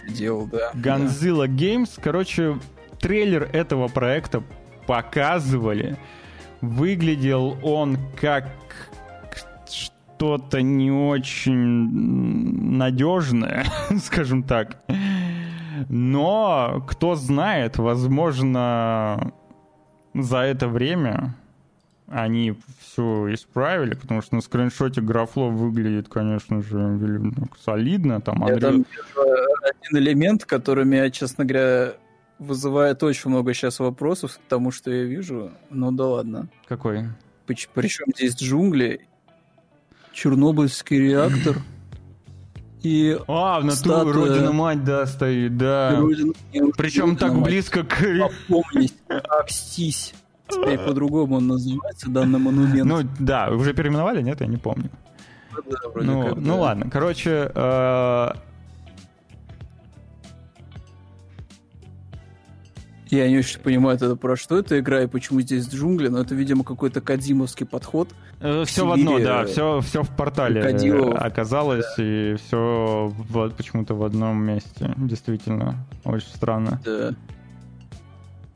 делал, 0.08 0.46
да. 0.46 0.72
Godzilla 0.74 1.46
Games. 1.48 1.90
Короче, 2.00 2.58
трейлер 3.00 3.48
этого 3.52 3.88
проекта 3.88 4.42
показывали. 4.86 5.98
Выглядел 6.60 7.58
он 7.62 7.98
как 8.20 8.46
что-то 10.22 10.62
не 10.62 10.92
очень 10.92 12.76
надежное, 12.76 13.66
скажем 14.02 14.44
так. 14.44 14.82
Но, 15.88 16.84
кто 16.88 17.16
знает, 17.16 17.78
возможно, 17.78 19.32
за 20.14 20.38
это 20.38 20.68
время 20.68 21.34
они 22.06 22.54
все 22.92 23.32
исправили, 23.32 23.94
потому 23.94 24.20
что 24.20 24.34
на 24.34 24.42
скриншоте 24.42 25.00
графло 25.00 25.46
выглядит, 25.46 26.08
конечно 26.08 26.62
же, 26.62 26.76
ну, 26.76 27.32
солидно. 27.64 28.20
Там, 28.20 28.44
Unreal... 28.44 28.60
там 28.60 28.86
один 29.14 29.98
элемент, 29.98 30.44
который 30.44 30.84
меня, 30.84 31.10
честно 31.10 31.44
говоря, 31.44 31.94
вызывает 32.38 33.02
очень 33.02 33.30
много 33.30 33.54
сейчас 33.54 33.78
вопросов 33.78 34.38
к 34.38 34.48
тому, 34.48 34.70
что 34.70 34.90
я 34.90 35.04
вижу. 35.04 35.52
Ну 35.70 35.90
да 35.90 36.06
ладно. 36.06 36.48
Какой? 36.68 37.06
Причем 37.46 38.06
здесь 38.14 38.36
джунгли, 38.36 39.06
Чернобыльский 40.12 40.98
реактор 40.98 41.56
и 42.82 43.18
А, 43.26 43.60
в 43.60 43.64
натуре 43.64 44.12
Родина 44.12 44.52
Мать, 44.52 44.84
да, 44.84 45.06
стоит, 45.06 45.56
да. 45.56 45.96
Родина... 45.98 46.34
Причем 46.76 47.16
так 47.16 47.40
близко 47.40 47.84
к... 47.84 48.04
Попомнись, 48.48 48.94
обстись. 49.08 50.14
Теперь 50.48 50.78
по-другому 50.78 51.36
он 51.36 51.46
называется, 51.46 52.10
данный 52.10 52.38
монумент. 52.38 52.84
Ну 52.84 53.00
да, 53.18 53.50
уже 53.50 53.72
переименовали, 53.72 54.22
нет, 54.22 54.40
я 54.40 54.46
не 54.46 54.58
помню. 54.58 54.90
Да, 55.52 55.76
ну, 55.94 56.22
как, 56.28 56.36
ну 56.36 56.54
да. 56.54 56.60
ладно, 56.60 56.90
короче, 56.90 57.50
э, 57.54 58.30
Я 63.12 63.28
не 63.28 63.36
очень 63.36 63.60
понимаю 63.60 63.96
это 63.96 64.16
про 64.16 64.36
что 64.36 64.58
эта 64.58 64.80
игра 64.80 65.02
и 65.02 65.06
почему 65.06 65.42
здесь 65.42 65.68
джунгли, 65.68 66.08
но 66.08 66.22
это, 66.22 66.34
видимо, 66.34 66.64
какой-то 66.64 67.02
кадимовский 67.02 67.66
подход. 67.66 68.08
Э, 68.40 68.64
все 68.64 68.86
в 68.86 68.90
одно, 68.92 69.18
да, 69.18 69.44
все, 69.44 69.82
все 69.82 70.02
в 70.02 70.08
портале 70.16 70.62
Кадилов. 70.62 71.14
оказалось, 71.20 71.84
да. 71.98 72.02
и 72.02 72.36
все 72.36 73.12
вот 73.28 73.54
почему-то 73.54 73.94
в 73.94 74.02
одном 74.02 74.42
месте. 74.42 74.94
Действительно, 74.96 75.84
очень 76.04 76.28
странно. 76.28 76.80
Да. 76.86 77.12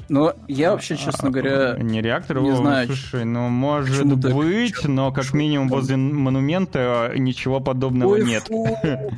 Но 0.09 0.35
я 0.47 0.73
вообще, 0.73 0.97
честно 0.97 1.31
говоря, 1.31 1.77
не 1.81 2.01
реактор, 2.01 2.41
не 2.41 2.55
знаю. 2.55 2.87
Слушай, 2.87 3.25
ну 3.25 3.49
может 3.49 4.07
быть, 4.07 4.85
но 4.85 5.13
как 5.13 5.33
минимум 5.33 5.69
возле 5.69 5.97
монумента 5.97 7.13
ничего 7.17 7.61
подобного 7.61 8.13
ой, 8.13 8.25
нет. 8.25 8.45
Фу, 8.45 8.69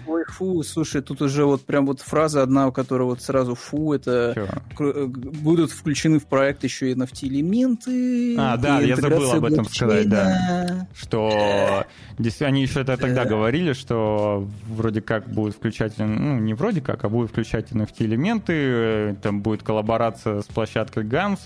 ой, 0.07 0.25
фу, 0.29 0.63
слушай, 0.63 1.03
тут 1.03 1.21
уже 1.21 1.45
вот 1.45 1.65
прям 1.65 1.87
вот 1.87 2.01
фраза 2.01 2.43
одна, 2.43 2.69
у 2.69 2.73
которой 2.73 3.03
вот 3.03 3.21
сразу 3.23 3.55
фу, 3.55 3.93
это 3.93 4.33
Чего? 4.35 5.09
будут 5.09 5.73
включены 5.73 6.19
в 6.19 6.27
проект 6.27 6.65
еще 6.65 6.91
и 6.91 6.95
NFT-элементы. 6.95 8.37
А, 8.39 8.57
да, 8.57 8.81
я 8.81 8.97
забыл 8.97 9.31
об 9.33 9.45
этом 9.45 9.67
сказать, 9.67 10.09
да. 10.09 10.87
Что 10.95 11.85
они 12.41 12.63
еще 12.63 12.81
это 12.81 12.97
тогда 12.97 13.25
говорили, 13.25 13.75
что 13.75 14.49
вроде 14.69 15.03
как 15.03 15.29
будут 15.29 15.57
включать, 15.57 15.99
ну 15.99 16.39
не 16.39 16.55
вроде 16.55 16.81
как, 16.81 17.05
а 17.05 17.09
будут 17.09 17.31
включать 17.31 17.73
NFT-элементы, 17.73 18.53
э, 18.53 19.15
там 19.23 19.43
будет 19.43 19.63
коллаборация 19.63 20.41
с 20.41 20.47
площадкой 20.47 20.78
площадкой 20.79 21.05
GAMS. 21.05 21.41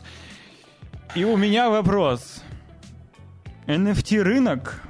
И 1.14 1.24
у 1.24 1.36
меня 1.36 1.70
вопрос. 1.70 2.42
NFT 3.66 4.22
рынок 4.22 4.82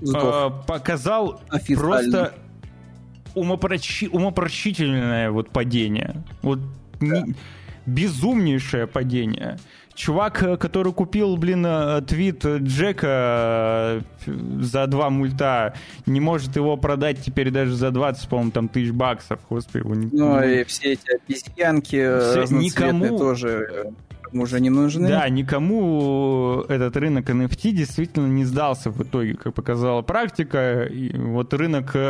э, 0.00 0.50
показал 0.66 1.40
Официально. 1.48 1.76
просто 1.76 2.34
умопрочи, 3.34 4.08
умопрочительное 4.08 5.30
вот 5.30 5.50
падение. 5.50 6.22
Вот 6.42 6.60
не, 7.00 7.34
безумнейшее 7.86 8.86
падение. 8.86 9.58
Чувак, 9.94 10.42
э, 10.42 10.56
который 10.56 10.92
купил, 10.92 11.36
блин, 11.36 11.64
э, 11.64 12.02
твит 12.02 12.44
Джека 12.44 14.02
э, 14.26 14.32
за 14.60 14.86
два 14.86 15.08
мульта, 15.10 15.74
не 16.06 16.20
может 16.20 16.56
его 16.56 16.76
продать 16.76 17.22
теперь 17.24 17.50
даже 17.50 17.74
за 17.74 17.90
20, 17.90 18.28
по-моему, 18.28 18.50
там 18.50 18.68
тысяч 18.68 18.90
баксов. 18.90 19.38
Господи, 19.48 19.84
его 19.84 19.94
не... 19.94 20.08
Ну 20.12 20.42
и 20.42 20.64
все 20.64 20.94
эти 20.94 21.14
обезьянки 21.14 22.44
все, 22.44 22.54
никому 22.54 23.16
тоже 23.16 23.92
уже 24.40 24.60
не 24.60 24.70
нужны. 24.70 25.08
Да, 25.08 25.28
никому 25.28 26.64
этот 26.68 26.96
рынок 26.96 27.28
NFT 27.28 27.70
действительно 27.70 28.26
не 28.26 28.44
сдался 28.44 28.90
в 28.90 29.02
итоге, 29.02 29.34
как 29.34 29.54
показала 29.54 30.02
практика. 30.02 30.84
И 30.84 31.16
вот 31.16 31.52
рынок 31.54 31.94
ну, 31.94 32.00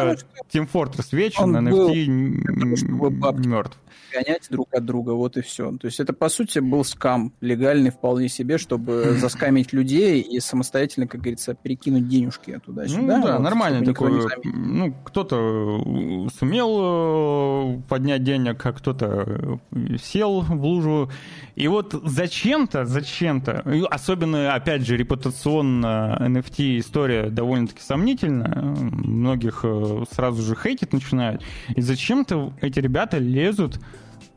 Team 0.53 0.69
Fortress 0.73 1.09
вечен, 1.13 1.57
NFT 1.57 2.89
был, 2.91 3.33
мертв 3.39 3.79
гонять 4.15 4.47
друг 4.51 4.73
от 4.73 4.85
друга, 4.85 5.11
вот 5.11 5.37
и 5.37 5.43
все. 5.43 5.73
То 5.73 5.87
есть 5.87 6.01
это, 6.01 6.13
по 6.13 6.29
сути, 6.29 6.59
был 6.59 6.85
скам, 6.85 7.33
легальный 7.41 7.91
вполне 7.91 8.29
себе, 8.29 8.59
чтобы 8.59 9.17
заскамить 9.19 9.73
людей 9.73 10.21
и 10.21 10.41
самостоятельно, 10.41 11.07
как 11.07 11.21
говорится, 11.21 11.55
перекинуть 11.55 12.09
денежки 12.09 12.61
туда-сюда. 12.65 13.01
Ну 13.01 13.25
да, 13.25 13.33
вот, 13.33 13.41
нормально 13.41 13.85
такое. 13.85 14.29
Ну, 14.45 14.95
кто-то 15.05 16.29
сумел 16.39 17.77
э, 17.77 17.81
поднять 17.89 18.23
денег, 18.23 18.65
а 18.65 18.73
кто-то 18.73 19.61
э, 19.73 19.97
сел 20.03 20.41
в 20.41 20.65
лужу. 20.65 21.11
И 21.57 21.69
вот 21.69 21.95
зачем-то, 22.15 22.85
зачем-то, 22.85 23.65
особенно, 23.91 24.55
опять 24.55 24.87
же, 24.87 24.97
репутационно 24.97 26.17
NFT 26.21 26.79
история 26.79 27.29
довольно-таки 27.29 27.81
сомнительная, 27.81 28.55
многих 28.55 29.61
э, 29.65 30.05
сразу 30.11 30.43
же 30.43 30.55
хейтить 30.57 30.93
начинают, 30.93 31.43
и 31.75 31.81
зачем-то 31.81 32.55
эти 32.61 32.79
ребята 32.79 33.19
лезут 33.19 33.81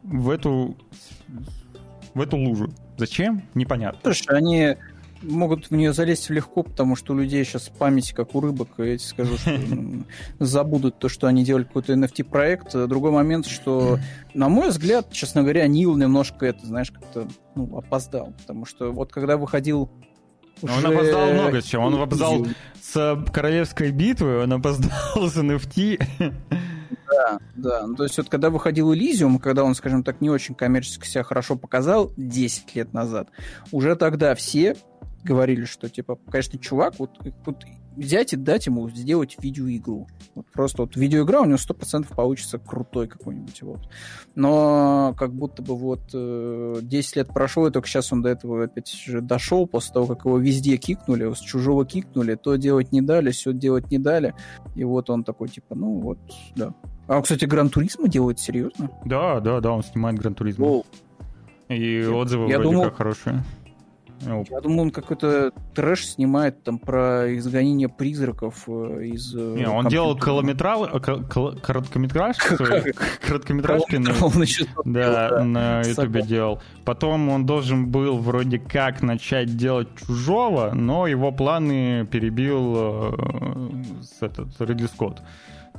в 0.03 0.29
эту, 0.29 0.77
в 2.13 2.21
эту 2.21 2.37
лужу. 2.37 2.73
Зачем? 2.97 3.43
Непонятно. 3.53 3.99
Слушай, 4.03 4.37
они 4.37 4.75
могут 5.21 5.69
в 5.69 5.71
нее 5.71 5.93
залезть 5.93 6.29
легко, 6.29 6.63
потому 6.63 6.95
что 6.95 7.13
у 7.13 7.17
людей 7.17 7.43
сейчас 7.43 7.69
память 7.69 8.13
как 8.13 8.35
у 8.35 8.41
рыбок, 8.41 8.69
я 8.77 8.97
тебе 8.97 8.99
скажу, 8.99 9.37
что 9.37 9.59
забудут 10.39 10.99
то, 10.99 11.09
что 11.09 11.27
они 11.27 11.43
делали 11.43 11.63
какой-то 11.63 11.93
NFT-проект. 11.93 12.87
Другой 12.87 13.11
момент, 13.11 13.47
что, 13.47 13.99
на 14.33 14.49
мой 14.49 14.69
взгляд, 14.69 15.11
честно 15.11 15.41
говоря, 15.41 15.67
Нил 15.67 15.95
немножко 15.95 16.45
это, 16.45 16.65
знаешь, 16.65 16.91
как-то 16.91 17.27
ну, 17.55 17.77
опоздал, 17.77 18.33
потому 18.39 18.65
что 18.65 18.91
вот 18.91 19.11
когда 19.11 19.37
выходил 19.37 19.89
уже... 20.61 20.87
Он 20.87 20.93
опоздал 20.93 21.33
много 21.33 21.61
с 21.61 21.65
чем. 21.65 21.83
Он 21.83 22.01
опоздал 22.01 22.47
с 22.81 23.25
королевской 23.31 23.91
битвы, 23.91 24.43
он 24.43 24.53
опоздал 24.53 25.29
с 25.29 25.37
NFT. 25.37 26.01
Да, 27.09 27.39
да. 27.55 27.87
Ну, 27.87 27.95
то 27.95 28.03
есть 28.03 28.17
вот 28.17 28.29
когда 28.29 28.49
выходил 28.49 28.91
Elysium, 28.93 29.39
когда 29.39 29.63
он, 29.63 29.75
скажем 29.75 30.03
так, 30.03 30.21
не 30.21 30.29
очень 30.29 30.55
коммерчески 30.55 31.07
себя 31.07 31.23
хорошо 31.23 31.55
показал 31.55 32.11
10 32.17 32.75
лет 32.75 32.93
назад, 32.93 33.29
уже 33.71 33.95
тогда 33.95 34.35
все 34.35 34.75
говорили, 35.23 35.65
что, 35.65 35.89
типа, 35.89 36.17
конечно, 36.29 36.59
чувак, 36.59 36.95
вот, 36.99 37.11
вот 37.45 37.63
взять 37.95 38.33
и 38.33 38.37
дать 38.37 38.67
ему 38.67 38.89
сделать 38.89 39.35
видеоигру. 39.39 40.07
Вот 40.35 40.45
просто 40.53 40.83
вот 40.83 40.95
видеоигра 40.95 41.41
у 41.41 41.45
него 41.45 41.57
100% 41.57 42.15
получится 42.15 42.59
крутой 42.59 43.07
какой-нибудь. 43.07 43.61
Вот. 43.63 43.89
Но 44.35 45.15
как 45.17 45.33
будто 45.33 45.61
бы 45.61 45.75
вот 45.75 46.01
10 46.11 46.13
э, 46.13 47.19
лет 47.19 47.27
прошло, 47.29 47.67
и 47.67 47.71
только 47.71 47.87
сейчас 47.87 48.13
он 48.13 48.21
до 48.21 48.29
этого 48.29 48.65
опять 48.65 48.89
же 48.89 49.21
дошел, 49.21 49.67
после 49.67 49.93
того, 49.93 50.07
как 50.07 50.25
его 50.25 50.37
везде 50.37 50.77
кикнули, 50.77 51.33
с 51.33 51.39
чужого 51.39 51.85
кикнули, 51.85 52.35
то 52.35 52.55
делать 52.55 52.91
не 52.91 53.01
дали, 53.01 53.31
все 53.31 53.51
делать 53.51 53.89
не 53.89 53.97
дали. 53.97 54.35
И 54.75 54.83
вот 54.83 55.09
он 55.09 55.23
такой, 55.23 55.49
типа, 55.49 55.75
ну 55.75 55.99
вот, 55.99 56.19
да, 56.55 56.73
а, 57.07 57.21
кстати, 57.21 57.45
Гран 57.45 57.69
Туризма 57.69 58.09
делает 58.09 58.39
серьезно? 58.39 58.91
Да, 59.05 59.39
да, 59.39 59.61
да, 59.61 59.71
он 59.71 59.81
снимает 59.81 60.19
Гран 60.19 60.35
Туризма. 60.35 60.83
И 61.69 62.05
отзывы 62.05 62.49
я 62.49 62.59
вроде 62.59 62.71
думал, 62.71 62.83
как 62.85 62.97
хорошие. 62.97 63.43
Я 64.21 64.61
думаю, 64.61 64.81
он 64.81 64.91
какой-то 64.91 65.51
трэш 65.75 66.07
снимает 66.07 66.63
там 66.63 66.79
про 66.79 67.35
изгонение 67.37 67.87
призраков 67.87 68.63
э, 68.67 69.05
из... 69.05 69.33
Э, 69.35 69.55
Не, 69.57 69.67
он 69.67 69.87
делал 69.87 70.17
короткометраж, 70.17 70.89
короткометражки, 71.61 72.93
короткометражки 73.25 74.01
да, 74.85 75.43
на 75.43 75.81
ютубе 75.81 76.23
делал. 76.23 76.61
Потом 76.83 77.29
он 77.29 77.45
должен 77.45 77.89
был 77.89 78.17
вроде 78.17 78.57
как 78.59 79.01
начать 79.01 79.55
делать 79.55 79.89
чужого, 80.05 80.71
но 80.73 81.05
его 81.05 81.31
планы 81.31 82.07
перебил 82.07 82.75
э, 82.75 84.21
этот 84.21 84.49
Ридли 84.59 84.87
Скотт. 84.87 85.21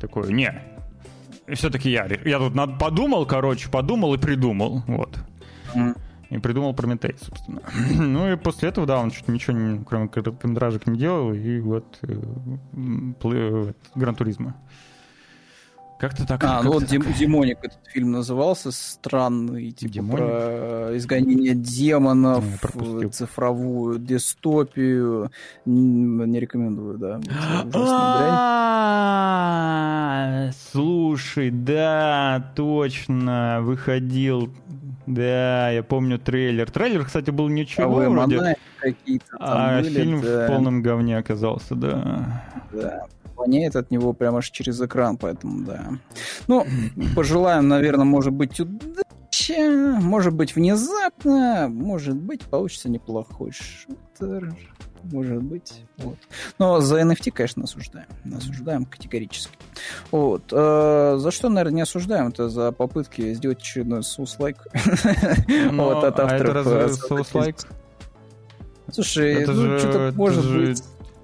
Такой, 0.01 0.33
не, 0.33 0.63
все-таки 1.55 1.91
я, 1.91 2.07
я 2.25 2.39
тут 2.39 2.55
подумал, 2.79 3.27
короче, 3.27 3.69
подумал 3.69 4.15
и 4.15 4.19
придумал, 4.19 4.85
вот. 4.87 5.19
Mm. 5.75 5.97
И 6.31 6.39
придумал 6.39 6.75
Прометей, 6.75 7.17
собственно. 7.19 7.63
ну 7.95 8.31
и 8.31 8.37
после 8.37 8.69
этого, 8.69 8.87
да, 8.87 8.99
он 8.99 9.11
чуть 9.11 9.29
ничего, 9.29 9.57
не, 9.57 9.83
кроме 9.85 10.09
короткометражек, 10.09 10.87
не 10.87 10.99
делал, 10.99 11.33
и 11.33 11.61
вот 11.61 11.99
э, 12.03 12.21
э, 13.25 13.73
Гран-туризма. 13.95 14.55
Как-то 15.99 16.25
так. 16.27 16.45
А, 16.45 16.63
ну 16.63 16.73
вот 16.73 16.87
так. 16.87 17.17
Демоник 17.19 17.59
этот 17.61 17.81
фильм 17.89 18.13
назывался, 18.13 18.71
странный, 18.71 19.73
типа 19.73 19.93
Демоник? 19.93 20.17
про 20.17 20.97
изгонение 20.97 21.55
демонов, 21.55 22.45
цифровую 23.11 23.99
дистопию. 23.99 25.33
Не 25.65 26.39
рекомендую, 26.39 26.99
да. 26.99 27.21
Слушай, 30.71 31.51
да, 31.51 32.53
точно, 32.55 33.59
выходил 33.63 34.53
да, 35.09 35.71
я 35.71 35.83
помню 35.83 36.19
трейлер. 36.19 36.71
Трейлер, 36.71 37.05
кстати, 37.05 37.31
был 37.31 37.49
ничего 37.49 38.01
а 38.01 38.09
вроде. 38.09 38.57
А 39.41 39.81
были, 39.81 39.91
фильм 39.91 40.21
да. 40.21 40.45
в 40.45 40.49
полном 40.49 40.83
говне 40.83 41.19
оказался, 41.19 41.75
да. 41.75 42.45
Да, 42.73 43.07
воняет 43.37 43.77
от 43.77 43.91
него 43.91 44.13
прямо 44.13 44.39
аж 44.39 44.51
через 44.51 44.81
экран, 44.81 45.17
поэтому 45.17 45.65
да. 45.65 45.89
Ну, 46.47 46.67
пожелаем, 47.17 47.69
наверное, 47.69 48.05
может 48.05 48.33
быть, 48.33 48.61
удачи, 48.61 50.01
может 50.01 50.35
быть, 50.35 50.55
внезапно, 50.55 51.69
может 51.71 52.17
быть, 52.17 52.43
получится 52.43 52.89
неплохой 52.91 53.53
шутер 53.53 54.55
может 55.13 55.43
быть. 55.43 55.83
Вот. 55.99 56.17
Но 56.59 56.81
за 56.81 57.01
NFT, 57.01 57.31
конечно, 57.31 57.65
осуждаем. 57.65 58.09
Осуждаем 58.37 58.85
категорически. 58.85 59.57
Вот. 60.11 60.43
Э, 60.53 61.17
за 61.19 61.31
что, 61.31 61.49
наверное, 61.49 61.77
не 61.77 61.83
осуждаем? 61.83 62.29
Это 62.29 62.49
за 62.49 62.73
попытки 62.73 63.35
сделать 63.35 63.59
очередной 63.59 64.03
соус-лайк. 64.03 64.59
вот 65.73 66.05
от 66.05 66.21
а 66.21 66.25
авторов. 66.25 66.67
А 66.67 66.79
это 66.85 66.95
соус-лайк? 66.95 67.57
Слушай, 68.93 69.43
это 69.43 69.53
ну, 69.53 69.79
что-то 69.79 70.13
может 70.17 70.45
же, 70.45 70.67
быть... 70.67 70.83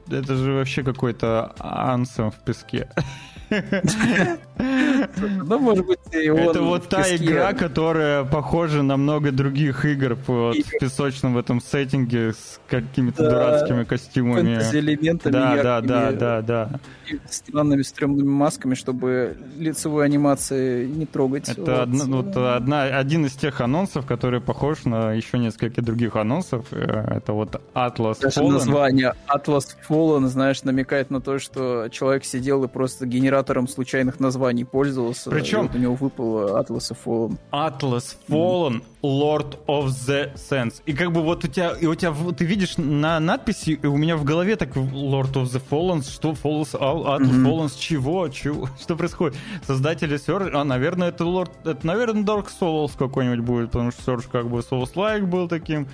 Это 0.08 0.34
же 0.34 0.52
вообще 0.52 0.82
какой-то 0.82 1.54
ансом 1.58 2.30
в 2.30 2.38
песке. 2.44 2.90
Ну, 4.56 5.58
может 5.58 5.86
быть, 5.86 5.98
Это 6.12 6.62
вот 6.62 6.88
та 6.88 7.02
игра, 7.16 7.52
которая 7.52 8.24
похожа 8.24 8.82
на 8.82 8.96
много 8.96 9.32
других 9.32 9.84
игр 9.84 10.16
в 10.26 10.54
песочном 10.80 11.34
в 11.34 11.38
этом 11.38 11.60
сеттинге 11.60 12.32
с 12.32 12.60
какими-то 12.68 13.28
дурацкими 13.28 13.84
костюмами. 13.84 14.58
Элементами 14.72 15.32
Да, 15.32 15.62
да, 15.62 15.80
да, 15.80 16.12
да, 16.12 16.42
да. 16.42 16.80
Странными 17.28 17.82
стрёмными 17.82 18.28
масками, 18.28 18.74
чтобы 18.74 19.36
лицевой 19.56 20.04
анимации 20.04 20.86
не 20.86 21.06
трогать. 21.06 21.48
Это 21.48 21.82
одна, 21.82 22.04
вот 22.04 22.36
одна, 22.36 22.82
один 22.84 23.26
из 23.26 23.32
тех 23.32 23.60
анонсов, 23.60 24.06
который 24.06 24.40
похож 24.40 24.84
на 24.84 25.12
еще 25.12 25.38
несколько 25.38 25.82
других 25.82 26.16
анонсов. 26.16 26.66
Э, 26.70 27.16
это 27.16 27.32
вот 27.32 27.60
Atlas 27.74 28.20
Даже 28.20 28.40
Fallen. 28.40 28.52
название 28.52 29.14
Atlas 29.28 29.76
Fallen, 29.88 30.26
знаешь, 30.26 30.62
намекает 30.62 31.10
на 31.10 31.20
то, 31.20 31.38
что 31.38 31.88
человек 31.88 32.24
сидел 32.24 32.64
и 32.64 32.68
просто 32.68 33.06
генератором 33.06 33.68
случайных 33.68 34.20
названий 34.20 34.64
пользовался. 34.64 35.30
Причем 35.30 35.62
вот 35.62 35.74
у 35.74 35.78
него 35.78 35.94
выпал 35.94 36.56
Atlas 36.58 36.96
Fallen. 37.04 37.38
Atlas 37.52 38.16
Fallen, 38.28 38.82
Lord 39.04 39.58
of 39.66 39.88
the 39.88 40.34
Sands. 40.34 40.82
И 40.86 40.94
как 40.94 41.12
бы 41.12 41.22
вот 41.22 41.44
у 41.44 41.48
тебя, 41.48 41.72
и 41.72 41.86
у 41.86 41.94
тебя 41.94 42.14
ты 42.32 42.44
видишь 42.44 42.78
на 42.78 43.20
надписи, 43.20 43.78
и 43.82 43.86
у 43.86 43.96
меня 43.96 44.16
в 44.16 44.24
голове 44.24 44.56
так 44.56 44.74
Lord 44.76 45.32
of 45.34 45.44
the 45.44 45.62
Fallen, 45.70 46.02
что 46.02 46.32
Fallen, 46.32 46.64
Atlas 46.72 47.20
mm-hmm. 47.20 47.44
Fallen, 47.44 47.70
чего, 47.78 48.28
чего, 48.28 48.68
что 48.80 48.96
происходит? 48.96 49.36
Создатели 49.66 50.16
Surge, 50.16 50.50
а, 50.54 50.64
наверное, 50.64 51.08
это 51.08 51.24
Lord, 51.24 51.50
это, 51.64 51.86
наверное, 51.86 52.24
Dark 52.24 52.48
Souls 52.58 52.92
какой-нибудь 52.98 53.40
будет, 53.40 53.70
потому 53.70 53.90
что 53.90 54.12
Surge 54.12 54.26
как 54.30 54.48
бы 54.48 54.60
Souls-like 54.60 55.26
был 55.26 55.48
таким, 55.48 55.86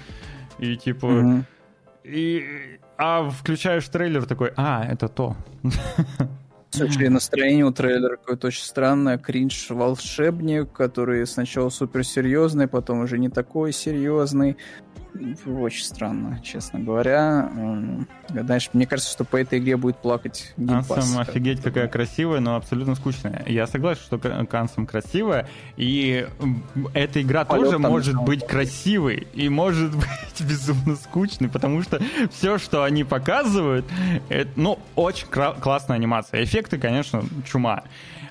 и 0.59 0.77
типа... 0.77 1.07
Mm-hmm. 1.07 1.45
И, 2.05 2.45
а 2.97 3.29
включаешь 3.29 3.87
трейлер 3.89 4.25
такой, 4.25 4.53
а, 4.57 4.85
это 4.85 5.09
то. 5.09 5.37
Слушай, 6.73 7.09
настроение 7.09 7.65
у 7.65 7.73
трейлера 7.73 8.17
какое-то 8.17 8.47
очень 8.47 8.63
странное. 8.63 9.19
Кринж 9.19 9.71
волшебник, 9.71 10.73
который 10.73 11.27
сначала 11.27 11.69
суперсерьезный, 11.69 12.69
потом 12.69 13.01
уже 13.01 13.19
не 13.19 13.29
такой 13.29 13.73
серьезный. 13.73 14.57
Очень 15.47 15.85
странно, 15.85 16.41
честно 16.43 16.81
говоря. 16.81 17.51
Знаешь, 18.29 18.71
мне 18.73 18.87
кажется, 18.87 19.11
что 19.11 19.25
по 19.25 19.37
этой 19.37 19.59
игре 19.59 19.77
будет 19.77 19.97
плакать 19.97 20.55
Ансом 20.69 21.19
офигеть 21.19 21.63
какая 21.63 21.89
красивая, 21.89 22.41
но 22.41 22.57
абсолютно 22.57 22.95
скучная. 22.95 23.45
Я 23.47 23.67
согласен, 23.67 24.03
что 24.03 24.21
Ансом 24.53 24.87
красивая, 24.87 25.49
и 25.77 26.27
эта 26.95 27.23
игра 27.23 27.45
Полет 27.45 27.65
тоже 27.65 27.79
может 27.79 28.17
быть 28.23 28.47
красивой 28.47 29.27
и 29.35 29.49
может 29.49 29.91
быть 29.97 30.41
безумно 30.41 30.97
скучной, 30.97 31.49
потому 31.49 31.83
что 31.83 32.01
все, 32.31 32.59
что 32.59 32.85
они 32.85 33.05
показывают, 33.05 33.85
это, 34.29 34.51
ну, 34.57 34.79
очень 34.97 35.27
классная 35.29 35.97
анимация. 35.97 36.43
Эффекты, 36.45 36.79
конечно, 36.79 37.23
чума. 37.45 37.85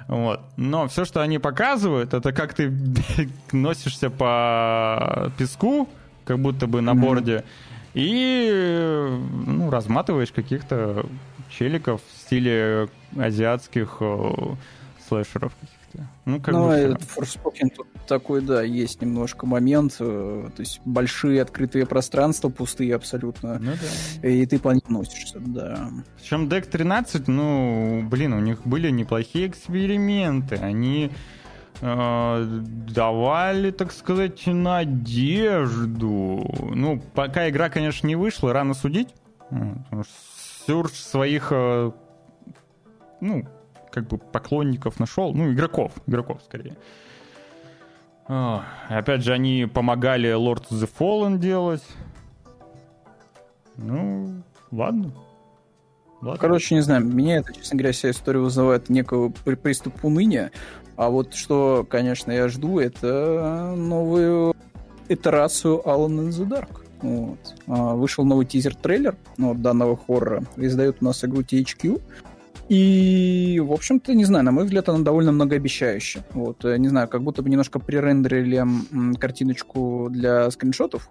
Вот. 0.08 0.42
Но 0.58 0.88
все, 0.88 1.06
что 1.06 1.22
они 1.22 1.38
показывают, 1.38 2.16
это 2.16 2.34
как 2.34 2.56
ты 2.56 2.74
носишься 3.52 4.10
по 4.10 5.32
песку, 5.38 5.88
как 6.30 6.38
будто 6.38 6.68
бы 6.68 6.82
на 6.82 6.94
борде, 6.94 7.44
и 7.96 9.20
ну, 9.48 9.72
разматываешь 9.72 10.32
каких-то 10.32 11.08
челиков 11.50 12.02
в 12.08 12.22
стиле 12.22 12.88
азиатских 13.18 14.00
о, 14.04 14.56
слэшеров 15.08 15.54
каких-то. 15.56 16.08
Ну, 16.26 16.40
как 16.40 16.54
ну, 16.54 16.68
бы 16.68 16.74
этот 16.74 17.02
Forspoken 17.02 17.70
тут 17.76 17.88
такой, 18.08 18.42
да, 18.42 18.62
есть 18.62 19.02
немножко 19.02 19.48
момент, 19.48 19.96
э, 20.00 20.50
то 20.56 20.60
есть 20.62 20.82
большие 20.86 21.42
открытые 21.42 21.88
пространства, 21.88 22.50
пустые 22.50 22.94
абсолютно, 22.94 23.58
ну, 23.58 23.72
да. 24.22 24.28
и 24.28 24.46
ты 24.46 24.60
по 24.60 24.70
ним 24.70 24.84
носишься, 24.88 25.40
да. 25.40 25.90
Причем 26.22 26.48
Deck 26.48 26.70
13, 26.70 27.28
ну, 27.28 28.08
блин, 28.08 28.34
у 28.34 28.40
них 28.40 28.68
были 28.68 28.92
неплохие 28.92 29.48
эксперименты, 29.48 30.58
они 30.58 31.06
э, 31.08 31.39
давали, 31.82 33.72
так 33.72 33.92
сказать, 33.92 34.46
надежду. 34.46 36.44
Ну, 36.60 37.02
пока 37.14 37.50
игра, 37.50 37.70
конечно, 37.70 38.08
не 38.08 38.16
вышла, 38.16 38.54
рано 38.54 38.74
судить, 38.74 39.10
потому 39.50 40.04
что 40.04 40.14
Сюрж 40.70 40.92
своих, 40.92 41.48
э, 41.52 41.92
ну, 43.22 43.46
как 43.92 44.08
бы 44.08 44.20
поклонников 44.20 45.00
нашел, 45.00 45.34
ну, 45.34 45.52
игроков, 45.52 45.94
игроков 46.06 46.42
скорее. 46.46 46.78
О, 48.28 48.62
опять 48.88 49.24
же, 49.24 49.34
они 49.34 49.66
помогали 49.66 50.30
Lord 50.30 50.70
of 50.70 50.80
the 50.80 50.90
Fallen 51.00 51.40
делать. 51.40 51.84
Ну, 53.78 54.44
ладно. 54.70 55.12
ладно. 56.22 56.38
Короче, 56.38 56.76
не 56.76 56.82
знаю, 56.82 57.04
меня 57.04 57.38
это, 57.38 57.52
честно 57.54 57.78
говоря, 57.78 57.94
вся 57.94 58.12
история 58.12 58.40
вызывает 58.40 58.90
некого 58.90 59.30
приступ 59.30 60.06
уныния. 60.06 60.52
А 61.00 61.10
вот 61.10 61.34
что, 61.34 61.88
конечно, 61.90 62.30
я 62.30 62.50
жду, 62.50 62.78
это 62.78 63.74
новую 63.78 64.54
итерацию 65.08 65.82
Alan 65.86 66.28
in 66.28 66.28
the 66.28 66.46
Dark. 66.46 66.82
Вот. 67.02 67.40
А, 67.68 67.96
вышел 67.96 68.26
новый 68.26 68.46
тизер-трейлер 68.46 69.16
ну, 69.38 69.54
данного 69.54 69.96
хоррора. 69.96 70.44
Издает 70.58 70.98
у 71.00 71.06
нас 71.06 71.24
игру 71.24 71.40
THQ. 71.40 72.02
И, 72.68 73.62
в 73.66 73.72
общем-то, 73.72 74.14
не 74.14 74.26
знаю, 74.26 74.44
на 74.44 74.52
мой 74.52 74.66
взгляд, 74.66 74.90
она 74.90 75.00
довольно 75.00 75.32
многообещающая. 75.32 76.26
Вот, 76.34 76.66
э, 76.66 76.78
не 76.78 76.90
знаю, 76.90 77.08
как 77.08 77.24
будто 77.24 77.44
бы 77.44 77.50
немножко 77.50 77.80
пререндерили 77.80 78.66
картиночку 79.18 80.10
для 80.12 80.52
скриншотов. 80.52 81.10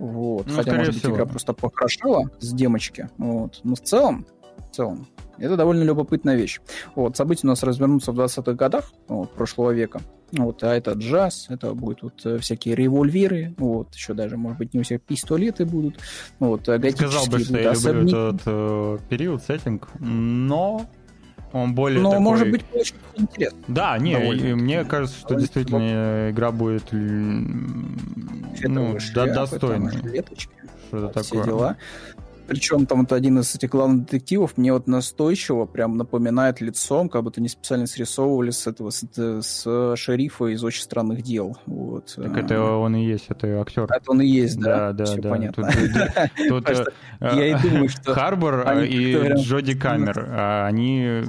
Вот. 0.00 0.48
Ну, 0.48 0.56
Хотя, 0.56 0.74
может 0.74 0.94
быть, 0.94 1.02
всего. 1.04 1.14
игра 1.14 1.26
просто 1.26 1.52
покрашала 1.52 2.28
с 2.40 2.52
демочки. 2.52 3.08
Вот. 3.18 3.60
Но 3.62 3.76
в 3.76 3.80
целом, 3.80 4.26
в 4.72 4.74
целом, 4.74 5.06
это 5.38 5.56
довольно 5.56 5.82
любопытная 5.82 6.36
вещь. 6.36 6.60
Вот, 6.94 7.16
события 7.16 7.46
у 7.46 7.50
нас 7.50 7.62
развернутся 7.62 8.12
в 8.12 8.20
20-х 8.20 8.52
годах 8.52 8.92
вот, 9.08 9.32
прошлого 9.32 9.72
века. 9.72 10.00
Вот, 10.32 10.64
а 10.64 10.74
это 10.74 10.92
джаз, 10.92 11.46
это 11.50 11.74
будут 11.74 12.02
вот 12.02 12.24
э, 12.24 12.38
всякие 12.38 12.74
револьверы, 12.74 13.54
вот, 13.58 13.94
еще 13.94 14.14
даже, 14.14 14.38
может 14.38 14.58
быть, 14.58 14.72
не 14.72 14.80
у 14.80 14.82
всех 14.82 15.02
пистолеты 15.02 15.66
будут. 15.66 15.98
Вот, 16.38 16.66
а 16.70 16.80
Сказал 16.90 17.26
бы, 17.26 17.38
что 17.40 17.58
я 17.58 17.72
люблю 17.72 18.28
этот 18.28 18.42
э, 18.46 18.98
период, 19.10 19.42
сеттинг, 19.42 19.88
но 19.98 20.86
он 21.52 21.74
более 21.74 22.00
Но, 22.00 22.10
такой... 22.10 22.24
может 22.24 22.50
быть, 22.50 22.62
очень 22.72 22.96
интересно. 23.14 23.58
Да, 23.68 23.98
не, 23.98 24.34
и, 24.34 24.54
мне 24.54 24.84
кажется, 24.84 25.18
что 25.18 25.34
действительно 25.34 26.30
игра 26.30 26.50
будет 26.50 26.84
ну, 26.92 28.96
достойной. 29.14 29.92
Что-то 30.88 31.08
такое. 31.08 31.22
Все 31.22 31.44
дела. 31.44 31.76
Причем 32.52 32.84
там 32.84 33.00
вот 33.00 33.12
один 33.14 33.38
из 33.38 33.54
этих 33.54 33.70
главных 33.70 34.04
детективов 34.04 34.58
мне 34.58 34.74
вот 34.74 34.86
настойчиво 34.86 35.64
прям 35.64 35.96
напоминает 35.96 36.60
лицом, 36.60 37.08
как 37.08 37.22
будто 37.22 37.40
не 37.40 37.48
специально 37.48 37.86
срисовывали 37.86 38.50
с 38.50 38.66
этого, 38.66 38.90
с, 38.90 39.06
с 39.40 39.96
шерифа 39.96 40.48
из 40.48 40.62
«Очень 40.62 40.82
странных 40.82 41.22
дел». 41.22 41.56
Вот. 41.64 42.14
Так 42.14 42.36
это 42.36 42.62
он 42.62 42.94
и 42.94 43.06
есть, 43.06 43.24
это 43.30 43.58
актер. 43.58 43.84
Это 43.84 44.10
он 44.10 44.20
и 44.20 44.26
есть, 44.26 44.60
да? 44.60 44.92
Да, 44.92 44.92
да, 44.92 45.04
Все 45.06 45.22
да. 45.22 45.30
понятно. 45.30 45.70
Тут, 46.46 46.68
э, 46.68 46.84
я 47.20 47.46
и 47.46 47.62
думаю, 47.62 47.88
что... 47.88 48.12
Харбор 48.12 48.66
э, 48.66 48.86
и 48.86 49.32
Джоди 49.36 49.74
Камер, 49.74 50.26
а 50.28 50.66
они 50.66 51.22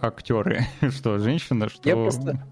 актеры. 0.00 0.60
Что, 0.90 1.18
женщина, 1.18 1.68
что... 1.68 1.86
Я 1.86 1.96
просто 1.96 2.42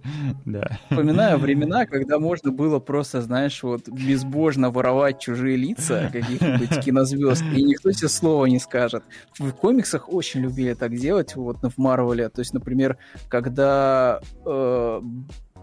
вспоминаю 0.91 1.39
времена, 1.39 1.87
когда 1.87 2.19
можно 2.19 2.53
было 2.53 2.79
просто, 2.79 3.23
знаешь, 3.23 3.63
вот 3.63 3.89
безбожно 3.89 4.71
воровать 4.71 5.19
чужие 5.19 5.57
лица 5.57 6.11
каких-нибудь 6.13 6.85
кинозвезд 6.85 7.45
и 7.55 7.70
никто 7.71 7.91
тебе 7.93 8.09
слова 8.09 8.47
не 8.47 8.59
скажет. 8.59 9.03
В 9.39 9.53
комиксах 9.53 10.13
очень 10.13 10.41
любили 10.41 10.75
так 10.75 10.95
делать, 10.95 11.37
вот 11.37 11.59
в 11.63 11.79
Марвеле. 11.79 12.29
То 12.29 12.41
есть, 12.41 12.53
например, 12.53 12.99
когда 13.29 14.21
э, 14.45 15.01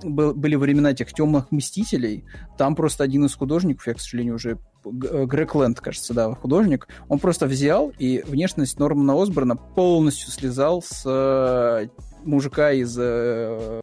были 0.03 0.55
времена 0.55 0.91
этих 0.91 1.13
темных 1.13 1.51
мстителей, 1.51 2.25
там 2.57 2.75
просто 2.75 3.03
один 3.03 3.25
из 3.25 3.35
художников, 3.35 3.87
я, 3.87 3.93
к 3.93 3.99
сожалению, 3.99 4.35
уже 4.35 4.57
э, 4.85 5.25
Грег 5.25 5.55
Лэнд, 5.55 5.79
кажется, 5.79 6.13
да, 6.13 6.33
художник, 6.33 6.87
он 7.07 7.19
просто 7.19 7.45
взял 7.45 7.91
и 7.97 8.23
внешность 8.27 8.79
Нормана 8.79 9.21
Осборна 9.21 9.55
полностью 9.55 10.31
слезал 10.31 10.81
с 10.81 11.03
э, 11.05 11.87
мужика 12.23 12.71
из 12.71 12.95
э, 12.99 13.81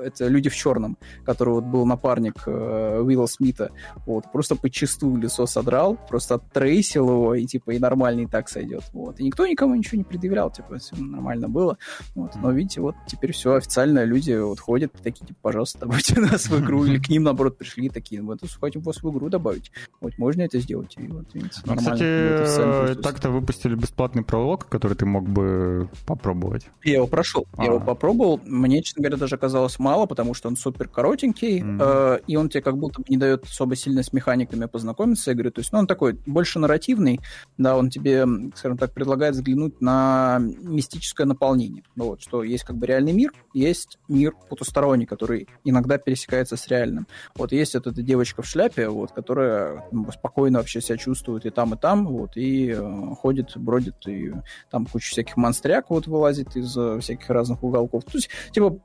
это 0.00 0.28
«Люди 0.28 0.48
в 0.48 0.54
черном», 0.54 0.96
который 1.24 1.54
вот 1.54 1.64
был 1.64 1.86
напарник 1.86 2.42
э, 2.46 3.00
Уилла 3.00 3.26
Смита, 3.26 3.70
вот, 4.06 4.30
просто 4.32 4.56
подчистую 4.56 5.16
лицо 5.16 5.46
содрал, 5.46 5.98
просто 6.08 6.36
оттрейсил 6.36 7.08
его, 7.08 7.34
и 7.34 7.46
типа 7.46 7.72
и 7.72 7.78
нормальный 7.78 8.26
так 8.26 8.48
сойдет, 8.48 8.84
вот. 8.92 9.20
И 9.20 9.24
никто 9.24 9.46
никому 9.46 9.74
ничего 9.74 9.98
не 9.98 10.04
предъявлял, 10.04 10.50
типа, 10.50 10.78
все 10.78 10.96
нормально 10.96 11.48
было, 11.48 11.78
вот. 12.14 12.32
Но 12.36 12.50
видите, 12.50 12.80
вот 12.80 12.94
теперь 13.06 13.32
все 13.32 13.54
официально, 13.54 14.04
люди 14.04 14.32
вот 14.32 14.60
ходят 14.60 14.92
такие, 15.02 15.26
типа, 15.26 15.38
пожалуйста, 15.42 15.80
добавьте 15.80 16.20
нас 16.20 16.48
в 16.48 16.60
игру, 16.60 16.84
или 16.84 16.98
к 16.98 17.08
ним, 17.08 17.24
наоборот, 17.24 17.58
пришли 17.58 17.88
такие, 17.88 18.22
вот, 18.22 18.40
хотим 18.60 18.82
вас 18.82 19.02
в 19.02 19.10
игру 19.10 19.28
добавить, 19.28 19.72
вот, 20.00 20.18
можно 20.18 20.42
это 20.42 20.58
сделать, 20.60 20.94
и 20.96 21.06
вот, 21.08 21.32
видите, 21.34 21.60
ну, 21.64 21.76
Кстати, 21.76 22.94
так-то 23.02 23.30
выпустили 23.30 23.74
бесплатный 23.74 24.22
пролог, 24.22 24.68
который 24.68 24.96
ты 24.96 25.06
мог 25.06 25.28
бы 25.28 25.88
попробовать. 26.06 26.68
Я 26.84 26.94
его 26.94 27.06
прошел, 27.06 27.46
я 27.58 27.64
его 27.66 27.76
а. 27.76 27.80
попробовал, 27.80 28.40
мне, 28.44 28.82
честно 28.82 29.02
говоря, 29.02 29.16
даже 29.16 29.36
оказалось 29.36 29.78
мало, 29.82 30.06
потому 30.06 30.32
что 30.32 30.48
он 30.48 30.56
супер 30.56 30.88
коротенький, 30.88 31.60
mm-hmm. 31.60 31.78
э, 31.80 32.20
и 32.26 32.36
он 32.36 32.48
тебе 32.48 32.62
как 32.62 32.78
будто 32.78 33.00
бы 33.00 33.06
не 33.08 33.16
дает 33.16 33.44
особо 33.44 33.76
сильно 33.76 34.02
с 34.02 34.12
механиками 34.12 34.66
познакомиться, 34.66 35.30
я 35.30 35.34
говорю, 35.34 35.50
то 35.50 35.60
есть, 35.60 35.72
ну, 35.72 35.80
он 35.80 35.86
такой 35.86 36.14
больше 36.26 36.58
нарративный, 36.58 37.20
да, 37.58 37.76
он 37.76 37.90
тебе, 37.90 38.26
скажем 38.54 38.78
так, 38.78 38.94
предлагает 38.94 39.34
взглянуть 39.34 39.80
на 39.80 40.38
мистическое 40.40 41.26
наполнение, 41.26 41.82
ну, 41.96 42.06
вот, 42.06 42.22
что 42.22 42.42
есть 42.42 42.64
как 42.64 42.76
бы 42.76 42.86
реальный 42.86 43.12
мир, 43.12 43.32
есть 43.52 43.98
мир 44.08 44.34
потусторонний, 44.48 45.06
который 45.06 45.48
иногда 45.64 45.98
пересекается 45.98 46.56
с 46.56 46.68
реальным. 46.68 47.06
Вот 47.34 47.52
есть 47.52 47.74
вот 47.74 47.86
эта 47.86 48.02
девочка 48.02 48.42
в 48.42 48.46
шляпе, 48.46 48.88
вот, 48.88 49.12
которая 49.12 49.84
спокойно 50.12 50.58
вообще 50.58 50.80
себя 50.80 50.96
чувствует 50.96 51.44
и 51.46 51.50
там, 51.50 51.74
и 51.74 51.76
там, 51.76 52.06
вот, 52.06 52.36
и 52.36 52.70
э, 52.70 53.14
ходит, 53.20 53.56
бродит, 53.56 54.06
и 54.06 54.32
там 54.70 54.86
куча 54.86 55.10
всяких 55.10 55.36
монстряк 55.36 55.90
вот 55.90 56.06
вылазит 56.06 56.56
из 56.56 56.76
э, 56.76 57.00
всяких 57.00 57.28
разных 57.30 57.62
уголков. 57.62 58.04
То 58.04 58.18
есть, 58.18 58.30
типа, 58.52 58.78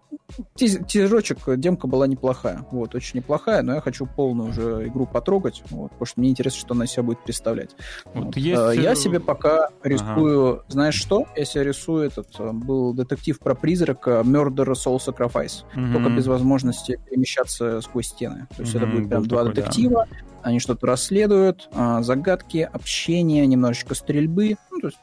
тизерочек, 0.88 1.38
демка 1.58 1.88
была 1.88 2.08
неплохая. 2.08 2.66
Вот, 2.72 2.96
очень 2.96 3.18
неплохая, 3.18 3.62
но 3.62 3.76
я 3.76 3.82
хочу 3.82 4.06
полную 4.06 4.50
уже 4.50 4.88
игру 4.88 5.06
потрогать, 5.06 5.64
вот, 5.70 5.92
потому 5.92 6.06
что 6.06 6.20
мне 6.20 6.30
интересно, 6.30 6.60
что 6.60 6.74
она 6.74 6.86
себя 6.86 7.04
будет 7.04 7.24
представлять. 7.24 7.72
Вот 8.14 8.26
вот. 8.26 8.38
Есть... 8.38 8.60
А, 8.60 8.72
я 8.72 8.94
э, 8.94 8.96
себе 8.96 9.20
пока 9.20 9.70
рисую, 9.84 10.54
ага. 10.54 10.64
знаешь 10.68 10.96
что? 10.96 11.26
Я 11.36 11.46
себе 11.46 11.64
рисую 11.64 12.08
этот, 12.08 12.28
э, 12.40 12.52
был 12.52 12.94
детектив 12.94 13.40
про 13.40 13.56
призрака 13.56 14.22
Murder 14.26 14.74
Soul 14.74 14.98
Sacrifice, 14.98 15.64
угу. 15.76 15.94
только 15.94 16.10
без 16.10 16.28
возможности 16.28 17.00
перемещаться 17.10 17.82
сквозь 17.82 18.08
стены. 18.08 18.48
То 18.56 18.64
есть 18.64 18.76
угу, 18.76 18.84
это 18.84 18.94
будет 18.94 19.10
прям 19.10 19.26
два 19.26 19.44
такой, 19.44 19.56
детектива, 19.56 20.08
да. 20.10 20.18
они 20.44 20.60
что-то 20.60 20.88
расследуют, 20.88 21.70
загадки, 22.02 22.70
общение, 22.72 23.46
немножечко 23.48 23.96
стрельбы. 23.96 24.58
Ну, 24.72 24.80
то 24.80 24.88
есть 24.88 25.00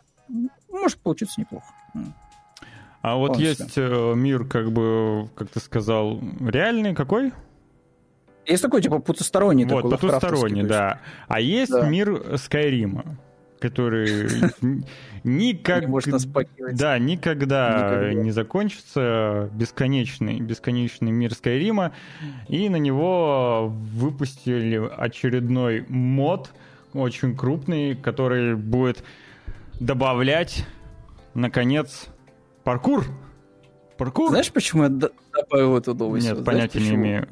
может 0.70 0.98
получиться 0.98 1.40
неплохо. 1.40 1.66
А 3.04 3.16
вот 3.16 3.34
Полностью. 3.34 3.66
есть 3.66 3.76
э, 3.76 4.14
мир, 4.16 4.46
как 4.46 4.72
бы, 4.72 5.28
как 5.34 5.50
ты 5.50 5.60
сказал, 5.60 6.22
реальный 6.40 6.94
какой? 6.94 7.34
Есть 8.46 8.62
такой, 8.62 8.80
типа, 8.80 8.98
потусторонний. 8.98 9.66
Вот, 9.66 9.90
такой, 9.90 9.98
потусторонний, 9.98 10.62
да. 10.62 11.00
А 11.28 11.38
есть 11.38 11.70
да. 11.70 11.86
мир 11.86 12.38
Скайрима. 12.38 13.18
который 13.60 14.26
никак... 15.22 15.84
Да, 16.72 16.98
никогда 16.98 18.14
не 18.14 18.30
закончится. 18.30 19.50
Бесконечный, 19.52 20.40
бесконечный 20.40 21.12
мир 21.12 21.34
Скайрима. 21.34 21.92
И 22.48 22.70
на 22.70 22.76
него 22.76 23.68
выпустили 23.68 24.80
очередной 24.96 25.84
мод, 25.90 26.52
очень 26.94 27.36
крупный, 27.36 27.96
который 27.96 28.56
будет 28.56 29.04
добавлять, 29.78 30.64
наконец, 31.34 32.08
паркур. 32.64 33.04
Паркур? 33.98 34.30
Знаешь, 34.30 34.52
почему 34.52 34.84
я 34.84 34.90
добавил 35.34 35.76
эту 35.76 35.94
новость? 35.94 36.26
Нет, 36.26 36.44
понятия 36.44 36.80
не 36.80 36.94
имею. 36.94 37.28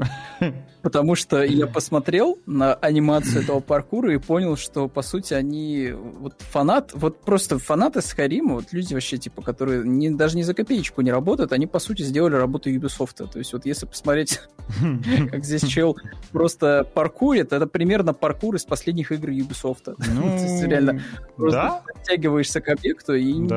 Потому 0.83 1.15
что 1.15 1.43
я 1.45 1.69
посмотрел 1.69 2.39
на 2.45 2.75
анимацию 2.75 3.43
этого 3.43 3.61
паркура 3.61 4.13
и 4.13 4.19
понял, 4.19 4.57
что, 4.57 4.89
по 4.89 5.03
сути, 5.03 5.33
они... 5.33 5.93
Вот 5.93 6.35
фанат, 6.41 6.91
вот 6.95 7.21
просто 7.21 7.59
фанаты 7.59 8.03
Скайрима, 8.03 8.55
вот 8.55 8.73
люди 8.73 8.93
вообще, 8.93 9.17
типа, 9.17 9.43
которые 9.43 9.85
не, 9.85 10.11
даже 10.11 10.37
не 10.37 10.43
за 10.43 10.55
копеечку 10.55 11.03
не 11.03 11.13
работают, 11.13 11.53
они, 11.53 11.69
по 11.69 11.79
сути, 11.79 12.03
сделали 12.03 12.35
работу 12.35 12.69
Ubisoft. 12.69 13.29
То 13.33 13.39
есть 13.39 13.53
вот 13.53 13.65
если 13.65 13.87
посмотреть, 13.87 14.41
как 15.31 15.45
здесь 15.45 15.63
чел 15.63 15.97
просто 16.33 16.85
паркурит, 16.95 17.53
это 17.53 17.69
примерно 17.69 18.13
паркур 18.13 18.57
из 18.57 18.65
последних 18.65 19.13
игр 19.13 19.29
Ubisoft. 19.31 19.95
Ну, 20.13 20.35
есть 20.35 20.63
реально 20.65 21.01
просто 21.37 21.83
подтягиваешься 21.87 22.61
к 22.61 22.69
объекту 22.69 23.15
и 23.15 23.49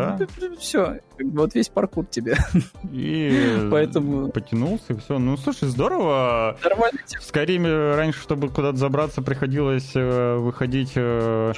все. 0.60 1.00
Вот 1.20 1.56
весь 1.56 1.70
паркур 1.70 2.06
тебе. 2.06 2.38
И 2.92 3.68
Поэтому... 3.72 4.30
потянулся, 4.36 4.94
и 4.94 4.98
все. 4.98 5.18
Ну, 5.18 5.38
слушай, 5.38 5.70
здорово. 5.70 6.58
Нормально 6.62 7.00
Скайриме 7.22 7.96
раньше, 7.96 8.22
чтобы 8.22 8.50
куда-то 8.50 8.78
забраться, 8.78 9.22
приходилось 9.22 9.92
э, 9.96 10.36
выходить... 10.36 10.92
Э, 10.96 11.54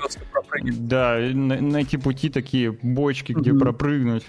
да, 0.63 1.17
на, 1.17 1.59
найти 1.59 1.97
пути 1.97 2.29
такие, 2.29 2.71
бочки, 2.71 3.33
где 3.33 3.49
mm-hmm. 3.49 3.59
пропрыгнуть. 3.59 4.25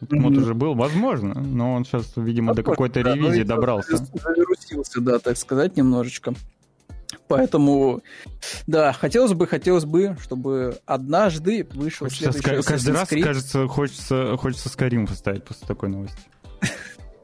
Mm-hmm. 0.00 0.16
Мод 0.16 0.36
уже 0.36 0.54
был, 0.54 0.74
возможно, 0.74 1.34
но 1.34 1.74
он 1.74 1.84
сейчас, 1.84 2.12
видимо, 2.16 2.48
возможно, 2.48 2.62
до 2.62 2.70
какой-то 2.70 3.02
да, 3.02 3.14
ревизии 3.14 3.42
добрался. 3.42 3.96
Завирусился, 3.96 5.00
да, 5.00 5.18
так 5.18 5.36
сказать, 5.36 5.76
немножечко. 5.76 6.34
Поэтому, 7.26 8.02
да, 8.68 8.92
хотелось 8.92 9.32
бы, 9.32 9.48
хотелось 9.48 9.84
бы, 9.84 10.16
чтобы 10.22 10.78
однажды 10.86 11.66
вышел 11.74 12.06
хочется 12.06 12.32
следующий 12.32 12.62
Каждый 12.62 12.92
раз, 12.92 13.08
кажется, 13.08 13.66
хочется, 13.66 14.36
хочется 14.36 14.68
Skyrim 14.68 15.08
поставить 15.08 15.44
после 15.44 15.66
такой 15.66 15.88
новости. 15.88 16.22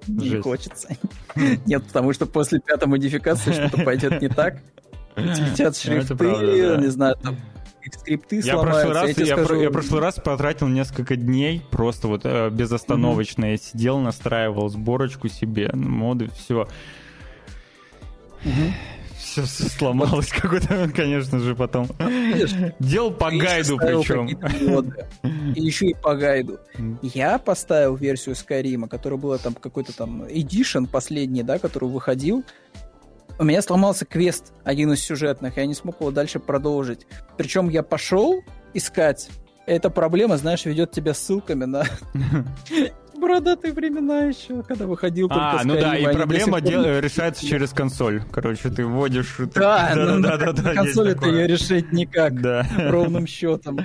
Не 0.34 0.40
хочется. 0.40 0.96
Нет, 1.34 1.84
потому 1.84 2.12
что 2.12 2.26
после 2.26 2.60
пятой 2.60 2.88
модификации 2.88 3.52
что-то 3.52 3.82
пойдет 3.82 4.20
не 4.20 4.28
так. 4.28 4.58
Слетят 5.14 5.78
ну, 5.84 5.92
шрифты, 5.92 6.76
не 6.78 6.88
знаю, 6.88 7.16
там 7.22 7.36
скрипты 7.90 8.40
я 8.40 8.58
прошлый 8.58 8.92
раз, 8.92 9.16
я, 9.16 9.26
скажу... 9.26 9.60
я 9.60 9.70
прошлый 9.70 10.00
раз 10.00 10.16
потратил 10.16 10.68
несколько 10.68 11.16
дней, 11.16 11.62
просто 11.70 12.08
вот 12.08 12.22
э, 12.24 12.50
безостановочно 12.50 13.44
mm-hmm. 13.44 13.50
я 13.52 13.56
сидел, 13.56 13.98
настраивал 13.98 14.68
сборочку 14.68 15.28
себе, 15.28 15.70
моды, 15.72 16.28
все. 16.36 16.68
Mm-hmm 18.44 18.72
все 19.42 19.64
сломалось 19.64 20.28
какой-то, 20.28 20.90
конечно 20.94 21.38
же, 21.40 21.54
потом. 21.54 21.88
Делал 22.78 23.10
по 23.10 23.30
гайду 23.30 23.76
причем. 23.78 24.26
И 25.54 25.60
еще 25.60 25.86
и 25.86 25.94
по 25.94 26.14
гайду. 26.14 26.58
Я 27.02 27.38
поставил 27.38 27.96
версию 27.96 28.36
Скайрима, 28.36 28.88
которая 28.88 29.18
была 29.18 29.38
там 29.38 29.54
какой-то 29.54 29.96
там 29.96 30.22
Edition 30.24 30.86
последний, 30.86 31.42
да, 31.42 31.58
который 31.58 31.88
выходил. 31.88 32.44
У 33.38 33.44
меня 33.44 33.60
сломался 33.60 34.06
квест, 34.06 34.54
один 34.64 34.92
из 34.92 35.00
сюжетных, 35.00 35.58
я 35.58 35.66
не 35.66 35.74
смог 35.74 36.00
его 36.00 36.10
дальше 36.10 36.38
продолжить. 36.38 37.06
Причем 37.36 37.68
я 37.68 37.82
пошел 37.82 38.42
искать 38.72 39.28
эта 39.66 39.90
проблема, 39.90 40.36
знаешь, 40.36 40.64
ведет 40.64 40.92
тебя 40.92 41.12
ссылками 41.12 41.64
на 41.64 41.84
бородатые 43.26 43.72
времена 43.72 44.20
еще, 44.20 44.62
когда 44.62 44.86
выходил 44.86 45.28
только 45.28 45.60
А, 45.60 45.64
ну 45.64 45.74
да, 45.74 45.96
и 45.96 46.04
проблема 46.12 46.60
дел... 46.60 46.84
решается 47.00 47.44
через 47.44 47.70
консоль. 47.70 48.22
Короче, 48.30 48.70
ты 48.70 48.86
вводишь... 48.86 49.36
Да, 49.54 49.92
да, 49.94 50.18
да, 50.18 50.36
да, 50.36 50.52
да, 50.52 50.74
консоли 50.74 51.14
ты 51.14 51.28
ее 51.28 51.46
решить 51.46 51.92
никак, 51.92 52.40
да. 52.40 52.66
ровным 52.76 53.26
счетом. 53.26 53.80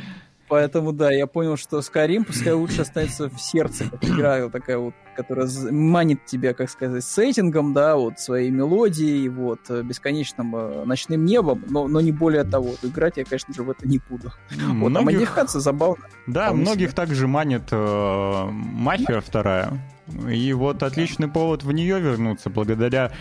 Поэтому, 0.52 0.92
да, 0.92 1.14
я 1.14 1.28
понял, 1.28 1.56
что 1.56 1.80
Skyrim 1.80 2.26
пускай 2.26 2.52
лучше 2.52 2.82
останется 2.82 3.30
в 3.30 3.40
сердце, 3.40 3.86
как 3.90 4.04
игра, 4.04 4.50
такая 4.50 4.80
вот, 4.80 4.94
которая 5.16 5.48
манит 5.72 6.26
тебя, 6.26 6.54
как 6.54 6.70
сказать, 6.70 7.06
сеттингом, 7.06 7.72
да, 7.72 7.96
вот 7.96 8.20
своей 8.20 8.50
мелодией, 8.50 9.30
вот, 9.30 9.62
э, 9.70 9.82
бесконечным 9.82 10.54
э, 10.58 10.84
ночным 10.84 11.24
небом, 11.24 11.64
но, 11.70 11.88
но 11.88 12.02
не 12.02 12.12
более 12.12 12.44
того. 12.44 12.76
Играть 12.84 13.16
я, 13.16 13.24
конечно 13.24 13.54
же, 13.54 13.64
в 13.64 13.70
это 13.70 13.88
не 13.88 14.02
буду. 14.10 14.34
Многих... 14.50 14.82
Вот, 14.82 14.98
а 14.98 15.02
модификация 15.02 15.62
забавная. 15.62 16.10
Да, 16.28 16.52
многих 16.52 16.94
также 16.94 17.30
манит 17.30 17.70
э, 17.72 18.46
Мафия 18.52 19.22
вторая. 19.22 19.82
И 20.30 20.52
вот 20.52 20.84
отличный 20.84 21.30
повод 21.30 21.64
в 21.64 21.72
нее 21.72 22.02
вернуться 22.02 22.50
благодаря 22.50 23.14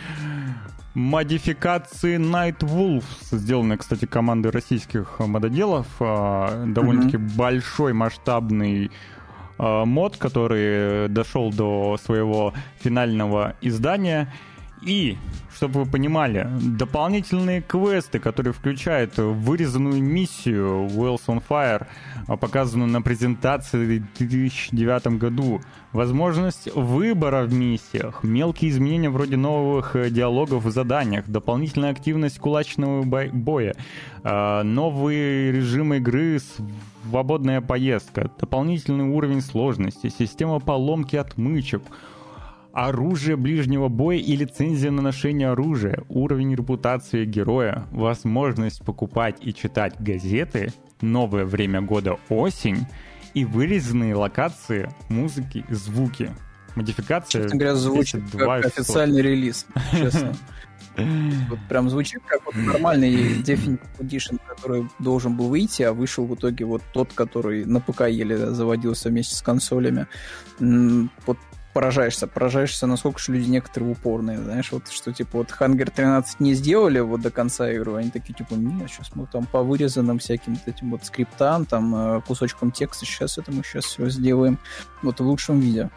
модификации 0.94 2.18
Night 2.18 2.58
Wolves, 2.60 3.04
сделанной, 3.30 3.78
кстати, 3.78 4.06
командой 4.06 4.50
российских 4.50 5.18
мододелов. 5.20 5.86
А, 6.00 6.64
довольно-таки 6.66 7.16
mm-hmm. 7.16 7.36
большой, 7.36 7.92
масштабный 7.92 8.90
а, 9.58 9.84
мод, 9.84 10.16
который 10.16 11.08
дошел 11.08 11.52
до 11.52 11.96
своего 12.02 12.52
финального 12.80 13.54
издания. 13.60 14.32
И, 14.82 15.18
чтобы 15.60 15.84
вы 15.84 15.90
понимали, 15.90 16.48
дополнительные 16.58 17.60
квесты, 17.60 18.18
которые 18.18 18.54
включают 18.54 19.18
вырезанную 19.18 20.02
миссию 20.02 20.86
Wells 20.86 21.26
on 21.26 21.42
Fire, 21.46 21.86
а, 22.26 22.38
показанную 22.38 22.88
на 22.88 23.02
презентации 23.02 23.98
в 23.98 24.16
2009 24.16 25.18
году, 25.18 25.60
возможность 25.92 26.74
выбора 26.74 27.42
в 27.44 27.52
миссиях, 27.52 28.24
мелкие 28.24 28.70
изменения 28.70 29.10
вроде 29.10 29.36
новых 29.36 29.96
э, 29.96 30.08
диалогов 30.08 30.64
в 30.64 30.70
заданиях, 30.70 31.26
дополнительная 31.28 31.90
активность 31.90 32.38
кулачного 32.38 33.02
боя, 33.02 33.74
а, 34.24 34.62
новые 34.62 35.52
режимы 35.52 35.98
игры, 35.98 36.38
свободная 37.04 37.60
поездка, 37.60 38.30
дополнительный 38.40 39.04
уровень 39.04 39.42
сложности, 39.42 40.10
система 40.18 40.58
поломки 40.58 41.16
отмычек— 41.16 41.82
оружие 42.72 43.36
ближнего 43.36 43.88
боя 43.88 44.16
и 44.16 44.36
лицензия 44.36 44.90
на 44.90 45.02
ношение 45.02 45.50
оружия, 45.50 46.04
уровень 46.08 46.54
репутации 46.54 47.24
героя, 47.24 47.86
возможность 47.90 48.84
покупать 48.84 49.36
и 49.40 49.54
читать 49.54 50.00
газеты, 50.00 50.72
новое 51.00 51.44
время 51.44 51.80
года 51.80 52.18
осень 52.28 52.86
и 53.34 53.44
вырезанные 53.44 54.14
локации, 54.14 54.90
музыки, 55.08 55.64
звуки. 55.68 56.30
Модификация. 56.76 57.42
Честно 57.42 57.58
говоря, 57.58 57.74
звучит 57.74 58.22
как 58.32 58.66
официальный 58.66 59.22
релиз, 59.22 59.66
честно. 59.92 60.34
Вот 61.48 61.58
прям 61.68 61.88
звучит 61.88 62.20
как 62.26 62.44
вот 62.44 62.54
нормальный 62.56 63.40
Definitive 63.40 63.80
Edition, 64.00 64.38
который 64.46 64.88
должен 64.98 65.36
был 65.36 65.48
выйти, 65.48 65.82
а 65.82 65.92
вышел 65.92 66.26
в 66.26 66.34
итоге 66.34 66.64
вот 66.64 66.82
тот, 66.92 67.12
который 67.12 67.64
на 67.64 67.80
ПК 67.80 68.02
еле 68.02 68.36
заводился 68.52 69.08
вместе 69.08 69.34
с 69.34 69.40
консолями. 69.40 70.06
Вот 70.58 71.38
поражаешься, 71.72 72.26
поражаешься, 72.26 72.86
насколько 72.86 73.20
же 73.20 73.32
люди 73.32 73.48
некоторые 73.48 73.92
упорные, 73.92 74.38
знаешь, 74.38 74.72
вот 74.72 74.88
что 74.88 75.12
типа 75.12 75.38
вот 75.38 75.48
Hunger 75.48 75.90
13 75.94 76.40
не 76.40 76.54
сделали 76.54 77.00
вот 77.00 77.20
до 77.20 77.30
конца 77.30 77.70
игры, 77.70 77.96
они 77.96 78.10
такие 78.10 78.34
типа, 78.34 78.54
нет, 78.54 78.90
сейчас 78.90 79.14
мы 79.14 79.26
там 79.26 79.46
по 79.46 79.62
вырезанным 79.62 80.18
всяким 80.18 80.54
вот 80.54 80.66
этим 80.66 80.90
вот 80.90 81.04
скриптам, 81.04 81.66
там 81.66 81.94
э, 81.94 82.20
кусочкам 82.26 82.72
текста, 82.72 83.06
сейчас 83.06 83.38
это 83.38 83.52
мы 83.52 83.62
сейчас 83.62 83.84
все 83.84 84.08
сделаем 84.08 84.58
вот 85.02 85.20
в 85.20 85.24
лучшем 85.24 85.60
виде. 85.60 85.90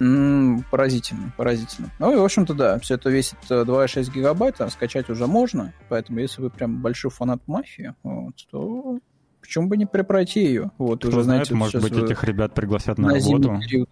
М-м, 0.00 0.64
поразительно, 0.70 1.32
поразительно. 1.36 1.90
Ну 1.98 2.12
и, 2.12 2.16
в 2.16 2.24
общем-то, 2.24 2.54
да, 2.54 2.78
все 2.78 2.94
это 2.94 3.10
весит 3.10 3.36
2,6 3.48 4.00
э, 4.00 4.12
гигабайта, 4.14 4.68
скачать 4.70 5.10
уже 5.10 5.26
можно, 5.26 5.72
поэтому 5.88 6.20
если 6.20 6.40
вы 6.40 6.50
прям 6.50 6.80
большой 6.80 7.10
фанат 7.10 7.42
мафии, 7.46 7.94
вот, 8.02 8.34
то 8.50 8.98
почему 9.40 9.68
бы 9.68 9.76
не 9.76 9.86
пройти 9.86 10.44
ее? 10.44 10.70
Вот, 10.78 11.00
Кто 11.00 11.08
уже, 11.08 11.22
знает, 11.24 11.46
знаете, 11.46 11.54
может 11.54 11.82
быть, 11.82 11.96
этих 11.96 12.22
ребят 12.24 12.54
пригласят 12.54 12.98
на, 12.98 13.08
на 13.08 13.14
работу. 13.14 13.60
Период. 13.60 13.90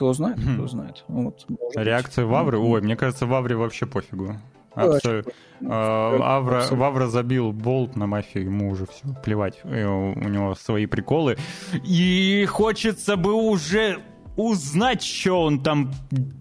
Кто 0.00 0.14
знает, 0.14 0.38
кто 0.40 0.66
знает. 0.66 1.04
Вот, 1.08 1.44
Реакция 1.76 2.24
Вавры? 2.24 2.58
Ой, 2.58 2.80
мне 2.80 2.96
кажется, 2.96 3.26
Вавре 3.26 3.54
вообще 3.54 3.84
пофигу. 3.84 4.34
Абсо... 4.72 5.24
А, 5.62 6.38
Авра, 6.38 6.64
Вавра 6.70 7.06
забил 7.08 7.52
болт 7.52 7.96
на 7.96 8.06
мафию, 8.06 8.44
ему 8.44 8.70
уже 8.70 8.86
все, 8.86 9.14
плевать. 9.22 9.60
У 9.62 9.68
него 9.68 10.54
свои 10.54 10.86
приколы. 10.86 11.36
И 11.84 12.46
хочется 12.48 13.18
бы 13.18 13.34
уже 13.34 13.98
узнать, 14.38 15.02
что 15.02 15.42
он 15.42 15.62
там 15.62 15.92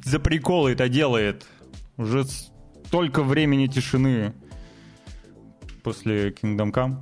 за 0.05 0.19
приколы 0.19 0.71
это 0.71 0.87
делает. 0.87 1.45
Уже 1.97 2.23
столько 2.23 3.23
времени 3.23 3.67
тишины 3.67 4.31
после 5.83 6.29
Kingdom 6.29 6.71
Come. 6.71 6.95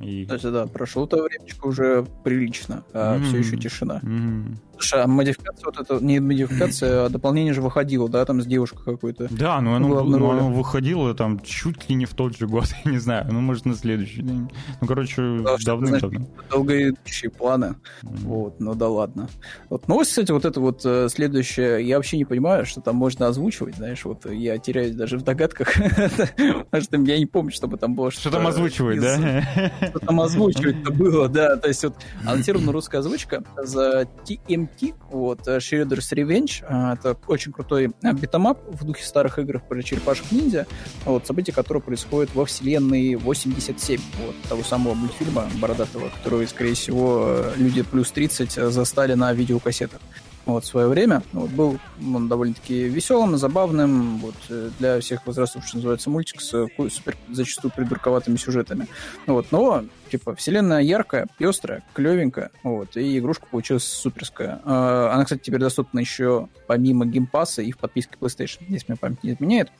И... 0.00 0.22
Кстати, 0.22 0.52
да, 0.52 0.66
прошло-то 0.68 1.20
времечко 1.20 1.66
уже 1.66 2.06
прилично, 2.22 2.84
а 2.92 3.16
mm-hmm. 3.16 3.24
все 3.24 3.38
еще 3.38 3.56
тишина. 3.56 3.98
Mm-hmm. 4.04 4.56
Слушай, 4.78 5.02
а 5.02 5.06
модификация 5.08 5.64
вот 5.66 5.80
это, 5.80 6.04
не 6.04 6.20
модификация, 6.20 7.06
а 7.06 7.08
дополнение 7.08 7.52
же 7.52 7.60
выходило, 7.60 8.08
да, 8.08 8.24
там 8.24 8.40
с 8.40 8.46
девушкой 8.46 8.84
какой-то. 8.84 9.26
Да, 9.28 9.60
ну 9.60 9.74
оно, 9.74 10.04
ну, 10.04 10.30
оно 10.30 10.52
выходило 10.52 11.14
там 11.14 11.40
чуть 11.40 11.88
ли 11.88 11.96
не 11.96 12.06
в 12.06 12.14
тот 12.14 12.36
же 12.36 12.46
год, 12.46 12.66
я 12.84 12.92
не 12.92 12.98
знаю, 12.98 13.26
ну, 13.28 13.40
может, 13.40 13.64
на 13.64 13.74
следующий 13.74 14.22
день. 14.22 14.48
Ну, 14.80 14.86
короче, 14.86 15.40
да, 15.40 15.56
давным-давно. 15.64 16.28
Долгоидущие 16.50 17.30
планы. 17.30 17.74
Mm-hmm. 18.02 18.18
Вот, 18.22 18.60
ну 18.60 18.74
да 18.76 18.88
ладно. 18.88 19.28
Вот 19.68 19.88
новость, 19.88 20.10
кстати, 20.10 20.30
вот 20.30 20.44
это 20.44 20.60
вот 20.60 20.82
э, 20.84 21.08
следующее, 21.08 21.84
я 21.86 21.96
вообще 21.96 22.16
не 22.16 22.24
понимаю, 22.24 22.64
что 22.64 22.80
там 22.80 22.94
можно 22.94 23.26
озвучивать, 23.26 23.76
знаешь, 23.76 24.04
вот 24.04 24.30
я 24.30 24.58
теряюсь 24.58 24.94
даже 24.94 25.18
в 25.18 25.22
догадках, 25.22 25.74
потому 26.36 26.82
что 26.82 26.96
я 26.98 27.18
не 27.18 27.26
помню, 27.26 27.50
чтобы 27.50 27.78
там 27.78 27.96
было 27.96 28.12
что-то... 28.12 28.28
Что 28.28 28.38
там 28.38 28.46
озвучивать, 28.46 29.00
да? 29.00 29.42
Что 29.88 29.98
там 29.98 30.20
озвучивать-то 30.20 30.92
было, 30.92 31.28
да, 31.28 31.56
то 31.56 31.66
есть 31.66 31.82
вот 31.82 31.96
анонсирована 32.24 32.70
русская 32.70 32.98
озвучка 32.98 33.42
за 33.56 34.08
TMNT, 34.24 34.67
вот, 35.10 35.46
э, 35.48 35.58
Shredder's 35.58 36.12
Revenge, 36.12 36.64
а, 36.68 36.94
это 36.94 37.16
очень 37.26 37.52
крутой 37.52 37.90
э, 38.02 38.12
beat 38.12 38.32
'em 38.32 38.48
up 38.48 38.58
в 38.68 38.84
духе 38.84 39.04
старых 39.04 39.38
игр 39.38 39.60
про 39.60 39.82
черепашек-ниндзя, 39.82 40.66
вот, 41.04 41.26
события, 41.26 41.52
которые 41.52 41.82
происходят 41.82 42.34
во 42.34 42.44
вселенной 42.44 43.16
87, 43.16 44.00
вот, 44.24 44.34
того 44.48 44.62
самого 44.62 44.94
мультфильма 44.94 45.48
бородатого, 45.60 46.08
который, 46.08 46.46
скорее 46.46 46.74
всего, 46.74 47.24
э, 47.28 47.52
люди 47.56 47.82
плюс 47.82 48.10
30 48.10 48.52
застали 48.70 49.14
на 49.14 49.32
видеокассетах 49.32 50.00
вот, 50.48 50.64
в 50.64 50.66
свое 50.66 50.88
время. 50.88 51.22
Вот, 51.32 51.50
был 51.50 51.78
он 52.00 52.26
довольно-таки 52.28 52.84
веселым, 52.84 53.36
забавным, 53.36 54.18
вот, 54.18 54.34
для 54.78 54.98
всех 55.00 55.26
возрастов, 55.26 55.66
что 55.66 55.76
называется, 55.76 56.10
мультик 56.10 56.40
с 56.40 56.68
супер, 56.88 57.16
зачастую 57.30 57.70
придурковатыми 57.70 58.36
сюжетами. 58.36 58.88
Вот, 59.26 59.52
но, 59.52 59.84
типа, 60.10 60.34
вселенная 60.34 60.80
яркая, 60.80 61.26
пестрая, 61.36 61.84
клевенькая, 61.92 62.50
вот, 62.62 62.96
и 62.96 63.18
игрушка 63.18 63.46
получилась 63.50 63.84
суперская. 63.84 64.60
А, 64.64 65.12
она, 65.12 65.24
кстати, 65.24 65.42
теперь 65.42 65.60
доступна 65.60 66.00
еще 66.00 66.48
помимо 66.66 67.04
геймпаса 67.04 67.60
и 67.60 67.70
в 67.70 67.76
подписке 67.76 68.16
PlayStation, 68.18 68.62
если 68.68 68.92
мне 68.92 68.96
память 68.96 69.22
не 69.22 69.32
изменяет. 69.32 69.70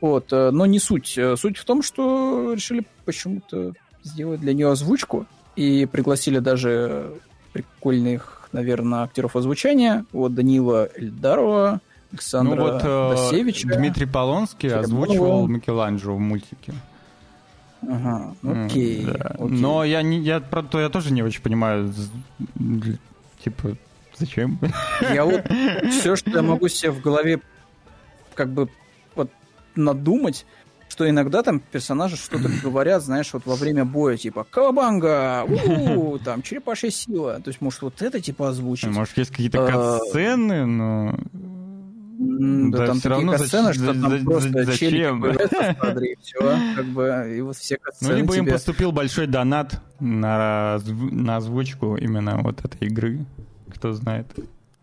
Вот, 0.00 0.32
э, 0.32 0.50
но 0.50 0.66
не 0.66 0.80
суть. 0.80 1.16
Э, 1.16 1.36
суть 1.36 1.56
в 1.56 1.64
том, 1.64 1.82
что 1.82 2.52
решили 2.52 2.84
почему-то 3.04 3.74
сделать 4.02 4.40
для 4.40 4.54
нее 4.54 4.70
озвучку, 4.70 5.26
и 5.54 5.86
пригласили 5.86 6.38
даже 6.40 7.14
прикольных 7.52 8.35
наверное, 8.56 9.04
актеров 9.04 9.36
озвучания. 9.36 10.04
Вот 10.12 10.34
Данила 10.34 10.88
Эльдарова, 10.96 11.80
Александра 12.10 12.54
ну, 12.56 12.62
вот, 12.62 12.82
э, 12.82 13.10
Досевича. 13.10 13.68
Дмитрий 13.68 14.06
Полонский 14.06 14.70
Черепанова. 14.70 15.04
озвучивал 15.04 15.46
Микеланджело 15.46 16.16
в 16.16 16.20
мультике. 16.20 16.72
Ага, 17.82 18.34
окей, 18.42 19.04
да. 19.04 19.36
окей. 19.38 19.48
Но 19.48 19.84
я, 19.84 20.02
не, 20.02 20.18
я, 20.18 20.40
то 20.40 20.80
я 20.80 20.88
тоже 20.88 21.12
не 21.12 21.22
очень 21.22 21.42
понимаю, 21.42 21.92
типа, 23.44 23.76
зачем? 24.16 24.58
Я 25.00 25.24
вот 25.24 25.44
все, 25.90 26.16
что 26.16 26.30
я 26.30 26.42
могу 26.42 26.68
себе 26.68 26.90
в 26.90 27.00
голове 27.02 27.40
как 28.34 28.48
бы 28.48 28.68
вот 29.14 29.30
надумать, 29.74 30.46
что 30.96 31.08
иногда 31.10 31.42
там 31.42 31.60
персонажи 31.60 32.16
что-то 32.16 32.48
говорят, 32.62 33.02
знаешь, 33.02 33.32
вот 33.32 33.44
во 33.44 33.54
время 33.54 33.84
боя, 33.84 34.16
типа 34.16 34.46
«Кавабанга!» 34.48 35.44
у 35.44 36.18
там 36.24 36.42
«Черепашья 36.42 36.90
сила!» 36.90 37.38
То 37.44 37.50
есть, 37.50 37.60
может, 37.60 37.82
вот 37.82 38.00
это 38.00 38.18
типа 38.18 38.48
озвучить? 38.48 38.88
Может, 38.88 39.18
есть 39.18 39.30
какие-то 39.30 39.66
а, 39.66 39.98
катсцены, 39.98 40.64
но... 40.64 41.18
Да, 42.18 42.78
да, 42.78 42.86
там 42.86 42.98
все 43.00 43.08
равно 43.10 43.36
сцены, 43.36 43.74
что 43.74 43.86
там 43.92 44.18
за, 44.18 44.24
просто 44.24 44.64
зачем? 44.64 45.22
кадре, 45.22 46.12
и 46.14 46.16
все, 46.22 46.58
как 46.74 46.86
бы, 46.86 47.34
и 47.36 47.40
вот 47.42 47.56
все 47.56 47.76
Ну, 48.00 48.16
либо 48.16 48.32
тебе... 48.32 48.46
им 48.46 48.50
поступил 48.50 48.90
большой 48.90 49.26
донат 49.26 49.82
на, 50.00 50.80
на 50.86 51.36
озвучку 51.36 51.96
именно 51.96 52.40
вот 52.42 52.64
этой 52.64 52.88
игры, 52.88 53.26
кто 53.68 53.92
знает. 53.92 54.28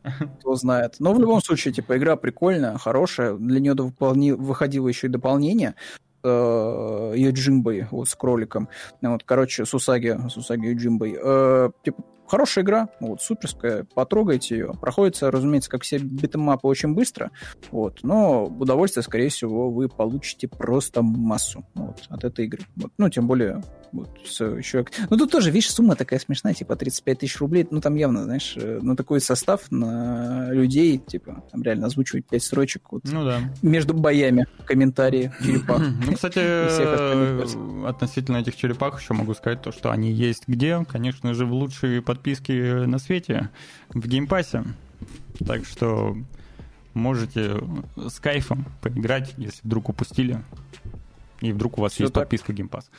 Кто 0.40 0.56
знает. 0.56 0.96
Но 1.00 1.14
в 1.14 1.20
любом 1.20 1.42
случае, 1.42 1.74
типа, 1.74 1.98
игра 1.98 2.16
прикольная, 2.16 2.78
хорошая. 2.78 3.36
Для 3.36 3.60
нее 3.60 3.74
выходило 3.74 4.88
еще 4.88 5.08
и 5.08 5.10
дополнение 5.10 5.76
э, 6.24 7.14
Йоджимбой, 7.16 7.88
вот 7.92 8.10
с 8.10 8.16
кроликом. 8.16 8.70
Вот, 9.02 9.24
короче, 9.24 9.66
Сусаги, 9.66 10.18
Сусаги 10.30 10.68
Йоджимбой. 10.68 11.18
Э, 11.22 11.70
типа, 11.84 12.04
Хорошая 12.26 12.64
игра, 12.64 12.90
вот, 13.00 13.22
суперская, 13.22 13.86
потрогайте 13.94 14.56
ее. 14.56 14.72
Проходится, 14.80 15.30
разумеется, 15.30 15.70
как 15.70 15.84
все 15.84 15.98
битэмапы 15.98 16.66
очень 16.68 16.94
быстро, 16.96 17.32
вот, 17.70 18.00
но 18.02 18.46
удовольствие, 18.46 19.04
скорее 19.04 19.30
всего, 19.30 19.70
вы 19.70 19.90
получите 19.90 20.48
просто 20.48 21.02
массу 21.04 21.66
вот, 21.76 22.02
от 22.10 22.24
этой 22.24 22.46
игры. 22.46 22.64
Вот, 22.76 22.92
ну, 22.98 23.10
тем 23.10 23.28
более, 23.28 23.62
вот, 23.94 24.10
с, 24.26 24.44
еще... 24.44 24.86
Ну, 25.10 25.18
тут 25.18 25.32
тоже, 25.32 25.52
видишь, 25.52 25.72
сумма 25.72 25.96
такая 25.96 26.20
смешная, 26.20 26.54
типа 26.54 26.76
35 26.76 27.20
тысяч 27.20 27.40
рублей, 27.40 27.68
ну, 27.70 27.80
там 27.80 27.96
явно, 27.96 28.24
знаешь, 28.24 28.56
э, 28.58 28.80
ну, 28.82 28.96
такой 28.96 29.22
состав 29.22 29.72
на 29.72 30.52
людей, 30.52 30.98
типа, 30.98 31.44
там 31.52 31.62
реально 31.64 31.88
озвучивать 31.88 32.26
5 32.26 32.44
строчек 32.44 32.92
вот, 32.92 33.04
ну, 33.06 33.24
да. 33.24 33.40
между 33.62 33.94
боями, 33.94 34.48
комментарии, 34.66 35.32
черепах. 35.42 35.82
Ну, 36.06 36.14
кстати, 36.14 37.88
относительно 37.88 38.38
этих 38.38 38.56
черепах 38.56 39.00
еще 39.00 39.14
могу 39.14 39.34
сказать 39.34 39.62
то, 39.62 39.72
что 39.72 39.92
они 39.92 40.12
есть 40.12 40.44
где, 40.48 40.84
конечно 40.86 41.34
же, 41.34 41.46
в 41.46 41.54
лучшие 41.54 42.02
подписки 42.02 42.86
на 42.86 42.98
свете 42.98 43.50
в 43.90 44.08
Game 44.08 44.30
Pass 44.30 44.52
е. 44.52 44.64
Так 45.46 45.66
что 45.66 46.18
можете 46.94 47.64
с 47.96 48.20
кайфом 48.20 48.66
поиграть, 48.82 49.34
если 49.38 49.60
вдруг 49.64 49.90
упустили. 49.90 50.44
И 51.44 51.52
вдруг 51.52 51.78
у 51.78 51.82
вас 51.82 51.94
Все 51.94 52.06
есть 52.06 52.14
так. 52.14 52.24
подписка 52.24 52.54
Геймпас. 52.54 52.90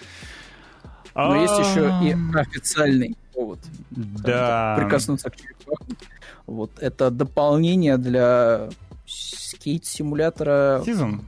Но 1.15 1.36
есть 1.36 1.59
еще 1.59 1.93
и 2.03 2.16
официальный 2.36 3.16
повод. 3.32 3.61
Да. 3.91 4.77
Прикоснуться 4.78 5.31
к 5.31 5.36
черепаху. 5.36 5.86
Вот 6.47 6.70
это 6.81 7.11
дополнение 7.11 7.97
для 7.97 8.69
скейт-симулятора. 9.07 10.82
Season. 10.85 11.20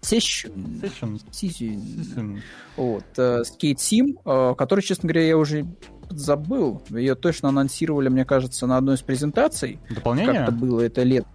Session. 0.00 0.80
Session. 0.80 1.20
Session. 1.30 2.40
Вот. 2.76 3.04
Э, 3.16 3.42
Skate 3.42 3.76
Sim, 3.76 4.18
э, 4.24 4.54
который, 4.56 4.80
честно 4.80 5.08
говоря, 5.08 5.26
я 5.26 5.36
уже 5.36 5.66
забыл. 6.10 6.82
Ее 6.90 7.14
точно 7.14 7.48
анонсировали, 7.48 8.08
мне 8.08 8.24
кажется, 8.24 8.66
на 8.66 8.76
одной 8.76 8.94
из 8.94 9.02
презентаций. 9.02 9.80
Дополнение? 9.90 10.34
Как-то 10.34 10.52
было 10.52 10.80
это 10.80 11.02
лет 11.02 11.26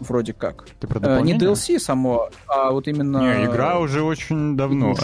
вроде 0.00 0.32
как. 0.32 0.66
Ты 0.80 0.86
про 0.86 1.00
дополнение? 1.00 1.36
Не 1.36 1.44
DLC 1.44 1.78
само, 1.78 2.28
а 2.46 2.70
вот 2.70 2.88
именно... 2.88 3.18
Не, 3.18 3.46
игра 3.46 3.78
уже 3.78 4.02
очень 4.02 4.56
давно. 4.56 4.94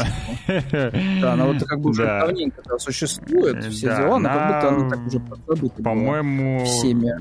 Да, 1.20 1.32
она 1.32 1.46
вот 1.46 1.62
как 1.64 1.80
бы 1.80 1.90
уже 1.90 2.04
давненько 2.20 2.62
существует, 2.78 3.64
все 3.64 3.96
дела, 3.96 4.18
но 4.18 4.28
как 4.28 4.46
будто 4.46 4.68
она 4.68 4.90
так 4.90 5.06
уже 5.06 5.20
подзабыта 5.20 5.82
По-моему, 5.82 6.64
всеми 6.64 7.12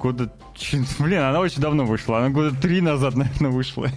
года... 0.00 0.30
Блин, 0.98 1.20
она 1.20 1.40
очень 1.40 1.60
давно 1.60 1.84
вышла. 1.84 2.18
Она 2.18 2.30
года 2.30 2.54
три 2.60 2.80
назад, 2.80 3.14
наверное, 3.16 3.50
вышла. 3.50 3.88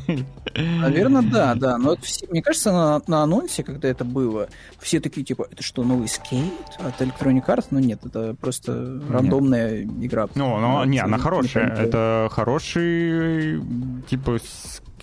Наверное, 0.56 1.22
да, 1.22 1.56
да. 1.56 1.78
Но 1.78 1.96
все, 1.98 2.28
мне 2.30 2.42
кажется, 2.42 2.72
на, 2.72 3.02
на 3.08 3.24
анонсе, 3.24 3.64
когда 3.64 3.88
это 3.88 4.06
было, 4.06 4.48
все 4.80 5.00
такие, 5.00 5.26
типа, 5.26 5.48
это 5.52 5.64
что, 5.64 5.84
новый 5.84 6.08
скейт 6.08 6.54
от 6.80 7.02
Electronic 7.02 7.46
Arts? 7.46 7.68
Ну 7.72 7.80
нет, 7.80 8.06
это 8.06 8.36
просто 8.40 8.74
нет. 8.74 9.10
рандомная 9.10 9.84
игра. 9.84 10.28
Ну, 10.36 10.60
ну 10.60 10.84
не, 10.86 11.00
она 11.00 11.18
хорошая. 11.18 11.74
Это 11.74 12.30
хороший, 12.32 13.62
типа, 14.10 14.40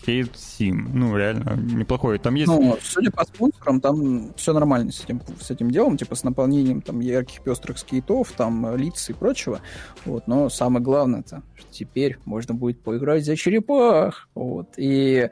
Skate 0.01 0.33
Sim. 0.35 0.91
Ну, 0.93 1.17
реально, 1.17 1.57
неплохой. 1.57 2.19
Там 2.19 2.35
есть... 2.35 2.49
Ну, 2.49 2.77
судя 2.83 3.11
по 3.11 3.25
спонсорам, 3.25 3.81
там 3.81 4.35
все 4.35 4.53
нормально 4.53 4.93
с 4.93 5.05
этим, 5.05 5.21
с 5.41 5.51
этим 5.51 5.71
делом, 5.71 5.97
типа 5.97 6.15
с 6.15 6.25
наполнением 6.25 6.81
там 6.81 7.01
ярких 7.01 7.43
пестрых 7.43 7.79
скейтов, 7.79 8.33
там 8.33 8.77
лиц 8.77 9.11
и 9.11 9.13
прочего. 9.13 9.61
Вот. 10.05 10.27
Но 10.27 10.49
самое 10.49 10.83
главное 10.83 11.21
это, 11.21 11.43
что 11.57 11.71
теперь 11.71 12.19
можно 12.25 12.55
будет 12.55 12.83
поиграть 12.83 13.25
за 13.25 13.37
черепах. 13.37 14.29
Вот. 14.35 14.75
И, 14.77 15.31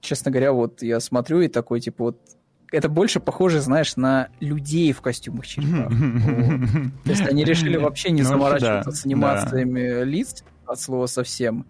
честно 0.00 0.30
говоря, 0.30 0.52
вот 0.52 0.82
я 0.82 1.00
смотрю 1.00 1.40
и 1.40 1.48
такой, 1.48 1.80
типа, 1.80 2.04
вот 2.04 2.20
это 2.72 2.88
больше 2.88 3.20
похоже, 3.20 3.60
знаешь, 3.60 3.96
на 3.96 4.28
людей 4.40 4.92
в 4.92 5.00
костюмах 5.00 5.46
черепах. 5.46 5.90
То 7.04 7.10
есть 7.10 7.22
они 7.22 7.44
решили 7.44 7.76
вообще 7.76 8.10
не 8.10 8.22
ну, 8.22 8.28
заморачиваться 8.28 8.92
с 8.92 9.06
анимациями 9.06 10.04
лиц 10.04 10.44
от 10.66 10.80
слова 10.80 11.06
совсем. 11.06 11.66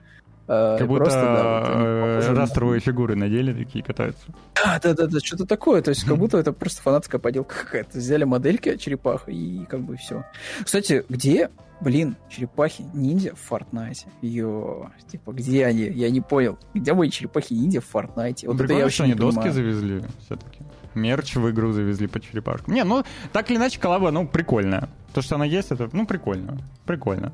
Э, 0.48 0.76
как 0.78 0.86
будто 0.86 1.04
просто, 1.04 1.20
да, 1.20 2.30
вот, 2.30 2.38
растровые 2.38 2.80
фигуры 2.80 3.16
надели 3.16 3.52
такие 3.52 3.84
катаются. 3.84 4.26
Да, 4.54 4.78
да, 4.82 4.94
да, 4.94 5.06
да, 5.06 5.18
что-то 5.20 5.46
такое. 5.46 5.82
То 5.82 5.90
есть, 5.90 6.04
как 6.04 6.16
будто 6.16 6.38
это 6.38 6.52
просто 6.52 6.82
фанатская 6.82 7.20
поделка 7.20 7.56
какая-то. 7.64 7.98
Взяли 7.98 8.24
модельки 8.24 8.76
черепах 8.76 9.28
и 9.28 9.66
как 9.68 9.80
бы 9.80 9.96
все. 9.96 10.24
Кстати, 10.64 11.04
где, 11.08 11.50
блин, 11.80 12.16
черепахи 12.28 12.84
ниндзя 12.94 13.34
в 13.34 13.40
Фортнайте? 13.40 14.06
Йо, 14.22 14.90
типа, 15.10 15.32
где 15.32 15.66
они? 15.66 15.82
Я 15.82 16.10
не 16.10 16.20
понял. 16.20 16.58
Где 16.74 16.94
мои 16.94 17.10
черепахи 17.10 17.52
ниндзя 17.52 17.80
в 17.80 17.86
Фортнайте? 17.86 18.46
Вот 18.46 18.56
Прикольно, 18.58 18.78
это 18.78 18.86
я 18.86 18.90
что 18.90 19.04
они 19.04 19.14
доски 19.14 19.48
завезли 19.48 20.04
все-таки. 20.24 20.60
Мерч 20.94 21.34
в 21.36 21.50
игру 21.50 21.72
завезли 21.72 22.06
по 22.06 22.20
черепашкам. 22.20 22.72
Не, 22.72 22.84
ну, 22.84 23.04
так 23.32 23.50
или 23.50 23.58
иначе, 23.58 23.78
коллаба, 23.78 24.10
ну, 24.10 24.26
прикольная. 24.26 24.88
То, 25.12 25.20
что 25.22 25.34
она 25.34 25.44
есть, 25.44 25.70
это, 25.70 25.90
ну, 25.92 26.06
прикольно. 26.06 26.58
Прикольно. 26.86 27.32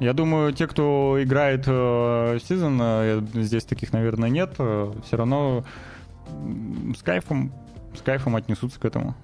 Я 0.00 0.12
думаю, 0.12 0.52
те, 0.52 0.66
кто 0.66 1.22
играет 1.22 1.64
э, 1.66 1.70
Season, 2.36 2.78
э, 2.80 3.42
здесь 3.42 3.64
таких, 3.64 3.92
наверное, 3.92 4.28
нет, 4.28 4.54
э, 4.58 4.92
все 5.04 5.16
равно 5.16 5.64
с 6.96 7.02
кайфом, 7.02 7.52
с 7.96 8.02
кайфом 8.02 8.34
отнесутся 8.34 8.80
к 8.80 8.84
этому. 8.84 9.14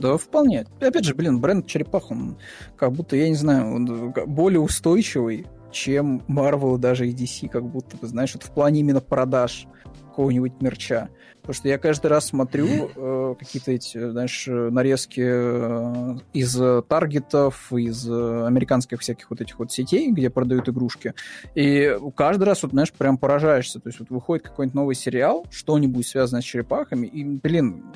Да, 0.00 0.16
вполне. 0.16 0.66
Опять 0.80 1.04
же, 1.04 1.14
блин, 1.14 1.40
бренд 1.40 1.66
черепах, 1.66 2.10
он 2.10 2.36
как 2.76 2.92
будто, 2.92 3.16
я 3.16 3.28
не 3.28 3.34
знаю, 3.34 3.74
он 3.74 4.12
более 4.26 4.60
устойчивый, 4.60 5.46
чем 5.70 6.22
Marvel 6.28 6.78
даже 6.78 7.08
и 7.08 7.14
DC, 7.14 7.48
как 7.48 7.64
будто 7.64 7.96
бы, 7.96 8.06
знаешь, 8.06 8.34
вот 8.34 8.42
в 8.42 8.50
плане 8.50 8.80
именно 8.80 9.00
продаж 9.00 9.66
какого-нибудь 10.12 10.60
мерча. 10.60 11.08
Потому 11.40 11.54
что 11.54 11.68
я 11.68 11.78
каждый 11.78 12.06
раз 12.06 12.26
смотрю 12.26 12.90
э, 12.94 13.34
какие-то 13.38 13.72
эти, 13.72 14.10
знаешь, 14.10 14.46
нарезки 14.46 15.22
э, 15.24 16.18
из 16.32 16.56
таргетов, 16.86 17.72
из 17.72 18.08
э, 18.08 18.46
американских 18.46 19.00
всяких 19.00 19.28
вот 19.30 19.40
этих 19.40 19.58
вот 19.58 19.72
сетей, 19.72 20.12
где 20.12 20.30
продают 20.30 20.68
игрушки. 20.68 21.14
И 21.56 21.96
каждый 22.14 22.44
раз, 22.44 22.62
вот, 22.62 22.72
знаешь, 22.72 22.92
прям 22.92 23.18
поражаешься. 23.18 23.80
То 23.80 23.88
есть 23.88 23.98
вот 23.98 24.10
выходит 24.10 24.44
какой-нибудь 24.44 24.74
новый 24.74 24.94
сериал, 24.94 25.46
что-нибудь 25.50 26.06
связанное 26.06 26.42
с 26.42 26.44
черепахами, 26.44 27.06
и, 27.06 27.24
блин, 27.24 27.86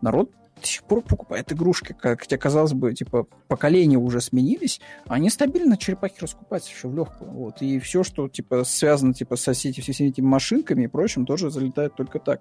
народ 0.00 0.30
до 0.64 0.68
сих 0.68 0.84
пор 0.84 1.02
покупает 1.02 1.52
игрушки, 1.52 1.94
как 1.98 2.20
хотя, 2.20 2.38
казалось 2.38 2.72
бы, 2.72 2.94
типа, 2.94 3.26
поколения 3.48 3.98
уже 3.98 4.20
сменились, 4.20 4.80
они 5.06 5.28
стабильно 5.28 5.76
черепахи 5.76 6.20
раскупаются 6.20 6.70
еще 6.70 6.88
в 6.88 6.96
легкую. 6.96 7.30
Вот. 7.30 7.60
И 7.60 7.78
все, 7.78 8.02
что, 8.02 8.28
типа, 8.28 8.64
связано, 8.64 9.12
типа, 9.12 9.36
со 9.36 9.52
всеми 9.52 10.08
этими 10.08 10.24
машинками 10.24 10.84
и 10.84 10.86
прочим, 10.86 11.26
тоже 11.26 11.50
залетает 11.50 11.94
только 11.94 12.18
так. 12.18 12.40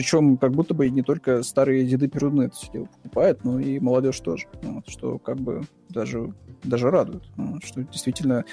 Причем 0.00 0.38
как 0.38 0.52
будто 0.52 0.72
бы 0.72 0.88
не 0.88 1.02
только 1.02 1.42
старые 1.42 1.84
деды 1.84 2.08
перуны 2.08 2.44
это 2.44 2.56
все 2.56 2.72
дело 2.72 2.86
покупают, 2.86 3.44
но 3.44 3.60
и 3.60 3.78
молодежь 3.80 4.18
тоже. 4.20 4.46
Вот, 4.62 4.88
что 4.88 5.18
как 5.18 5.36
бы 5.36 5.60
даже, 5.90 6.32
даже 6.64 6.90
радует. 6.90 7.24
Вот, 7.36 7.62
что 7.62 7.82
действительно 7.82 8.46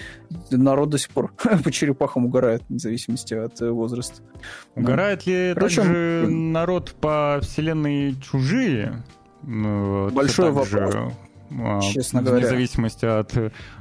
народ 0.51 0.89
до 0.89 0.97
сих 0.97 1.09
пор 1.11 1.31
по 1.63 1.71
черепахам 1.71 2.25
угорает, 2.25 2.63
вне 2.67 2.79
зависимости 2.79 3.33
от 3.33 3.61
э, 3.61 3.69
возраста. 3.69 4.21
Угорает 4.75 5.23
да. 5.25 5.31
ли 5.31 5.53
Причем... 5.55 5.83
также 5.83 6.27
народ 6.27 6.95
по 6.99 7.39
вселенной 7.41 8.15
чужие? 8.15 9.05
Ну, 9.43 10.09
Большой 10.09 10.51
вопрос. 10.51 10.91
Же, 10.91 11.13
а, 11.61 11.79
честно 11.79 12.23
говоря. 12.23 12.39
Вне 12.39 12.49
зависимости 12.49 13.05
от 13.05 13.33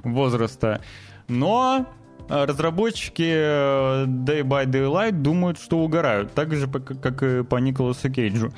возраста. 0.05 0.83
Но 1.27 1.85
разработчики 2.29 3.23
э, 3.23 4.05
Day 4.07 4.43
by 4.43 4.67
Daylight 4.67 5.13
думают, 5.13 5.59
что 5.59 5.79
угорают, 5.79 6.33
так 6.33 6.55
же, 6.55 6.69
как 6.69 7.23
и 7.23 7.45
по 7.45 7.57
Николасу 7.57 8.11
Кейджу. 8.11 8.53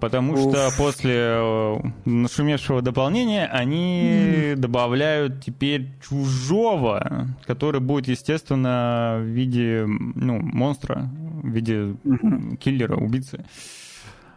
Потому 0.00 0.32
Уф. 0.32 0.40
что 0.40 0.70
после 0.76 1.14
э, 1.16 1.76
нашумевшего 2.04 2.82
дополнения 2.82 3.46
они 3.46 4.00
mm. 4.02 4.56
добавляют 4.56 5.44
теперь 5.44 5.90
чужого, 6.06 7.28
который 7.46 7.80
будет, 7.80 8.08
естественно, 8.08 9.18
в 9.20 9.26
виде 9.26 9.84
ну, 9.86 10.40
монстра, 10.40 11.08
в 11.42 11.48
виде 11.48 11.94
mm-hmm. 12.04 12.56
киллера, 12.56 12.96
убийцы. 12.96 13.44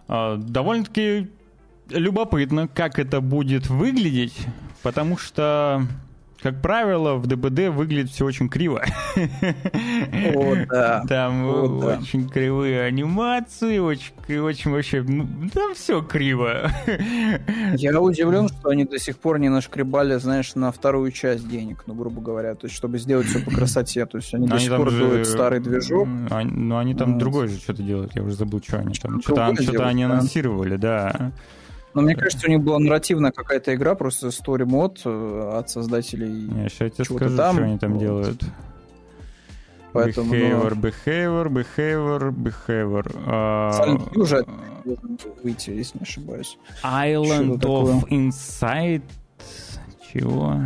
А, 0.07 0.37
довольно-таки 0.37 1.29
любопытно, 1.89 2.67
как 2.67 2.99
это 2.99 3.19
будет 3.19 3.69
выглядеть, 3.69 4.37
потому 4.83 5.17
что 5.17 5.83
как 6.41 6.61
правило, 6.61 7.15
в 7.15 7.27
ДБД 7.27 7.69
выглядит 7.69 8.11
все 8.11 8.25
очень 8.25 8.47
криво. 8.47 8.83
О, 10.35 10.55
да. 10.69 11.03
Там 11.07 11.45
О, 11.45 11.97
очень 11.99 12.27
да. 12.27 12.33
кривые 12.33 12.83
анимации, 12.83 13.79
очень, 13.79 14.13
очень 14.39 14.71
вообще... 14.71 15.01
Ну, 15.01 15.27
там 15.53 15.73
все 15.73 16.01
криво. 16.01 16.71
Я 17.75 17.99
удивлен, 17.99 18.47
что 18.47 18.69
они 18.69 18.85
до 18.85 18.99
сих 18.99 19.17
пор 19.17 19.39
не 19.39 19.49
нашкребали, 19.49 20.15
знаешь, 20.15 20.55
на 20.55 20.71
вторую 20.71 21.11
часть 21.11 21.47
денег, 21.49 21.83
ну, 21.87 21.93
грубо 21.93 22.21
говоря, 22.21 22.55
то 22.55 22.67
есть, 22.67 22.75
чтобы 22.75 22.99
сделать 22.99 23.27
все 23.27 23.39
по 23.39 23.51
красоте. 23.51 24.05
То 24.05 24.17
есть, 24.17 24.33
они 24.33 24.47
до 24.47 24.59
сих 24.59 24.75
пор 24.75 24.91
делают 24.91 25.27
старый 25.27 25.59
движок. 25.59 26.07
Ну, 26.07 26.77
они 26.77 26.95
там 26.95 27.17
другое 27.19 27.47
же 27.47 27.57
что-то 27.57 27.83
делают, 27.83 28.15
я 28.15 28.23
уже 28.23 28.35
забыл, 28.35 28.61
что 28.65 28.79
они 28.79 28.93
там. 28.93 29.21
Что-то 29.21 29.87
они 29.87 30.03
анонсировали, 30.03 30.77
да. 30.77 31.31
Но 31.93 32.01
мне 32.01 32.15
кажется, 32.15 32.47
у 32.47 32.49
них 32.49 32.61
была 32.61 32.79
нарративная 32.79 33.31
какая-то 33.31 33.73
игра, 33.73 33.95
просто 33.95 34.27
story 34.27 34.65
мод 34.65 35.01
э, 35.05 35.51
от 35.55 35.69
создателей. 35.69 36.47
Я 36.63 36.69
сейчас 36.69 36.91
тебе 36.93 37.05
скажу, 37.05 37.35
там. 37.35 37.55
что 37.55 37.63
они 37.65 37.77
там 37.79 37.93
вот. 37.93 37.99
делают. 37.99 38.43
Поэтому, 39.91 40.33
behavior, 40.33 40.75
ну... 40.75 40.81
behavior, 40.81 41.47
behavior, 41.47 42.31
behavior. 42.31 43.25
Silent 43.71 44.11
Hill 44.11 44.21
уже 44.21 44.45
выйти, 45.43 45.71
если 45.71 45.97
не 45.97 46.03
ошибаюсь. 46.03 46.57
Island 46.83 47.59
of 47.61 48.07
Insight. 48.09 49.01
Чего? 50.13 50.57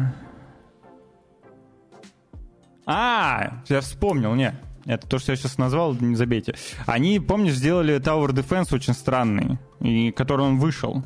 А, 2.86 3.62
я 3.68 3.82
вспомнил, 3.82 4.36
не. 4.36 4.54
Это 4.86 5.08
то, 5.08 5.18
что 5.20 5.32
я 5.32 5.36
сейчас 5.38 5.58
назвал, 5.58 5.96
не 5.96 6.16
забейте. 6.16 6.56
Они, 6.86 7.20
помнишь, 7.20 7.54
сделали 7.54 8.00
Tower 8.00 8.30
Defense 8.30 8.76
очень 8.76 8.94
странный, 8.94 9.58
и 9.80 10.12
который 10.12 10.46
он 10.46 10.60
вышел, 10.60 11.04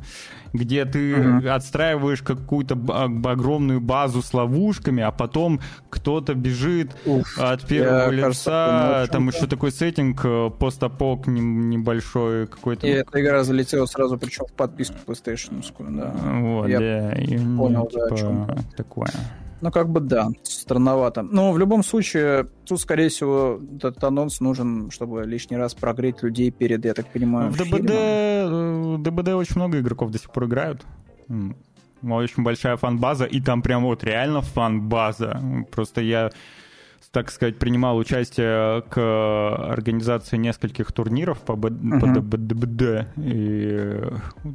где 0.54 0.86
ты 0.86 1.14
uh-huh. 1.14 1.50
отстраиваешь 1.50 2.22
какую-то 2.22 2.76
огромную 2.76 3.80
базу 3.80 4.22
с 4.22 4.34
ловушками, 4.34 5.04
а 5.04 5.12
потом 5.12 5.60
кто-то 5.90 6.34
бежит 6.34 6.96
Уф, 7.06 7.38
от 7.38 7.68
первого 7.68 8.10
лица. 8.10 8.24
Кажется, 8.24 9.10
там 9.12 9.28
еще 9.28 9.46
такой 9.46 9.72
сеттинг, 9.72 10.22
э, 10.24 10.50
постапок 10.58 11.28
небольшой 11.28 12.48
какой-то. 12.48 12.88
И 12.88 12.92
эта 12.92 13.22
игра 13.22 13.44
залетела 13.44 13.86
сразу, 13.86 14.18
причем 14.18 14.46
в 14.46 14.54
подписку 14.54 14.96
PlayStation. 15.06 15.62
Да. 15.78 16.14
Вот, 16.40 16.68
я 16.68 16.80
да. 16.80 17.14
И, 17.14 17.38
понял, 17.38 17.90
ну, 17.94 18.18
типа, 18.18 18.46
да, 18.48 18.58
такое. 18.76 19.10
Ну, 19.62 19.72
как 19.72 19.90
бы 19.90 20.00
да, 20.00 20.30
странновато. 20.44 21.24
Но 21.24 21.52
в 21.52 21.58
любом 21.58 21.84
случае, 21.84 22.46
тут, 22.66 22.80
скорее 22.80 23.10
всего, 23.10 23.60
этот 23.78 24.04
анонс 24.04 24.40
нужен, 24.40 24.92
чтобы 24.92 25.24
лишний 25.26 25.58
раз 25.58 25.74
прогреть 25.74 26.22
людей 26.24 26.52
перед, 26.52 26.86
я 26.86 26.94
так 26.94 27.08
понимаю, 27.08 27.52
В 27.52 27.58
ДБД, 27.58 27.90
фильмом. 27.90 29.04
ДБД 29.04 29.30
очень 29.30 29.56
много 29.56 29.80
игроков 29.80 30.12
до 30.12 30.20
сих 30.20 30.30
пор 30.32 30.46
играют. 30.46 30.86
Очень 32.04 32.44
большая 32.44 32.78
фан-база, 32.78 33.26
и 33.26 33.42
там 33.42 33.64
прям 33.64 33.84
вот 33.84 34.04
реально 34.04 34.42
фан-база. 34.42 35.42
Просто 35.72 36.02
я 36.02 36.30
так 37.12 37.32
сказать, 37.32 37.58
принимал 37.58 37.98
участие 37.98 38.82
к 38.84 38.98
организации 39.70 40.38
нескольких 40.38 40.92
турниров 40.92 41.40
по, 41.40 41.54
uh-huh. 41.54 42.30
по 42.30 42.38
ДБД, 42.38 43.08
и 43.18 44.02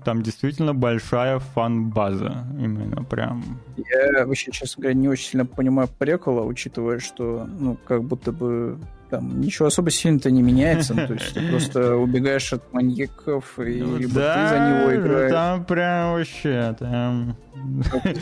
там 0.05 0.23
действительно 0.23 0.75
большая 0.75 1.39
фан-база, 1.39 2.47
именно 2.59 3.05
прям. 3.05 3.61
Я 3.77 4.27
вообще, 4.27 4.51
честно 4.53 4.83
говоря, 4.83 4.99
не 4.99 5.09
очень 5.09 5.31
сильно 5.31 5.47
понимаю 5.47 5.89
прикола, 5.99 6.43
учитывая, 6.43 6.99
что, 6.99 7.47
ну, 7.59 7.77
как 7.87 8.05
будто 8.05 8.33
бы 8.33 8.79
там 9.13 9.43
ничего 9.43 9.67
особо 9.67 9.91
сильно-то 9.91 10.31
не 10.31 10.41
меняется, 10.41 10.95
то 10.95 11.13
есть 11.13 11.35
ты 11.35 11.47
просто 11.51 11.97
убегаешь 11.97 12.51
от 12.55 12.73
маньяков, 12.73 13.59
и 13.59 13.83
ну 13.83 13.99
либо 13.99 14.15
да, 14.15 14.35
ты 14.35 14.49
за 14.49 14.71
него 14.71 15.03
играешь. 15.03 15.31
там 15.31 15.65
прям 15.67 16.13
вообще, 16.15 16.75
там... 16.79 17.37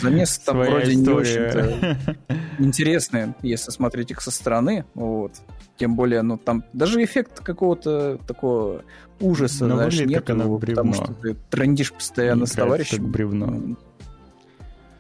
Замес 0.02 0.38
там 0.40 0.58
вроде 0.58 0.96
не 0.96 1.08
очень-то 1.08 1.96
интересные, 2.58 3.36
если 3.42 3.70
смотреть 3.70 4.10
их 4.10 4.20
со 4.20 4.32
стороны, 4.32 4.84
вот. 4.94 5.34
Тем 5.76 5.94
более, 5.94 6.22
ну, 6.22 6.36
там 6.36 6.64
даже 6.72 7.02
эффект 7.04 7.38
какого-то 7.38 8.18
такого 8.26 8.82
ужаса, 9.20 9.66
Но 9.66 9.76
знаешь, 9.76 10.00
нет, 10.00 10.24
потому 10.24 10.92
что 10.92 11.14
ты 11.14 11.36
трендишь 11.50 11.92
постоянно 11.92 12.46
с 12.46 12.50
товарищем. 12.50 12.96
как 12.98 13.06
бревно. 13.06 13.76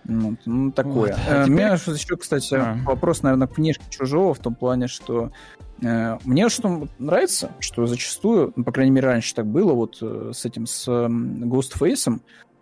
Ну, 0.04 0.36
ну 0.46 0.70
такое. 0.70 1.12
Вот. 1.12 1.20
А, 1.28 1.42
а 1.42 1.44
теперь... 1.44 1.52
У 1.52 1.56
меня 1.56 1.72
еще, 1.72 2.16
кстати, 2.16 2.54
а. 2.54 2.78
вопрос, 2.84 3.22
наверное, 3.22 3.48
к 3.48 3.58
внешке 3.58 3.84
чужого, 3.90 4.34
в 4.34 4.38
том 4.38 4.54
плане, 4.54 4.86
что 4.86 5.32
Э, 5.69 5.69
мне 5.80 6.48
что 6.48 6.88
нравится, 6.98 7.52
что 7.60 7.86
зачастую, 7.86 8.52
ну, 8.56 8.64
по 8.64 8.72
крайней 8.72 8.92
мере, 8.92 9.08
раньше 9.08 9.34
так 9.34 9.46
было, 9.46 9.72
вот 9.72 9.98
э, 10.02 10.32
с 10.34 10.44
этим, 10.44 10.66
с 10.66 10.88
Ghostface, 10.88 12.20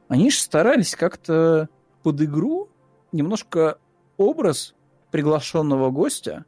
они 0.08 0.30
же 0.30 0.38
старались 0.38 0.94
как-то 0.94 1.68
под 2.02 2.22
игру 2.22 2.68
немножко 3.12 3.78
образ 4.16 4.74
приглашенного 5.10 5.90
гостя 5.90 6.44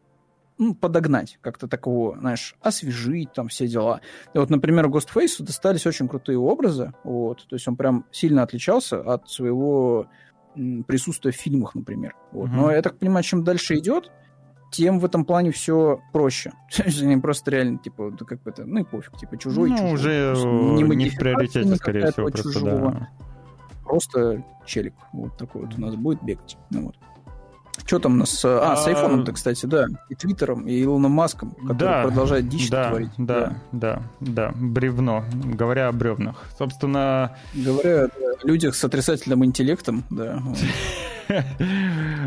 ну, 0.59 0.75
подогнать, 0.75 1.39
как-то 1.41 1.67
такого, 1.67 2.19
знаешь, 2.19 2.55
освежить 2.61 3.33
там 3.33 3.49
все 3.49 3.67
дела. 3.67 4.03
И 4.35 4.39
вот, 4.39 4.51
например, 4.51 4.89
Ghostface 4.89 5.43
достались 5.43 5.87
очень 5.87 6.07
крутые 6.07 6.39
образы, 6.39 6.93
вот, 7.03 7.47
то 7.49 7.57
есть 7.57 7.67
он 7.67 7.77
прям 7.77 8.05
сильно 8.13 8.43
отличался 8.43 9.01
от 9.01 9.29
своего 9.31 10.07
присутствия 10.87 11.33
в 11.33 11.37
фильмах, 11.37 11.75
например. 11.75 12.15
Вот. 12.33 12.51
Mm-hmm. 12.51 12.55
Но 12.55 12.73
я 12.73 12.83
так 12.83 12.99
понимаю, 12.99 13.25
чем 13.25 13.43
дальше 13.43 13.79
идет, 13.79 14.11
тем 14.71 14.99
в 15.01 15.05
этом 15.05 15.25
плане 15.25 15.51
все 15.51 16.01
проще. 16.13 16.53
Они 17.01 17.17
просто 17.17 17.51
реально, 17.51 17.79
типа, 17.79 18.11
да 18.19 18.25
как 18.25 18.43
бы 18.43 18.51
это, 18.51 18.65
ну 18.65 18.81
и 18.81 18.85
пофиг, 18.85 19.17
типа, 19.19 19.37
чужой, 19.37 19.71
ну, 19.71 19.77
чужой. 19.77 20.33
уже 20.33 20.47
не, 20.47 20.83
не 20.97 21.11
в 21.11 21.17
приоритете, 21.17 21.75
скорее 21.77 22.11
всего, 22.11 22.29
просто, 22.29 22.53
чужого. 22.53 22.93
да. 22.93 23.09
Просто 23.85 24.45
челик 24.67 24.95
вот 25.13 25.37
такой 25.37 25.63
вот 25.63 25.77
у 25.77 25.81
нас 25.81 25.95
будет 25.97 26.23
бегать. 26.23 26.57
Ну, 26.71 26.87
вот. 26.87 26.97
Что 27.85 27.99
там 27.99 28.15
у 28.15 28.17
нас? 28.17 28.45
А, 28.45 28.77
с 28.77 28.87
а, 28.87 28.91
айфоном-то, 28.91 29.33
кстати, 29.33 29.67
да. 29.67 29.87
И 30.09 30.15
Твиттером, 30.15 30.69
и 30.69 30.83
Илоном 30.83 31.13
Маском, 31.13 31.53
который 31.53 31.79
да, 31.79 32.03
продолжает 32.05 32.49
дичь 32.49 32.71
да, 32.71 32.91
творить. 32.91 33.11
Да, 33.19 33.57
да, 33.73 34.03
да, 34.21 34.51
да, 34.51 34.53
бревно. 34.55 35.25
Говоря 35.33 35.89
о 35.89 35.93
бревнах. 35.93 36.45
Собственно... 36.57 37.37
Говоря 37.55 38.05
о 38.05 38.47
людях 38.47 38.75
с 38.77 38.85
отрицательным 38.85 39.45
интеллектом, 39.45 40.05
да. 40.11 40.41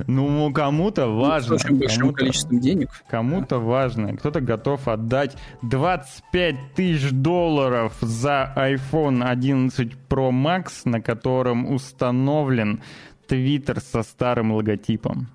Ну, 0.08 0.52
кому-то 0.54 1.08
важно. 1.08 1.58
С 1.58 1.66
очень 1.66 1.80
большим 1.80 2.14
количеством 2.14 2.60
денег. 2.60 2.90
Кому-то 3.10 3.60
важно. 3.60 4.16
Кто-то 4.18 4.42
готов 4.42 4.88
отдать 4.88 5.38
25 5.62 6.74
тысяч 6.76 7.12
долларов 7.12 7.94
за 8.02 8.54
iPhone 8.56 9.24
11 9.24 9.94
Pro 10.10 10.32
Max, 10.32 10.82
на 10.86 11.02
котором 11.02 11.72
установлен 11.72 12.82
Twitter 13.28 13.80
со 13.80 14.04
старым 14.04 14.52
логотипом. 14.54 15.28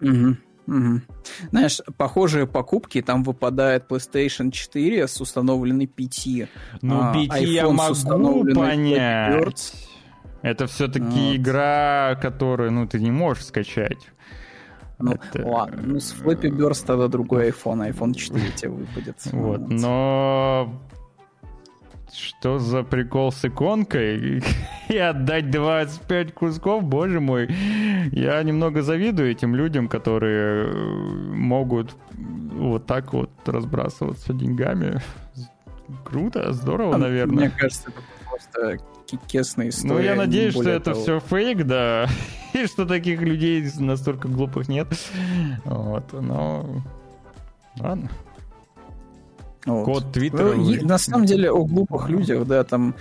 Угу. 0.00 0.36
Угу. 0.68 1.00
Знаешь, 1.50 1.80
похожие 1.96 2.46
покупки, 2.46 3.00
там 3.00 3.22
выпадает 3.24 3.86
PlayStation 3.88 4.50
4 4.50 5.08
с 5.08 5.20
установленной 5.20 5.86
5. 5.86 6.48
Ну, 6.82 7.12
5 7.14 7.30
а, 7.30 7.38
я 7.38 7.68
могу 7.70 8.54
понять. 8.54 9.72
Это 10.42 10.66
все-таки 10.66 11.04
вот. 11.04 11.36
игра, 11.36 12.18
которую, 12.20 12.72
ну, 12.72 12.86
ты 12.86 13.00
не 13.00 13.10
можешь 13.10 13.46
скачать. 13.46 14.08
Ну, 14.98 15.12
это... 15.12 15.46
ладно. 15.46 15.82
Ну, 15.84 16.00
с 16.00 16.14
Flappy 16.14 16.50
Bird 16.50 16.84
тогда 16.86 17.08
другой 17.08 17.50
iPhone, 17.50 17.88
iPhone 17.90 18.14
4 18.14 18.50
тебе 18.52 18.70
выпадет. 18.70 19.16
Вот, 19.32 19.68
но 19.68 20.80
что 22.12 22.58
за 22.58 22.82
прикол 22.82 23.30
с 23.30 23.44
иконкой? 23.44 24.42
И 24.88 24.96
отдать 24.96 25.50
25 25.50 26.34
кусков, 26.34 26.82
боже 26.82 27.20
мой. 27.20 27.48
Я 28.12 28.42
немного 28.42 28.82
завидую 28.82 29.30
этим 29.30 29.54
людям, 29.54 29.88
которые 29.88 30.66
э, 30.66 30.72
могут 31.34 31.94
вот 32.16 32.86
так 32.86 33.12
вот 33.12 33.30
разбрасываться 33.46 34.32
деньгами. 34.32 35.00
Круто, 36.04 36.52
здорово, 36.52 36.96
а, 36.96 36.98
наверное. 36.98 37.36
Мне 37.36 37.50
кажется, 37.50 37.90
это 37.90 38.00
просто 38.28 38.78
кекесная 39.10 39.70
история. 39.70 39.94
Ну, 39.94 40.00
я 40.00 40.14
надеюсь, 40.14 40.52
что 40.54 40.68
это 40.68 40.92
того. 40.92 41.02
все 41.02 41.20
фейк, 41.20 41.64
да. 41.66 42.08
И 42.54 42.66
что 42.66 42.86
таких 42.86 43.20
людей 43.20 43.68
настолько 43.78 44.28
глупых 44.28 44.68
нет. 44.68 44.88
Вот, 45.64 46.12
но... 46.12 46.82
Ладно. 47.78 48.10
Вот. 49.66 49.84
Код 49.84 50.12
Твиттера. 50.12 50.54
Ну, 50.54 50.86
на 50.86 50.98
самом 50.98 51.26
деле 51.26 51.50
о 51.50 51.64
глупых 51.64 52.08
людях, 52.08 52.46
да, 52.46 52.64
там 52.64 52.94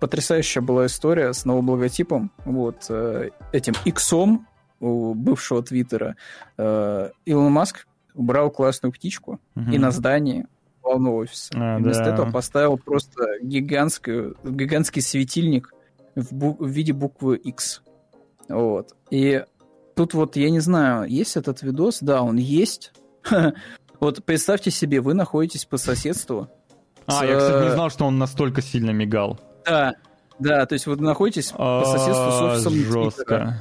потрясающая 0.00 0.62
была 0.62 0.86
история 0.86 1.32
с 1.32 1.44
новым 1.44 1.70
логотипом, 1.70 2.30
вот, 2.44 2.86
э, 2.88 3.30
этим 3.52 3.74
иксом 3.84 4.46
у 4.78 5.14
бывшего 5.14 5.62
Твиттера. 5.62 6.16
Э, 6.58 7.10
Илон 7.24 7.52
Маск 7.52 7.88
убрал 8.14 8.50
классную 8.50 8.92
птичку 8.92 9.40
угу. 9.54 9.70
и 9.70 9.78
на 9.78 9.90
здании 9.90 10.46
главного 10.86 11.16
офиса. 11.16 11.50
А, 11.54 11.78
вместо 11.78 12.04
да. 12.04 12.14
этого 12.14 12.30
поставил 12.30 12.78
просто 12.78 13.24
гигантскую, 13.42 14.36
гигантский 14.44 15.02
светильник 15.02 15.72
в, 16.14 16.32
бу- 16.32 16.56
в 16.58 16.68
виде 16.68 16.92
буквы 16.92 17.36
X. 17.36 17.82
Вот. 18.48 18.94
И 19.10 19.44
тут 19.94 20.14
вот, 20.14 20.36
я 20.36 20.50
не 20.50 20.60
знаю, 20.60 21.08
есть 21.08 21.36
этот 21.36 21.62
видос? 21.62 21.98
Да, 22.00 22.22
он 22.22 22.36
есть. 22.36 22.92
Вот 23.98 24.22
представьте 24.26 24.70
себе, 24.70 25.00
вы 25.00 25.14
находитесь 25.14 25.64
по 25.64 25.78
соседству. 25.78 26.50
А, 27.06 27.12
с... 27.12 27.22
я, 27.24 27.38
кстати, 27.38 27.64
не 27.64 27.72
знал, 27.72 27.88
что 27.88 28.04
он 28.04 28.18
настолько 28.18 28.60
сильно 28.60 28.90
мигал. 28.90 29.40
Да, 29.64 29.94
да, 30.38 30.66
то 30.66 30.74
есть 30.74 30.86
вы 30.86 30.96
находитесь 30.96 31.50
по 31.50 31.82
соседству 31.86 32.30
с 32.30 32.40
офисом 32.42 32.74
Жестко. 32.74 33.56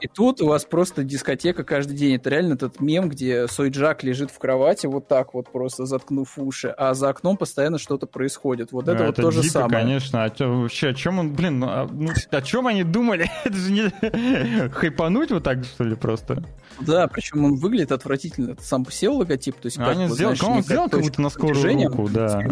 И 0.00 0.08
тут 0.08 0.42
у 0.42 0.46
вас 0.46 0.64
просто 0.64 1.04
дискотека 1.04 1.64
каждый 1.64 1.96
день. 1.96 2.16
Это 2.16 2.28
реально 2.30 2.54
этот 2.54 2.80
мем, 2.80 3.08
где 3.08 3.48
Сойджак 3.48 4.02
лежит 4.02 4.30
в 4.30 4.38
кровати 4.38 4.86
вот 4.86 5.08
так 5.08 5.32
вот, 5.32 5.50
просто 5.50 5.86
заткнув 5.86 6.38
уши, 6.38 6.68
а 6.68 6.92
за 6.94 7.08
окном 7.08 7.36
постоянно 7.36 7.78
что-то 7.78 8.06
происходит. 8.06 8.72
Вот 8.72 8.88
это, 8.88 9.04
это 9.04 9.06
вот 9.06 9.16
то 9.16 9.30
же 9.30 9.42
самое. 9.42 9.84
конечно. 9.84 10.24
А 10.24 10.30
чё, 10.30 10.62
вообще, 10.62 10.88
о 10.88 10.94
чем 10.94 11.18
он, 11.18 11.32
блин, 11.32 11.60
ну, 11.60 11.66
а, 11.68 11.88
ну, 11.90 12.10
о 12.30 12.42
чем 12.42 12.66
они 12.66 12.84
думали? 12.84 13.30
это 13.44 13.56
же 13.56 13.72
не 13.72 14.68
хайпануть 14.70 15.30
вот 15.30 15.42
так, 15.42 15.64
что 15.64 15.84
ли, 15.84 15.94
просто? 15.94 16.44
Да, 16.80 17.06
причем 17.08 17.44
он 17.44 17.54
выглядит 17.54 17.92
отвратительно. 17.92 18.52
Это 18.52 18.62
сам 18.62 18.84
сел 18.90 19.16
логотип, 19.16 19.56
то 19.56 19.66
есть 19.66 19.78
а 19.78 19.84
как, 19.84 19.96
они 19.96 20.06
вот, 20.06 20.14
сделал, 20.14 20.36
знаешь, 20.36 20.56
он 20.58 20.62
сделал 20.62 20.88
как 20.90 21.00
будто 21.00 21.22
на 21.22 21.30
скорую 21.30 21.84
руку, 21.84 22.08
да. 22.12 22.42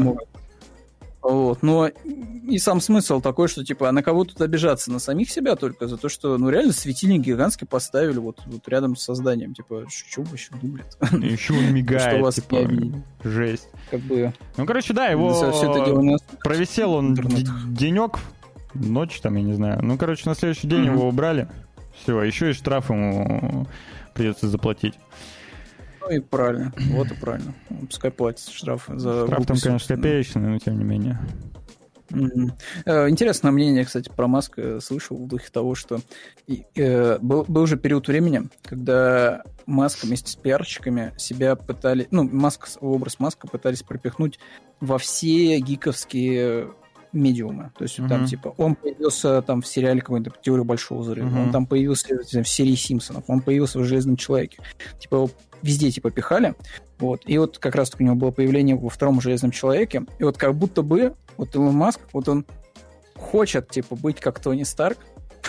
Вот. 1.24 1.62
Но 1.62 1.88
и 1.88 2.58
сам 2.58 2.82
смысл 2.82 3.22
такой, 3.22 3.48
что 3.48 3.64
типа, 3.64 3.88
а 3.88 3.92
на 3.92 4.02
кого 4.02 4.24
тут 4.24 4.42
обижаться? 4.42 4.92
На 4.92 4.98
самих 4.98 5.30
себя 5.30 5.56
только 5.56 5.88
за 5.88 5.96
то, 5.96 6.10
что, 6.10 6.36
ну, 6.36 6.50
реально 6.50 6.74
светильник 6.74 7.22
гигантский 7.22 7.66
поставили 7.66 8.18
вот, 8.18 8.42
вот 8.44 8.68
рядом 8.68 8.94
с 8.94 9.04
созданием. 9.04 9.54
Типа, 9.54 9.86
что 9.88 10.20
вы 10.20 10.36
еще 10.36 10.50
думали? 10.60 10.84
Еще 11.24 11.54
он 11.54 11.72
мигает, 11.72 12.02
что 12.02 12.22
вас 12.22 12.34
типа, 12.34 12.68
жесть. 13.24 13.68
Как 13.90 14.00
бы... 14.00 14.34
Ну, 14.58 14.66
короче, 14.66 14.92
да, 14.92 15.06
его 15.06 15.32
дело 15.32 16.18
провисел 16.42 16.92
он 16.92 17.14
денек, 17.14 18.18
ночь 18.74 19.18
там, 19.22 19.36
я 19.36 19.42
не 19.42 19.54
знаю. 19.54 19.82
Ну, 19.82 19.96
короче, 19.96 20.28
на 20.28 20.34
следующий 20.34 20.68
день 20.68 20.84
его 20.84 21.08
убрали. 21.08 21.48
Все, 22.02 22.20
еще 22.22 22.50
и 22.50 22.52
штраф 22.52 22.90
ему 22.90 23.66
придется 24.12 24.48
заплатить. 24.48 24.94
Ну 26.06 26.14
и 26.14 26.20
правильно, 26.20 26.72
вот 26.90 27.10
и 27.10 27.14
правильно. 27.14 27.54
Пускай 27.88 28.10
платит 28.10 28.48
штраф 28.48 28.84
за... 28.88 29.26
Штраф 29.26 29.46
там, 29.46 29.56
конечно, 29.56 29.96
копеечный, 29.96 30.42
но 30.42 30.58
тем 30.58 30.78
не 30.78 30.84
менее. 30.84 31.18
Mm-hmm. 32.10 33.10
Интересное 33.10 33.50
мнение, 33.50 33.84
кстати, 33.84 34.10
про 34.14 34.28
Маска 34.28 34.80
слышал 34.80 35.16
в 35.16 35.26
духе 35.26 35.48
того, 35.50 35.74
что 35.74 36.00
э, 36.76 37.18
был, 37.18 37.44
был 37.48 37.66
же 37.66 37.76
период 37.76 38.06
времени, 38.08 38.48
когда 38.62 39.42
Маск 39.66 40.04
вместе 40.04 40.30
с 40.30 40.36
пиарщиками 40.36 41.14
себя 41.16 41.56
пытали, 41.56 42.06
ну, 42.10 42.22
Маск, 42.24 42.68
образ 42.80 43.18
Маска 43.18 43.48
пытались 43.48 43.82
пропихнуть 43.82 44.38
во 44.80 44.98
все 44.98 45.58
гиковские 45.58 46.68
медиумы. 47.12 47.72
То 47.78 47.84
есть 47.84 47.98
uh-huh. 47.98 48.08
там 48.08 48.26
типа 48.26 48.54
он 48.58 48.74
появился 48.74 49.40
там 49.42 49.62
в 49.62 49.66
сериале 49.66 50.00
какой-то 50.00 50.32
«Теория 50.42 50.64
большого 50.64 51.00
взрыва», 51.00 51.28
uh-huh. 51.28 51.42
он 51.44 51.52
там 51.52 51.66
появился 51.66 52.16
в 52.16 52.48
серии 52.48 52.74
«Симпсонов», 52.74 53.24
он 53.28 53.40
появился 53.40 53.78
в 53.78 53.84
«Железном 53.84 54.16
человеке». 54.16 54.58
Типа 55.00 55.14
его 55.14 55.30
везде 55.64 55.90
типа 55.90 56.10
пихали. 56.10 56.54
Вот. 56.98 57.22
И 57.26 57.38
вот 57.38 57.58
как 57.58 57.74
раз 57.74 57.92
у 57.98 58.02
него 58.02 58.14
было 58.14 58.30
появление 58.30 58.76
во 58.76 58.90
втором 58.90 59.20
«Железном 59.20 59.50
человеке». 59.50 60.04
И 60.18 60.24
вот 60.24 60.36
как 60.36 60.54
будто 60.54 60.82
бы 60.82 61.14
вот 61.36 61.54
Илон 61.54 61.74
Маск, 61.74 62.00
вот 62.12 62.28
он 62.28 62.44
хочет 63.16 63.70
типа 63.70 63.96
быть 63.96 64.20
как 64.20 64.38
Тони 64.40 64.62
Старк. 64.64 64.98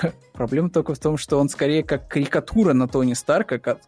Проблема 0.33 0.69
только 0.69 0.95
в 0.95 0.99
том, 0.99 1.17
что 1.17 1.37
он 1.37 1.49
скорее 1.49 1.83
как 1.83 2.07
карикатура 2.07 2.73
на 2.73 2.87
Тони 2.87 3.13
Старка, 3.13 3.59
как, 3.59 3.79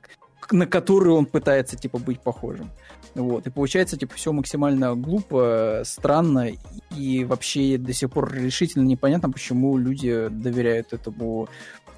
на 0.51 0.67
которую 0.67 1.15
он 1.15 1.25
пытается 1.25 1.77
типа 1.77 1.97
быть 1.97 2.19
похожим. 2.19 2.69
Вот. 3.15 3.47
И 3.47 3.49
получается, 3.49 3.97
типа, 3.97 4.13
все 4.15 4.31
максимально 4.31 4.95
глупо, 4.95 5.81
странно, 5.85 6.51
и 6.95 7.23
вообще 7.23 7.77
до 7.77 7.93
сих 7.93 8.11
пор 8.11 8.31
решительно 8.33 8.83
непонятно, 8.83 9.31
почему 9.31 9.77
люди 9.77 10.27
доверяют 10.29 10.93
этому 10.93 11.47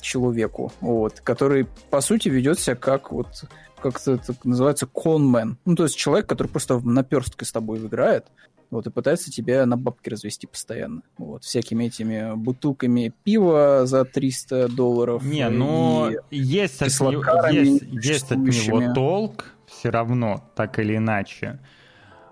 человеку, 0.02 0.72
вот, 0.80 1.20
который, 1.22 1.68
по 1.90 2.00
сути, 2.02 2.30
ведет 2.30 2.60
себя 2.60 2.76
как 2.76 3.12
вот 3.12 3.44
как 3.82 4.00
это 4.00 4.36
называется, 4.44 4.88
конмен. 4.88 5.58
Ну, 5.66 5.76
то 5.76 5.84
есть 5.84 5.96
человек, 5.96 6.28
который 6.28 6.48
просто 6.48 6.76
в 6.76 6.86
наперстке 6.86 7.46
с 7.46 7.52
тобой 7.52 7.80
играет, 7.80 8.26
вот, 8.70 8.86
и 8.86 8.92
пытается 8.92 9.32
тебя 9.32 9.66
на 9.66 9.78
бабки 9.78 10.10
развести 10.10 10.46
постоянно. 10.46 11.02
Вот, 11.18 11.44
всякими 11.44 11.86
этими 11.86 12.36
бутылками 12.36 13.14
пива 13.24 13.86
за 13.86 14.06
300 14.06 14.70
долларов. 14.70 15.24
Не, 15.24 15.50
ну, 15.50 16.12
есть 16.30 16.82
от, 16.82 17.00
него, 17.00 17.24
есть, 17.50 17.84
есть 17.84 18.32
от 18.32 18.38
него 18.38 18.94
толк, 18.94 19.46
все 19.66 19.90
равно, 19.90 20.44
так 20.56 20.78
или 20.80 20.98
иначе. 20.98 21.60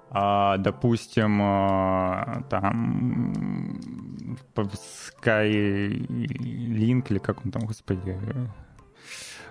А, 0.10 0.58
допустим, 0.58 1.40
а, 1.42 2.44
там 2.50 3.80
Skylink 4.56 5.98
или 7.10 7.18
как 7.20 7.46
он 7.46 7.52
там, 7.52 7.64
господи, 7.66 8.18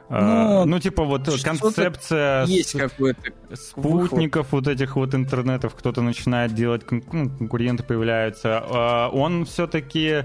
ну, 0.08 0.64
ну, 0.66 0.78
типа 0.78 1.04
вот 1.04 1.28
концепция 1.42 2.44
есть 2.44 2.76
спутников 3.54 4.52
вот 4.52 4.68
этих 4.68 4.96
вот 4.96 5.14
интернетов, 5.14 5.74
кто-то 5.74 6.02
начинает 6.02 6.54
делать, 6.54 6.82
ну, 6.90 7.28
конкуренты 7.28 7.82
появляются. 7.82 8.62
А, 8.64 9.08
он 9.08 9.44
все-таки 9.44 10.24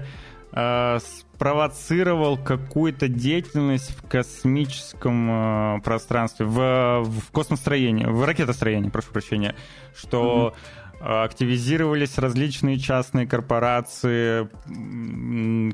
а, 0.52 0.98
спровоцировал 1.00 2.36
какую-то 2.38 3.08
деятельность 3.08 3.90
в 3.90 4.08
космическом 4.08 5.82
пространстве, 5.82 6.46
в, 6.46 7.02
в 7.02 7.30
космостроении, 7.32 8.04
в 8.04 8.24
ракетостроении, 8.24 8.90
прошу 8.90 9.10
прощения, 9.10 9.56
что 9.94 10.54
mm-hmm 10.54 10.81
активизировались 11.04 12.16
различные 12.18 12.78
частные 12.78 13.26
корпорации, 13.26 14.48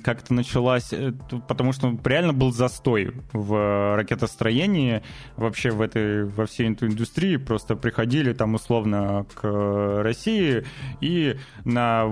как-то 0.01 0.33
началась, 0.33 0.93
э, 0.93 1.13
потому 1.47 1.73
что 1.73 1.97
реально 2.05 2.33
был 2.33 2.53
застой 2.53 3.13
в 3.33 3.97
ракетостроении, 3.97 5.03
вообще 5.37 5.71
в 5.71 5.83
этой, 5.83 6.25
во 6.25 6.47
всей 6.47 6.73
этой 6.73 6.89
индустрии, 6.89 7.37
просто 7.37 7.77
приходили 7.77 8.33
там 8.33 8.55
условно 8.55 9.27
к 9.35 10.03
России 10.03 10.65
и 11.01 11.37
на 11.65 12.07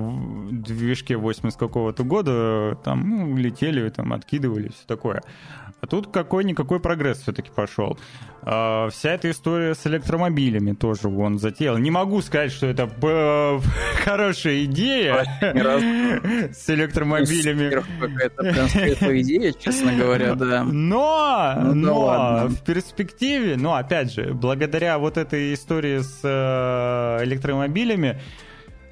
движке 0.50 1.16
80 1.16 1.58
какого-то 1.58 2.04
года 2.04 2.78
там 2.84 3.08
ну, 3.08 3.36
летели, 3.36 3.88
там 3.88 4.12
откидывали, 4.12 4.68
все 4.68 4.86
такое. 4.86 5.22
А 5.80 5.86
тут 5.86 6.10
какой-никакой 6.10 6.80
прогресс 6.80 7.20
все-таки 7.20 7.50
пошел. 7.54 7.98
А, 8.42 8.88
вся 8.90 9.10
эта 9.10 9.30
история 9.30 9.74
с 9.74 9.86
электромобилями 9.86 10.72
тоже 10.72 11.08
он 11.08 11.38
затеял. 11.38 11.76
Не 11.78 11.90
могу 11.90 12.22
сказать, 12.22 12.52
что 12.52 12.66
это 12.66 12.86
хорошая 14.04 14.64
идея 14.64 15.24
с 16.52 16.70
электромобилями. 16.70 17.82
Это 18.22 18.42
прям 18.42 18.68
светлая 18.68 19.20
идея, 19.22 19.52
честно 19.52 19.94
говоря, 19.94 20.34
да. 20.34 20.64
Но, 20.64 21.54
ну, 21.56 21.74
но 21.74 22.46
в 22.48 22.62
перспективе, 22.62 23.56
ну, 23.56 23.74
опять 23.74 24.12
же, 24.12 24.32
благодаря 24.34 24.98
вот 24.98 25.16
этой 25.16 25.54
истории 25.54 26.00
с 26.00 26.20
э, 26.22 27.24
электромобилями, 27.24 28.20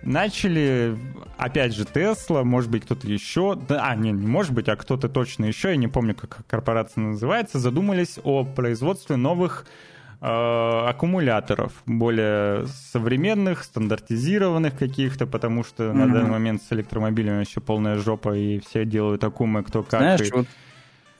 начали, 0.03 0.97
опять 1.37 1.75
же, 1.75 1.85
Тесла, 1.85 2.45
может 2.45 2.71
быть, 2.71 2.85
кто-то 2.85 3.07
еще, 3.07 3.59
а, 3.69 3.95
не, 3.95 4.13
не 4.13 4.27
может 4.27 4.53
быть, 4.53 4.69
а 4.69 4.77
кто-то 4.77 5.09
точно 5.09 5.47
еще, 5.47 5.71
я 5.71 5.77
не 5.77 5.89
помню, 5.89 6.15
как 6.15 6.47
корпорация 6.47 7.03
называется, 7.03 7.59
задумались 7.59 8.19
о 8.23 8.45
производстве 8.45 9.17
новых 9.17 9.65
э, 9.67 9.94
аккумуляторов, 10.25 11.73
более 11.87 12.67
современных, 12.93 13.65
стандартизированных 13.65 14.77
каких-то, 14.77 15.27
потому 15.27 15.65
что 15.65 15.85
mm-hmm. 15.85 15.93
на 15.93 16.13
данный 16.13 16.31
момент 16.31 16.63
с 16.63 16.73
электромобилями 16.73 17.41
еще 17.41 17.61
полная 17.61 17.97
жопа, 17.97 18.35
и 18.37 18.59
все 18.61 18.85
делают 18.85 19.23
аккумы 19.23 19.63
кто 19.63 19.83
как. 19.83 20.01
Знаешь, 20.01 20.29
и... 20.29 20.33
вот 20.33 20.47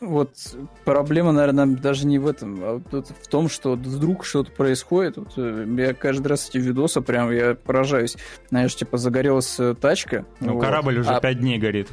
вот 0.01 0.35
проблема, 0.85 1.33
наверное, 1.33 1.67
даже 1.67 2.07
не 2.07 2.19
в 2.19 2.27
этом, 2.27 2.59
а 2.63 2.83
вот 2.91 3.09
в 3.09 3.29
том, 3.29 3.49
что 3.49 3.73
вдруг 3.73 4.25
что-то 4.25 4.51
происходит. 4.51 5.17
Вот, 5.17 5.33
э, 5.37 5.67
я 5.79 5.95
каждый 5.95 6.29
раз 6.29 6.49
эти 6.49 6.59
видосы 6.59 7.01
прям 7.01 7.31
я 7.31 7.55
поражаюсь. 7.55 8.17
Знаешь, 8.51 8.75
типа 8.75 8.99
загорелась 8.99 9.59
э, 9.59 9.75
тачка. 9.75 10.27
Ну, 10.41 10.55
вот, 10.55 10.61
корабль 10.63 10.99
уже 10.99 11.11
а... 11.11 11.35
дней 11.35 11.59
горит. 11.59 11.89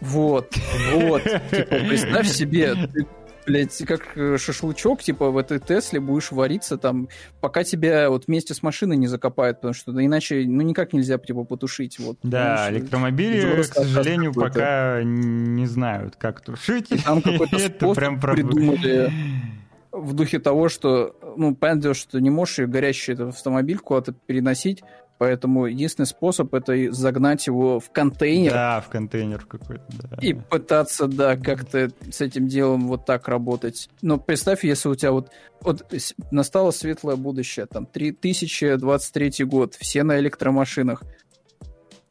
Вот, 0.00 0.54
вот. 0.92 1.22
Типа, 1.50 1.76
представь 1.88 2.28
себе, 2.28 2.74
ты 2.74 3.06
блядь, 3.46 3.76
как 3.86 4.16
э, 4.16 4.36
шашлычок, 4.38 5.02
типа, 5.02 5.30
в 5.30 5.38
этой 5.38 5.58
Тесле 5.58 6.00
будешь 6.00 6.32
вариться 6.32 6.76
там, 6.76 7.08
пока 7.40 7.64
тебя 7.64 8.10
вот 8.10 8.26
вместе 8.26 8.54
с 8.54 8.62
машиной 8.62 8.96
не 8.96 9.06
закопают, 9.06 9.58
потому 9.58 9.74
что 9.74 9.92
иначе, 10.04 10.44
ну, 10.46 10.62
никак 10.62 10.92
нельзя, 10.92 11.18
типа, 11.18 11.44
потушить. 11.44 11.98
Вот, 11.98 12.18
да, 12.22 12.70
электромобили, 12.70 13.62
к 13.62 13.64
сожалению, 13.64 14.34
пока 14.34 15.02
не 15.02 15.66
знают, 15.66 16.16
как 16.16 16.40
тушить. 16.40 16.90
И 16.90 16.98
там 16.98 17.22
какой-то 17.22 17.58
способ 17.58 18.20
придумали 18.20 19.10
в 19.92 20.12
духе 20.12 20.38
того, 20.38 20.68
что, 20.68 21.16
ну, 21.36 21.54
понятно, 21.54 21.94
что 21.94 22.20
не 22.20 22.30
можешь 22.30 22.66
горящий 22.66 23.14
автомобиль 23.14 23.78
куда-то 23.78 24.12
переносить, 24.12 24.82
Поэтому 25.18 25.66
единственный 25.66 26.06
способ 26.06 26.54
это 26.54 26.92
загнать 26.92 27.46
его 27.46 27.80
в 27.80 27.90
контейнер. 27.90 28.52
Да, 28.52 28.80
в 28.82 28.88
контейнер 28.90 29.44
какой-то, 29.46 29.84
да. 29.88 30.18
И 30.20 30.34
пытаться, 30.34 31.06
да, 31.06 31.36
как-то 31.36 31.90
с 32.10 32.20
этим 32.20 32.48
делом 32.48 32.88
вот 32.88 33.06
так 33.06 33.26
работать. 33.28 33.88
Но 34.02 34.18
представь, 34.18 34.62
если 34.64 34.90
у 34.90 34.94
тебя 34.94 35.12
вот, 35.12 35.30
вот 35.62 35.86
настало 36.30 36.70
светлое 36.70 37.16
будущее, 37.16 37.64
там, 37.66 37.86
3023 37.86 39.44
год, 39.44 39.74
все 39.74 40.02
на 40.02 40.18
электромашинах. 40.18 41.02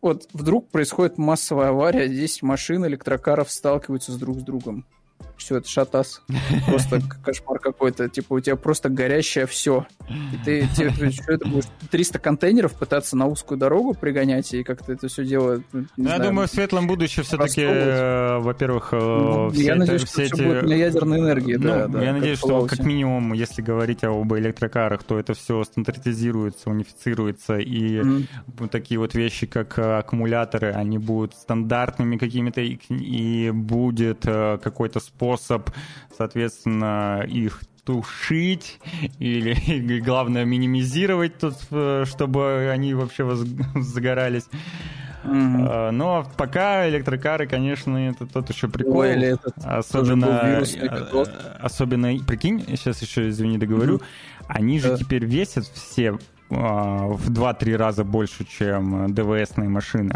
Вот 0.01 0.27
вдруг 0.33 0.69
происходит 0.69 1.17
массовая 1.19 1.69
авария, 1.69 2.07
10 2.07 2.41
машин 2.41 2.85
электрокаров 2.85 3.51
сталкиваются 3.51 4.11
с 4.11 4.17
друг 4.17 4.39
с 4.39 4.43
другом 4.43 4.85
все, 5.37 5.57
это 5.57 5.69
шатас. 5.69 6.21
Просто 6.65 7.01
кошмар 7.23 7.59
какой-то. 7.59 8.09
Типа 8.09 8.33
у 8.33 8.39
тебя 8.39 8.55
просто 8.55 8.89
горящее 8.89 9.45
все. 9.45 9.85
И 10.09 10.37
ты, 10.43 10.67
ты 10.75 11.11
что 11.11 11.33
это 11.33 11.47
будешь 11.47 11.65
300 11.91 12.19
контейнеров 12.19 12.73
пытаться 12.73 13.17
на 13.17 13.27
узкую 13.27 13.57
дорогу 13.57 13.93
пригонять 13.93 14.53
и 14.53 14.63
как-то 14.63 14.93
это 14.93 15.07
все 15.07 15.25
дело... 15.25 15.61
Ну, 15.71 15.85
я 15.97 16.03
знаю, 16.03 16.23
думаю, 16.23 16.47
в 16.47 16.51
светлом 16.51 16.87
будущем 16.87 17.23
все-таки, 17.23 17.61
э, 17.61 18.39
во-первых, 18.39 18.89
э, 18.91 18.97
ну, 18.97 19.49
все 19.49 19.63
Я 19.63 19.75
надеюсь, 19.75 20.03
все 20.03 20.25
что 20.25 20.35
эти... 20.35 20.43
будет 20.43 20.63
на 20.63 20.73
ядерной 20.73 21.19
энергии, 21.19 21.55
ну, 21.55 21.67
да, 21.67 21.87
да. 21.87 22.03
Я 22.03 22.13
надеюсь, 22.13 22.39
что 22.39 22.65
как 22.65 22.79
минимум, 22.79 23.33
если 23.33 23.61
говорить 23.61 24.03
об 24.03 24.33
электрокарах, 24.33 25.03
то 25.03 25.19
это 25.19 25.33
все 25.33 25.63
стандартизируется, 25.63 26.69
унифицируется, 26.69 27.57
и 27.57 27.99
mm-hmm. 27.99 28.69
такие 28.69 28.99
вот 28.99 29.15
вещи, 29.15 29.47
как 29.47 29.77
э, 29.79 29.97
аккумуляторы, 29.97 30.71
они 30.71 30.97
будут 30.97 31.35
стандартными 31.35 32.17
какими-то, 32.17 32.61
и 32.61 33.51
будет 33.51 34.21
какой-то 34.23 34.99
способ, 35.05 35.69
соответственно, 36.17 37.23
их 37.27 37.61
тушить 37.85 38.79
или, 39.19 39.99
главное, 40.05 40.43
минимизировать 40.43 41.37
тут, 41.37 41.55
э, 41.71 42.03
чтобы 42.05 42.69
они 42.71 42.93
вообще 42.93 43.35
загорались. 43.75 44.47
Mm-hmm. 45.23 45.91
Но 45.91 46.27
пока 46.37 46.87
электрокары, 46.87 47.47
конечно, 47.47 47.97
это 47.97 48.27
тот 48.27 48.49
еще 48.49 48.67
прикол. 48.67 48.97
Ой, 48.97 49.13
или 49.13 49.27
этот 49.29 49.53
особенно, 49.63 50.25
э, 50.25 50.63
особенно, 51.59 52.15
прикинь, 52.25 52.63
сейчас 52.67 53.01
еще, 53.01 53.29
извини, 53.29 53.57
договорю, 53.57 53.97
mm-hmm. 53.97 54.45
они 54.49 54.79
же 54.79 54.89
yeah. 54.89 54.97
теперь 54.97 55.25
весят 55.25 55.65
все 55.65 56.19
а, 56.51 57.07
в 57.07 57.31
2-3 57.31 57.75
раза 57.75 58.03
больше, 58.03 58.45
чем 58.45 59.13
ДВСные 59.13 59.67
машины. 59.67 60.13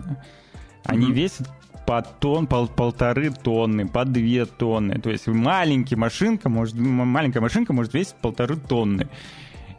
Они 0.86 1.07
mm-hmm. 1.07 1.14
весят 1.14 1.49
по 1.90 2.03
тон, 2.03 2.45
пол, 2.45 2.68
полторы 2.68 3.32
тонны, 3.32 3.88
по 3.88 4.06
две 4.06 4.45
тонны. 4.45 4.99
То 5.02 5.10
есть 5.10 5.26
маленькая 5.26 5.95
машинка 5.95 6.48
может, 6.48 6.76
маленькая 6.76 7.41
машинка 7.41 7.74
может 7.74 7.95
весить 7.95 8.14
полторы 8.22 8.57
тонны. 8.57 9.07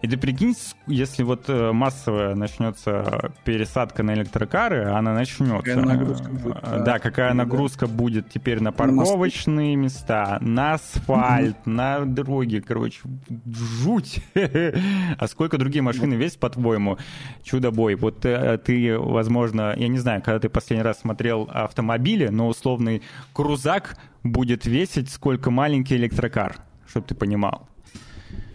И 0.03 0.09
ты 0.09 0.17
прикинь, 0.17 0.55
если 0.87 1.23
вот 1.23 1.45
э, 1.49 1.73
массовая 1.73 2.35
начнется 2.35 3.33
пересадка 3.45 4.03
на 4.03 4.15
электрокары, 4.15 4.85
она 4.85 5.13
начнется. 5.13 5.59
Какая 5.59 5.85
нагрузка 5.85 6.31
будет, 6.31 6.63
да. 6.63 6.79
да, 6.79 6.99
какая 6.99 7.35
нагрузка 7.35 7.87
будет 7.87 8.31
теперь 8.31 8.61
на 8.63 8.73
парковочные 8.73 9.77
на 9.77 9.81
места, 9.81 10.39
на 10.41 10.75
асфальт, 10.75 11.57
mm-hmm. 11.65 11.71
на 11.71 12.05
дороги, 12.07 12.63
короче, 12.67 13.01
жуть. 13.47 14.25
а 14.35 15.27
сколько 15.27 15.59
другие 15.59 15.83
машины 15.83 16.15
весят, 16.15 16.39
по-твоему? 16.39 16.97
Чудо-бой. 17.43 17.95
Вот 17.95 18.25
э, 18.25 18.59
ты, 18.59 18.99
возможно, 18.99 19.75
я 19.77 19.89
не 19.89 19.99
знаю, 19.99 20.23
когда 20.23 20.39
ты 20.39 20.49
последний 20.49 20.83
раз 20.83 21.01
смотрел 21.01 21.49
автомобили, 21.53 22.29
но 22.29 22.49
условный 22.49 23.03
крузак 23.35 23.99
будет 24.23 24.65
весить, 24.65 25.11
сколько 25.11 25.51
маленький 25.51 25.97
электрокар, 25.97 26.57
чтобы 26.87 27.07
ты 27.07 27.15
понимал. 27.15 27.70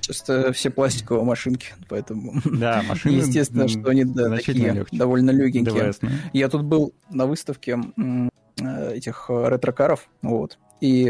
Просто 0.06 0.54
все 0.54 0.70
пластиковые 0.70 1.24
машинки, 1.24 1.74
поэтому 1.90 2.34
да, 2.46 2.84
машины 2.88 3.18
естественно, 3.18 3.68
что 3.68 3.90
они 3.90 4.04
да, 4.04 4.30
такие 4.36 4.72
легче. 4.72 4.98
довольно 4.98 5.32
легенькие. 5.32 5.94
Я 6.34 6.50
тут 6.50 6.64
был 6.64 6.94
на 7.10 7.26
выставке 7.26 7.80
э, 8.62 8.94
этих 8.94 9.26
э, 9.30 9.48
ретро-каров, 9.48 10.08
вот, 10.22 10.58
и, 10.82 11.10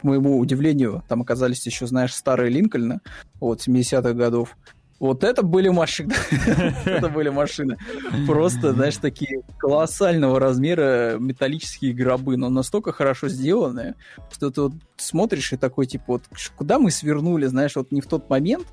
по 0.00 0.06
моему 0.08 0.38
удивлению, 0.38 1.02
там 1.08 1.22
оказались 1.22 1.66
еще, 1.66 1.86
знаешь, 1.86 2.14
старые 2.14 2.50
Линкольны, 2.50 3.00
вот, 3.40 3.66
70-х 3.66 4.12
годов. 4.12 4.56
Вот 5.02 5.24
это 5.24 5.42
были 5.42 5.68
машины. 5.68 6.14
это 6.84 7.08
были 7.08 7.28
машины. 7.28 7.76
Просто, 8.24 8.72
знаешь, 8.72 8.98
такие 8.98 9.42
колоссального 9.58 10.38
размера 10.38 11.16
металлические 11.18 11.92
гробы, 11.92 12.36
но 12.36 12.48
настолько 12.48 12.92
хорошо 12.92 13.28
сделанные, 13.28 13.96
что 14.30 14.52
ты 14.52 14.60
вот 14.62 14.74
смотришь 14.96 15.52
и 15.52 15.56
такой, 15.56 15.86
типа, 15.86 16.04
вот 16.06 16.22
куда 16.56 16.78
мы 16.78 16.92
свернули, 16.92 17.46
знаешь, 17.46 17.74
вот 17.74 17.90
не 17.90 18.00
в 18.00 18.06
тот 18.06 18.30
момент, 18.30 18.64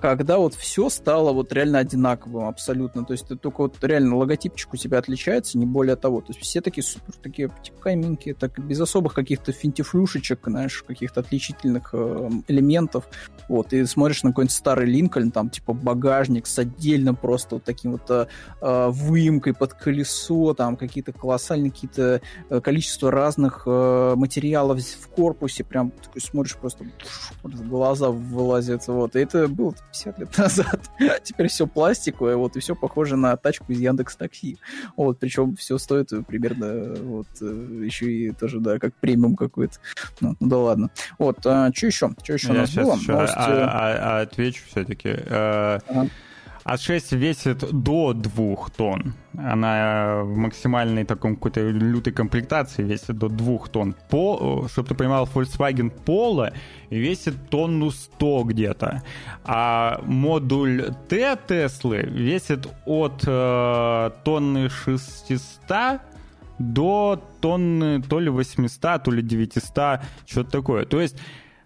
когда 0.00 0.38
вот 0.38 0.54
все 0.54 0.88
стало 0.90 1.32
вот 1.32 1.52
реально 1.52 1.80
одинаковым 1.80 2.46
абсолютно. 2.46 3.04
То 3.04 3.12
есть 3.12 3.26
ты 3.26 3.36
только 3.36 3.62
вот 3.62 3.76
реально 3.82 4.16
логотипчик 4.16 4.74
у 4.74 4.76
тебя 4.76 4.98
отличается, 4.98 5.58
не 5.58 5.66
более 5.66 5.96
того. 5.96 6.20
То 6.20 6.28
есть 6.28 6.40
все 6.40 6.60
такие 6.60 6.84
супер, 6.84 7.14
такие 7.20 7.50
каменькие, 7.80 8.34
так 8.34 8.58
без 8.58 8.80
особых 8.80 9.14
каких-то 9.14 9.52
финтифлюшечек, 9.52 10.40
знаешь, 10.44 10.82
каких-то 10.82 11.20
отличительных 11.20 11.90
э, 11.92 12.30
элементов. 12.46 13.08
Вот, 13.48 13.72
и 13.72 13.84
смотришь 13.86 14.22
на 14.22 14.30
какой-нибудь 14.30 14.54
старый 14.54 14.86
Линкольн, 14.86 15.30
там 15.30 15.50
типа 15.50 15.72
багажник 15.72 16.46
с 16.46 16.58
отдельным 16.58 17.16
просто 17.16 17.56
вот 17.56 17.64
таким 17.64 17.92
вот 17.92 18.10
э, 18.10 18.26
э 18.60 18.88
выемкой 18.90 19.54
под 19.54 19.74
колесо, 19.74 20.54
там 20.54 20.76
какие-то 20.76 21.12
колоссальные 21.12 21.70
какие-то 21.70 22.20
э, 22.50 22.60
количество 22.60 23.10
разных 23.10 23.62
э, 23.66 24.14
материалов 24.16 24.80
в 24.80 25.08
корпусе, 25.08 25.64
прям 25.64 25.90
такой 25.90 26.20
смотришь 26.20 26.56
просто 26.56 26.84
глаза 27.42 28.10
вылазят, 28.10 28.86
вот. 28.86 29.16
И 29.16 29.20
это 29.20 29.48
было 29.48 29.74
50 29.92 30.18
лет 30.18 30.38
назад. 30.38 30.90
Теперь 31.22 31.48
все 31.48 31.66
пластиковое, 31.66 32.36
вот, 32.36 32.56
и 32.56 32.60
все 32.60 32.74
похоже 32.74 33.16
на 33.16 33.36
тачку 33.36 33.72
из 33.72 33.80
Яндекс 33.80 34.16
Такси. 34.16 34.58
Вот, 34.96 35.18
причем 35.18 35.56
все 35.56 35.78
стоит 35.78 36.10
примерно, 36.26 36.94
вот, 37.02 37.28
э, 37.40 37.82
еще 37.84 38.10
и 38.10 38.32
тоже, 38.32 38.60
да, 38.60 38.78
как 38.78 38.94
премиум 38.94 39.36
какой-то. 39.36 39.78
Ну, 40.20 40.36
ну 40.40 40.48
да 40.48 40.58
ладно. 40.58 40.90
Вот, 41.18 41.38
а, 41.46 41.70
что 41.74 41.86
еще? 41.86 42.10
Что 42.22 42.32
еще 42.32 42.48
Я 42.48 42.52
у 42.52 42.56
нас 42.56 42.74
было? 42.74 42.96
Еще 42.96 43.12
Новости... 43.12 43.34
а, 43.36 43.44
а, 43.44 44.18
а, 44.18 44.20
отвечу 44.22 44.62
все-таки. 44.68 45.08
Э, 45.08 45.78
ага. 45.88 46.08
А6 46.68 47.16
весит 47.16 47.58
до 47.72 48.12
2 48.12 48.56
тонн. 48.76 49.14
Она 49.38 50.20
в 50.22 50.36
максимальной 50.36 51.04
таком 51.04 51.36
какой-то 51.36 51.62
лютой 51.70 52.12
комплектации 52.12 52.82
весит 52.82 53.16
до 53.18 53.28
2 53.28 53.58
тонн. 53.72 53.94
По, 54.10 54.66
чтобы 54.68 54.88
ты 54.88 54.94
понимал, 54.94 55.26
Volkswagen 55.34 55.90
Polo 56.04 56.52
весит 56.90 57.48
тонну 57.48 57.90
100 57.90 58.42
где-то. 58.44 59.02
А 59.44 60.02
модуль 60.04 60.92
Т 61.08 61.38
Теслы 61.48 62.02
весит 62.02 62.68
от 62.84 63.24
э, 63.26 64.10
тонны 64.24 64.68
600 64.68 66.00
до 66.58 67.22
тонны 67.40 68.02
то 68.02 68.20
ли 68.20 68.28
800, 68.28 69.02
то 69.02 69.10
ли 69.10 69.22
900, 69.22 70.00
что-то 70.26 70.50
такое. 70.50 70.84
То 70.84 71.00
есть 71.00 71.16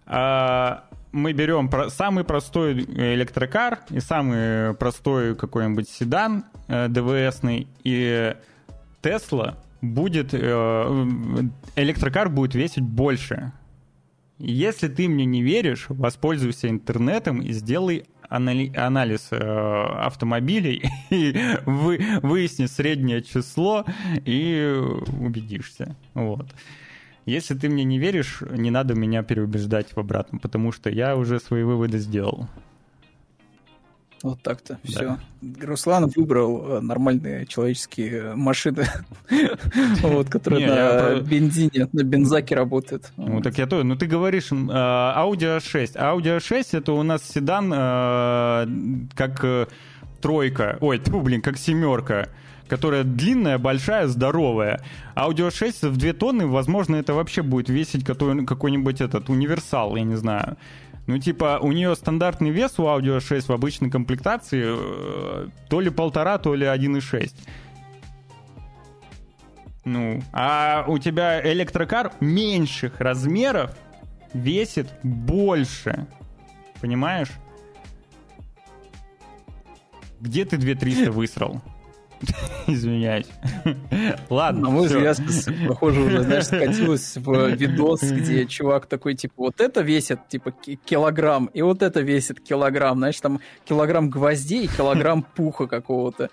э, 0.06 0.76
мы 1.12 1.32
берем 1.32 1.68
про, 1.68 1.90
самый 1.90 2.24
простой 2.24 2.72
электрокар 2.82 3.80
и 3.90 4.00
самый 4.00 4.74
простой 4.74 5.36
какой-нибудь 5.36 5.88
седан 5.88 6.44
э, 6.68 6.88
ДВСный, 6.88 7.68
и 7.84 8.34
Тесла 9.02 9.58
будет... 9.80 10.30
Э, 10.32 11.06
электрокар 11.76 12.28
будет 12.28 12.54
весить 12.54 12.84
больше. 12.84 13.52
Если 14.38 14.88
ты 14.88 15.08
мне 15.08 15.24
не 15.24 15.42
веришь, 15.42 15.86
воспользуйся 15.88 16.68
интернетом 16.68 17.40
и 17.40 17.52
сделай 17.52 18.06
анализ 18.28 19.28
э, 19.30 19.36
автомобилей 19.36 20.90
и 21.10 21.36
вы, 21.66 22.00
выясни 22.22 22.66
среднее 22.66 23.22
число 23.22 23.84
и 24.24 24.80
убедишься. 25.20 25.96
Вот. 26.14 26.48
Если 27.24 27.54
ты 27.54 27.68
мне 27.68 27.84
не 27.84 27.98
веришь, 27.98 28.42
не 28.50 28.70
надо 28.70 28.94
меня 28.94 29.22
переубеждать 29.22 29.94
в 29.94 29.98
обратном, 29.98 30.40
потому 30.40 30.72
что 30.72 30.90
я 30.90 31.16
уже 31.16 31.38
свои 31.38 31.62
выводы 31.62 31.98
сделал. 31.98 32.48
Вот 34.22 34.40
так-то. 34.40 34.78
Все. 34.84 35.18
Да. 35.40 35.66
Руслан 35.66 36.06
выбрал 36.14 36.76
э, 36.76 36.80
нормальные 36.80 37.46
человеческие 37.46 38.36
машины, 38.36 38.86
вот, 40.02 40.28
которые 40.28 40.66
на 40.66 41.20
бензине, 41.20 41.88
на 41.92 42.04
бензаке 42.04 42.54
работают. 42.54 43.12
Ну, 43.16 43.40
так 43.40 43.58
я 43.58 43.66
то. 43.66 43.82
Ну, 43.82 43.96
ты 43.96 44.06
говоришь, 44.06 44.52
Audi 44.52 45.58
A6. 45.58 45.96
Audi 45.96 46.38
A6 46.38 46.78
это 46.78 46.92
у 46.92 47.02
нас 47.02 47.28
седан 47.28 47.72
э, 47.74 49.06
как 49.16 49.44
э, 49.44 49.66
тройка. 50.20 50.78
Ой, 50.80 50.98
тьфу, 51.04 51.20
блин, 51.20 51.42
как 51.42 51.58
семерка 51.58 52.28
которая 52.72 53.04
длинная, 53.04 53.58
большая, 53.58 54.06
здоровая. 54.06 54.80
Аудио 55.14 55.50
6 55.50 55.82
в 55.82 55.96
2 55.98 56.12
тонны, 56.14 56.46
возможно, 56.46 56.96
это 56.96 57.12
вообще 57.12 57.42
будет 57.42 57.68
весить 57.68 58.02
какой-нибудь 58.02 59.02
этот 59.02 59.28
универсал, 59.28 59.94
я 59.94 60.04
не 60.04 60.14
знаю. 60.14 60.56
Ну, 61.06 61.18
типа, 61.18 61.58
у 61.60 61.70
нее 61.70 61.94
стандартный 61.94 62.48
вес 62.48 62.78
у 62.78 62.84
Audio 62.84 63.20
6 63.20 63.48
в 63.48 63.52
обычной 63.52 63.90
комплектации 63.90 64.64
э, 64.64 65.48
то 65.68 65.80
ли 65.82 65.90
полтора, 65.90 66.38
то 66.38 66.54
ли 66.54 66.64
1,6. 66.64 67.34
Ну, 69.84 70.22
а 70.32 70.86
у 70.88 70.96
тебя 70.96 71.46
электрокар 71.52 72.12
меньших 72.20 73.00
размеров 73.00 73.76
весит 74.32 74.88
больше. 75.02 76.06
Понимаешь? 76.80 77.32
Где 80.22 80.46
ты 80.46 80.56
2300 80.56 81.12
высрал? 81.12 81.60
Извиняюсь. 82.66 83.26
Ладно. 84.30 84.62
На 84.62 84.70
мой 84.70 84.86
взгляд, 84.86 85.18
похоже, 85.68 86.00
уже, 86.00 86.22
знаешь, 86.22 86.46
скатилось 86.46 87.16
в 87.16 87.50
видос, 87.54 88.02
где 88.02 88.46
чувак 88.46 88.86
такой, 88.86 89.14
типа, 89.14 89.34
вот 89.36 89.60
это 89.60 89.82
весит, 89.82 90.28
типа, 90.28 90.52
килограмм, 90.84 91.46
и 91.46 91.62
вот 91.62 91.82
это 91.82 92.00
весит 92.00 92.40
килограмм. 92.40 92.98
Знаешь, 92.98 93.20
там 93.20 93.40
килограмм 93.64 94.10
гвоздей, 94.10 94.68
килограмм 94.68 95.22
пуха 95.22 95.66
какого-то. 95.66 96.30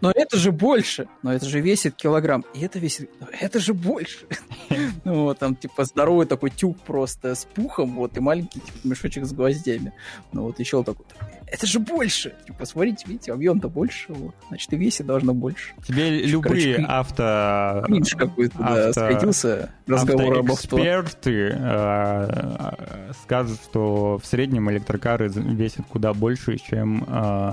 Но 0.00 0.12
это 0.14 0.36
же 0.36 0.52
больше, 0.52 1.08
но 1.22 1.32
это 1.32 1.46
же 1.46 1.60
весит 1.60 1.94
килограмм, 1.94 2.44
и 2.54 2.60
это 2.60 2.78
весит, 2.78 3.10
это 3.40 3.58
же 3.58 3.74
больше. 3.74 4.26
Ну, 5.04 5.24
вот 5.24 5.38
там, 5.38 5.56
типа, 5.56 5.84
здоровый 5.84 6.26
такой 6.26 6.50
тюб 6.50 6.78
просто 6.80 7.34
с 7.34 7.44
пухом, 7.44 7.96
вот, 7.96 8.16
и 8.16 8.20
маленький, 8.20 8.60
типа, 8.60 8.78
мешочек 8.84 9.24
с 9.24 9.32
гвоздями. 9.32 9.92
Ну, 10.32 10.44
вот 10.44 10.58
еще 10.58 10.82
такой, 10.84 11.06
это 11.46 11.66
же 11.66 11.80
больше. 11.80 12.34
Типа, 12.46 12.64
смотрите, 12.64 13.04
видите, 13.06 13.32
объем-то 13.32 13.68
больше, 13.68 14.12
вот. 14.12 14.34
значит, 14.48 14.72
и 14.72 14.76
весит 14.76 15.06
должно 15.06 15.34
больше. 15.34 15.74
Тебе 15.86 16.22
любые 16.24 16.76
Короче, 16.76 16.84
авто... 16.88 17.82
Кринж 17.86 18.14
какой-то, 18.14 18.58
да, 18.58 18.92
скатился 18.92 19.70
разговор 19.86 20.38
об 20.38 20.52
авто. 20.52 20.76
Эксперты 20.78 21.54
э, 21.58 23.12
скажут, 23.22 23.60
что 23.64 24.18
в 24.18 24.26
среднем 24.26 24.70
электрокары 24.70 25.28
весят 25.28 25.86
куда 25.86 26.14
больше, 26.14 26.58
чем 26.58 27.04
э, 27.06 27.52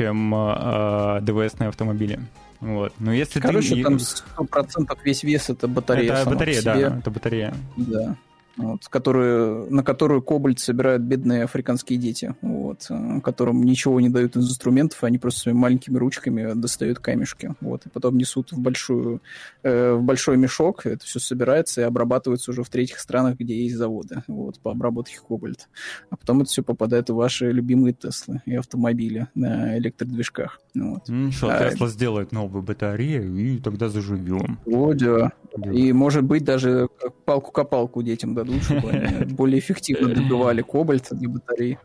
чем 0.00 0.34
э, 0.34 1.20
ДВСные 1.20 1.68
автомобили. 1.68 2.20
Вот. 2.60 2.92
Но 2.98 3.12
если 3.12 3.40
Короче, 3.40 3.74
ты... 3.74 3.82
там 3.82 3.96
100% 3.96 4.98
весь 5.04 5.22
вес 5.22 5.50
это 5.50 5.68
батарея. 5.68 6.14
Это 6.14 6.30
батарея, 6.30 6.62
да, 6.62 6.76
это 6.76 7.10
батарея. 7.10 7.54
Да 7.76 8.16
вот, 8.60 8.88
которую, 8.88 9.72
на 9.72 9.82
которую 9.82 10.22
Кобальт 10.22 10.58
собирают 10.58 11.02
бедные 11.02 11.44
африканские 11.44 11.98
дети, 11.98 12.34
вот, 12.42 12.86
э, 12.90 13.20
которым 13.22 13.62
ничего 13.62 14.00
не 14.00 14.08
дают 14.08 14.36
из 14.36 14.48
инструментов, 14.48 15.02
они 15.04 15.18
просто 15.18 15.40
своими 15.40 15.58
маленькими 15.58 15.96
ручками 15.96 16.52
достают 16.54 16.98
камешки, 16.98 17.54
вот, 17.60 17.86
и 17.86 17.88
потом 17.88 18.16
несут 18.16 18.52
в, 18.52 18.60
большую, 18.60 19.22
э, 19.62 19.92
в 19.92 20.02
большой 20.02 20.36
мешок, 20.36 20.86
это 20.86 21.04
все 21.04 21.18
собирается 21.18 21.80
и 21.80 21.84
обрабатывается 21.84 22.50
уже 22.50 22.62
в 22.62 22.68
третьих 22.68 22.98
странах, 22.98 23.38
где 23.38 23.62
есть 23.62 23.76
заводы, 23.76 24.22
вот, 24.26 24.58
по 24.60 24.72
обработке 24.72 25.18
Кобальта. 25.26 25.64
А 26.10 26.16
потом 26.16 26.42
это 26.42 26.50
все 26.50 26.62
попадает 26.62 27.10
в 27.10 27.14
ваши 27.14 27.50
любимые 27.50 27.94
Теслы 27.94 28.42
и 28.46 28.54
автомобили 28.54 29.28
на 29.34 29.78
электродвижках. 29.78 30.60
Вот. 30.74 31.08
Ну, 31.08 31.32
что, 31.32 31.48
а, 31.50 31.70
Тесла 31.70 31.88
сделает 31.88 32.32
новую 32.32 32.62
батарею, 32.62 33.36
и 33.36 33.58
тогда 33.58 33.88
заживем. 33.88 34.58
Вот, 34.64 34.98
да. 34.98 35.32
И, 35.72 35.92
может 35.92 36.24
быть, 36.24 36.44
даже 36.44 36.88
палку-копалку 37.24 38.02
детям 38.02 38.34
дадут, 38.34 38.49
чтобы 38.60 38.90
они 38.90 39.24
более 39.32 39.58
эффективно 39.58 40.14
добывали 40.14 40.62
кобальт 40.62 41.08
для 41.10 41.28
батареи. 41.28 41.78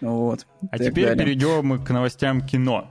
Вот. 0.00 0.46
А 0.70 0.78
теперь 0.78 1.06
далее. 1.06 1.24
перейдем 1.24 1.84
к 1.84 1.90
новостям 1.90 2.40
кино. 2.40 2.88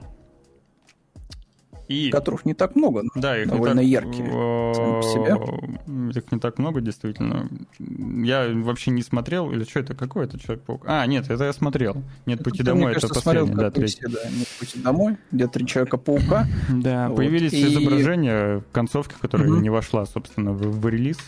И... 1.88 2.10
Которых 2.10 2.46
не 2.46 2.54
так 2.54 2.76
много, 2.76 3.02
да, 3.14 3.38
их 3.38 3.48
довольно 3.48 3.76
так, 3.76 3.84
яркие 3.84 4.26
сами 4.74 5.00
по 5.00 5.02
себе. 5.02 6.18
Их 6.18 6.32
не 6.32 6.38
так 6.38 6.58
много, 6.58 6.80
действительно. 6.80 7.48
Я 7.78 8.48
вообще 8.54 8.90
не 8.90 9.02
смотрел, 9.02 9.50
или 9.52 9.64
что 9.64 9.80
это, 9.80 9.94
какой 9.94 10.24
это 10.24 10.38
Человек-паук? 10.38 10.84
А, 10.86 11.04
нет, 11.06 11.30
это 11.30 11.44
я 11.44 11.52
смотрел. 11.52 12.02
«Нет 12.24 12.40
это, 12.40 12.50
пути 12.50 12.58
ты, 12.58 12.64
домой», 12.64 12.92
это 12.92 13.06
последний, 13.06 13.22
смотрел, 13.22 13.46
да, 13.48 13.70
третий. 13.70 14.00
Все, 14.00 14.08
да, 14.08 14.30
«Нет 14.30 14.48
пути 14.58 14.78
домой», 14.80 15.16
где 15.30 15.46
три 15.46 15.66
Человека-паука. 15.66 16.46
Да, 16.70 17.08
вот. 17.08 17.16
появились 17.16 17.52
и... 17.52 17.66
изображения 17.66 18.62
концовки, 18.72 19.14
которая 19.20 19.50
угу. 19.50 19.60
не 19.60 19.70
вошла, 19.70 20.06
собственно, 20.06 20.52
в, 20.52 20.80
в 20.80 20.88
релиз. 20.88 21.18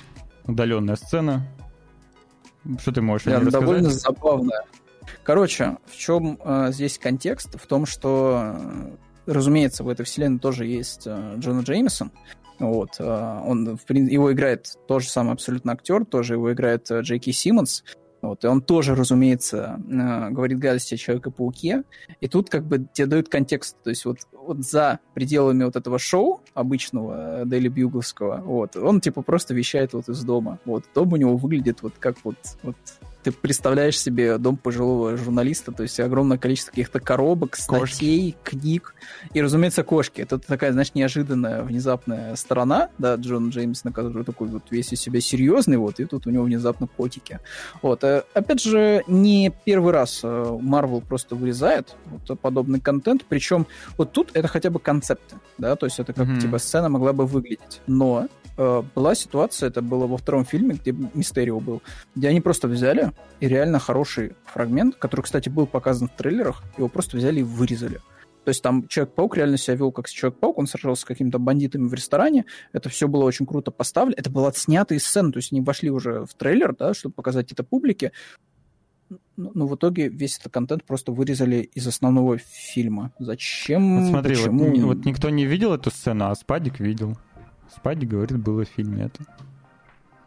Удаленная 0.47 0.97
сцена. 0.97 1.47
Что 2.81 2.93
ты 2.93 3.03
можешь 3.03 3.25
да, 3.27 3.41
довольно 3.41 3.91
забавная. 3.91 4.63
Короче, 5.23 5.79
в 5.87 5.97
чем 5.97 6.39
э, 6.45 6.73
здесь 6.73 6.99
контекст? 6.99 7.61
В 7.61 7.67
том, 7.67 7.87
что 7.87 8.57
разумеется, 9.27 9.85
в 9.85 9.89
этой 9.89 10.05
вселенной 10.05 10.39
тоже 10.39 10.67
есть 10.67 11.07
э, 11.07 11.35
Джона 11.39 11.61
Джеймисон. 11.61 12.13
Вот, 12.59 12.97
э, 12.99 13.41
он, 13.45 13.77
в, 13.77 13.93
его 13.93 14.33
играет 14.33 14.75
тот 14.89 15.03
же 15.03 15.09
самый 15.09 15.33
абсолютно 15.33 15.73
актер, 15.73 16.05
тоже 16.05 16.35
его 16.35 16.53
играет 16.53 16.91
э, 16.91 17.01
Джейки 17.01 17.31
Симмонс. 17.31 17.85
Вот, 18.23 18.45
и 18.45 18.49
он 18.49 18.63
тоже, 18.63 18.95
разумеется, 18.95 19.79
говорит 19.87 20.59
гадости 20.59 20.95
о 20.95 20.97
Человеке-пауке. 20.97 21.85
И 22.21 22.29
тут 22.29 22.51
как 22.51 22.65
бы 22.65 22.87
тебе 22.93 23.07
дают 23.07 23.29
контекст. 23.29 23.77
То 23.83 23.91
есть 23.91 24.05
вот, 24.05 24.19
вот 24.33 24.65
за 24.65 25.01
пределами 25.15 25.65
вот 25.65 25.77
этого 25.77 25.99
шоу 25.99 26.41
обычного 26.55 27.45
Дейли 27.45 27.69
Бьюгловского, 27.69 28.41
вот, 28.45 28.77
он 28.77 29.01
типа 29.01 29.23
просто 29.23 29.55
вещает 29.55 29.93
вот 29.93 30.09
из 30.09 30.23
дома. 30.25 30.59
Вот, 30.65 30.85
дом 30.95 31.13
у 31.13 31.17
него 31.17 31.37
выглядит 31.37 31.83
вот 31.83 31.95
как 31.99 32.17
вот, 32.25 32.37
вот 32.63 32.77
ты 33.27 33.33
представляешь 33.33 33.99
себе 33.99 34.39
дом 34.39 34.57
пожилого 34.57 35.17
журналиста, 35.17 35.73
то 35.73 35.83
есть 35.83 35.99
огромное 35.99 36.39
количество 36.39 36.71
каких-то 36.71 37.01
коробок, 37.01 37.57
статей, 37.57 38.37
кошки. 38.41 38.57
книг 38.57 38.95
и, 39.35 39.43
разумеется, 39.43 39.83
кошки. 39.83 40.21
Это 40.21 40.39
такая, 40.39 40.71
знаешь, 40.71 40.95
неожиданная, 40.95 41.65
внезапная 41.65 42.37
сторона, 42.37 42.89
да, 42.99 43.17
Джон 43.17 43.49
Джеймсона, 43.49 43.93
который 43.93 44.25
такой 44.25 44.47
вот 44.47 44.71
весь 44.71 44.93
из 44.93 45.01
себя 45.01 45.21
серьезный, 45.21 45.77
вот, 45.77 45.99
и 45.99 46.05
тут 46.05 46.29
у 46.29 46.31
него 46.31 46.45
внезапно 46.45 46.87
котики. 46.87 47.41
Вот. 47.83 48.05
А, 48.05 48.23
опять 48.33 48.63
же, 48.63 49.03
не 49.09 49.53
первый 49.65 49.93
раз 49.93 50.23
Marvel 50.23 51.01
просто 51.05 51.35
вырезает 51.35 51.97
вот 52.05 52.39
подобный 52.39 52.79
контент, 52.79 53.25
причем 53.29 53.67
вот 53.99 54.13
тут 54.13 54.31
это 54.35 54.47
хотя 54.47 54.71
бы 54.71 54.79
концепты, 54.79 55.35
да, 55.59 55.75
то 55.75 55.87
есть 55.87 55.99
это 55.99 56.13
как, 56.13 56.29
mm-hmm. 56.29 56.43
типа, 56.43 56.59
сцена 56.59 56.89
могла 56.89 57.13
бы 57.13 57.27
выглядеть. 57.27 57.81
Но 57.89 58.29
э, 58.31 58.46
была 58.57 59.15
ситуация, 59.15 59.69
это 59.69 59.83
было 59.83 60.07
во 60.07 60.17
втором 60.17 60.45
фильме, 60.45 60.75
где 60.75 60.93
Мистерио 60.93 61.61
был, 61.61 61.83
где 62.15 62.29
они 62.29 62.41
просто 62.41 62.69
взяли 62.69 63.13
и 63.41 63.49
реально 63.49 63.79
хороший 63.79 64.33
фрагмент, 64.47 64.97
который, 64.97 65.23
кстати, 65.23 65.49
был 65.49 65.67
показан 65.67 66.09
в 66.09 66.17
трейлерах, 66.17 66.63
его 66.79 66.89
просто 66.89 67.17
взяли 67.17 67.41
и 67.41 67.43
вырезали. 67.43 68.01
То 68.45 68.51
есть 68.51 68.63
там 68.63 68.87
Человек-паук 68.87 69.37
реально 69.37 69.57
себя 69.57 69.75
вел 69.75 69.91
как 69.91 70.09
Человек-паук, 70.09 70.59
он 70.59 70.69
сражался 70.69 71.03
с 71.03 71.05
какими-то 71.05 71.41
бандитами 71.41 71.89
в 71.89 71.95
ресторане, 71.95 72.45
это 72.73 72.89
все 72.89 73.09
было 73.09 73.25
очень 73.25 73.45
круто 73.45 73.73
поставлено, 73.73 74.15
это 74.17 74.31
было 74.31 74.49
отснято 74.49 74.95
из 74.95 75.05
сцены, 75.05 75.33
то 75.33 75.39
есть 75.39 75.53
они 75.53 75.61
вошли 75.61 75.91
уже 75.91 76.25
в 76.25 76.35
трейлер, 76.35 76.75
да, 76.75 76.95
чтобы 76.95 77.15
показать 77.15 77.51
это 77.51 77.65
публике, 77.65 78.13
но, 79.37 79.51
но 79.55 79.67
в 79.67 79.75
итоге 79.75 80.09
весь 80.09 80.39
этот 80.39 80.53
контент 80.53 80.85
просто 80.85 81.13
вырезали 81.13 81.69
из 81.75 81.87
основного 81.87 82.39
фильма. 82.39 83.13
Зачем? 83.19 84.01
Вот 84.01 84.11
смотри, 84.11 84.37
Почему? 84.37 84.71
Вот, 84.71 84.97
вот 84.97 85.05
никто 85.05 85.29
не 85.31 85.45
видел 85.45 85.75
эту 85.75 85.91
сцену, 85.91 86.27
а 86.27 86.35
Спадик 86.35 86.81
видел. 86.81 87.19
Спадик 87.77 88.09
говорит, 88.09 88.39
было 88.39 88.65
в 88.65 88.69
фильме 88.69 89.05
это. 89.05 89.25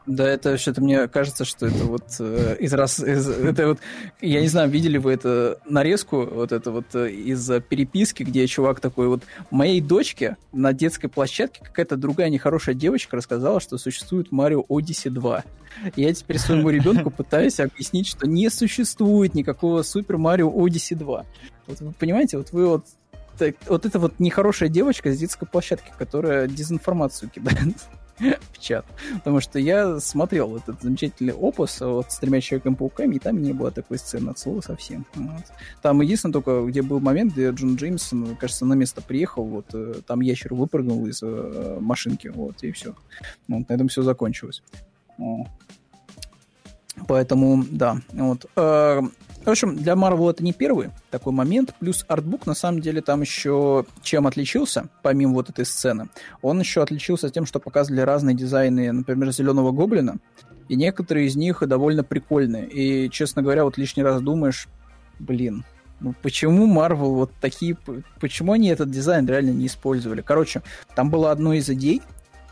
Да, 0.10 0.28
это 0.28 0.58
что-то 0.58 0.82
мне 0.82 1.08
кажется, 1.08 1.46
что 1.46 1.68
это 1.68 1.84
вот 1.86 2.16
э, 2.20 2.58
из 2.60 2.74
раз... 2.74 3.00
Из, 3.00 3.30
это 3.30 3.68
вот, 3.68 3.80
я 4.22 4.42
не 4.42 4.48
знаю, 4.48 4.68
видели 4.68 4.98
вы 4.98 5.12
это 5.14 5.60
нарезку, 5.66 6.26
вот 6.26 6.52
это 6.52 6.72
вот 6.72 6.96
э, 6.96 7.12
из 7.12 7.48
переписки, 7.70 8.24
где 8.24 8.48
чувак 8.48 8.80
такой 8.80 9.08
вот, 9.08 9.22
моей 9.52 9.82
дочке 9.82 10.38
на 10.52 10.74
детской 10.74 11.10
площадке 11.10 11.62
какая-то 11.64 11.96
другая 11.96 12.30
нехорошая 12.30 12.74
девочка 12.74 13.18
рассказала, 13.18 13.60
что 13.60 13.78
существует 13.78 14.32
Марио 14.32 14.66
Odyssey 14.68 15.12
2. 15.12 15.44
И 15.96 16.02
я 16.02 16.12
теперь 16.12 16.40
своему 16.40 16.72
ребенку 16.72 17.12
пытаюсь 17.12 17.60
объяснить, 17.60 18.08
что 18.08 18.28
не 18.28 18.50
существует 18.50 19.36
никакого 19.36 19.84
Супер 19.84 20.18
Марио 20.18 20.50
Odyssey 20.50 20.96
2. 20.96 21.26
Вот 21.68 21.82
вы 21.82 21.92
понимаете, 21.92 22.38
вот 22.38 22.52
вы 22.52 22.68
вот 22.68 22.86
вот 23.68 23.86
это 23.86 24.00
вот 24.00 24.20
нехорошая 24.20 24.70
девочка 24.70 25.12
с 25.12 25.18
детской 25.18 25.46
площадки, 25.46 25.92
которая 25.98 26.48
дезинформацию 26.48 27.30
кидает. 27.30 27.76
в 28.52 28.60
чат. 28.60 28.86
Потому 29.16 29.40
что 29.40 29.60
я 29.60 30.00
смотрел 30.00 30.58
этот 30.58 30.82
замечательный 30.82 31.34
опус 31.34 31.80
вот, 31.82 32.12
с 32.12 32.20
тремя 32.20 32.42
Человеком-пауками, 32.42 33.16
и 33.16 33.20
там 33.20 33.42
не 33.42 33.54
было 33.54 33.72
такой 33.72 33.98
сцены 33.98 34.30
от 34.30 34.40
слова 34.40 34.62
совсем. 34.62 35.06
Вот. 35.16 35.44
Там 35.82 36.02
единственное 36.02 36.34
только, 36.34 36.66
где 36.66 36.82
был 36.82 37.00
момент, 37.00 37.34
где 37.34 37.50
Джон 37.52 37.76
Джеймс, 37.76 38.12
кажется, 38.40 38.66
на 38.66 38.74
место 38.74 39.02
приехал, 39.02 39.46
вот, 39.46 39.68
э, 39.74 40.02
там 40.06 40.22
ящер 40.22 40.54
выпрыгнул 40.54 41.06
из 41.08 41.22
э, 41.24 41.78
машинки, 41.80 42.28
вот, 42.28 42.64
и 42.64 42.72
все. 42.72 42.96
Вот, 43.48 43.70
на 43.70 43.74
этом 43.74 43.88
все 43.88 44.02
закончилось. 44.02 44.64
Поэтому, 47.08 47.64
да. 47.70 47.98
Вот. 48.12 48.46
В 49.50 49.52
общем, 49.52 49.76
для 49.78 49.94
Marvel 49.94 50.30
это 50.30 50.44
не 50.44 50.54
первый 50.54 50.92
такой 51.10 51.34
момент. 51.34 51.74
Плюс 51.80 52.06
артбук, 52.08 52.46
на 52.46 52.54
самом 52.54 52.82
деле, 52.82 53.02
там 53.02 53.22
еще 53.22 53.84
чем 54.04 54.28
отличился, 54.28 54.90
помимо 55.02 55.34
вот 55.34 55.50
этой 55.50 55.66
сцены. 55.66 56.10
Он 56.44 56.60
еще 56.60 56.84
отличился 56.84 57.32
тем, 57.32 57.48
что 57.48 57.60
показывали 57.60 58.02
разные 58.02 58.36
дизайны, 58.36 58.92
например, 58.92 59.32
Зеленого 59.32 59.72
Гоблина. 59.72 60.18
И 60.68 60.76
некоторые 60.76 61.26
из 61.26 61.36
них 61.36 61.68
довольно 61.68 62.04
прикольные. 62.04 62.68
И, 62.68 63.10
честно 63.10 63.42
говоря, 63.42 63.64
вот 63.64 63.80
лишний 63.80 64.04
раз 64.04 64.22
думаешь, 64.22 64.68
блин, 65.18 65.66
ну 66.00 66.14
почему 66.22 66.72
Marvel 66.72 67.16
вот 67.16 67.32
такие... 67.42 67.76
Почему 68.20 68.52
они 68.52 68.68
этот 68.68 68.92
дизайн 68.92 69.26
реально 69.26 69.50
не 69.50 69.66
использовали? 69.66 70.22
Короче, 70.22 70.62
там 70.94 71.10
было 71.10 71.32
одной 71.32 71.58
из 71.58 71.70
идей 71.72 72.04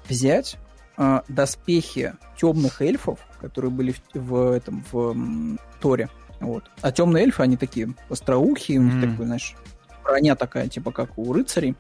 взять 0.10 0.58
э, 0.98 1.22
доспехи 1.28 2.16
темных 2.38 2.82
эльфов, 2.82 3.20
которые 3.40 3.70
были 3.70 3.92
в, 3.92 4.02
в 4.16 4.52
этом 4.52 4.84
в 4.92 5.12
м, 5.12 5.60
Торе, 5.80 6.10
вот. 6.40 6.64
А 6.82 6.92
темные 6.92 7.24
эльфы, 7.24 7.44
они 7.44 7.58
такие 7.58 7.94
остроухие, 8.10 8.80
у 8.80 8.84
них 8.84 8.96
mm. 8.96 9.12
такой, 9.12 9.26
знаешь, 9.26 9.56
броня 10.04 10.36
такая, 10.36 10.68
типа 10.68 10.92
как 10.92 11.18
у 11.18 11.34
рыцарей. 11.34 11.76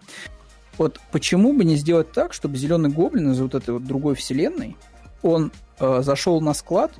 Вот 0.77 0.99
почему 1.11 1.53
бы 1.53 1.63
не 1.63 1.75
сделать 1.75 2.11
так, 2.11 2.33
чтобы 2.33 2.57
зеленый 2.57 2.89
гоблин 2.89 3.31
из 3.31 3.39
вот 3.39 3.55
этой 3.55 3.71
вот 3.71 3.83
другой 3.83 4.15
вселенной, 4.15 4.75
он 5.23 5.51
э, 5.79 6.01
зашел 6.03 6.39
на 6.41 6.53
склад, 6.53 6.91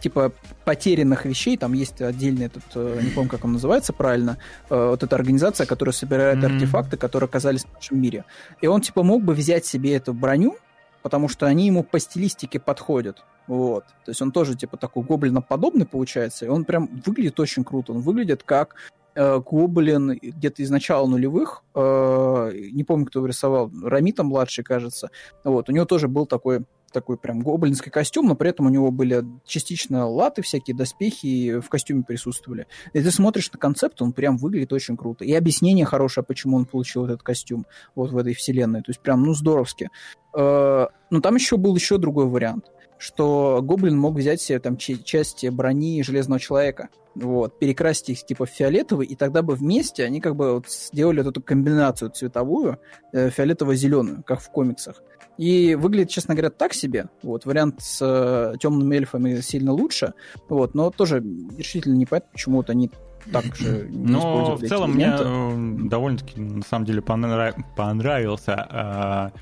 типа 0.00 0.32
потерянных 0.64 1.26
вещей, 1.26 1.56
там 1.56 1.74
есть 1.74 2.00
отдельный 2.00 2.46
этот, 2.46 2.64
э, 2.74 3.00
не 3.02 3.10
помню, 3.10 3.28
как 3.28 3.44
он 3.44 3.52
называется 3.52 3.92
правильно, 3.92 4.38
э, 4.70 4.74
вот 4.74 5.02
эта 5.02 5.14
организация, 5.14 5.66
которая 5.66 5.92
собирает 5.92 6.38
mm-hmm. 6.38 6.54
артефакты, 6.54 6.96
которые 6.96 7.26
оказались 7.26 7.64
в 7.64 7.74
нашем 7.74 8.00
мире. 8.00 8.24
И 8.62 8.66
он 8.66 8.80
типа 8.80 9.02
мог 9.02 9.22
бы 9.22 9.34
взять 9.34 9.66
себе 9.66 9.94
эту 9.94 10.14
броню, 10.14 10.56
потому 11.02 11.28
что 11.28 11.46
они 11.46 11.66
ему 11.66 11.82
по 11.82 11.98
стилистике 11.98 12.58
подходят. 12.58 13.24
Вот. 13.50 13.84
То 14.04 14.12
есть 14.12 14.22
он 14.22 14.30
тоже 14.30 14.54
типа 14.54 14.76
такой 14.76 15.02
гоблиноподобный 15.02 15.84
получается, 15.84 16.46
и 16.46 16.48
он 16.48 16.64
прям 16.64 16.88
выглядит 17.04 17.40
очень 17.40 17.64
круто. 17.64 17.92
Он 17.92 17.98
выглядит 17.98 18.44
как 18.44 18.76
э, 19.16 19.40
гоблин 19.40 20.16
где-то 20.22 20.62
из 20.62 20.70
начала 20.70 21.04
нулевых. 21.08 21.64
Э, 21.74 22.52
не 22.54 22.84
помню, 22.84 23.06
кто 23.06 23.18
его 23.18 23.26
рисовал. 23.26 23.68
Рамита 23.82 24.22
младший, 24.22 24.62
кажется. 24.62 25.10
Вот. 25.42 25.68
У 25.68 25.72
него 25.72 25.84
тоже 25.84 26.06
был 26.06 26.26
такой 26.26 26.64
такой 26.92 27.16
прям 27.16 27.40
гоблинский 27.40 27.90
костюм, 27.90 28.26
но 28.26 28.36
при 28.36 28.50
этом 28.50 28.66
у 28.66 28.68
него 28.68 28.92
были 28.92 29.24
частично 29.44 30.08
латы 30.08 30.42
всякие, 30.42 30.76
доспехи 30.76 31.58
в 31.58 31.68
костюме 31.68 32.04
присутствовали. 32.04 32.68
И 32.92 33.00
ты 33.00 33.10
смотришь 33.10 33.50
на 33.52 33.58
концепт, 33.58 34.00
он 34.00 34.12
прям 34.12 34.36
выглядит 34.36 34.72
очень 34.72 34.96
круто. 34.96 35.24
И 35.24 35.32
объяснение 35.32 35.86
хорошее, 35.86 36.24
почему 36.24 36.56
он 36.56 36.66
получил 36.66 37.04
этот 37.04 37.22
костюм 37.22 37.66
вот 37.96 38.12
в 38.12 38.16
этой 38.16 38.34
вселенной. 38.34 38.82
То 38.82 38.90
есть 38.90 39.00
прям, 39.00 39.24
ну, 39.24 39.34
здоровски. 39.34 39.88
Э, 40.36 40.86
но 41.10 41.20
там 41.20 41.34
еще 41.34 41.56
был 41.56 41.74
еще 41.74 41.98
другой 41.98 42.26
вариант 42.26 42.70
что 43.00 43.60
гоблин 43.62 43.98
мог 43.98 44.14
взять 44.14 44.42
себе 44.42 44.60
там 44.60 44.76
части 44.76 45.46
брони 45.46 46.02
Железного 46.02 46.38
Человека, 46.38 46.90
вот, 47.14 47.58
перекрасить 47.58 48.10
их 48.10 48.26
типа 48.26 48.44
в 48.44 48.50
фиолетовый, 48.50 49.06
и 49.06 49.16
тогда 49.16 49.42
бы 49.42 49.54
вместе 49.54 50.04
они 50.04 50.20
как 50.20 50.36
бы 50.36 50.54
вот 50.54 50.68
сделали 50.68 51.26
эту 51.26 51.40
комбинацию 51.40 52.10
цветовую, 52.10 52.78
э, 53.12 53.30
фиолетово-зеленую, 53.30 54.22
как 54.24 54.40
в 54.40 54.50
комиксах. 54.50 55.02
И 55.38 55.74
выглядит, 55.74 56.10
честно 56.10 56.34
говоря, 56.34 56.50
так 56.50 56.74
себе. 56.74 57.08
Вот, 57.22 57.46
вариант 57.46 57.80
с 57.80 58.00
э, 58.02 58.58
темными 58.60 58.96
эльфами 58.96 59.40
сильно 59.40 59.72
лучше, 59.72 60.12
вот, 60.50 60.74
но 60.74 60.90
тоже 60.90 61.24
решительно 61.56 61.94
не 61.94 62.04
понятно, 62.04 62.28
почему 62.32 62.58
вот 62.58 62.68
они 62.68 62.90
так 63.32 63.56
же 63.56 63.88
не 63.88 64.12
Но 64.12 64.56
в 64.56 64.68
целом 64.68 64.92
мне 64.92 65.10
э, 65.18 65.88
довольно-таки, 65.88 66.38
на 66.38 66.62
самом 66.62 66.84
деле, 66.84 67.00
понрав... 67.00 67.54
понравился 67.76 69.32
э, 69.34 69.38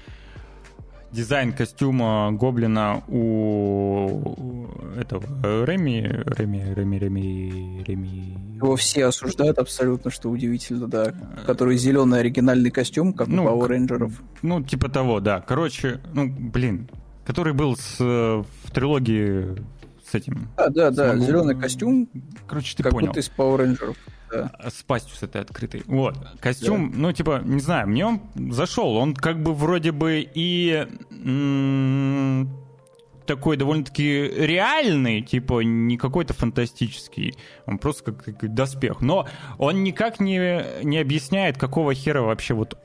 дизайн 1.12 1.52
костюма 1.52 2.30
гоблина 2.32 3.02
у 3.08 4.66
этого 4.96 5.24
Реми, 5.64 6.02
Реми, 6.36 6.74
Реми, 6.74 6.98
Реми, 6.98 7.84
Реми. 7.86 8.56
Его 8.56 8.76
все 8.76 9.06
осуждают 9.06 9.58
абсолютно, 9.58 10.10
что 10.10 10.30
удивительно, 10.30 10.86
да. 10.88 11.14
Который 11.46 11.76
зеленый 11.76 12.20
оригинальный 12.20 12.70
костюм, 12.70 13.12
как 13.12 13.28
ну, 13.28 13.44
у 13.44 13.48
Power 13.48 13.68
Rangers. 13.68 14.12
Ну, 14.42 14.62
типа 14.62 14.88
того, 14.88 15.20
да. 15.20 15.40
Короче, 15.40 16.00
ну, 16.12 16.28
блин, 16.28 16.88
который 17.24 17.52
был 17.52 17.76
с, 17.76 17.98
в 17.98 18.70
трилогии 18.72 19.56
с 20.10 20.14
этим. 20.14 20.48
Да, 20.56 20.68
да, 20.68 20.90
да, 20.90 21.10
Смогу... 21.12 21.26
зеленый 21.26 21.54
костюм. 21.54 22.08
Короче, 22.46 22.76
ты 22.76 22.82
как 22.82 22.92
понял. 22.92 23.08
будто 23.08 23.20
из 23.20 23.30
Power 23.36 23.58
Rangers 23.58 23.96
да. 24.30 24.50
с 24.68 24.82
пастью 24.82 25.16
с 25.16 25.22
этой 25.22 25.40
открытой. 25.42 25.82
Вот. 25.86 26.16
Костюм, 26.40 26.90
да. 26.90 26.98
ну, 26.98 27.12
типа, 27.12 27.42
не 27.44 27.60
знаю, 27.60 27.88
мне 27.88 28.06
он 28.06 28.20
зашел. 28.50 28.96
Он 28.96 29.14
как 29.14 29.42
бы 29.42 29.54
вроде 29.54 29.92
бы 29.92 30.28
и 30.34 30.86
м- 31.10 32.48
такой 33.26 33.56
довольно-таки 33.56 34.28
реальный, 34.28 35.20
типа, 35.20 35.60
не 35.60 35.98
какой-то 35.98 36.32
фантастический. 36.34 37.36
Он 37.66 37.78
просто 37.78 38.12
как, 38.12 38.24
как 38.24 38.54
доспех. 38.54 39.00
Но 39.00 39.28
он 39.58 39.84
никак 39.84 40.18
не, 40.18 40.64
не 40.82 40.98
объясняет, 40.98 41.58
какого 41.58 41.94
хера 41.94 42.22
вообще 42.22 42.54
вот... 42.54 42.78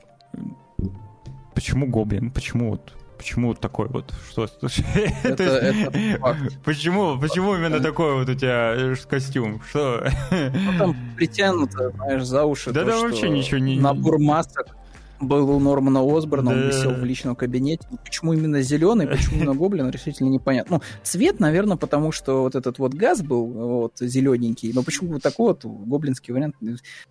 Почему 1.54 1.86
гоблин? 1.86 2.30
Почему 2.30 2.70
вот 2.70 2.92
Почему 3.24 3.48
вот 3.48 3.58
такой 3.58 3.88
вот? 3.88 4.12
Что? 4.30 4.46
Это, 5.22 5.42
это. 5.44 6.36
Почему, 6.62 7.18
почему 7.18 7.54
именно 7.54 7.80
такой 7.80 8.16
вот 8.16 8.28
у 8.28 8.34
тебя 8.34 8.74
э, 8.76 8.94
костюм? 9.08 9.62
Что? 9.66 10.06
Ну, 10.30 10.78
там 10.78 10.96
притянуто, 11.16 11.88
знаешь, 11.88 12.22
за 12.24 12.44
уши. 12.44 12.70
Да, 12.70 12.80
то, 12.84 12.90
да, 12.90 13.00
вообще 13.00 13.30
ничего 13.30 13.56
не... 13.56 13.80
Набор 13.80 14.18
масок 14.18 14.76
был 15.20 15.48
у 15.48 15.58
Нормана 15.58 16.02
Осборна, 16.02 16.50
да. 16.50 16.56
он 16.56 16.68
висел 16.68 16.90
в 16.92 17.02
личном 17.02 17.34
кабинете. 17.34 17.88
Почему 18.04 18.34
именно 18.34 18.60
зеленый, 18.60 19.06
почему 19.06 19.36
именно 19.36 19.54
гоблин, 19.54 19.88
решительно 19.88 20.28
непонятно. 20.28 20.76
Ну, 20.76 20.82
цвет, 21.02 21.40
наверное, 21.40 21.78
потому 21.78 22.12
что 22.12 22.42
вот 22.42 22.54
этот 22.54 22.78
вот 22.78 22.92
газ 22.92 23.22
был 23.22 23.46
вот 23.46 23.94
зелененький, 24.00 24.70
но 24.74 24.82
почему 24.82 25.14
вот 25.14 25.22
такой 25.22 25.54
вот 25.54 25.64
гоблинский 25.64 26.34
вариант, 26.34 26.56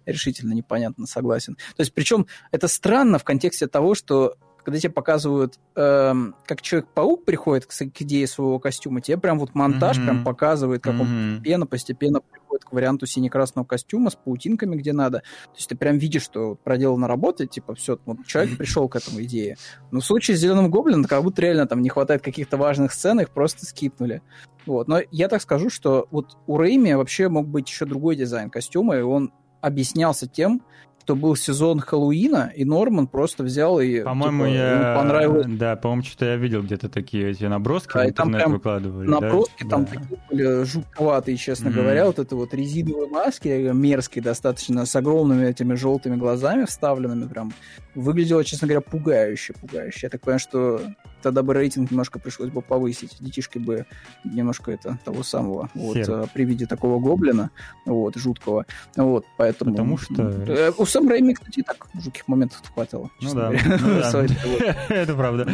решительно 0.06 0.54
непонятно, 0.54 1.08
согласен. 1.08 1.56
То 1.76 1.82
есть, 1.82 1.92
причем 1.92 2.28
это 2.52 2.68
странно 2.68 3.18
в 3.18 3.24
контексте 3.24 3.66
того, 3.66 3.96
что 3.96 4.36
когда 4.64 4.80
тебе 4.80 4.92
показывают, 4.92 5.60
эм, 5.76 6.36
как 6.46 6.62
Человек-паук 6.62 7.26
приходит 7.26 7.66
к, 7.66 7.72
к 7.72 8.02
идее 8.02 8.28
своего 8.28 8.60
костюма, 8.60 9.02
тебе 9.02 9.18
прям 9.18 9.40
вот 9.40 9.54
монтаж 9.54 9.98
mm-hmm. 9.98 10.04
прям 10.04 10.24
показывает, 10.24 10.82
как 10.82 10.96
mm-hmm. 10.96 11.02
он 11.02 11.34
постепенно, 11.36 11.66
постепенно 11.66 12.20
приходит 12.22 12.66
к 12.66 12.72
варианту 12.72 13.06
сине-красного 13.06 13.66
костюма 13.66 14.10
с 14.10 14.16
паутинками, 14.16 14.76
где 14.76 14.94
надо. 14.94 15.20
То 15.20 15.58
есть 15.58 15.70
ты 15.70 15.76
прям 15.76 15.98
видишь, 15.98 16.24
что 16.24 16.56
проделана 16.56 17.08
работа, 17.08 17.46
типа, 17.46 17.76
все, 17.76 18.00
вот 18.06 18.26
человек 18.26 18.58
пришел 18.58 18.88
к 18.88 18.96
этому 18.96 19.22
идее. 19.24 19.58
Но 19.92 20.00
в 20.00 20.06
случае 20.06 20.38
с 20.38 20.40
Зеленым 20.40 20.72
Гоблином, 20.72 21.06
как 21.06 21.24
будто 21.24 21.42
реально 21.42 21.68
там 21.68 21.82
не 21.82 21.90
хватает 21.90 22.22
каких-то 22.22 22.58
важных 22.58 22.94
сцен, 22.94 23.20
их 23.20 23.30
просто 23.32 23.66
скипнули. 23.66 24.22
Вот. 24.66 24.88
Но 24.88 25.02
я 25.12 25.28
так 25.28 25.42
скажу, 25.42 25.70
что 25.70 26.08
вот 26.12 26.38
у 26.48 26.60
Рейми 26.60 26.94
вообще 26.94 27.28
мог 27.28 27.48
быть 27.48 27.70
еще 27.70 27.86
другой 27.86 28.16
дизайн 28.16 28.50
костюма, 28.50 28.98
и 28.98 29.02
он 29.02 29.34
объяснялся 29.62 30.28
тем, 30.28 30.62
что 31.04 31.16
был 31.18 31.36
сезон 31.36 31.80
Хэллоуина, 31.80 32.52
и 32.56 32.64
Норман 32.64 33.08
просто 33.08 33.44
взял 33.44 33.80
и 33.82 34.02
По-моему, 34.02 34.46
типа, 34.46 34.56
я... 34.56 34.96
понравилось. 34.96 35.48
Да, 35.50 35.76
по-моему, 35.76 36.04
что-то 36.04 36.26
я 36.26 36.36
видел 36.38 36.64
где-то 36.64 36.88
такие 36.88 37.32
эти 37.32 37.44
наброски 37.44 37.94
да, 37.94 38.06
в 38.06 38.10
интернет 38.10 38.42
там 38.44 38.52
выкладывали. 38.54 39.08
Наброски 39.08 39.64
да? 39.64 39.70
там 39.70 39.86
да. 39.86 39.92
такие 39.92 40.20
были 40.30 40.64
жутковатые, 40.64 41.36
честно 41.36 41.68
mm-hmm. 41.68 41.74
говоря. 41.74 42.06
Вот 42.06 42.20
это 42.20 42.36
вот 42.36 42.54
резиновые 42.54 43.10
маски, 43.10 43.72
мерзкие 43.74 44.24
достаточно, 44.24 44.86
с 44.86 44.96
огромными 44.96 45.46
этими 45.46 45.74
желтыми 45.74 46.16
глазами 46.16 46.64
вставленными 46.64 47.28
прям. 47.28 47.52
Выглядело, 47.96 48.44
честно 48.46 48.68
говоря, 48.68 48.82
пугающе, 48.82 49.54
пугающе. 49.60 50.00
Я 50.04 50.10
так 50.10 50.22
понимаю, 50.22 50.40
что 50.40 50.82
тогда 51.24 51.42
бы 51.42 51.54
рейтинг 51.54 51.90
немножко 51.92 52.20
пришлось 52.20 52.50
бы 52.50 52.62
повысить. 52.62 53.18
Детишки 53.20 53.58
бы 53.58 53.86
немножко 54.24 54.72
это 54.72 55.00
того 55.04 55.24
самого 55.24 55.70
вот, 55.74 55.98
а, 56.08 56.28
при 56.34 56.46
виде 56.46 56.66
такого 56.66 57.00
гоблина, 57.00 57.50
вот, 57.86 58.16
жуткого. 58.16 58.66
Вот, 58.96 59.26
поэтому... 59.38 59.72
Потому 59.72 59.98
что... 59.98 60.24
Э, 60.24 60.72
у 60.78 60.86
Сэм 60.86 61.08
Рэйми, 61.10 61.34
кстати, 61.34 61.60
и 61.60 61.64
так 61.64 61.88
жутких 61.96 62.28
моментов 62.28 62.62
хватало. 62.74 63.10
Ну 63.22 63.34
да, 63.34 63.52
ну, 63.66 64.02
да. 64.02 64.76
это 64.90 65.16
правда. 65.16 65.52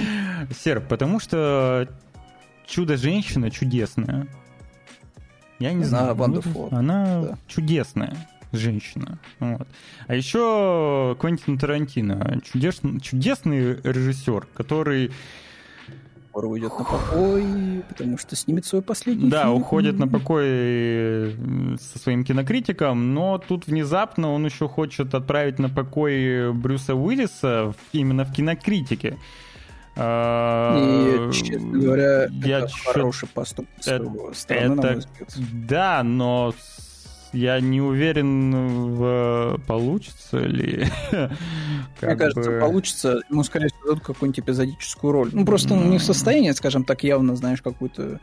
Серп, 0.51 0.87
потому 0.87 1.19
что 1.19 1.87
Чудо-женщина 2.69 3.49
чудесная. 3.49 4.27
Я 5.57 5.73
не 5.73 5.83
знаю. 5.85 6.13
Wonderful. 6.15 6.69
Она 6.71 7.21
да. 7.21 7.37
чудесная 7.47 8.15
женщина. 8.51 9.17
Вот. 9.39 9.67
А 10.07 10.15
еще 10.15 11.17
Квентин 11.19 11.57
Тарантино. 11.57 12.39
Чудес... 12.43 12.81
Чудесный 13.01 13.81
режиссер, 13.81 14.47
который 14.53 15.11
скоро 16.29 16.47
уйдет 16.47 16.77
на 16.77 16.85
покой, 16.85 17.83
потому 17.87 18.17
что 18.17 18.35
снимет 18.35 18.65
свой 18.65 18.81
последний 18.81 19.29
да, 19.29 19.43
фильм. 19.43 19.55
Уходит 19.55 19.97
на 19.97 20.07
покой 20.07 21.35
со 21.79 21.99
своим 21.99 22.23
кинокритиком, 22.23 23.13
но 23.13 23.39
тут 23.39 23.67
внезапно 23.67 24.31
он 24.33 24.45
еще 24.45 24.67
хочет 24.67 25.13
отправить 25.15 25.59
на 25.59 25.69
покой 25.69 26.53
Брюса 26.53 26.95
Уиллиса 26.95 27.73
именно 27.93 28.25
в 28.25 28.33
кинокритике. 28.33 29.17
И, 29.97 31.29
честно 31.33 31.77
говоря, 31.77 32.27
я 32.45 32.59
это 32.59 32.71
хороший 32.85 33.27
поступок 33.27 33.71
с 33.81 33.87
его 33.87 34.31
стороны, 34.33 34.79
это, 34.79 35.01
Да, 35.67 36.03
но 36.03 36.53
я 37.33 37.59
не 37.59 37.81
уверен, 37.81 38.95
в... 38.95 39.59
получится 39.67 40.39
ли. 40.39 40.87
Мне 42.01 42.15
кажется, 42.15 42.51
бы... 42.51 42.59
получится. 42.59 43.21
Ему, 43.29 43.43
скорее 43.43 43.67
всего, 43.67 43.89
дадут 43.89 44.03
какую-нибудь 44.03 44.39
эпизодическую 44.39 45.11
роль. 45.11 45.29
Ну, 45.33 45.45
просто 45.45 45.73
он 45.73 45.89
не 45.89 45.97
в 45.97 46.03
состоянии, 46.03 46.51
скажем 46.51 46.83
так, 46.83 47.03
явно, 47.03 47.35
знаешь, 47.35 47.61
какой-то 47.61 48.19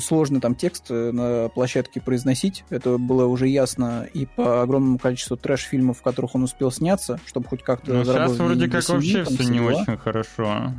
сложный 0.00 0.40
там 0.40 0.54
текст 0.54 0.86
э, 0.90 1.10
на 1.12 1.48
площадке 1.48 2.00
произносить. 2.00 2.64
Это 2.70 2.98
было 2.98 3.26
уже 3.26 3.48
ясно 3.48 4.06
и 4.12 4.26
по 4.26 4.62
огромному 4.62 4.98
количеству 4.98 5.36
трэш-фильмов, 5.36 5.98
в 5.98 6.02
которых 6.02 6.34
он 6.34 6.44
успел 6.44 6.70
сняться, 6.70 7.20
чтобы 7.26 7.48
хоть 7.48 7.62
как-то... 7.62 7.92
Ну, 7.92 8.04
сейчас 8.04 8.32
вроде 8.32 8.68
как 8.68 8.88
вообще 8.88 9.24
все 9.24 9.44
не 9.44 9.60
очень 9.60 9.96
хорошо. 9.96 10.72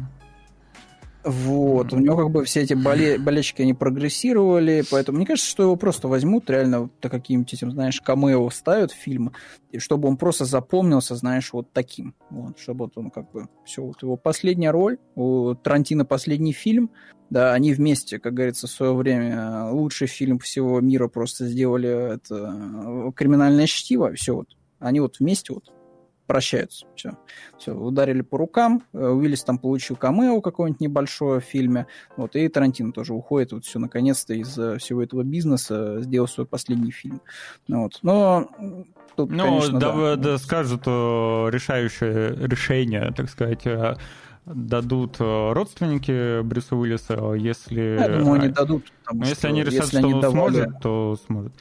Вот, 1.24 1.94
у 1.94 2.00
него 2.00 2.18
как 2.18 2.32
бы 2.32 2.44
все 2.44 2.62
эти 2.62 2.74
боле 2.74 3.18
болельщики, 3.18 3.62
они 3.62 3.74
прогрессировали, 3.74 4.84
поэтому 4.92 5.18
мне 5.18 5.26
кажется, 5.26 5.50
что 5.50 5.64
его 5.64 5.78
просто 5.78 6.10
возьмут, 6.10 6.50
реально 6.50 6.90
то 7.00 7.10
каким-нибудь 7.10 7.54
этим, 7.54 7.72
знаешь, 7.72 8.02
камео 8.02 8.50
ставят 8.50 8.92
в 8.92 8.96
фильм, 8.96 9.32
и 9.72 9.80
чтобы 9.80 10.10
он 10.10 10.18
просто 10.18 10.44
запомнился, 10.44 11.16
знаешь, 11.16 11.54
вот 11.54 11.72
таким, 11.72 12.14
вот, 12.30 12.60
чтобы 12.60 12.86
вот 12.86 12.98
он 12.98 13.10
как 13.10 13.32
бы, 13.32 13.48
все, 13.64 13.84
вот 13.84 14.02
его 14.04 14.18
последняя 14.18 14.72
роль, 14.72 14.98
у 15.16 15.56
Тарантино 15.56 16.04
последний 16.04 16.52
фильм, 16.52 16.92
да, 17.30 17.54
они 17.54 17.74
вместе, 17.74 18.20
как 18.20 18.34
говорится, 18.34 18.68
в 18.68 18.72
свое 18.72 18.94
время 18.94 19.70
лучший 19.72 20.08
фильм 20.08 20.40
всего 20.40 20.82
мира 20.82 21.08
просто 21.08 21.48
сделали, 21.48 22.16
это 22.16 23.14
«Криминальное 23.16 23.68
чтиво», 23.68 24.14
все 24.14 24.36
вот, 24.36 24.50
они 24.80 25.00
вот 25.00 25.20
вместе 25.20 25.54
вот 25.54 25.72
прощаются. 26.28 26.86
Все. 26.96 27.12
Все, 27.58 27.74
ударили 27.74 28.22
по 28.22 28.38
рукам. 28.38 28.84
Э, 28.94 29.10
Уиллис 29.10 29.44
там 29.44 29.58
получил 29.58 29.96
камео 29.96 30.42
какое-нибудь 30.42 30.82
небольшое 30.82 31.40
в 31.40 31.44
фильме. 31.44 31.88
Вот, 32.18 32.36
и 32.36 32.48
Тарантино 32.48 32.92
тоже 32.92 33.14
уходит. 33.14 33.52
Вот 33.52 33.66
все, 33.66 33.80
наконец-то 33.80 34.34
из 34.34 34.54
всего 34.54 35.04
этого 35.04 35.24
бизнеса 35.24 36.02
сделал 36.02 36.28
свой 36.28 36.46
последний 36.46 36.92
фильм. 36.92 37.22
Вот. 37.68 38.00
Но 38.02 38.50
тут, 39.16 39.32
ну, 39.32 39.44
конечно, 39.44 39.80
да, 39.80 39.94
да, 39.94 40.16
да, 40.16 40.38
скажут 40.38 40.88
решающее 40.88 42.36
решение, 42.48 43.12
так 43.16 43.30
сказать, 43.30 43.66
э, 43.66 43.96
дадут 44.46 45.18
э, 45.20 45.52
родственники 45.54 46.42
Брюса 46.42 46.76
Уиллиса, 46.76 47.34
если... 47.34 47.98
Я 48.00 48.20
думаю, 48.20 48.42
они 48.42 48.50
дадут. 48.50 48.92
Но 49.12 49.26
если 49.26 49.48
они 49.48 49.64
решат, 49.64 49.88
что 49.88 50.08
он 50.08 50.20
давали... 50.20 50.54
сможет, 50.54 50.80
то 50.82 51.18
сможет. 51.26 51.54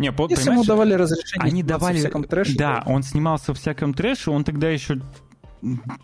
Не, 0.00 0.12
по, 0.12 0.26
Если 0.30 0.50
ему 0.50 0.64
давали 0.64 0.94
разрешение 0.94 1.50
они 1.50 1.62
давали, 1.62 1.98
всяком 1.98 2.24
трэше. 2.24 2.56
Да, 2.56 2.82
он 2.86 3.02
снимался 3.02 3.52
в 3.52 3.58
всяком 3.58 3.92
трэше, 3.92 4.30
он 4.30 4.44
тогда 4.44 4.70
еще 4.70 4.98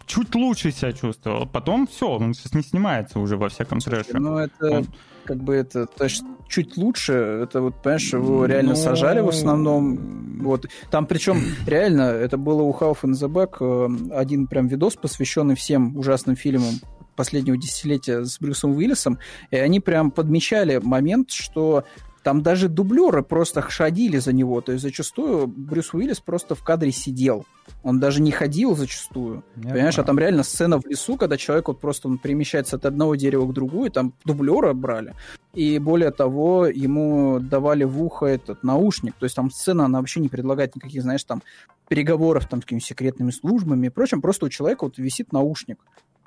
чуть 0.04 0.34
лучше 0.34 0.70
себя 0.70 0.92
чувствовал. 0.92 1.46
Потом 1.46 1.86
все, 1.86 2.06
он 2.06 2.34
сейчас 2.34 2.52
не 2.52 2.62
снимается 2.62 3.18
уже 3.18 3.38
во 3.38 3.48
всяком 3.48 3.78
трэше. 3.78 4.18
Ну, 4.18 4.36
это 4.36 4.70
он... 4.70 4.86
как 5.24 5.42
бы 5.42 5.54
это, 5.54 5.86
то 5.86 6.04
есть 6.04 6.22
чуть 6.46 6.76
лучше, 6.76 7.14
это 7.14 7.62
вот, 7.62 7.82
понимаешь, 7.82 8.12
его 8.12 8.44
реально 8.44 8.72
ну... 8.72 8.76
сажали 8.76 9.20
в 9.20 9.30
основном. 9.30 10.42
Вот. 10.42 10.66
Там 10.90 11.06
причем 11.06 11.40
реально, 11.66 12.02
это 12.02 12.36
было 12.36 12.60
у 12.60 12.72
Half 12.72 12.98
in 13.04 13.12
the 13.12 13.28
Back 13.30 13.56
э, 13.60 14.14
один 14.14 14.46
прям 14.46 14.68
видос, 14.68 14.96
посвященный 14.96 15.56
всем 15.56 15.96
ужасным 15.96 16.36
фильмам 16.36 16.74
последнего 17.14 17.56
десятилетия 17.56 18.26
с 18.26 18.38
Брюсом 18.38 18.72
Уиллисом, 18.76 19.18
и 19.50 19.56
они 19.56 19.80
прям 19.80 20.10
подмечали 20.10 20.82
момент, 20.82 21.30
что 21.30 21.84
там 22.26 22.42
даже 22.42 22.68
дублеры 22.68 23.22
просто 23.22 23.62
шадили 23.70 24.18
за 24.18 24.32
него. 24.32 24.60
То 24.60 24.72
есть 24.72 24.82
зачастую 24.82 25.46
Брюс 25.46 25.94
Уиллис 25.94 26.18
просто 26.18 26.56
в 26.56 26.64
кадре 26.64 26.90
сидел. 26.90 27.46
Он 27.84 28.00
даже 28.00 28.20
не 28.20 28.32
ходил 28.32 28.74
зачастую. 28.74 29.44
Я 29.54 29.70
понимаешь, 29.70 29.96
а 30.00 30.02
там 30.02 30.18
реально 30.18 30.42
сцена 30.42 30.80
в 30.80 30.86
лесу, 30.86 31.16
когда 31.16 31.36
человек 31.36 31.68
вот 31.68 31.80
просто 31.80 32.08
он 32.08 32.18
перемещается 32.18 32.74
от 32.74 32.84
одного 32.84 33.14
дерева 33.14 33.46
к 33.46 33.52
другому, 33.52 33.86
и 33.86 33.90
там 33.90 34.12
дублера 34.24 34.72
брали. 34.72 35.14
И 35.54 35.78
более 35.78 36.10
того, 36.10 36.66
ему 36.66 37.38
давали 37.38 37.84
в 37.84 38.02
ухо 38.02 38.26
этот 38.26 38.64
наушник. 38.64 39.14
То 39.20 39.26
есть 39.26 39.36
там 39.36 39.48
сцена, 39.48 39.84
она 39.84 40.00
вообще 40.00 40.18
не 40.18 40.28
предлагает 40.28 40.74
никаких, 40.74 41.02
знаешь, 41.02 41.22
там 41.22 41.44
переговоров 41.86 42.48
там 42.48 42.60
с 42.60 42.64
какими-то 42.64 42.86
секретными 42.86 43.30
службами 43.30 43.86
и 43.86 43.90
прочим. 43.90 44.20
Просто 44.20 44.46
у 44.46 44.48
человека 44.48 44.82
вот 44.82 44.98
висит 44.98 45.32
наушник. 45.32 45.78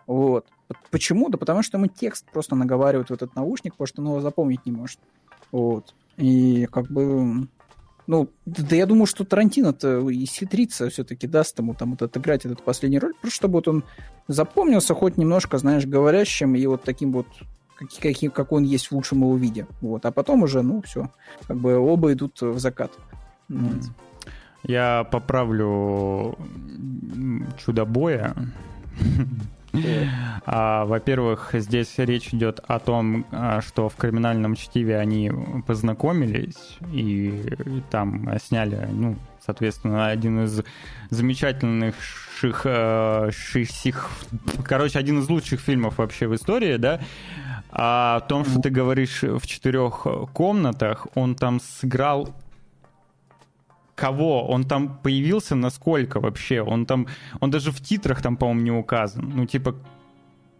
Вот. 0.09 0.47
Почему? 0.89 1.29
Да 1.29 1.37
потому 1.37 1.61
что 1.61 1.77
ему 1.77 1.85
текст 1.85 2.25
просто 2.31 2.55
наговаривают 2.55 3.11
в 3.11 3.13
этот 3.13 3.35
наушник, 3.35 3.73
потому 3.73 3.87
что 3.87 4.01
он 4.01 4.07
его 4.07 4.21
запомнить 4.21 4.65
не 4.65 4.71
может. 4.71 4.99
Вот. 5.51 5.93
И 6.17 6.67
как 6.71 6.87
бы... 6.87 7.47
Ну, 8.07 8.27
да 8.47 8.75
я 8.75 8.87
думаю, 8.87 9.05
что 9.05 9.23
Тарантино-то 9.23 10.09
и 10.09 10.25
схитрится 10.25 10.89
все-таки, 10.89 11.27
даст 11.27 11.59
ему 11.59 11.75
там 11.75 11.91
вот 11.91 12.01
отыграть 12.01 12.43
этот 12.43 12.63
последний 12.63 12.97
роль, 12.97 13.13
просто 13.21 13.35
чтобы 13.35 13.53
вот 13.53 13.67
он 13.67 13.83
запомнился 14.27 14.95
хоть 14.95 15.17
немножко, 15.17 15.59
знаешь, 15.59 15.85
говорящим 15.85 16.55
и 16.55 16.65
вот 16.65 16.81
таким 16.81 17.11
вот 17.11 17.27
каким, 18.01 18.31
как 18.31 18.51
он 18.51 18.63
есть 18.63 18.87
в 18.87 18.93
лучшем 18.93 19.19
его 19.19 19.37
виде. 19.37 19.67
Вот. 19.79 20.07
А 20.07 20.11
потом 20.11 20.41
уже, 20.41 20.63
ну, 20.63 20.81
все, 20.81 21.11
как 21.47 21.57
бы 21.57 21.77
оба 21.77 22.13
идут 22.13 22.41
в 22.41 22.57
закат. 22.57 22.91
Вот. 23.47 23.91
Я 24.63 25.03
поправлю 25.03 26.35
чудо-боя. 27.63 28.33
А, 28.35 28.43
во-первых, 30.85 31.51
здесь 31.53 31.93
речь 31.97 32.33
идет 32.33 32.59
о 32.67 32.79
том, 32.79 33.25
а, 33.31 33.61
что 33.61 33.89
в 33.89 33.95
криминальном 33.95 34.55
чтиве 34.55 34.97
они 34.97 35.31
познакомились 35.67 36.77
и 36.91 37.45
там 37.91 38.29
сняли, 38.39 38.87
ну, 38.91 39.15
соответственно, 39.45 40.07
один 40.07 40.45
из 40.45 40.63
замечательных 41.09 41.95
ших, 42.39 42.61
э, 42.65 43.29
ших, 43.31 44.09
короче, 44.63 44.99
один 44.99 45.19
из 45.19 45.29
лучших 45.29 45.59
фильмов 45.59 45.97
вообще 45.97 46.27
в 46.27 46.35
истории, 46.35 46.77
да, 46.77 46.99
а 47.71 48.17
о 48.17 48.19
том, 48.21 48.45
что 48.45 48.59
ты 48.59 48.69
говоришь 48.69 49.21
в 49.21 49.45
четырех 49.45 50.07
комнатах, 50.33 51.07
он 51.15 51.35
там 51.35 51.59
сыграл 51.59 52.29
кого? 53.99 54.47
Он 54.47 54.63
там 54.63 54.99
появился 55.03 55.55
насколько 55.55 56.19
вообще? 56.19 56.61
Он 56.61 56.85
там, 56.85 57.07
он 57.41 57.51
даже 57.51 57.71
в 57.71 57.81
титрах 57.81 58.21
там, 58.21 58.37
по-моему, 58.37 58.61
не 58.61 58.71
указан. 58.71 59.31
Ну, 59.35 59.45
типа, 59.45 59.75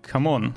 come 0.02 0.33
on. 0.33 0.56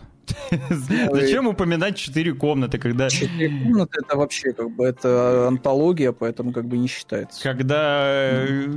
Зачем 0.70 1.46
упоминать 1.46 1.96
четыре 1.96 2.32
комнаты, 2.32 2.78
когда... 2.78 3.08
Четыре 3.08 3.48
комнаты 3.48 3.98
это 4.04 4.16
вообще 4.16 4.52
как 4.52 4.70
бы 4.70 4.84
это 4.84 5.48
антология, 5.48 6.12
поэтому 6.12 6.52
как 6.52 6.64
бы 6.64 6.78
не 6.78 6.88
считается. 6.88 7.42
Когда... 7.42 8.04
Э, 8.06 8.68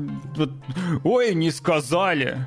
ой, 1.04 1.36
не 1.36 1.52
сказали. 1.52 2.38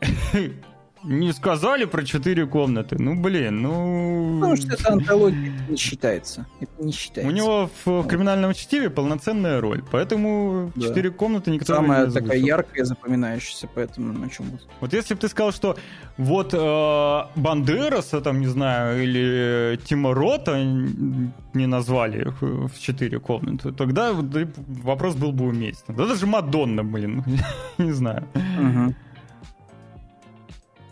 Не 1.04 1.32
сказали 1.32 1.84
про 1.84 2.04
четыре 2.04 2.46
комнаты. 2.46 2.96
Ну, 2.98 3.20
блин, 3.20 3.62
ну... 3.62 4.38
Потому 4.40 4.56
что 4.56 4.74
это 4.74 4.92
антология 4.92 5.52
не 5.68 5.76
считается. 5.76 6.46
Это 6.60 6.72
не 6.82 6.92
считается. 6.92 7.30
У 7.30 7.34
него 7.34 7.70
в 7.84 8.06
криминальном 8.06 8.54
чтиве 8.54 8.90
полноценная 8.90 9.60
роль, 9.60 9.82
поэтому 9.90 10.72
четыре 10.76 11.10
да. 11.10 11.16
комнаты 11.16 11.50
никто 11.50 11.74
Самая 11.74 12.06
не 12.06 12.12
такая 12.12 12.38
яркая, 12.38 12.84
запоминающаяся, 12.84 13.68
поэтому 13.72 14.12
на 14.12 14.28
чем 14.28 14.46
будет. 14.50 14.66
Вот 14.80 14.92
если 14.92 15.14
бы 15.14 15.20
ты 15.20 15.28
сказал, 15.28 15.52
что 15.52 15.76
вот 16.16 16.52
э, 16.52 17.22
Бандераса, 17.36 18.20
там, 18.20 18.40
не 18.40 18.46
знаю, 18.46 19.02
или 19.02 19.78
Тима 19.84 20.14
Рота 20.14 20.62
не 20.62 21.66
назвали 21.66 22.32
в 22.40 22.78
четыре 22.78 23.20
комнаты, 23.20 23.72
тогда 23.72 24.12
вопрос 24.12 25.14
был 25.14 25.32
бы 25.32 25.46
уместен. 25.46 25.94
Да 25.94 26.06
даже 26.06 26.26
Мадонна, 26.26 26.84
блин, 26.84 27.24
не 27.78 27.92
знаю. 27.92 28.26
Угу. 28.34 28.94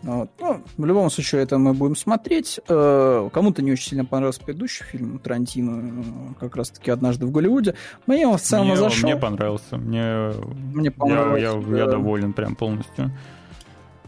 Вот. 0.07 0.29
Ну, 0.39 0.63
в 0.77 0.85
любом 0.85 1.09
случае, 1.09 1.43
это 1.43 1.57
мы 1.57 1.73
будем 1.73 1.97
смотреть. 1.97 2.61
Э, 2.69 3.29
кому-то 3.33 3.61
не 3.61 3.73
очень 3.73 3.89
сильно 3.89 4.05
понравился 4.05 4.41
предыдущий 4.41 4.85
фильм 4.85 5.19
Тарантино, 5.19 5.81
э, 5.81 6.33
как 6.39 6.55
раз-таки 6.55 6.91
«Однажды 6.91 7.25
в 7.25 7.31
Голливуде». 7.31 7.75
Мне 8.05 8.25
он 8.25 8.37
в 8.37 8.41
целом 8.41 8.67
мне, 8.67 8.77
зашел. 8.77 9.09
Мне 9.09 9.19
понравился. 9.19 9.77
Мне, 9.77 10.31
мне 10.73 10.91
понравился. 10.91 11.59
Я, 11.59 11.77
я, 11.77 11.77
я 11.83 11.85
доволен 11.87 12.31
прям 12.31 12.55
полностью. 12.55 13.07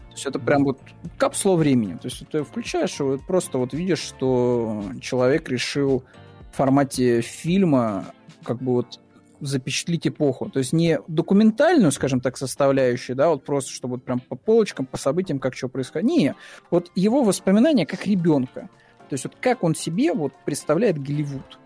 То 0.08 0.14
есть 0.14 0.24
это 0.24 0.38
прям 0.38 0.64
вот 0.64 0.78
капсула 1.18 1.56
времени. 1.56 1.92
То 1.92 2.08
есть 2.08 2.26
ты 2.30 2.44
включаешь 2.44 2.98
его, 2.98 3.18
просто 3.18 3.58
вот 3.58 3.74
видишь, 3.74 4.00
что 4.00 4.82
человек 5.02 5.50
решил 5.50 6.02
в 6.50 6.56
формате 6.56 7.20
фильма 7.20 8.06
как 8.42 8.56
бы 8.62 8.72
вот 8.72 9.00
запечатлить 9.40 10.06
эпоху. 10.06 10.50
То 10.50 10.58
есть 10.58 10.72
не 10.72 11.00
документальную, 11.08 11.92
скажем 11.92 12.20
так, 12.20 12.36
составляющую, 12.36 13.16
да, 13.16 13.28
вот 13.28 13.44
просто, 13.44 13.70
чтобы 13.72 13.94
вот 13.94 14.04
прям 14.04 14.20
по 14.20 14.36
полочкам, 14.36 14.86
по 14.86 14.96
событиям, 14.96 15.38
как 15.38 15.54
что 15.54 15.68
происходит. 15.68 16.08
Не, 16.08 16.34
вот 16.70 16.90
его 16.94 17.22
воспоминания 17.22 17.86
как 17.86 18.06
ребенка. 18.06 18.68
То 19.08 19.14
есть 19.14 19.24
вот 19.24 19.34
как 19.40 19.64
он 19.64 19.74
себе 19.74 20.12
вот 20.12 20.32
представляет 20.44 21.02
Голливуд 21.02 21.58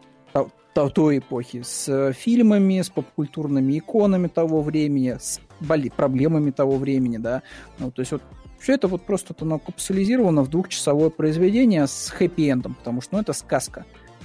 той 0.93 1.19
эпохи, 1.19 1.63
с 1.63 2.13
фильмами, 2.15 2.83
с 2.83 2.91
попкультурными 2.91 3.79
иконами 3.79 4.27
того 4.27 4.61
времени, 4.61 5.17
с 5.21 5.41
боли, 5.61 5.89
проблемами 5.89 6.51
того 6.51 6.79
времени, 6.79 7.19
да. 7.19 7.43
Ну, 7.79 7.91
то 7.91 8.01
есть 8.01 8.11
вот 8.11 8.23
все 8.59 8.75
это 8.75 8.89
вот 8.89 9.03
просто 9.03 9.35
оно 9.41 9.59
капсулизировано 9.59 10.43
в 10.43 10.49
двухчасовое 10.49 11.11
произведение 11.11 11.87
с 11.87 12.13
хэппи-эндом, 12.13 12.75
потому 12.75 13.01
что 13.01 13.15
ну, 13.15 13.21
это 13.21 13.33
сказка. 13.33 13.85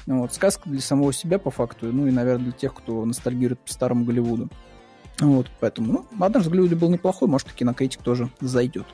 Ну, 0.09 0.21
вот, 0.21 0.33
сказка 0.33 0.67
для 0.67 0.81
самого 0.81 1.13
себя 1.13 1.37
по 1.37 1.51
факту, 1.51 1.93
ну 1.93 2.07
и, 2.07 2.11
наверное, 2.11 2.45
для 2.45 2.51
тех, 2.51 2.73
кто 2.73 3.05
ностальгирует 3.05 3.59
по 3.59 3.71
старому 3.71 4.05
Голливуду. 4.05 4.49
Вот, 5.19 5.45
поэтому, 5.59 5.93
ну, 5.93 6.25
«Однажды 6.25 6.49
в 6.49 6.51
Голливуде» 6.51 6.75
был 6.75 6.89
неплохой, 6.89 7.27
может, 7.27 7.47
и 7.49 7.53
кинокритик 7.53 8.01
тоже 8.01 8.27
зайдет. 8.41 8.87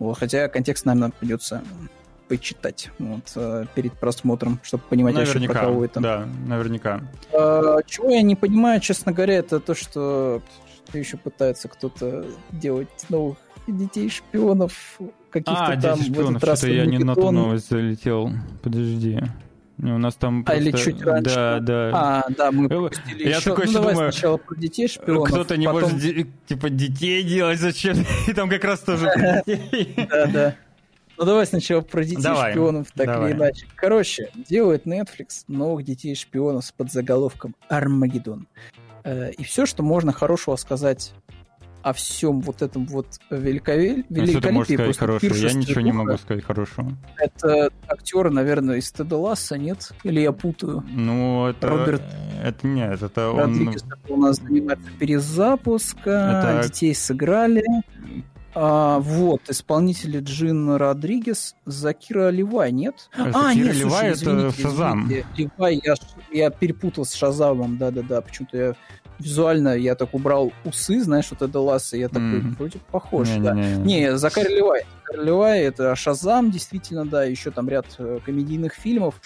Вот, 0.00 0.18
хотя 0.18 0.48
контекст, 0.48 0.84
наверное, 0.84 1.10
придется 1.10 1.62
почитать 2.26 2.90
вот, 2.98 3.30
э, 3.36 3.66
перед 3.76 3.92
просмотром, 3.92 4.58
чтобы 4.64 4.82
понимать 4.90 5.14
наверняка, 5.14 5.38
вообще, 5.38 5.52
про 5.52 5.60
кого 5.60 5.84
это. 5.84 6.00
Да, 6.00 6.28
наверняка. 6.48 7.00
А, 7.32 7.80
чего 7.86 8.10
я 8.10 8.22
не 8.22 8.34
понимаю, 8.34 8.80
честно 8.80 9.12
говоря, 9.12 9.34
это 9.34 9.60
то, 9.60 9.76
что 9.76 10.42
еще 10.92 11.16
пытается 11.16 11.68
кто-то 11.68 12.26
делать 12.50 12.88
новых 13.08 13.36
детей-шпионов, 13.68 14.98
каких-то 15.30 15.66
а, 15.66 15.80
там... 15.80 15.96
дети 15.96 16.10
шпионов, 16.10 16.42
что-то 16.42 16.68
я 16.68 16.86
не 16.86 16.98
на 16.98 17.14
ту 17.14 17.30
новость 17.30 17.70
залетел. 17.70 18.32
Подожди. 18.64 19.20
У 19.78 19.98
нас 19.98 20.14
там 20.14 20.42
просто... 20.42 20.62
А, 20.62 20.64
или 20.64 20.76
чуть 20.76 21.02
раньше. 21.02 21.34
Да, 21.34 21.60
да. 21.60 21.90
А, 21.92 22.24
да, 22.30 22.50
мы 22.50 22.68
пропустили 22.68 23.28
Я 23.28 23.36
еще... 23.36 23.50
такой 23.50 23.66
ну, 23.66 23.70
еще 23.70 23.78
давай 23.78 23.94
думаю... 23.94 24.12
сначала 24.12 24.36
про 24.38 24.56
детей 24.56 24.88
шпионов, 24.88 25.28
Кто-то 25.28 25.56
не 25.56 25.66
потом... 25.66 25.92
может, 25.92 26.28
типа, 26.46 26.70
детей 26.70 27.22
делать 27.22 27.60
зачем? 27.60 27.96
И 28.26 28.32
там 28.32 28.48
как 28.48 28.64
раз 28.64 28.80
тоже 28.80 29.10
Да, 29.44 30.26
да. 30.26 30.56
Ну 31.18 31.24
давай 31.24 31.46
сначала 31.46 31.80
про 31.80 32.04
детей 32.04 32.22
давай, 32.22 32.52
шпионов, 32.52 32.88
так 32.94 33.06
давай. 33.06 33.30
или 33.30 33.38
иначе. 33.38 33.66
Короче, 33.74 34.30
делает 34.34 34.86
Netflix 34.86 35.44
новых 35.48 35.84
детей 35.84 36.14
шпионов 36.14 36.64
с 36.64 36.72
подзаголовком 36.72 37.54
Армагеддон. 37.68 38.46
Э, 39.04 39.30
и 39.30 39.42
все, 39.44 39.66
что 39.66 39.82
можно 39.82 40.12
хорошего 40.12 40.56
сказать 40.56 41.14
о 41.86 41.92
всем 41.92 42.40
вот 42.40 42.62
этом 42.62 42.84
вот 42.86 43.06
великове... 43.30 44.04
великолепии. 44.10 44.22
А 44.22 44.26
что 44.26 44.40
ты 44.40 44.52
можешь 44.52 44.74
сказать 44.74 44.96
хорошего? 44.98 45.34
Я 45.34 45.52
ничего 45.52 45.80
не 45.82 45.92
могу 45.92 46.16
сказать 46.16 46.44
хорошего. 46.44 46.92
Это 47.16 47.70
актеры, 47.86 48.30
наверное, 48.30 48.78
из 48.78 48.90
Теда 48.90 49.16
Ласса, 49.16 49.56
нет? 49.56 49.92
Или 50.02 50.18
я 50.18 50.32
путаю? 50.32 50.84
Ну, 50.88 51.46
это... 51.46 51.68
Роберт... 51.68 52.02
Это 52.42 52.66
нет, 52.66 53.00
это 53.00 53.30
он... 53.30 53.72
у 54.08 54.16
нас 54.16 54.38
занимается 54.38 54.88
перезапуска, 54.98 56.10
это... 56.10 56.66
детей 56.66 56.92
сыграли. 56.92 57.62
А, 58.52 58.98
вот, 58.98 59.42
исполнители 59.48 60.18
Джин 60.18 60.74
Родригес, 60.74 61.54
Закира 61.66 62.30
Ливай, 62.30 62.72
нет? 62.72 63.10
Закира 63.16 63.46
а, 63.46 63.54
нет, 63.54 63.74
Ливай 63.76 64.16
слушай, 64.16 64.48
это 64.48 64.60
Шазам. 64.60 65.12
Ливай, 65.36 65.80
я, 65.84 65.94
я 66.32 66.50
перепутал 66.50 67.04
с 67.04 67.14
Шазамом, 67.14 67.78
да-да-да, 67.78 68.22
почему-то 68.22 68.56
я 68.56 68.74
визуально 69.18 69.76
я 69.76 69.94
так 69.94 70.14
убрал 70.14 70.52
усы, 70.64 71.02
знаешь, 71.02 71.28
вот 71.30 71.42
это 71.42 71.60
ласса, 71.60 71.96
я 71.96 72.08
такой, 72.08 72.40
mm. 72.40 72.56
вроде 72.56 72.78
похож, 72.90 73.28
не, 73.28 73.40
да. 73.40 73.54
Не, 73.54 73.62
не, 73.62 73.76
не. 73.76 74.00
не 74.00 74.16
Закари 74.16 74.54
Ливай. 74.54 74.82
Закари 75.06 75.24
Ливай, 75.24 75.60
это 75.60 75.94
Шазам, 75.96 76.50
действительно, 76.50 77.06
да, 77.06 77.24
еще 77.24 77.50
там 77.50 77.68
ряд 77.68 77.86
э, 77.98 78.18
комедийных 78.24 78.74
фильмов. 78.74 79.20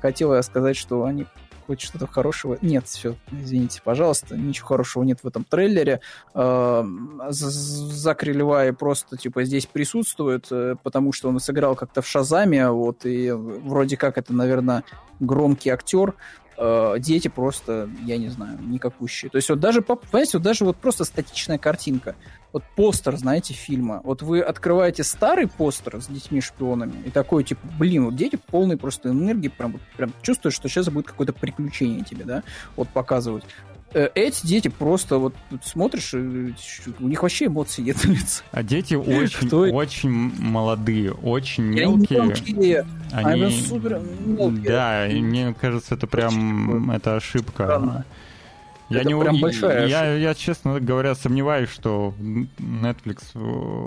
Хотел 0.00 0.34
я 0.34 0.42
сказать, 0.42 0.76
что 0.76 1.04
они 1.04 1.26
хоть 1.66 1.80
что-то 1.80 2.06
хорошего. 2.06 2.58
Нет, 2.60 2.86
все, 2.86 3.16
извините, 3.32 3.80
пожалуйста, 3.82 4.36
ничего 4.36 4.68
хорошего 4.68 5.02
нет 5.02 5.20
в 5.22 5.26
этом 5.26 5.44
трейлере. 5.44 6.00
Зак 6.34 8.22
Релевай 8.22 8.72
просто, 8.72 9.16
типа, 9.16 9.44
здесь 9.44 9.66
присутствует, 9.66 10.46
э, 10.50 10.76
потому 10.82 11.12
что 11.12 11.28
он 11.28 11.40
сыграл 11.40 11.74
как-то 11.74 12.02
в 12.02 12.06
Шазаме, 12.06 12.70
вот, 12.70 13.06
и 13.06 13.30
вроде 13.30 13.96
как 13.96 14.18
это, 14.18 14.32
наверное, 14.34 14.84
громкий 15.20 15.70
актер, 15.70 16.14
э, 16.56 16.96
дети 16.98 17.28
просто, 17.28 17.88
я 18.04 18.18
не 18.18 18.28
знаю, 18.28 18.58
никакущие. 18.60 19.30
То 19.30 19.36
есть 19.36 19.48
вот 19.48 19.60
даже, 19.60 19.82
понимаете, 19.82 20.38
вот 20.38 20.42
даже 20.42 20.64
вот 20.64 20.76
просто 20.76 21.04
статичная 21.04 21.58
картинка 21.58 22.14
вот 22.52 22.62
постер, 22.76 23.16
знаете, 23.16 23.52
фильма. 23.52 24.00
Вот 24.04 24.22
вы 24.22 24.40
открываете 24.40 25.02
старый 25.02 25.48
постер 25.48 26.00
с 26.00 26.06
детьми-шпионами 26.06 27.02
и 27.04 27.10
такой, 27.10 27.42
типа, 27.42 27.66
блин, 27.78 28.04
вот 28.06 28.16
дети 28.16 28.36
полные 28.36 28.78
просто 28.78 29.08
энергии, 29.08 29.48
прям, 29.48 29.80
прям 29.96 30.12
чувствуешь, 30.22 30.54
что 30.54 30.68
сейчас 30.68 30.88
будет 30.88 31.06
какое-то 31.06 31.32
приключение 31.32 32.04
тебе, 32.04 32.24
да, 32.24 32.44
вот 32.76 32.88
показывать. 32.90 33.44
Э, 33.94 34.08
эти 34.16 34.44
дети 34.44 34.68
просто 34.68 35.18
вот 35.18 35.34
смотришь, 35.62 36.14
у 36.14 37.08
них 37.08 37.22
вообще 37.22 37.46
эмоции 37.46 37.82
нет 37.82 38.04
на 38.04 38.10
лице. 38.10 38.42
А 38.50 38.62
дети 38.64 38.94
очень, 38.94 39.48
очень 39.48 40.10
молодые, 40.10 41.12
очень 41.12 41.62
мелкие. 41.62 42.20
Они 42.20 42.28
мелкие. 42.28 42.86
Они, 43.12 43.42
они 43.44 43.62
супер 43.62 44.00
мелкие. 44.26 44.68
Да, 44.68 45.06
и 45.06 45.20
мне 45.20 45.54
кажется, 45.58 45.94
это 45.94 46.08
прям 46.08 46.90
это 46.90 47.16
ошибка. 47.16 47.64
Странно. 47.64 48.04
Я 48.90 49.00
это 49.00 49.08
не 49.08 49.18
прям 49.18 49.40
большая 49.40 49.86
я, 49.86 50.04
я, 50.04 50.14
я, 50.16 50.34
честно 50.34 50.78
говоря, 50.78 51.14
сомневаюсь, 51.14 51.70
что 51.70 52.14
Netflix... 52.58 53.22
Э, 53.34 53.86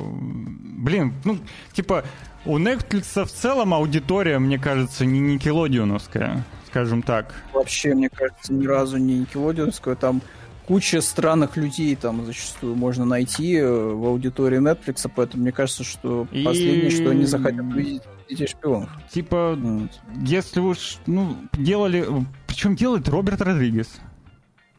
блин, 0.79 1.13
ну, 1.23 1.37
типа, 1.73 2.03
у 2.45 2.57
Netflix 2.57 3.25
в 3.25 3.31
целом 3.31 3.73
аудитория, 3.73 4.39
мне 4.39 4.57
кажется, 4.57 5.05
не 5.05 5.19
никелодионовская, 5.19 6.43
скажем 6.77 7.01
так. 7.01 7.33
Вообще, 7.53 7.95
мне 7.95 8.07
кажется, 8.09 8.53
ни 8.53 8.67
разу 8.67 8.97
не 8.97 9.19
никелодионовская. 9.19 9.95
Там 9.95 10.21
куча 10.67 11.01
странных 11.01 11.57
людей 11.57 11.95
там 11.95 12.23
зачастую 12.25 12.75
можно 12.75 13.03
найти 13.03 13.55
э, 13.55 13.67
в 13.67 14.05
аудитории 14.05 14.59
Netflix, 14.59 15.09
поэтому 15.13 15.43
мне 15.43 15.51
кажется, 15.51 15.83
что 15.83 16.27
И... 16.31 16.43
последнее, 16.43 16.91
что 16.91 17.09
они 17.09 17.25
захотят 17.25 17.61
увидеть, 17.61 18.03
детей 18.29 18.47
шпионов. 18.47 18.89
Типа, 19.11 19.55
вот. 19.57 19.89
если 20.21 20.59
уж, 20.59 20.97
ну, 21.07 21.37
делали... 21.53 22.05
Причем 22.45 22.75
делает 22.75 23.09
Роберт 23.09 23.41
Родригес 23.41 23.89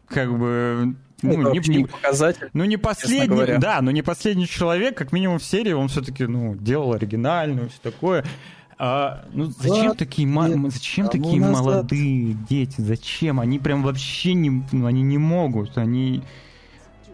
как 0.08 0.30
бы 0.38 0.94
ну, 1.20 1.52
не, 1.52 1.58
не, 1.68 1.84
показатель, 1.84 2.48
ну, 2.54 2.64
не 2.64 2.76
последний, 2.76 3.58
да, 3.58 3.82
но 3.82 3.90
не 3.90 4.02
последний 4.02 4.46
человек, 4.46 4.96
как 4.96 5.12
минимум 5.12 5.38
в 5.38 5.44
серии, 5.44 5.72
он 5.72 5.88
все-таки, 5.88 6.24
ну, 6.24 6.54
делал 6.54 6.94
оригинальную, 6.94 7.68
все 7.68 7.78
такое. 7.82 8.24
А, 8.80 9.24
ну, 9.32 9.46
зачем 9.46 9.88
вот, 9.88 9.98
такие, 9.98 10.28
нет, 10.28 10.72
зачем 10.72 11.06
а 11.06 11.08
такие 11.08 11.40
молодые 11.40 12.34
дети? 12.48 12.80
Зачем? 12.80 13.40
Они 13.40 13.58
прям 13.58 13.82
вообще 13.82 14.34
не, 14.34 14.62
ну, 14.70 14.86
они 14.86 15.02
не 15.02 15.18
могут, 15.18 15.76
они, 15.78 16.22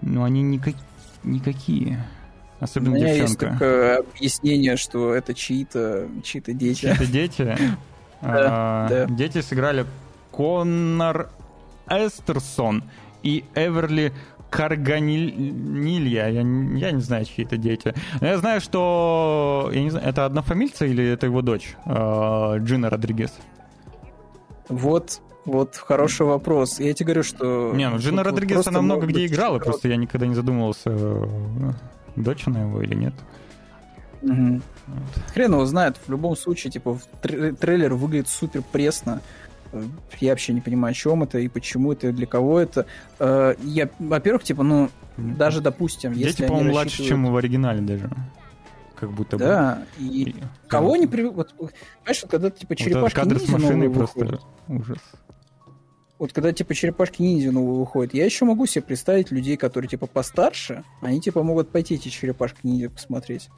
ну, 0.03 0.25
они 0.25 0.43
никак, 0.43 0.75
никакие. 1.23 2.07
Особенно 2.61 2.93
У 2.93 2.95
меня 2.97 3.15
девчонка. 3.15 3.47
есть 3.47 3.59
такое 3.59 3.99
объяснение, 3.99 4.77
что 4.77 5.15
это 5.15 5.33
чьи-то 5.33 6.09
чьи 6.23 6.43
дети. 6.47 6.81
Чьи-то 6.81 7.07
дети? 7.07 7.59
А, 8.27 9.07
дети 9.11 9.43
сыграли 9.43 9.85
Коннор 10.31 11.29
Эстерсон 11.91 12.85
и 13.23 13.45
Эверли 13.55 14.15
Карганилья. 14.55 16.29
Я, 16.29 16.41
я 16.41 16.93
не 16.93 17.01
знаю, 17.01 17.25
чьи 17.25 17.45
это 17.45 17.57
дети. 17.57 17.93
Но 18.21 18.29
я 18.29 18.39
знаю, 18.39 18.61
что... 18.61 19.71
Я 19.73 19.83
не 19.83 19.91
знаю, 19.91 20.07
это 20.07 20.25
однофамильца 20.25 20.87
или 20.87 21.05
это 21.05 21.27
его 21.27 21.43
дочь? 21.43 21.75
Э, 21.87 22.59
Джина 22.59 22.89
Родригес. 22.89 23.33
Вот 24.69 25.21
вот 25.45 25.77
хороший 25.77 26.25
вопрос. 26.25 26.81
Я 26.81 26.95
тебе 26.95 27.07
говорю, 27.07 27.23
что... 27.23 27.73
Не, 27.75 27.91
ну 27.91 27.99
Джина 27.99 28.23
Родригес, 28.23 28.67
она 28.67 28.81
много 28.81 29.07
где 29.07 29.27
играла, 29.27 29.59
просто 29.59 29.89
я 29.89 29.97
никогда 29.97 30.27
не 30.27 30.35
задумывался, 30.35 30.91
э, 30.91 31.73
дочь 32.17 32.45
она 32.47 32.63
его 32.63 32.81
или 32.81 32.95
нет. 32.95 33.15
Угу. 34.23 34.63
Вот. 34.87 35.33
Хрен 35.35 35.53
его 35.53 35.67
знает. 35.67 35.99
В 36.07 36.11
любом 36.11 36.37
случае, 36.37 36.71
типа, 36.71 36.99
трейлер 37.21 37.95
выглядит 37.95 38.29
супер 38.29 38.63
пресно. 38.63 39.21
Я 40.21 40.31
вообще 40.31 40.53
не 40.53 40.61
понимаю, 40.61 40.93
о 40.93 40.95
чем 40.95 41.23
это 41.23 41.39
и 41.39 41.49
почему 41.49 41.93
это, 41.93 42.09
и 42.09 42.13
для 42.13 42.27
кого 42.27 42.61
это. 42.61 42.87
Э, 43.19 43.55
я, 43.63 43.89
во-первых, 43.99 44.45
типа, 44.45 44.63
ну, 44.63 44.91
даже, 45.17 45.61
допустим, 45.61 46.13
если 46.13 46.43
Дети, 46.43 46.49
по-моему, 46.49 46.71
рассчитывают... 46.71 46.75
младше, 46.75 47.05
чем 47.05 47.33
в 47.33 47.37
оригинале 47.37 47.81
даже. 47.81 48.11
Как 48.97 49.13
будто 49.13 49.37
бы. 49.37 49.45
Да, 49.45 49.83
и, 49.99 50.23
и 50.23 50.35
кого 50.69 50.93
да. 50.93 50.99
не 50.99 51.07
привык... 51.07 51.35
Вот, 51.35 51.55
понимаешь, 51.55 52.23
вот 52.23 52.31
когда, 52.31 52.51
типа, 52.51 52.77
черепашки 52.77 53.19
вот 53.19 53.27
ниндзя 53.27 53.59
новые 53.59 53.89
выходят... 53.89 54.41
ужас. 54.69 54.99
Вот 56.19 56.33
когда, 56.33 56.53
типа, 56.53 56.75
черепашки 56.75 57.21
ниндзя 57.21 57.51
новые 57.51 57.81
выходят, 57.81 58.15
я 58.15 58.25
еще 58.25 58.45
могу 58.45 58.67
себе 58.67 58.83
представить 58.83 59.31
людей, 59.31 59.57
которые, 59.57 59.89
типа, 59.89 60.07
постарше, 60.07 60.85
они, 61.01 61.21
типа, 61.21 61.43
могут 61.43 61.71
пойти 61.71 61.97
эти 61.97 62.09
черепашки 62.09 62.61
ниндзя 62.63 62.91
посмотреть. 62.91 63.49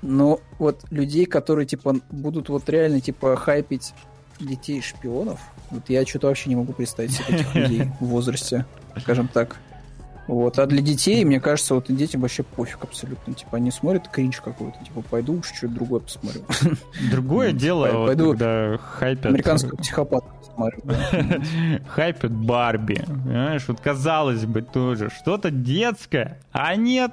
Но 0.00 0.40
вот 0.58 0.84
людей, 0.90 1.26
которые, 1.26 1.66
типа, 1.66 1.96
будут 2.10 2.48
вот 2.48 2.68
реально, 2.68 3.00
типа, 3.00 3.36
хайпить 3.36 3.92
детей 4.40 4.80
шпионов, 4.80 5.40
вот 5.70 5.88
я 5.88 6.04
что-то 6.06 6.28
вообще 6.28 6.48
не 6.50 6.56
могу 6.56 6.72
представить 6.72 7.12
себе 7.12 7.36
этих 7.36 7.54
людей 7.54 7.82
в 8.00 8.06
возрасте, 8.06 8.66
скажем 8.96 9.28
так. 9.28 9.56
Вот. 10.26 10.58
А 10.58 10.66
для 10.66 10.80
детей, 10.80 11.24
мне 11.24 11.40
кажется, 11.40 11.74
вот 11.74 11.86
детям 11.88 12.22
вообще 12.22 12.42
пофиг 12.42 12.82
абсолютно. 12.82 13.34
Типа, 13.34 13.58
они 13.58 13.70
смотрят 13.70 14.08
кринж 14.08 14.40
какой-то. 14.40 14.82
Типа, 14.82 15.02
пойду 15.02 15.38
уж 15.38 15.46
что-то 15.46 15.74
другое 15.74 16.00
посмотрю. 16.00 16.42
Другое 17.10 17.52
дело, 17.52 18.06
пойду 18.06 18.30
когда 18.30 18.78
хайпят... 18.78 19.26
Американского 19.26 19.76
психопата 19.82 20.26
посмотрю. 20.40 20.80
Хайпят 21.88 22.32
Барби. 22.32 23.04
Понимаешь, 23.06 23.64
вот 23.68 23.80
казалось 23.80 24.46
бы 24.46 24.62
тоже, 24.62 25.10
что-то 25.10 25.50
детское, 25.50 26.40
а 26.52 26.74
нет. 26.76 27.12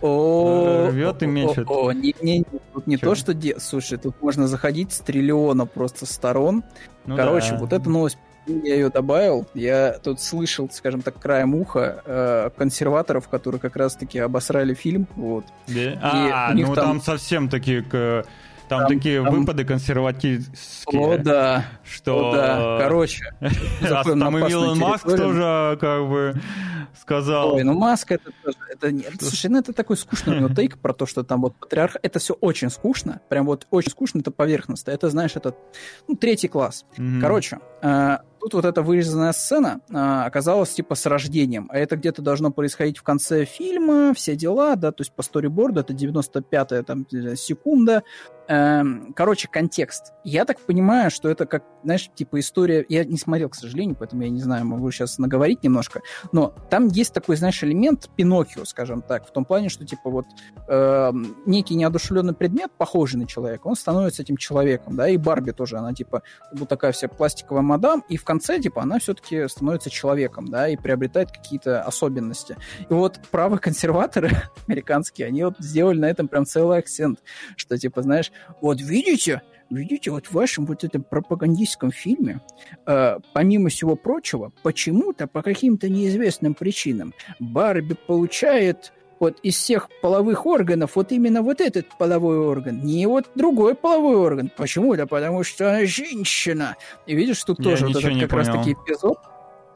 О, 0.00 0.88
рвет 0.88 1.22
и 1.22 1.26
мечет. 1.26 1.66
О, 1.68 1.92
не, 1.92 2.14
не, 2.20 2.44
тут 2.72 2.86
не 2.86 2.96
то, 2.96 3.14
что... 3.14 3.34
Слушай, 3.58 3.98
тут 3.98 4.20
можно 4.22 4.46
заходить 4.48 4.92
с 4.92 5.00
триллиона 5.00 5.66
просто 5.66 6.06
сторон. 6.06 6.64
Ну 7.06 7.16
Короче, 7.16 7.56
вот 7.56 7.72
эта 7.72 7.88
новость 7.88 8.18
я 8.46 8.74
ее 8.74 8.88
добавил. 8.88 9.46
Я 9.54 9.98
тут 10.02 10.20
слышал, 10.20 10.68
скажем 10.72 11.02
так, 11.02 11.18
краем 11.18 11.54
уха 11.54 12.02
э, 12.04 12.50
консерваторов, 12.56 13.28
которые 13.28 13.60
как 13.60 13.76
раз-таки 13.76 14.18
обосрали 14.18 14.74
фильм. 14.74 15.06
Вот. 15.16 15.44
Да? 15.68 15.98
А, 16.02 16.54
ну 16.54 16.74
там... 16.74 16.86
там 16.86 17.00
совсем 17.00 17.48
такие 17.48 17.82
там, 18.70 18.80
там 18.80 18.88
такие 18.88 19.22
там... 19.22 19.34
выпады 19.34 19.64
консервативские. 19.64 21.02
О, 21.02 21.18
да. 21.18 21.64
Что... 21.82 22.30
О, 22.30 22.32
да. 22.32 22.78
Короче. 22.78 23.34
Там 23.80 24.38
и 24.38 24.50
Илон 24.50 24.78
Маск 24.78 25.04
тоже 25.04 25.76
как 25.80 26.08
бы 26.08 26.40
сказал. 26.98 27.54
Ой, 27.54 27.64
ну 27.64 27.74
Маск 27.74 28.12
это 28.12 28.30
тоже... 28.44 28.56
Это, 28.70 28.92
не... 28.92 29.04
Слушай, 29.20 29.50
ну 29.50 29.58
это 29.58 29.72
такой 29.72 29.96
скучный 29.96 30.36
у 30.36 30.38
него 30.38 30.54
тейк 30.54 30.78
про 30.78 30.92
то, 30.92 31.04
что 31.04 31.24
там 31.24 31.40
вот 31.40 31.56
патриарх... 31.56 31.96
Это 32.02 32.20
все 32.20 32.34
очень 32.34 32.70
скучно. 32.70 33.20
Прям 33.28 33.46
вот 33.46 33.66
очень 33.70 33.90
скучно, 33.90 34.20
это 34.20 34.30
поверхностно. 34.30 34.92
Это, 34.92 35.10
знаешь, 35.10 35.32
это 35.34 35.56
ну, 36.06 36.14
третий 36.14 36.48
класс. 36.48 36.84
Короче, 37.20 37.58
э, 37.82 38.18
Тут 38.40 38.54
вот 38.54 38.64
эта 38.64 38.82
вырезанная 38.82 39.32
сцена 39.32 39.80
а, 39.92 40.24
оказалась 40.24 40.70
типа 40.70 40.94
с 40.94 41.04
рождением, 41.06 41.68
а 41.70 41.78
это 41.78 41.96
где-то 41.96 42.22
должно 42.22 42.50
происходить 42.50 42.96
в 42.96 43.02
конце 43.02 43.44
фильма, 43.44 44.14
все 44.14 44.34
дела, 44.34 44.76
да, 44.76 44.92
то 44.92 45.02
есть 45.02 45.12
по 45.12 45.22
сториборду 45.22 45.80
это 45.80 45.92
95-я 45.92 46.82
там 46.82 47.06
секунда. 47.36 48.02
Эм, 48.50 49.12
короче, 49.14 49.46
контекст. 49.46 50.12
Я 50.24 50.44
так 50.44 50.58
понимаю, 50.58 51.12
что 51.12 51.28
это 51.28 51.46
как, 51.46 51.62
знаешь, 51.84 52.10
типа 52.12 52.40
история... 52.40 52.84
Я 52.88 53.04
не 53.04 53.16
смотрел, 53.16 53.48
к 53.48 53.54
сожалению, 53.54 53.94
поэтому 53.96 54.22
я 54.22 54.28
не 54.28 54.40
знаю, 54.40 54.66
могу 54.66 54.90
сейчас 54.90 55.18
наговорить 55.18 55.62
немножко, 55.62 56.00
но 56.32 56.52
там 56.68 56.88
есть 56.88 57.14
такой, 57.14 57.36
знаешь, 57.36 57.62
элемент 57.62 58.10
Пиноккио, 58.16 58.64
скажем 58.64 59.02
так, 59.02 59.28
в 59.28 59.30
том 59.30 59.44
плане, 59.44 59.68
что 59.68 59.86
типа 59.86 60.10
вот 60.10 60.26
э, 60.66 61.12
некий 61.46 61.76
неодушевленный 61.76 62.34
предмет, 62.34 62.72
похожий 62.76 63.20
на 63.20 63.28
человека, 63.28 63.68
он 63.68 63.76
становится 63.76 64.22
этим 64.22 64.36
человеком, 64.36 64.96
да, 64.96 65.08
и 65.08 65.16
Барби 65.16 65.52
тоже, 65.52 65.76
она 65.76 65.94
типа 65.94 66.22
вот 66.52 66.68
такая 66.68 66.90
вся 66.90 67.06
пластиковая 67.06 67.62
мадам, 67.62 68.02
и 68.08 68.16
в 68.16 68.24
конце, 68.30 68.60
типа, 68.60 68.82
она 68.82 69.00
все-таки 69.00 69.48
становится 69.48 69.90
человеком, 69.90 70.46
да, 70.46 70.68
и 70.68 70.76
приобретает 70.76 71.32
какие-то 71.32 71.82
особенности. 71.82 72.56
И 72.88 72.92
вот 72.92 73.18
правые 73.32 73.58
консерваторы 73.58 74.30
американские, 74.68 75.26
они 75.26 75.42
вот 75.42 75.56
сделали 75.58 75.98
на 75.98 76.04
этом 76.08 76.28
прям 76.28 76.46
целый 76.46 76.78
акцент, 76.78 77.18
что, 77.56 77.76
типа, 77.76 78.02
знаешь, 78.02 78.30
вот 78.60 78.80
видите, 78.80 79.42
видите, 79.68 80.12
вот 80.12 80.26
в 80.26 80.32
вашем 80.32 80.64
вот 80.66 80.84
этом 80.84 81.02
пропагандистском 81.02 81.90
фильме, 81.90 82.40
э, 82.86 83.18
помимо 83.32 83.68
всего 83.68 83.96
прочего, 83.96 84.52
почему-то, 84.62 85.26
по 85.26 85.42
каким-то 85.42 85.88
неизвестным 85.88 86.54
причинам, 86.54 87.12
Барби 87.40 87.96
получает 88.06 88.92
вот 89.20 89.38
из 89.42 89.56
всех 89.56 89.88
половых 90.00 90.46
органов 90.46 90.92
вот 90.96 91.12
именно 91.12 91.42
вот 91.42 91.60
этот 91.60 91.86
половой 91.98 92.38
орган, 92.38 92.80
не 92.80 93.06
вот 93.06 93.26
другой 93.34 93.74
половой 93.74 94.16
орган. 94.16 94.50
Почему? 94.56 94.96
Да 94.96 95.06
потому 95.06 95.44
что 95.44 95.70
она 95.70 95.86
женщина. 95.86 96.76
И 97.06 97.14
видишь, 97.14 97.44
тут 97.44 97.58
Я 97.58 97.64
тоже 97.64 97.86
вот 97.86 97.96
этот 97.96 98.20
как 98.20 98.32
раз-таки 98.32 98.72
эпизод. 98.72 99.18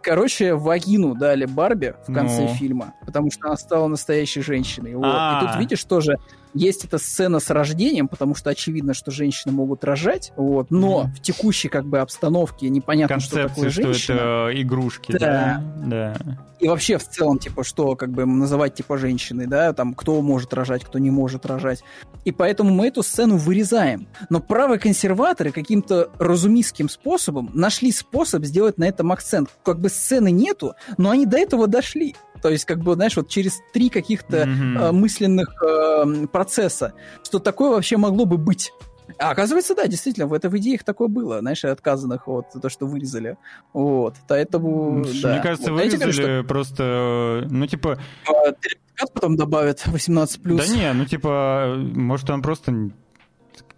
Короче, 0.02 0.54
вагину 0.54 1.14
дали 1.14 1.46
Барби 1.46 1.94
в 2.06 2.12
конце 2.12 2.42
ну. 2.42 2.48
фильма, 2.48 2.94
потому 3.06 3.30
что 3.30 3.46
она 3.46 3.56
стала 3.56 3.86
настоящей 3.86 4.42
женщиной. 4.42 4.94
Вот. 4.96 5.06
И 5.06 5.46
тут 5.46 5.56
видишь 5.58 5.84
тоже 5.84 6.16
есть 6.54 6.84
эта 6.84 6.98
сцена 6.98 7.40
с 7.40 7.50
рождением, 7.50 8.08
потому 8.08 8.34
что 8.34 8.50
очевидно, 8.50 8.94
что 8.94 9.10
женщины 9.10 9.52
могут 9.52 9.84
рожать, 9.84 10.32
вот, 10.36 10.70
но 10.70 11.02
mm-hmm. 11.02 11.16
в 11.16 11.20
текущей 11.20 11.68
как 11.68 11.84
бы 11.84 11.98
обстановке 11.98 12.68
непонятно, 12.68 13.14
Концепции, 13.14 13.40
что 13.40 13.48
такое 13.48 13.70
женщина. 13.70 13.96
что 13.96 14.48
это 14.48 14.62
игрушки, 14.62 15.12
да. 15.12 15.62
да. 15.76 16.16
да. 16.20 16.38
И 16.60 16.68
вообще 16.68 16.96
в 16.96 17.06
целом, 17.06 17.38
типа, 17.38 17.62
что 17.62 17.94
как 17.96 18.10
бы 18.10 18.24
называть 18.24 18.74
типа 18.74 18.96
женщиной, 18.96 19.46
да, 19.46 19.72
там, 19.72 19.92
кто 19.92 20.22
может 20.22 20.54
рожать, 20.54 20.82
кто 20.82 20.98
не 20.98 21.10
может 21.10 21.44
рожать. 21.44 21.82
И 22.24 22.32
поэтому 22.32 22.72
мы 22.72 22.86
эту 22.86 23.02
сцену 23.02 23.36
вырезаем. 23.36 24.06
Но 24.30 24.40
правые 24.40 24.78
консерваторы 24.78 25.50
каким-то 25.50 26.10
разумистским 26.18 26.88
способом 26.88 27.50
нашли 27.52 27.92
способ 27.92 28.44
сделать 28.44 28.78
на 28.78 28.84
этом 28.84 29.12
акцент. 29.12 29.50
Как 29.62 29.78
бы 29.78 29.90
сцены 29.90 30.30
нету, 30.30 30.74
но 30.96 31.10
они 31.10 31.26
до 31.26 31.36
этого 31.36 31.66
дошли. 31.66 32.14
То 32.44 32.50
есть, 32.50 32.66
как 32.66 32.80
бы, 32.80 32.92
знаешь, 32.92 33.16
вот 33.16 33.30
через 33.30 33.62
три 33.72 33.88
каких-то 33.88 34.42
mm-hmm. 34.42 34.78
э, 34.78 34.92
мысленных 34.92 35.48
э, 35.62 36.26
процесса, 36.26 36.92
что 37.22 37.38
такое 37.38 37.70
вообще 37.70 37.96
могло 37.96 38.26
бы 38.26 38.36
быть. 38.36 38.70
А 39.18 39.30
оказывается, 39.30 39.74
да, 39.74 39.86
действительно, 39.86 40.26
в, 40.26 40.34
это, 40.34 40.50
в 40.50 40.58
идеях 40.58 40.84
такое 40.84 41.08
было, 41.08 41.40
знаешь, 41.40 41.64
отказанных 41.64 42.26
вот 42.26 42.48
то, 42.60 42.68
что 42.68 42.84
вырезали. 42.84 43.38
Вот, 43.72 44.16
поэтому, 44.28 45.06
да. 45.22 45.32
Мне 45.32 45.42
кажется, 45.42 45.72
вот. 45.72 45.80
вырезали 45.80 46.12
что... 46.12 46.44
просто, 46.46 47.46
ну, 47.48 47.66
типа... 47.66 47.98
А, 48.28 49.06
потом 49.14 49.36
добавят 49.36 49.82
18+. 49.86 50.38
Да 50.42 50.66
не, 50.66 50.92
ну, 50.92 51.06
типа, 51.06 51.76
может, 51.78 52.28
он 52.28 52.42
просто 52.42 52.90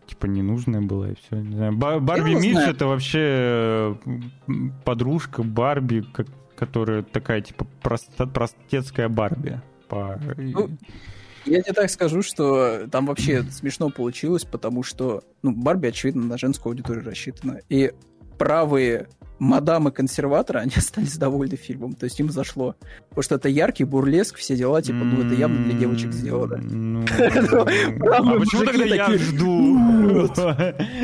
типа 0.08 0.26
ненужное 0.26 0.80
было 0.80 1.12
и 1.12 1.14
все. 1.14 1.36
Не 1.36 1.54
знаю. 1.54 1.76
Барби 1.76 2.34
Митч 2.34 2.56
это 2.56 2.88
вообще 2.88 3.96
подружка 4.84 5.44
Барби, 5.44 6.04
как 6.12 6.26
которая 6.56 7.02
такая, 7.02 7.40
типа, 7.40 7.66
просто, 7.82 8.26
простецкая 8.26 9.08
Барби. 9.08 9.60
По... 9.88 10.18
Ну, 10.36 10.70
я 11.44 11.62
тебе 11.62 11.74
так 11.74 11.90
скажу, 11.90 12.22
что 12.22 12.88
там 12.90 13.06
вообще 13.06 13.44
смешно 13.44 13.90
получилось, 13.90 14.44
потому 14.44 14.82
что, 14.82 15.22
ну, 15.42 15.52
Барби, 15.52 15.86
очевидно, 15.86 16.24
на 16.24 16.38
женскую 16.38 16.72
аудиторию 16.72 17.04
рассчитана. 17.04 17.60
И 17.68 17.92
правые 18.36 19.08
мадамы-консерваторы, 19.38 20.60
они 20.60 20.72
остались 20.76 21.16
довольны 21.16 21.56
фильмом, 21.56 21.94
то 21.94 22.04
есть 22.04 22.18
им 22.18 22.30
зашло. 22.30 22.74
Потому 23.08 23.22
что 23.22 23.34
это 23.36 23.48
яркий 23.48 23.84
бурлеск, 23.84 24.36
все 24.36 24.56
дела, 24.56 24.82
типа, 24.82 24.98
ну, 25.04 25.24
это 25.24 25.34
явно 25.34 25.64
для 25.64 25.78
девочек 25.78 26.12
сделано. 26.12 26.56
Ну, 26.56 27.04
а 27.18 28.38
почему 28.38 28.64
тогда 28.64 28.84
я 28.84 29.18
жду? 29.18 29.78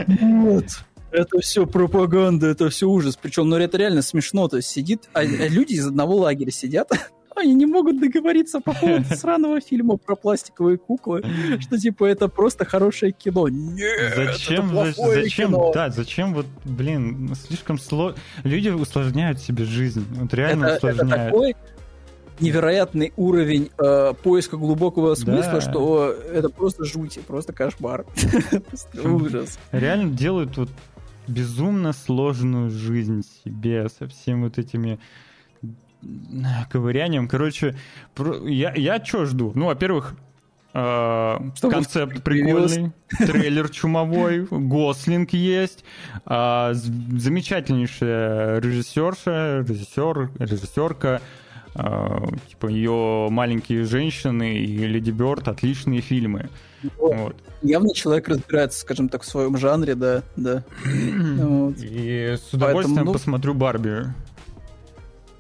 Нет. 0.09 0.85
Это 1.13 1.41
все 1.41 1.67
пропаганда, 1.67 2.49
это 2.49 2.71
все 2.71 2.89
ужас. 2.89 3.19
Причем, 3.21 3.49
ну, 3.49 3.57
это 3.57 3.77
реально 3.77 4.03
смешно. 4.03 4.49
То 4.49 4.57
есть 4.57 4.69
сидит, 4.69 5.09
а, 5.13 5.21
а 5.21 5.25
люди 5.25 5.75
из 5.75 5.87
одного 5.87 6.17
лагеря 6.17 6.51
сидят, 6.51 6.91
они 7.37 7.55
не 7.55 7.67
могут 7.67 8.01
договориться 8.01 8.61
по 8.61 8.73
поводу 8.73 9.05
сраного 9.17 9.61
фильма 9.61 9.97
про 9.99 10.17
пластиковые 10.17 10.79
куклы, 10.79 11.23
что 11.61 11.79
типа 11.79 12.07
это 12.07 12.29
просто 12.29 12.65
хорошее 12.65 13.13
кино. 13.13 13.49
Нет, 13.49 14.15
зачем, 14.17 14.77
это 14.77 14.95
плохое 14.95 15.25
зачем, 15.25 15.51
кино. 15.51 15.73
да, 15.75 15.91
зачем 15.91 16.35
вот, 16.35 16.47
блин, 16.65 17.35
слишком 17.35 17.79
сложно. 17.79 18.19
Люди 18.45 18.71
усложняют 18.71 19.39
себе 19.39 19.65
жизнь, 19.65 20.05
вот 20.15 20.33
реально 20.33 20.67
это, 20.67 20.77
усложняют. 20.77 21.13
Это 21.13 21.25
такой 21.25 21.57
невероятный 22.41 23.13
уровень 23.17 23.71
э, 23.79 24.15
поиска 24.23 24.57
глубокого 24.57 25.15
смысла, 25.15 25.55
да. 25.55 25.61
что 25.61 26.11
это 26.11 26.49
просто 26.49 26.85
жуть, 26.85 27.19
просто 27.27 27.53
кошмар. 27.53 28.05
Ужас. 29.05 29.59
Реально 29.71 30.11
делают 30.11 30.57
вот 30.57 30.69
безумно 31.33 31.93
сложную 31.93 32.71
жизнь 32.71 33.25
себе 33.45 33.89
со 33.89 34.07
всеми 34.09 34.45
вот 34.45 34.59
этими 34.59 34.99
ковырянием. 36.71 37.29
Короче, 37.29 37.77
я, 38.45 38.73
я 38.75 39.05
что 39.05 39.25
жду? 39.25 39.53
Ну, 39.55 39.67
во-первых, 39.67 40.15
э, 40.75 41.39
концепт 41.61 42.23
прикольный, 42.23 42.93
трейлер 43.19 43.69
чумовой, 43.69 44.47
Гослинг 44.51 45.33
есть, 45.33 45.85
э, 46.27 46.71
замечательнейшая 46.75 48.59
режиссерша, 48.61 49.65
режиссер, 49.69 50.31
режиссерка, 50.39 51.23
э, 51.75 52.19
типа 52.49 52.67
ее 52.67 53.29
маленькие 53.31 53.85
женщины 53.85 54.59
и 54.59 54.87
Леди 54.87 55.11
Бёрд 55.11 55.49
отличные 55.49 56.01
фильмы. 56.01 56.49
Вот. 56.99 57.37
Явно 57.63 57.95
человек 57.95 58.29
разбирается, 58.29 58.81
скажем 58.81 59.09
так, 59.09 59.23
в 59.23 59.27
своем 59.27 59.57
жанре, 59.57 59.95
да, 59.95 60.23
да. 60.37 60.65
вот. 60.85 61.77
И 61.79 62.37
с 62.37 62.53
удовольствием 62.53 62.97
Поэтому, 62.97 63.05
ну, 63.05 63.13
посмотрю 63.13 63.55
Барби. 63.55 64.07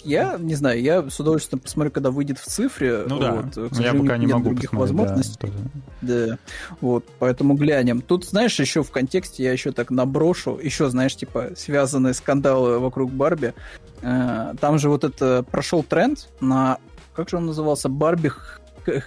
Я 0.04 0.36
не 0.38 0.54
знаю, 0.54 0.82
я 0.82 1.08
с 1.08 1.20
удовольствием 1.20 1.60
посмотрю, 1.60 1.92
когда 1.92 2.10
выйдет 2.10 2.38
в 2.38 2.44
цифре. 2.44 3.04
Ну 3.06 3.18
да, 3.18 3.44
вот, 3.54 3.78
я 3.78 3.94
пока 3.94 4.16
не 4.16 4.26
могу 4.26 4.46
других 4.46 4.72
возможностей. 4.72 5.52
Да, 6.00 6.26
да, 6.26 6.38
вот, 6.80 7.04
поэтому 7.18 7.54
глянем. 7.54 8.00
Тут, 8.00 8.24
знаешь, 8.24 8.58
еще 8.58 8.82
в 8.82 8.90
контексте 8.90 9.44
я 9.44 9.52
еще 9.52 9.72
так 9.72 9.90
наброшу, 9.90 10.58
еще, 10.60 10.88
знаешь, 10.90 11.14
типа 11.14 11.50
связанные 11.56 12.14
скандалы 12.14 12.78
вокруг 12.80 13.12
Барби. 13.12 13.54
Э, 14.02 14.54
там 14.60 14.78
же 14.78 14.88
вот 14.88 15.04
это 15.04 15.44
прошел 15.48 15.84
тренд 15.84 16.28
на, 16.40 16.78
как 17.14 17.28
же 17.28 17.36
он 17.36 17.46
назывался, 17.46 17.88
Барби 17.88 18.32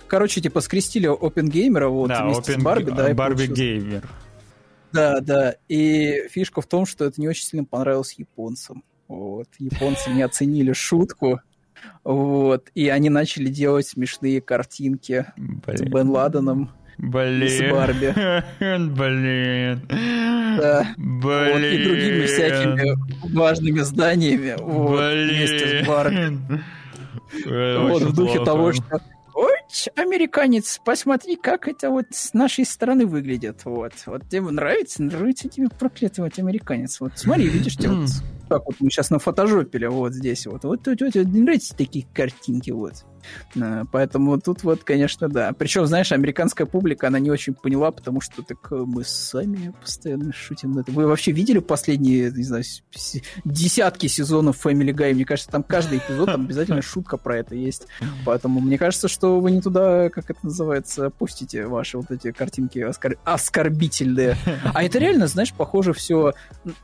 короче, 0.07 0.41
типа 0.41 0.61
скрестили 0.61 1.07
опенгеймера 1.07 1.87
вот 1.89 2.09
да, 2.09 2.25
вместе 2.25 2.53
open, 2.53 2.59
с 2.59 2.63
Барби, 2.63 2.91
да, 2.91 3.13
Барби 3.13 3.47
геймер. 3.47 4.03
Да, 4.91 5.19
да. 5.19 5.55
И 5.67 6.27
фишка 6.29 6.61
в 6.61 6.67
том, 6.67 6.85
что 6.85 7.05
это 7.05 7.19
не 7.19 7.27
очень 7.27 7.45
сильно 7.45 7.65
понравилось 7.65 8.15
японцам. 8.17 8.83
Вот. 9.07 9.47
Японцы 9.59 10.09
не 10.11 10.21
оценили 10.21 10.73
шутку. 10.73 11.41
Вот. 12.03 12.69
И 12.75 12.87
они 12.87 13.09
начали 13.09 13.47
делать 13.49 13.87
смешные 13.87 14.41
картинки 14.41 15.25
Блин. 15.35 15.77
с 15.77 15.81
Бен 15.81 16.09
Ладеном. 16.09 16.71
Блин. 16.97 17.49
С 17.49 17.71
Барби. 17.71 18.13
Блин. 18.95 19.81
Да. 20.57 20.93
Блин. 20.95 21.21
Вот, 21.21 21.59
и 21.59 21.83
другими 21.83 22.25
всякими 22.25 23.35
важными 23.35 23.81
зданиями. 23.81 24.55
Вот, 24.59 24.97
Блин. 24.97 25.29
Вместе 25.29 25.83
с 25.83 25.87
Барби. 25.87 26.39
вот 27.45 28.01
в 28.01 28.15
духе 28.15 28.35
плохо. 28.35 28.45
того, 28.45 28.71
что 28.71 29.01
Андреевич, 29.75 29.89
американец, 29.95 30.79
посмотри, 30.83 31.35
как 31.35 31.67
это 31.67 31.89
вот 31.89 32.05
с 32.11 32.33
нашей 32.33 32.65
стороны 32.65 33.05
выглядит. 33.05 33.65
Вот, 33.65 33.93
вот 34.05 34.27
тебе 34.29 34.41
нравится, 34.41 35.03
нравится 35.03 35.49
тебе 35.49 35.67
проклятый 35.67 36.23
вот 36.23 36.39
американец. 36.39 36.99
Вот 37.01 37.13
смотри, 37.15 37.47
видишь, 37.47 37.75
тебе 37.75 37.89
вот, 37.89 38.09
как 38.47 38.65
вот 38.65 38.75
мы 38.79 38.89
сейчас 38.89 39.09
на 39.09 39.19
фотожопили 39.19 39.85
вот 39.87 40.13
здесь 40.13 40.45
вот. 40.45 40.63
Вот, 40.63 40.87
вот, 40.87 41.01
вот, 41.01 41.15
вот 41.15 41.25
нравятся 41.25 41.75
такие 41.75 42.05
картинки 42.13 42.71
вот. 42.71 43.05
Поэтому 43.91 44.39
тут 44.39 44.63
вот, 44.63 44.83
конечно, 44.83 45.29
да. 45.29 45.53
Причем, 45.53 45.85
знаешь, 45.85 46.11
американская 46.11 46.67
публика, 46.67 47.07
она 47.07 47.19
не 47.19 47.31
очень 47.31 47.53
поняла, 47.53 47.91
потому 47.91 48.21
что 48.21 48.43
так 48.43 48.71
э, 48.71 48.75
мы 48.75 49.03
сами 49.03 49.73
постоянно 49.81 50.33
шутим 50.33 50.71
на 50.71 50.81
это. 50.81 50.91
Вы 50.91 51.07
вообще 51.07 51.31
видели 51.31 51.59
последние, 51.59 52.31
не 52.31 52.43
знаю, 52.43 52.63
десятки 53.45 54.07
сезонов 54.07 54.63
Family 54.65 54.91
Guy? 54.91 55.13
Мне 55.13 55.25
кажется, 55.25 55.51
там 55.51 55.63
каждый 55.63 55.99
эпизод, 55.99 56.27
там 56.27 56.45
обязательно 56.45 56.81
шутка 56.83 57.17
про 57.17 57.37
это 57.37 57.55
есть. 57.55 57.87
Поэтому 58.25 58.59
мне 58.59 58.77
кажется, 58.77 59.07
что 59.07 59.39
вы 59.39 59.51
не 59.51 59.61
туда, 59.61 60.09
как 60.09 60.29
это 60.29 60.39
называется, 60.43 61.09
пустите 61.09 61.65
ваши 61.67 61.97
вот 61.97 62.11
эти 62.11 62.31
картинки 62.31 62.79
оскор... 62.79 63.17
оскорбительные. 63.23 64.37
А 64.73 64.83
это 64.83 64.99
реально, 64.99 65.27
знаешь, 65.27 65.53
похоже 65.53 65.93
все... 65.93 66.33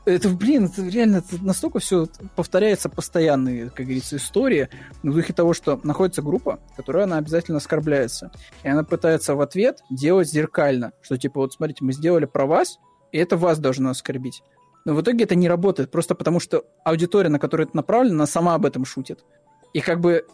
Это, 0.05 0.29
блин, 0.29 0.65
это 0.65 0.87
реально 0.87 1.17
это 1.17 1.43
настолько 1.51 1.79
все 1.79 2.07
повторяется 2.35 2.87
постоянные, 2.87 3.69
как 3.69 3.85
говорится, 3.85 4.15
истории 4.15 4.69
в 5.03 5.13
духе 5.13 5.33
того, 5.33 5.53
что 5.53 5.79
находится 5.83 6.21
группа, 6.21 6.59
которая 6.77 7.03
она 7.03 7.17
обязательно 7.17 7.57
оскорбляется. 7.57 8.31
И 8.63 8.69
она 8.69 8.83
пытается 8.83 9.35
в 9.35 9.41
ответ 9.41 9.83
делать 9.89 10.29
зеркально, 10.29 10.93
что 11.01 11.17
типа 11.17 11.41
вот 11.41 11.53
смотрите, 11.53 11.83
мы 11.83 11.91
сделали 11.91 12.25
про 12.25 12.45
вас, 12.45 12.79
и 13.11 13.17
это 13.17 13.35
вас 13.35 13.59
должно 13.59 13.89
оскорбить. 13.89 14.43
Но 14.85 14.93
в 14.93 15.01
итоге 15.01 15.25
это 15.25 15.35
не 15.35 15.49
работает, 15.49 15.91
просто 15.91 16.15
потому 16.15 16.39
что 16.39 16.63
аудитория, 16.85 17.29
на 17.29 17.37
которую 17.37 17.67
это 17.67 17.75
направлено, 17.75 18.15
она 18.15 18.27
сама 18.27 18.55
об 18.55 18.65
этом 18.65 18.85
шутит. 18.85 19.25
И 19.73 19.81
как 19.81 19.99
бы 19.99 20.25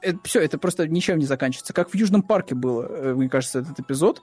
это, 0.00 0.18
все, 0.22 0.40
это 0.40 0.56
просто 0.58 0.86
ничем 0.86 1.18
не 1.18 1.26
заканчивается. 1.26 1.72
Как 1.72 1.90
в 1.90 1.94
Южном 1.96 2.22
парке 2.22 2.54
было, 2.54 2.86
э, 2.88 3.14
мне 3.14 3.28
кажется, 3.28 3.58
этот 3.58 3.80
эпизод, 3.80 4.22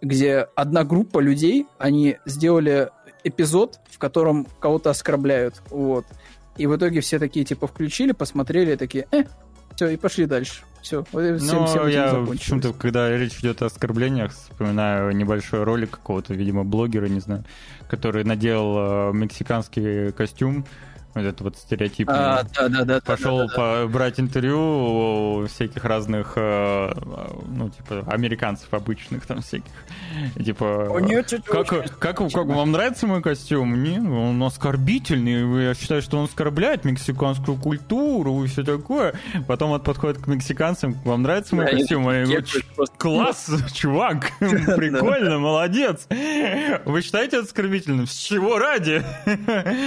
где 0.00 0.46
одна 0.54 0.84
группа 0.84 1.18
людей, 1.18 1.66
они 1.78 2.18
сделали 2.24 2.90
эпизод, 3.26 3.80
в 3.90 3.98
котором 3.98 4.46
кого-то 4.60 4.90
оскорбляют. 4.90 5.62
Вот. 5.70 6.06
И 6.56 6.66
в 6.66 6.76
итоге 6.76 7.00
все 7.00 7.18
такие, 7.18 7.44
типа, 7.44 7.66
включили, 7.66 8.12
посмотрели, 8.12 8.76
такие, 8.76 9.06
э, 9.12 9.24
все, 9.74 9.88
и 9.88 9.96
пошли 9.96 10.26
дальше. 10.26 10.62
Все, 10.80 11.02
всем, 11.02 11.38
всем, 11.38 11.66
всем 11.66 11.88
я 11.88 12.24
почему-то, 12.26 12.72
когда 12.72 13.10
речь 13.10 13.40
идет 13.40 13.60
о 13.62 13.66
оскорблениях, 13.66 14.32
вспоминаю 14.32 15.14
небольшой 15.16 15.64
ролик 15.64 15.90
какого-то, 15.90 16.32
видимо, 16.32 16.64
блогера, 16.64 17.06
не 17.06 17.20
знаю, 17.20 17.44
который 17.88 18.22
надел 18.22 18.76
э, 18.78 19.12
мексиканский 19.12 20.12
костюм, 20.12 20.64
вот 21.16 21.28
это 21.28 21.44
вот 21.44 21.56
стереотипный. 21.56 22.14
А, 22.16 22.42
да, 22.54 22.68
да, 22.68 22.84
да, 22.84 23.00
Пошел 23.00 23.38
да, 23.38 23.46
да, 23.46 23.82
да. 23.82 23.86
брать 23.86 24.20
интервью 24.20 24.58
у 24.58 25.46
всяких 25.46 25.84
разных, 25.84 26.34
э, 26.36 26.92
ну, 27.46 27.70
типа, 27.70 28.04
американцев 28.06 28.72
обычных 28.72 29.26
там 29.26 29.40
всяких. 29.40 29.72
Типа, 30.42 30.88
О, 30.90 31.00
нет, 31.00 31.32
как, 31.46 31.68
как, 31.68 31.98
как, 31.98 32.16
как 32.18 32.46
вам 32.46 32.72
нравится 32.72 33.06
мой 33.06 33.22
костюм? 33.22 33.82
Не, 33.82 33.98
он 33.98 34.42
оскорбительный. 34.42 35.64
Я 35.64 35.74
считаю, 35.74 36.02
что 36.02 36.18
он 36.18 36.24
оскорбляет 36.24 36.84
мексиканскую 36.84 37.56
культуру 37.56 38.44
и 38.44 38.46
все 38.46 38.62
такое. 38.62 39.14
Потом 39.46 39.70
он 39.70 39.80
подходит 39.80 40.18
к 40.18 40.26
мексиканцам. 40.26 40.94
Вам 41.04 41.22
нравится 41.22 41.56
мой 41.56 41.66
костюм? 41.66 42.06
Они 42.08 42.24
говорят, 42.24 42.46
класс, 42.98 43.50
чувак, 43.72 44.32
прикольно, 44.38 45.38
молодец. 45.38 46.06
Вы 46.08 47.02
считаете 47.02 47.38
это 47.38 47.46
оскорбительным? 47.46 48.06
С 48.06 48.14
чего 48.14 48.58
ради? 48.58 49.02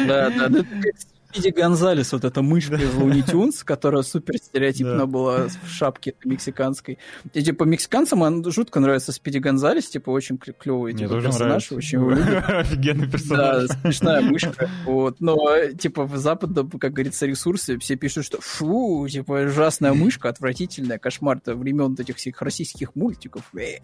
Да, 0.08 0.30
да, 0.30 0.48
да. 0.48 0.60
Спиди 1.32 1.50
Гонзалес, 1.50 2.12
вот 2.12 2.26
эта 2.26 2.42
мышка 2.42 2.76
из 2.76 2.96
Луни 2.96 3.22
Тюнс, 3.22 3.64
которая 3.64 4.02
супер 4.02 4.38
стереотипно 4.38 5.06
была 5.06 5.48
в 5.48 5.70
шапке 5.70 6.16
мексиканской. 6.26 6.98
И 7.34 7.44
типа 7.44 7.66
мексиканцам 7.66 8.24
он 8.24 8.50
жутко 8.52 8.80
нравится 8.80 9.12
Спиди 9.12 9.38
Гонзалес, 9.38 9.90
типа 9.90 10.10
очень 10.10 10.40
клевый 10.40 10.94
типа, 10.94 11.22
персонаж, 11.22 11.72
очень 11.72 12.00
Офигенный 12.48 13.08
персонаж. 13.08 13.68
Да, 13.68 13.76
смешная 13.76 14.22
мышка. 14.30 14.70
Вот. 14.86 15.22
Но 15.22 15.38
типа 15.78 16.06
в 16.06 16.18
западном, 16.18 16.72
как 16.72 16.94
говорится, 16.94 17.28
ресурсе 17.28 17.78
все 17.78 17.96
пишут, 17.96 18.26
что 18.26 18.42
фу, 18.42 19.08
типа 19.08 19.46
ужасная 19.46 19.94
мышка, 19.94 20.30
отвратительная, 20.30 20.98
кошмар 20.98 21.40
то 21.40 21.54
времен 21.56 21.96
этих 22.00 22.18
всех 22.18 22.42
российских 22.42 22.96
мультиков. 22.96 23.44
Э. 23.56 23.78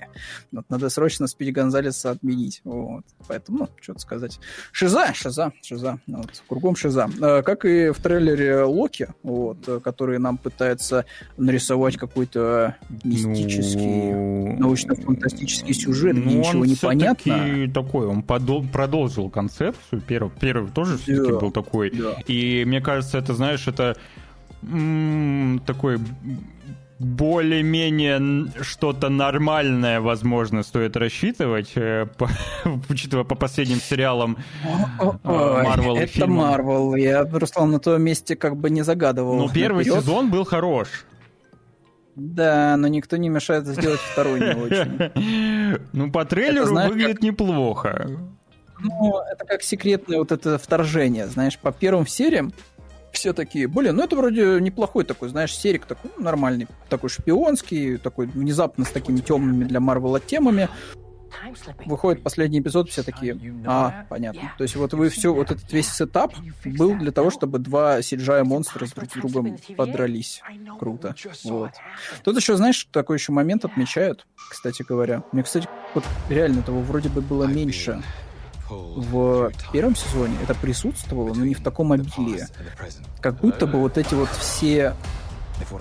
Вот, 0.51 0.65
надо 0.69 0.89
срочно 0.89 1.27
Спиди 1.27 1.51
Гонзалеса 1.51 2.09
отменить. 2.09 2.61
Вот. 2.63 3.03
Поэтому, 3.27 3.57
ну, 3.59 3.69
что-то 3.79 3.99
сказать. 3.99 4.39
Шиза, 4.71 5.13
шиза, 5.13 5.53
шиза. 5.61 5.99
Вот, 6.07 6.43
кругом 6.47 6.75
шиза. 6.75 7.07
А, 7.35 7.41
как 7.41 7.65
и 7.65 7.89
в 7.89 7.99
трейлере 7.99 8.63
Локи, 8.63 9.07
вот, 9.23 9.57
который 9.83 10.19
нам 10.19 10.37
пытается 10.37 11.05
нарисовать 11.37 11.97
какой-то 11.97 12.75
мистический, 13.03 14.11
ну, 14.13 14.57
научно-фантастический 14.59 15.73
сюжет, 15.73 16.15
ну, 16.15 16.21
где 16.21 16.35
ничего 16.35 16.65
не 16.65 16.75
понятно. 16.75 17.71
такой, 17.73 18.07
он 18.07 18.21
подол- 18.21 18.67
продолжил 18.71 19.29
концепцию, 19.29 20.01
первый, 20.07 20.31
первый 20.39 20.71
тоже 20.71 20.97
все-таки 20.97 21.31
да, 21.31 21.39
был 21.39 21.51
такой, 21.51 21.91
да. 21.91 22.17
и 22.27 22.63
мне 22.65 22.81
кажется, 22.81 23.17
это, 23.17 23.33
знаешь, 23.33 23.67
это 23.67 23.97
м- 24.63 25.61
такой 25.65 25.99
более-менее 26.99 28.51
что-то 28.61 29.09
нормальное, 29.09 29.99
возможно, 29.99 30.63
стоит 30.63 30.95
рассчитывать, 30.95 31.71
э, 31.75 32.07
по, 32.17 32.29
учитывая 32.89 33.25
по 33.25 33.35
последним 33.35 33.79
сериалам 33.79 34.37
Марвел 35.23 35.97
Это 35.97 36.27
Марвел. 36.27 36.95
Я, 36.95 37.25
просто 37.25 37.65
на 37.65 37.79
том 37.79 38.01
месте 38.01 38.35
как 38.35 38.55
бы 38.55 38.69
не 38.69 38.83
загадывал. 38.83 39.35
Ну, 39.35 39.49
первый 39.49 39.79
наперед. 39.79 40.03
сезон 40.03 40.31
был 40.31 40.45
хорош. 40.45 40.87
Да, 42.15 42.77
но 42.77 42.87
никто 42.87 43.17
не 43.17 43.27
мешает 43.27 43.67
сделать 43.67 43.99
второй 43.99 44.39
не 44.39 44.55
очень. 44.55 45.79
Ну, 45.91 46.11
по 46.11 46.23
трейлеру 46.23 46.73
выглядит 46.73 47.21
неплохо. 47.21 48.09
Ну, 48.79 49.19
это 49.31 49.45
как 49.45 49.63
секретное 49.63 50.19
вот 50.19 50.31
это 50.31 50.57
вторжение, 50.57 51.27
знаешь, 51.27 51.57
по 51.57 51.71
первым 51.71 52.07
сериям 52.07 52.53
все 53.15 53.33
такие, 53.33 53.67
блин, 53.67 53.95
ну 53.95 54.03
это 54.03 54.15
вроде 54.15 54.59
неплохой 54.61 55.03
такой, 55.03 55.29
знаешь, 55.29 55.55
серик 55.55 55.85
такой 55.85 56.11
ну, 56.17 56.23
нормальный, 56.23 56.67
такой 56.89 57.09
шпионский, 57.09 57.97
такой 57.97 58.27
внезапно 58.27 58.85
с 58.85 58.89
такими 58.89 59.17
темными 59.17 59.63
для 59.63 59.79
Марвела 59.79 60.19
темами. 60.19 60.69
Выходит 61.85 62.23
последний 62.23 62.59
эпизод, 62.59 62.89
все 62.89 63.03
такие, 63.03 63.37
а, 63.65 64.05
понятно. 64.09 64.53
То 64.57 64.63
есть 64.63 64.75
вот 64.75 64.93
вы 64.93 65.09
все, 65.09 65.33
вот 65.33 65.51
этот 65.51 65.71
весь 65.73 65.91
сетап 65.91 66.33
был 66.65 66.95
для 66.95 67.11
того, 67.11 67.29
чтобы 67.29 67.59
два 67.59 67.99
CGI 67.99 68.43
монстра 68.43 68.87
друг 68.95 69.09
с 69.09 69.13
другом 69.13 69.57
подрались. 69.75 70.41
Круто. 70.79 71.15
Вот. 71.43 71.71
Тут 72.23 72.37
еще, 72.37 72.55
знаешь, 72.55 72.87
такой 72.91 73.17
еще 73.17 73.31
момент 73.31 73.65
отмечают, 73.65 74.25
кстати 74.49 74.83
говоря. 74.87 75.23
Мне, 75.31 75.43
кстати, 75.43 75.67
вот 75.93 76.05
реально 76.29 76.61
того 76.61 76.81
вроде 76.81 77.09
бы 77.09 77.21
было 77.21 77.45
меньше 77.45 78.01
в 78.69 79.51
первом 79.71 79.95
сезоне 79.95 80.35
это 80.43 80.55
присутствовало, 80.55 81.33
но 81.33 81.45
не 81.45 81.53
в 81.53 81.61
таком 81.63 81.91
обилии. 81.91 82.45
Как 83.21 83.39
будто 83.39 83.67
бы 83.67 83.79
вот 83.79 83.97
эти 83.97 84.13
вот 84.13 84.29
все 84.29 84.95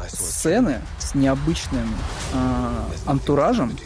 сцены 0.09 0.81
с 0.99 1.15
необычным 1.15 1.89
э, 2.33 2.85
антуражем, 3.07 3.77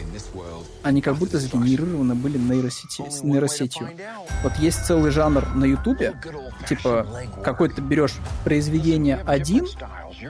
они 0.83 1.01
как 1.01 1.15
будто 1.15 1.39
сгенерированы 1.39 2.15
были 2.15 2.37
нейросети, 2.37 3.03
нейросетью. 3.23 3.89
Вот 4.43 4.55
есть 4.57 4.85
целый 4.85 5.11
жанр 5.11 5.47
на 5.55 5.65
Ютубе, 5.65 6.13
типа 6.67 7.07
какой-то 7.43 7.81
берешь 7.81 8.15
произведение 8.43 9.17
один, 9.25 9.67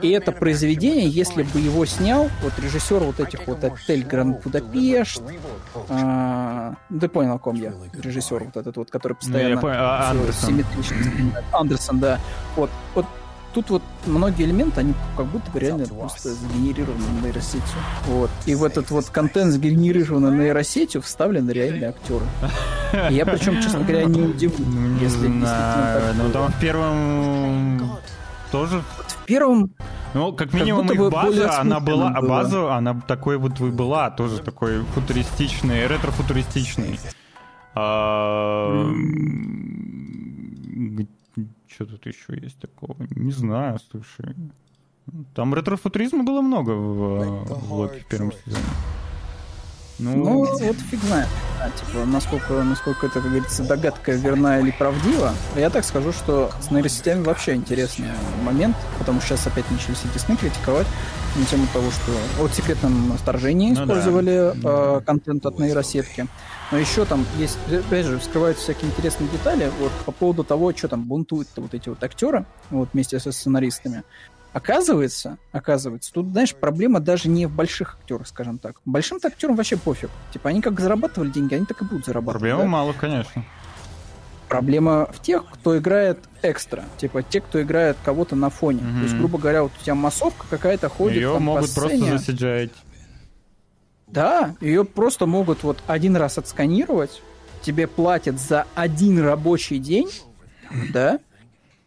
и 0.02 0.10
это 0.10 0.32
произведение, 0.32 1.08
если 1.08 1.42
бы 1.42 1.60
его 1.60 1.84
снял 1.86 2.28
вот 2.42 2.52
режиссер 2.58 2.98
вот 2.98 3.20
этих 3.20 3.46
вот 3.46 3.62
«Отель 3.64 4.04
Гранд 4.04 4.42
Будапешт», 4.42 5.22
а, 5.88 6.74
ты 6.88 7.08
понял, 7.08 7.34
о 7.34 7.38
ком 7.38 7.56
я, 7.56 7.72
режиссер 7.92 8.44
вот 8.44 8.56
этот 8.56 8.76
вот, 8.76 8.90
который 8.90 9.14
постоянно 9.14 9.48
ну, 9.48 9.54
я 9.54 9.60
понял, 9.60 9.76
а, 9.78 10.10
Андерсон. 10.10 10.64
Андерсон, 11.52 12.00
да. 12.00 12.20
Вот, 12.56 12.70
вот 12.94 13.06
тут 13.52 13.70
вот 13.70 13.82
многие 14.06 14.44
элементы, 14.44 14.80
они 14.80 14.94
как 15.16 15.26
будто 15.26 15.50
бы 15.50 15.58
реально 15.58 15.86
просто 15.86 16.30
сгенерированы 16.34 17.02
нейросетью. 17.22 17.78
Вот. 18.06 18.30
И 18.46 18.54
в 18.54 18.64
этот 18.64 18.90
вот 18.90 19.06
контент, 19.06 19.52
сгенерированный 19.52 20.36
нейросетью, 20.36 21.02
вставлены 21.02 21.50
реальные 21.50 21.90
актеры. 21.90 22.24
И 23.10 23.14
я 23.14 23.26
причем, 23.26 23.60
честно 23.60 23.80
говоря, 23.80 24.04
не 24.04 24.22
удивлен, 24.22 24.98
если 25.00 25.26
Ну, 25.26 26.30
там 26.32 26.52
в 26.52 26.60
первом 26.60 27.98
тоже... 28.50 28.82
В 29.30 29.32
первом... 29.32 29.70
Ну, 30.12 30.32
как 30.32 30.52
минимум, 30.52 30.88
как 30.88 30.96
их 30.96 31.10
база, 31.10 31.60
она 31.60 31.78
была, 31.78 32.10
была, 32.10 32.28
база, 32.28 32.74
она 32.74 33.00
такой 33.00 33.38
вот 33.38 33.60
и 33.60 33.70
была, 33.70 34.10
тоже 34.10 34.40
такой 34.40 34.82
футуристичный, 34.82 35.86
ретро-футуристичный. 35.86 36.98
А, 37.76 38.86
что 41.68 41.86
тут 41.86 42.06
еще 42.06 42.40
есть 42.42 42.58
такого? 42.58 42.96
Не 43.10 43.30
знаю, 43.30 43.78
слушай. 43.92 44.34
Там 45.36 45.54
ретро-футуризма 45.54 46.24
было 46.24 46.40
много 46.40 46.70
в, 46.70 47.44
в 47.44 47.86
в 47.86 48.06
первом 48.08 48.32
сезоне. 48.32 48.64
Ну, 50.00 50.16
ну 50.16 50.38
вот 50.38 50.60
фиг 50.60 51.00
знает. 51.04 51.28
типа, 51.78 52.06
насколько, 52.06 52.62
насколько 52.62 53.06
это, 53.06 53.20
как 53.20 53.30
говорится, 53.30 53.64
догадка 53.64 54.12
верна 54.12 54.60
или 54.60 54.70
правдива. 54.70 55.34
Я 55.56 55.68
так 55.70 55.84
скажу, 55.84 56.12
что 56.12 56.50
с 56.60 56.70
нейросетями 56.70 57.22
вообще 57.22 57.54
интересный 57.54 58.08
момент, 58.42 58.76
потому 58.98 59.20
что 59.20 59.36
сейчас 59.36 59.46
опять 59.46 59.70
начали 59.70 59.94
все 59.94 60.08
Disney 60.08 60.38
критиковать 60.38 60.86
на 61.36 61.44
тему 61.44 61.66
того, 61.72 61.90
что 61.90 62.12
вот 62.38 62.50
в 62.50 62.54
секретном 62.54 63.12
вторжении 63.16 63.72
ну, 63.72 63.84
использовали 63.84 64.52
да. 64.56 64.98
э, 64.98 65.00
контент 65.04 65.46
от 65.46 65.58
нейросетки. 65.58 66.26
Но 66.72 66.78
еще 66.78 67.04
там 67.04 67.26
есть, 67.36 67.58
опять 67.68 68.06
же, 68.06 68.18
вскрываются 68.18 68.62
всякие 68.62 68.90
интересные 68.90 69.28
детали 69.28 69.70
вот 69.80 69.92
по 70.06 70.12
поводу 70.12 70.44
того, 70.44 70.72
что 70.72 70.88
там 70.88 71.04
бунтуют 71.04 71.48
вот 71.56 71.74
эти 71.74 71.88
вот 71.88 72.02
актеры 72.02 72.46
вот 72.70 72.90
вместе 72.92 73.18
со 73.18 73.32
сценаристами. 73.32 74.04
Оказывается, 74.52 75.38
оказывается, 75.52 76.12
тут, 76.12 76.30
знаешь, 76.32 76.54
проблема 76.54 76.98
даже 76.98 77.28
не 77.28 77.46
в 77.46 77.52
больших 77.52 77.98
актерах, 78.00 78.26
скажем 78.26 78.58
так. 78.58 78.80
Большим-то 78.84 79.28
актерам 79.28 79.54
вообще 79.54 79.76
пофиг. 79.76 80.10
Типа, 80.32 80.48
они 80.48 80.60
как 80.60 80.80
зарабатывали 80.80 81.30
деньги, 81.30 81.54
они 81.54 81.66
так 81.66 81.82
и 81.82 81.84
будут 81.84 82.06
зарабатывать. 82.06 82.40
Проблема 82.40 82.62
да? 82.62 82.68
мало, 82.68 82.92
конечно. 82.92 83.44
Проблема 84.48 85.08
в 85.12 85.22
тех, 85.22 85.44
кто 85.48 85.78
играет 85.78 86.18
экстра. 86.42 86.84
Типа, 86.98 87.22
те, 87.22 87.40
кто 87.40 87.62
играет 87.62 87.96
кого-то 88.04 88.34
на 88.34 88.50
фоне. 88.50 88.80
Угу. 88.80 88.96
То 88.96 89.02
есть, 89.02 89.14
грубо 89.16 89.38
говоря, 89.38 89.62
вот 89.62 89.72
у 89.80 89.84
тебя 89.84 89.94
массовка 89.94 90.44
какая-то 90.50 90.88
ходит 90.88 91.16
Ее 91.16 91.34
там, 91.34 91.44
могут 91.44 91.72
по 91.72 91.82
просто 91.82 91.98
засиджать. 91.98 92.72
Да, 94.08 94.56
ее 94.60 94.84
просто 94.84 95.26
могут 95.26 95.62
вот 95.62 95.78
один 95.86 96.16
раз 96.16 96.36
отсканировать, 96.36 97.22
тебе 97.62 97.86
платят 97.86 98.40
за 98.40 98.66
один 98.74 99.20
рабочий 99.20 99.78
день, 99.78 100.10
да, 100.92 101.20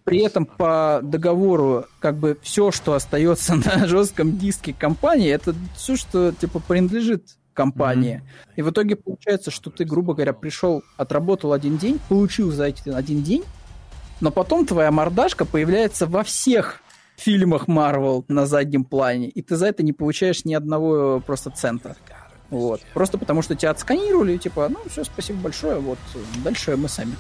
при 0.03 0.19
этом 0.19 0.45
по 0.45 0.99
договору 1.01 1.85
как 1.99 2.17
бы 2.17 2.38
все, 2.41 2.72
что 2.72 2.93
остается 2.93 3.56
на 3.65 3.88
жестком 3.88 4.38
диске 4.38 4.73
компании, 4.73 5.30
это 5.30 5.56
все, 5.75 5.95
что 5.95 6.32
типа 6.32 6.59
принадлежит 6.59 7.38
компании. 7.53 8.23
Mm-hmm. 8.23 8.53
И 8.57 8.61
в 8.64 8.72
итоге 8.72 8.95
получается, 8.95 9.51
что 9.51 9.69
ты, 9.69 9.85
грубо 9.85 10.14
говоря, 10.14 10.33
пришел, 10.33 10.83
отработал 10.98 11.53
один 11.53 11.77
день, 11.77 11.99
получил 12.09 12.51
за 12.51 12.69
этот 12.69 12.88
один 12.88 13.23
день, 13.23 13.43
но 14.22 14.32
потом 14.32 14.65
твоя 14.65 14.91
мордашка 14.91 15.45
появляется 15.45 16.07
во 16.07 16.23
всех 16.23 16.82
фильмах 17.15 17.67
Marvel 17.67 18.25
на 18.27 18.45
заднем 18.45 18.83
плане, 18.83 19.30
и 19.30 19.41
ты 19.41 19.56
за 19.56 19.67
это 19.67 19.83
не 19.83 19.93
получаешь 19.93 20.45
ни 20.45 20.53
одного 20.53 21.22
просто 21.25 21.51
цента. 21.51 21.95
Вот. 22.49 22.82
Просто 22.93 23.17
потому, 23.17 23.41
что 23.41 23.56
тебя 23.56 23.72
отсканировали, 23.72 24.38
типа, 24.38 24.67
ну, 24.69 24.80
все, 24.90 25.03
спасибо 25.03 25.40
большое, 25.40 25.80
вот, 25.80 25.98
дальше 26.43 26.75
мы 26.75 26.88
сами. 26.88 27.14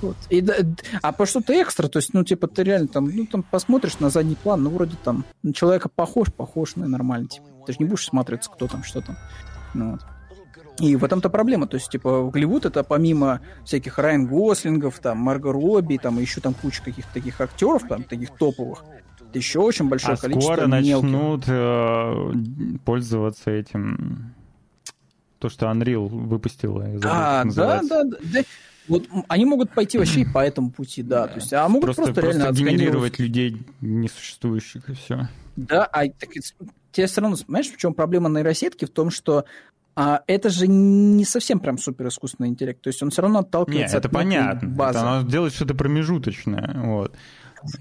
Вот. 0.00 0.16
И, 0.30 0.44
а 1.02 1.12
по 1.12 1.26
что-то 1.26 1.60
экстра, 1.60 1.88
то 1.88 1.98
есть, 1.98 2.14
ну, 2.14 2.24
типа, 2.24 2.46
ты 2.46 2.62
реально 2.62 2.88
там, 2.88 3.10
ну, 3.10 3.26
там 3.26 3.42
посмотришь 3.42 3.98
на 3.98 4.10
задний 4.10 4.36
план, 4.36 4.62
ну, 4.62 4.70
вроде 4.70 4.96
там 5.02 5.24
на 5.42 5.52
человека 5.52 5.88
похож, 5.88 6.32
похож, 6.32 6.76
ну, 6.76 6.84
и 6.84 6.88
нормально, 6.88 7.28
типа. 7.28 7.46
Ты 7.66 7.72
же 7.72 7.78
не 7.80 7.84
будешь 7.84 8.04
смотреться, 8.04 8.50
кто 8.50 8.66
там, 8.66 8.82
что 8.82 9.00
там. 9.00 9.16
Ну, 9.74 9.92
вот. 9.92 10.00
И 10.80 10.94
в 10.94 11.04
этом-то 11.04 11.28
проблема. 11.28 11.66
То 11.66 11.76
есть, 11.76 11.90
типа, 11.90 12.30
Голливуд 12.32 12.64
это 12.64 12.84
помимо 12.84 13.40
всяких 13.64 13.98
Райан 13.98 14.26
Гослингов, 14.26 15.00
там, 15.00 15.18
Марго 15.18 15.52
Робби, 15.52 15.98
там, 15.98 16.18
и 16.18 16.22
еще 16.22 16.40
там 16.40 16.54
куча 16.54 16.82
каких-то 16.82 17.12
таких 17.12 17.40
актеров, 17.40 17.86
там, 17.88 18.04
таких 18.04 18.30
топовых, 18.30 18.84
это 19.28 19.38
еще 19.38 19.58
очень 19.60 19.88
большое 19.88 20.14
а 20.14 20.16
количество 20.16 20.54
скоро 20.54 20.66
начнут 20.68 21.44
э, 21.46 22.32
пользоваться 22.84 23.50
этим 23.50 24.34
то, 25.38 25.48
что 25.48 25.66
Unreal 25.66 26.08
выпустила. 26.08 26.86
А, 27.04 27.44
да, 27.44 27.82
да, 27.82 28.04
да. 28.04 28.40
Вот 28.88 29.06
они 29.28 29.44
могут 29.44 29.70
пойти 29.70 29.98
вообще 29.98 30.22
и 30.22 30.24
по 30.24 30.38
этому 30.38 30.70
пути, 30.70 31.02
да. 31.02 31.26
То 31.26 31.36
есть, 31.36 31.52
а 31.52 31.68
могут 31.68 31.84
просто, 31.84 32.02
просто, 32.02 32.20
просто 32.20 32.40
реально 32.40 32.56
генерировать 32.56 33.18
людей 33.18 33.62
несуществующих 33.80 34.88
и 34.88 34.94
все. 34.94 35.28
Да, 35.56 35.84
а 35.84 36.06
так, 36.08 36.30
тебе 36.92 37.06
все 37.06 37.20
равно, 37.20 37.36
понимаешь, 37.36 37.68
в 37.68 37.76
чем 37.76 37.94
проблема 37.94 38.28
нейросетки? 38.28 38.84
В 38.84 38.90
том, 38.90 39.10
что 39.10 39.44
а 40.00 40.22
это 40.28 40.48
же 40.48 40.68
не 40.68 41.24
совсем 41.24 41.58
прям 41.58 41.76
супер 41.76 42.06
искусственный 42.06 42.50
интеллект. 42.50 42.80
То 42.80 42.86
есть 42.86 43.02
он 43.02 43.10
все 43.10 43.20
равно 43.20 43.40
отталкивается 43.40 43.96
Нет, 43.96 44.04
это 44.04 44.08
понятно. 44.08 44.68
Базы. 44.68 45.00
Это 45.00 45.10
оно 45.10 45.28
делает 45.28 45.52
что-то 45.52 45.74
промежуточное. 45.74 46.72
Вот. 46.84 47.16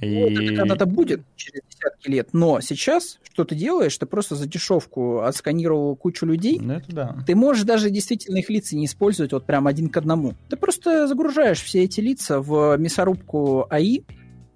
И... 0.01 0.23
Вот 0.23 0.31
это 0.31 0.55
когда-то 0.55 0.85
будет 0.85 1.21
через 1.35 1.61
десятки 1.69 2.09
лет. 2.09 2.29
Но 2.33 2.59
сейчас 2.61 3.19
что 3.37 3.45
ты 3.45 3.53
делаешь? 3.53 3.95
Ты 3.95 4.07
просто 4.07 4.35
за 4.35 4.47
дешевку 4.47 5.19
отсканировал 5.19 5.95
кучу 5.95 6.25
людей. 6.25 6.59
Ну, 6.59 6.73
это 6.73 6.91
да. 6.91 7.15
Ты 7.27 7.35
можешь 7.35 7.65
даже 7.65 7.91
действительно 7.91 8.37
их 8.37 8.49
лица 8.49 8.75
не 8.75 8.85
использовать 8.85 9.31
вот 9.31 9.45
прям 9.45 9.67
один 9.67 9.89
к 9.89 9.97
одному. 9.97 10.33
Ты 10.49 10.55
просто 10.55 11.07
загружаешь 11.07 11.61
все 11.61 11.83
эти 11.83 11.99
лица 11.99 12.41
в 12.41 12.75
мясорубку 12.77 13.67
АИ, 13.69 14.01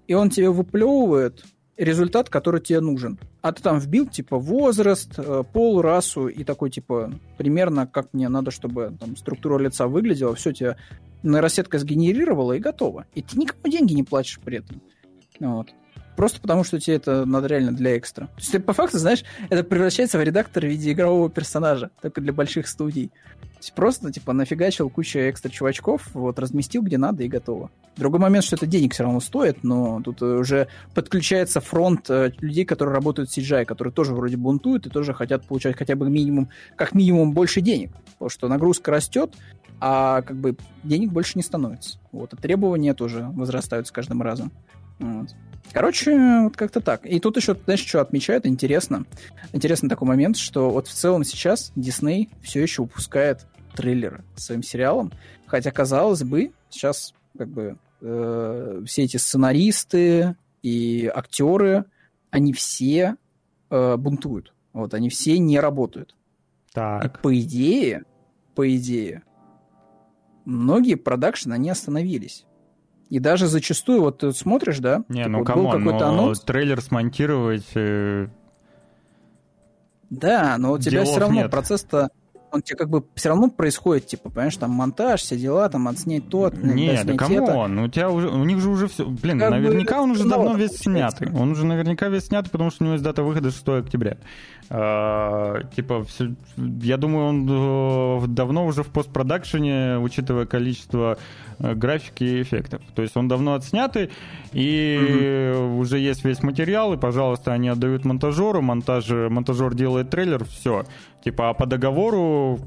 и 0.08 0.14
он 0.14 0.30
тебе 0.30 0.50
выплевывает 0.50 1.44
результат, 1.76 2.28
который 2.28 2.60
тебе 2.60 2.80
нужен. 2.80 3.18
А 3.40 3.52
ты 3.52 3.62
там 3.62 3.78
вбил, 3.78 4.06
типа, 4.06 4.38
возраст, 4.38 5.12
э, 5.16 5.42
пол, 5.52 5.80
расу 5.80 6.28
и 6.28 6.44
такой, 6.44 6.70
типа, 6.70 7.12
примерно, 7.38 7.86
как 7.86 8.12
мне 8.12 8.28
надо, 8.28 8.50
чтобы 8.50 8.96
там 8.98 9.16
структура 9.16 9.58
лица 9.58 9.86
выглядела, 9.86 10.34
все 10.34 10.52
тебе 10.52 10.76
нейросетка 11.22 11.78
сгенерировала 11.78 12.54
и 12.54 12.58
готово. 12.58 13.06
И 13.14 13.22
ты 13.22 13.38
никому 13.38 13.70
деньги 13.70 13.94
не 13.94 14.02
платишь 14.02 14.40
при 14.44 14.58
этом. 14.58 14.82
Вот. 15.42 15.68
Просто 16.16 16.40
потому, 16.40 16.62
что 16.62 16.78
тебе 16.78 16.96
это 16.96 17.24
надо 17.24 17.46
реально 17.46 17.72
для 17.72 17.96
экстра. 17.96 18.26
То 18.26 18.38
есть, 18.38 18.52
ты, 18.52 18.60
по 18.60 18.72
факту, 18.72 18.98
знаешь, 18.98 19.24
это 19.48 19.64
превращается 19.64 20.18
в 20.18 20.22
редактор 20.22 20.64
в 20.64 20.68
виде 20.68 20.92
игрового 20.92 21.30
персонажа, 21.30 21.90
только 22.02 22.20
для 22.20 22.32
больших 22.32 22.68
студий. 22.68 23.08
То 23.40 23.58
есть 23.58 23.74
просто, 23.74 24.12
типа, 24.12 24.32
нафигачил 24.32 24.90
кучу 24.90 25.18
экстра 25.20 25.48
чувачков, 25.48 26.10
вот, 26.14 26.38
разместил 26.38 26.82
где 26.82 26.98
надо 26.98 27.22
и 27.22 27.28
готово. 27.28 27.70
Другой 27.96 28.20
момент, 28.20 28.44
что 28.44 28.56
это 28.56 28.66
денег 28.66 28.92
все 28.92 29.04
равно 29.04 29.20
стоит, 29.20 29.62
но 29.62 30.00
тут 30.02 30.20
уже 30.20 30.68
подключается 30.94 31.60
фронт 31.60 32.10
э, 32.10 32.32
людей, 32.40 32.64
которые 32.64 32.94
работают 32.94 33.30
в 33.30 33.36
CGI, 33.36 33.64
которые 33.64 33.92
тоже 33.92 34.14
вроде 34.14 34.36
бунтуют 34.36 34.86
и 34.86 34.90
тоже 34.90 35.14
хотят 35.14 35.46
получать 35.46 35.76
хотя 35.76 35.94
бы 35.94 36.10
минимум, 36.10 36.50
как 36.76 36.94
минимум 36.94 37.32
больше 37.32 37.60
денег. 37.60 37.92
Потому 38.12 38.28
что 38.28 38.48
нагрузка 38.48 38.90
растет, 38.90 39.34
а 39.80 40.22
как 40.22 40.36
бы 40.36 40.56
денег 40.82 41.10
больше 41.10 41.32
не 41.36 41.42
становится. 41.42 41.98
Вот, 42.12 42.32
и 42.34 42.36
требования 42.36 42.94
тоже 42.94 43.28
возрастают 43.32 43.86
с 43.86 43.90
каждым 43.90 44.22
разом. 44.22 44.52
Вот. 45.02 45.28
Короче, 45.72 46.42
вот 46.42 46.56
как-то 46.56 46.80
так. 46.80 47.06
И 47.06 47.18
тут 47.18 47.36
еще, 47.36 47.56
знаешь, 47.64 47.84
что 47.84 48.00
отмечают, 48.00 48.46
интересно. 48.46 49.04
Интересный 49.52 49.88
такой 49.88 50.06
момент, 50.06 50.36
что 50.36 50.70
вот 50.70 50.86
в 50.86 50.92
целом 50.92 51.24
сейчас 51.24 51.72
Дисней 51.76 52.30
все 52.42 52.62
еще 52.62 52.82
выпускает 52.82 53.46
трейлеры 53.74 54.22
своим 54.36 54.62
сериалам, 54.62 55.12
хотя, 55.46 55.70
казалось 55.70 56.22
бы, 56.22 56.52
сейчас 56.68 57.14
как 57.38 57.48
бы 57.48 57.78
э, 58.02 58.82
все 58.86 59.04
эти 59.04 59.16
сценаристы 59.16 60.36
и 60.62 61.10
актеры, 61.12 61.86
они 62.30 62.52
все 62.52 63.16
э, 63.70 63.96
бунтуют. 63.96 64.52
Вот, 64.74 64.92
они 64.94 65.08
все 65.08 65.38
не 65.38 65.58
работают. 65.58 66.14
Так. 66.72 67.04
И 67.04 67.22
по 67.22 67.38
идее, 67.40 68.04
по 68.54 68.74
идее, 68.76 69.22
многие 70.44 70.96
продакшены, 70.96 71.54
они 71.54 71.70
остановились. 71.70 72.44
И 73.12 73.18
даже 73.18 73.46
зачастую, 73.46 74.00
вот 74.00 74.20
ты 74.20 74.32
смотришь, 74.32 74.78
да? 74.78 75.04
Не, 75.10 75.26
ну 75.26 75.40
вот 75.40 75.46
come 75.46 75.68
on, 75.68 75.84
но 75.84 75.98
анонс... 75.98 76.40
трейлер 76.40 76.80
смонтировать... 76.80 77.66
Э... 77.74 78.28
Да, 80.08 80.56
но 80.56 80.72
у 80.72 80.78
тебя 80.78 81.04
все 81.04 81.18
равно 81.18 81.46
процесс-то 81.50 82.08
он 82.52 82.62
тебе 82.62 82.76
как 82.76 82.90
бы 82.90 83.04
все 83.14 83.30
равно 83.30 83.48
происходит, 83.48 84.06
типа, 84.06 84.30
понимаешь, 84.30 84.56
там 84.56 84.70
монтаж, 84.70 85.20
все 85.22 85.36
дела, 85.36 85.68
там 85.68 85.88
отснять 85.88 86.28
то, 86.28 86.52
Нет, 86.54 87.06
да 87.06 87.14
come 87.14 87.51
on, 87.51 87.78
у 87.78 87.88
тебя 87.88 88.10
уже, 88.10 88.28
у 88.28 88.44
них 88.44 88.60
же 88.60 88.68
уже 88.68 88.88
все, 88.88 89.06
блин, 89.06 89.38
как 89.38 89.50
наверняка 89.50 89.96
бы, 89.96 90.02
он 90.02 90.10
уже 90.12 90.28
давно 90.28 90.54
весь 90.54 90.76
снятый, 90.78 91.28
он 91.32 91.52
уже 91.52 91.64
наверняка 91.64 92.08
весь 92.08 92.26
снятый, 92.26 92.50
потому 92.50 92.70
что 92.70 92.84
у 92.84 92.86
него 92.86 92.94
есть 92.94 93.04
дата 93.04 93.22
выхода 93.22 93.50
6 93.50 93.68
октября. 93.68 94.18
А, 94.74 95.62
типа, 95.76 96.04
все, 96.04 96.32
я 96.56 96.96
думаю, 96.96 97.26
он 97.26 97.46
э, 97.46 98.26
давно 98.28 98.66
уже 98.66 98.82
в 98.82 98.88
постпродакшене, 98.88 99.98
учитывая 99.98 100.46
количество 100.46 101.18
э, 101.58 101.74
графики 101.74 102.24
и 102.24 102.42
эффектов. 102.42 102.80
То 102.94 103.02
есть 103.02 103.14
он 103.14 103.28
давно 103.28 103.54
отснятый, 103.54 104.10
и 104.52 104.98
mm-hmm. 104.98 105.78
уже 105.78 105.98
есть 105.98 106.24
весь 106.24 106.42
материал, 106.42 106.94
и, 106.94 106.96
пожалуйста, 106.96 107.52
они 107.52 107.68
отдают 107.68 108.06
монтажеру, 108.06 108.62
монтаж, 108.62 109.08
монтажер 109.10 109.74
делает 109.74 110.08
трейлер, 110.08 110.44
все. 110.44 110.84
Типа, 111.22 111.50
а 111.50 111.54
по 111.54 111.66
договору 111.66 112.58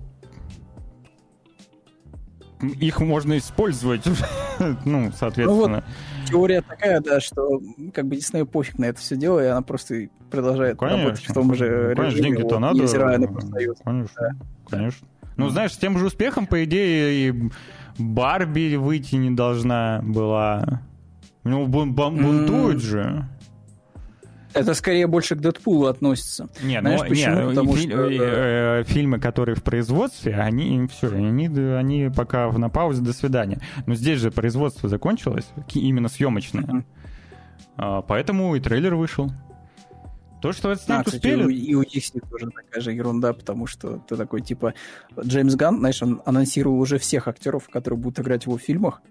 их 2.61 2.99
можно 3.01 3.37
использовать, 3.37 4.03
ну, 4.85 5.11
соответственно. 5.13 5.67
Ну, 5.67 5.73
вот 5.75 5.83
теория 6.29 6.61
такая, 6.61 7.01
да, 7.01 7.19
что 7.19 7.61
как 7.93 8.07
бы 8.07 8.15
Диснею 8.15 8.45
пофиг 8.45 8.79
на 8.79 8.85
это 8.85 8.99
все 8.99 9.15
дело, 9.15 9.43
и 9.43 9.47
она 9.47 9.61
просто 9.61 10.07
продолжает 10.31 10.77
конечно, 10.77 11.03
работать 11.03 11.25
в 11.25 11.33
том 11.33 11.53
же 11.53 11.89
ну, 11.89 11.95
конечно, 11.95 12.17
режиме. 12.17 12.37
деньги-то 12.37 12.59
надо. 12.59 12.79
Конечно, 13.83 14.15
да. 14.17 14.77
конечно. 14.77 15.07
Ну, 15.37 15.49
знаешь, 15.49 15.73
с 15.73 15.77
тем 15.77 15.97
же 15.99 16.05
успехом, 16.05 16.47
по 16.47 16.63
идее, 16.63 17.29
и 17.29 17.51
Барби 17.97 18.75
выйти 18.75 19.15
не 19.15 19.31
должна 19.31 20.01
была. 20.01 20.81
Ну, 21.43 21.67
бунтует 21.67 22.81
же. 22.81 23.27
Это 24.55 24.73
скорее 24.73 25.05
больше 25.07 25.35
к 25.35 25.39
Дэдпулу 25.39 25.87
относится. 25.87 26.47
Не, 26.63 26.79
Знаешь, 26.79 27.01
ну, 27.01 27.09
почему? 27.09 27.35
Не, 27.35 27.49
Потому 27.49 27.75
фи- 27.75 27.89
что... 27.89 28.09
э, 28.09 28.83
фильмы, 28.85 29.19
которые 29.19 29.55
в 29.55 29.63
производстве, 29.63 30.35
они 30.35 30.87
все, 30.87 31.09
они, 31.09 31.47
они 31.47 32.09
пока 32.15 32.49
на 32.51 32.69
паузе, 32.69 33.01
до 33.01 33.11
свидания. 33.11 33.59
Но 33.85 33.95
здесь 33.95 34.19
же 34.19 34.31
производство 34.31 34.87
закончилось, 34.87 35.45
именно 35.73 36.07
съемочное. 36.07 36.63
Mm-hmm. 36.63 36.83
А, 37.77 38.01
поэтому 38.01 38.55
и 38.55 38.61
трейлер 38.61 38.95
вышел. 38.95 39.29
То, 40.41 40.53
что 40.53 40.71
отснять 40.71 41.01
а, 41.01 41.03
кстати, 41.03 41.17
успели... 41.17 41.53
И 41.53 41.75
у, 41.75 41.81
у 41.81 41.83
тоже 41.83 42.49
такая 42.51 42.81
же 42.81 42.93
ерунда, 42.93 43.33
потому 43.33 43.67
что 43.67 43.97
ты 44.07 44.15
такой, 44.15 44.41
типа, 44.41 44.73
Джеймс 45.19 45.55
Ганн, 45.55 45.79
знаешь, 45.79 46.01
он 46.01 46.21
анонсировал 46.23 46.79
уже 46.79 46.97
всех 46.97 47.27
актеров, 47.27 47.67
которые 47.67 47.99
будут 47.99 48.19
играть 48.19 48.43
в 48.43 48.47
его 48.47 48.57
фильмах. 48.57 49.01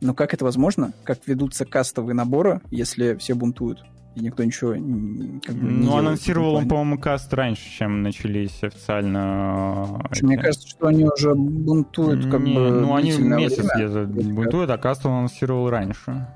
Но 0.00 0.14
как 0.14 0.34
это 0.34 0.44
возможно? 0.44 0.92
Как 1.04 1.20
ведутся 1.26 1.64
кастовые 1.64 2.14
наборы, 2.14 2.60
если 2.70 3.14
все 3.16 3.34
бунтуют? 3.34 3.84
И 4.18 4.24
никто 4.24 4.42
ничего 4.42 4.72
как 4.72 5.54
бы, 5.54 5.72
не 5.72 5.86
Ну, 5.86 5.96
анонсировал 5.96 6.56
он, 6.56 6.68
по-моему, 6.68 6.98
каст 6.98 7.32
раньше, 7.32 7.70
чем 7.70 8.02
начались 8.02 8.62
официально... 8.62 10.00
Э, 10.10 10.24
Мне 10.24 10.36
кажется, 10.36 10.66
что 10.66 10.88
они 10.88 11.04
уже 11.04 11.34
бунтуют 11.34 12.24
как 12.30 12.40
не, 12.40 12.54
бы 12.54 12.70
Ну, 12.70 12.94
они 12.94 13.12
месяц 13.16 13.66
ездят, 13.78 14.08
бунтуют, 14.08 14.70
а 14.70 14.78
каст 14.78 15.06
он 15.06 15.12
анонсировал 15.12 15.70
раньше. 15.70 16.26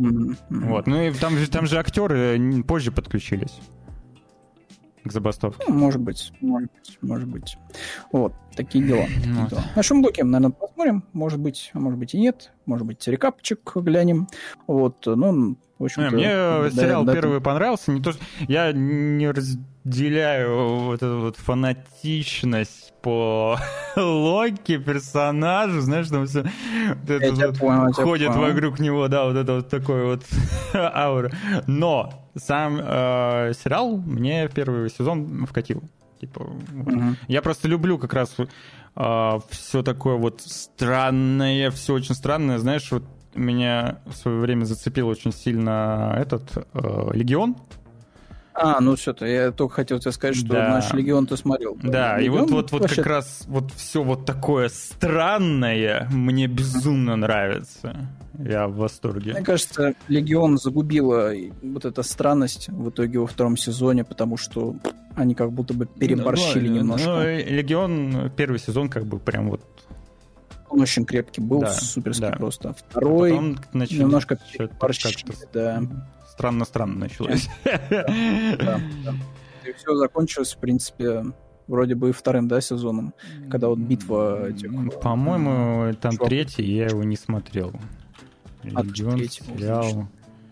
Mm-hmm. 0.00 0.36
Вот. 0.48 0.86
Ну 0.86 1.02
и 1.02 1.12
там, 1.12 1.34
там 1.50 1.66
же 1.66 1.78
актеры 1.78 2.62
позже 2.66 2.90
подключились 2.90 3.60
к 5.04 5.12
забастовке. 5.12 5.62
Ну, 5.68 5.74
может 5.74 6.00
быть, 6.00 6.32
может 6.40 6.70
быть, 6.72 6.98
может 7.02 7.28
быть. 7.28 7.58
Вот, 8.12 8.32
такие 8.56 8.84
дела. 8.84 9.04
Вот. 9.26 9.50
дела. 9.50 9.64
На 9.76 9.82
шумблоке, 9.82 10.24
наверное, 10.24 10.54
посмотрим. 10.54 11.04
Может 11.12 11.38
быть, 11.38 11.70
а 11.74 11.80
может 11.80 11.98
быть 11.98 12.14
и 12.14 12.18
нет. 12.18 12.52
Может 12.64 12.86
быть, 12.86 13.06
рекапчик 13.06 13.72
глянем. 13.76 14.26
Вот, 14.66 15.04
ну, 15.04 15.56
в 15.78 15.84
общем 15.84 16.04
Мне 16.10 16.28
да, 16.28 16.70
сериал 16.70 17.04
да, 17.04 17.14
первый 17.14 17.38
да. 17.38 17.44
понравился. 17.44 17.90
Не 17.90 18.00
то, 18.00 18.12
что... 18.12 18.22
Я 18.46 18.72
не 18.72 19.28
разделяю 19.28 20.78
вот 20.80 20.96
эту 20.96 21.20
вот 21.20 21.36
фанатичность 21.36 22.94
по 23.02 23.58
Локи, 23.96 24.78
персонажу, 24.78 25.80
знаешь, 25.80 26.08
там 26.08 26.26
все 26.26 26.42
вот 26.42 27.10
это 27.10 27.34
вот 27.34 27.58
понял, 27.58 27.92
ходит 27.92 28.28
понял. 28.28 28.40
вокруг 28.40 28.78
него, 28.78 29.08
да, 29.08 29.24
вот 29.24 29.36
это 29.36 29.56
вот 29.56 29.68
такой 29.68 30.04
вот 30.04 30.24
аура. 30.74 31.32
Но 31.66 32.30
сам 32.36 32.78
э, 32.80 33.52
сериал 33.62 33.96
мне 33.96 34.48
первый 34.48 34.88
сезон 34.90 35.44
вкатил. 35.46 35.82
Типа, 36.20 36.46
uh-huh. 36.72 37.16
Я 37.28 37.42
просто 37.42 37.68
люблю 37.68 37.98
как 37.98 38.14
раз 38.14 38.34
э, 38.38 39.38
все 39.50 39.82
такое 39.82 40.16
вот 40.16 40.40
странное, 40.40 41.70
все 41.72 41.94
очень 41.94 42.14
странное. 42.14 42.58
Знаешь, 42.58 42.90
вот 42.90 43.04
меня 43.34 43.98
в 44.06 44.12
свое 44.14 44.38
время 44.38 44.64
зацепил 44.64 45.08
очень 45.08 45.32
сильно 45.32 46.14
этот 46.18 46.42
э, 46.72 47.10
Легион. 47.12 47.56
А, 48.56 48.80
ну 48.80 48.94
все-то, 48.94 49.26
я 49.26 49.50
только 49.50 49.74
хотел 49.74 49.98
тебе 49.98 50.12
сказать, 50.12 50.36
что 50.36 50.52
да. 50.52 50.68
наш 50.68 50.92
Легион 50.92 51.26
ты 51.26 51.36
смотрел. 51.36 51.76
Да, 51.82 52.18
Легион, 52.18 52.36
и 52.36 52.40
вот, 52.40 52.50
вот, 52.50 52.72
вот 52.72 52.82
вообще... 52.82 52.96
как 52.96 53.06
раз 53.06 53.44
вот 53.48 53.72
все 53.72 54.02
вот 54.02 54.26
такое 54.26 54.68
странное 54.68 56.08
мне 56.12 56.46
безумно 56.46 57.16
нравится. 57.16 58.08
Я 58.38 58.66
в 58.66 58.76
восторге. 58.76 59.32
Мне 59.32 59.42
кажется, 59.42 59.94
Легион 60.08 60.58
загубила 60.58 61.32
вот 61.62 61.84
эта 61.84 62.02
странность 62.02 62.68
в 62.68 62.90
итоге 62.90 63.20
во 63.20 63.26
втором 63.26 63.56
сезоне, 63.56 64.04
потому 64.04 64.36
что 64.36 64.76
они 65.14 65.34
как 65.34 65.52
будто 65.52 65.74
бы 65.74 65.86
переборщили 65.86 66.68
ну, 66.68 66.76
немножко. 66.76 67.08
Ну, 67.08 67.22
Легион 67.24 68.32
первый 68.36 68.58
сезон 68.58 68.88
как 68.88 69.06
бы 69.06 69.18
прям 69.18 69.50
вот 69.50 69.62
он 70.74 70.80
очень 70.80 71.04
крепкий 71.04 71.40
был, 71.40 71.60
да, 71.60 71.72
суперский 71.72 72.28
да. 72.28 72.32
просто. 72.32 72.74
Второй 72.74 73.30
Потом 73.30 73.58
начали 73.72 74.00
немножко 74.00 74.36
переборщили, 74.52 75.34
да. 75.52 75.82
Странно-странно 76.32 76.98
началось. 76.98 77.48
И 79.64 79.72
все 79.72 79.94
закончилось, 79.94 80.54
в 80.54 80.58
принципе, 80.58 81.24
вроде 81.68 81.94
бы 81.94 82.12
вторым, 82.12 82.48
да, 82.48 82.60
сезоном, 82.60 83.14
когда 83.50 83.68
вот 83.68 83.78
битва 83.78 84.48
этих... 84.48 85.00
По-моему, 85.00 85.94
там 85.94 86.16
третий, 86.16 86.64
я 86.64 86.86
его 86.86 87.04
не 87.04 87.16
смотрел. 87.16 87.72
А, 88.74 88.82
Легион, 88.82 89.16
третий, 89.16 89.44
сериал. 89.44 90.08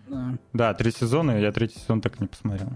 Да. 0.07 0.37
да, 0.53 0.73
три 0.73 0.91
сезона, 0.91 1.37
я 1.39 1.51
третий 1.51 1.79
сезон 1.79 1.99
так 2.01 2.19
не 2.21 2.27
посмотрел. 2.27 2.69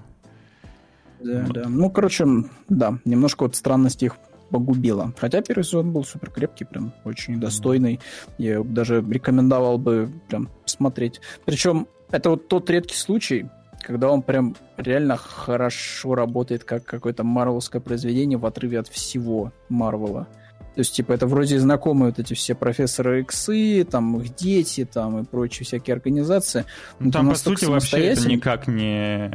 Да, 1.22 1.44
вот. 1.46 1.54
да. 1.54 1.70
Ну, 1.70 1.90
короче, 1.90 2.26
да, 2.68 3.00
немножко 3.06 3.44
вот 3.44 3.56
странности 3.56 4.06
их 4.06 4.18
погубила. 4.50 5.14
Хотя 5.18 5.42
первый 5.42 5.64
сезон 5.64 5.92
был 5.92 6.04
супер 6.04 6.32
крепкий, 6.32 6.66
прям 6.66 6.94
очень 7.04 7.40
достойный. 7.40 8.00
Я 8.38 8.64
даже 8.64 9.02
рекомендовал 9.08 9.78
бы 9.78 10.10
прям 10.28 10.50
посмотреть. 10.64 11.22
Причем 11.46 11.88
это 12.12 12.32
вот 12.32 12.48
тот 12.48 12.70
редкий 12.70 12.96
случай, 12.96 13.48
когда 13.82 14.10
он 14.10 14.22
прям 14.22 14.56
реально 14.78 15.18
хорошо 15.18 16.16
работает 16.16 16.64
как 16.64 16.86
какое-то 16.86 17.24
марвелское 17.24 17.82
произведение 17.82 18.38
в 18.38 18.46
отрыве 18.46 18.80
от 18.80 18.88
всего 18.88 19.52
Марвела. 19.70 20.28
То 20.76 20.82
есть, 20.82 20.94
типа, 20.94 21.14
это 21.14 21.26
вроде 21.26 21.58
знакомые 21.58 22.12
вот 22.12 22.20
эти 22.20 22.36
все 22.36 22.54
профессоры 22.54 23.22
Иксы, 23.22 23.84
там, 23.84 24.20
их 24.22 24.36
дети, 24.36 24.86
там, 24.86 25.20
и 25.20 25.24
прочие 25.26 25.66
всякие 25.66 25.96
организации. 25.96 26.66
Ну, 27.00 27.10
там, 27.10 27.30
по 27.30 27.36
сути, 27.36 27.66
вообще 27.66 28.10
это 28.10 28.28
никак 28.28 28.68
не... 28.68 29.32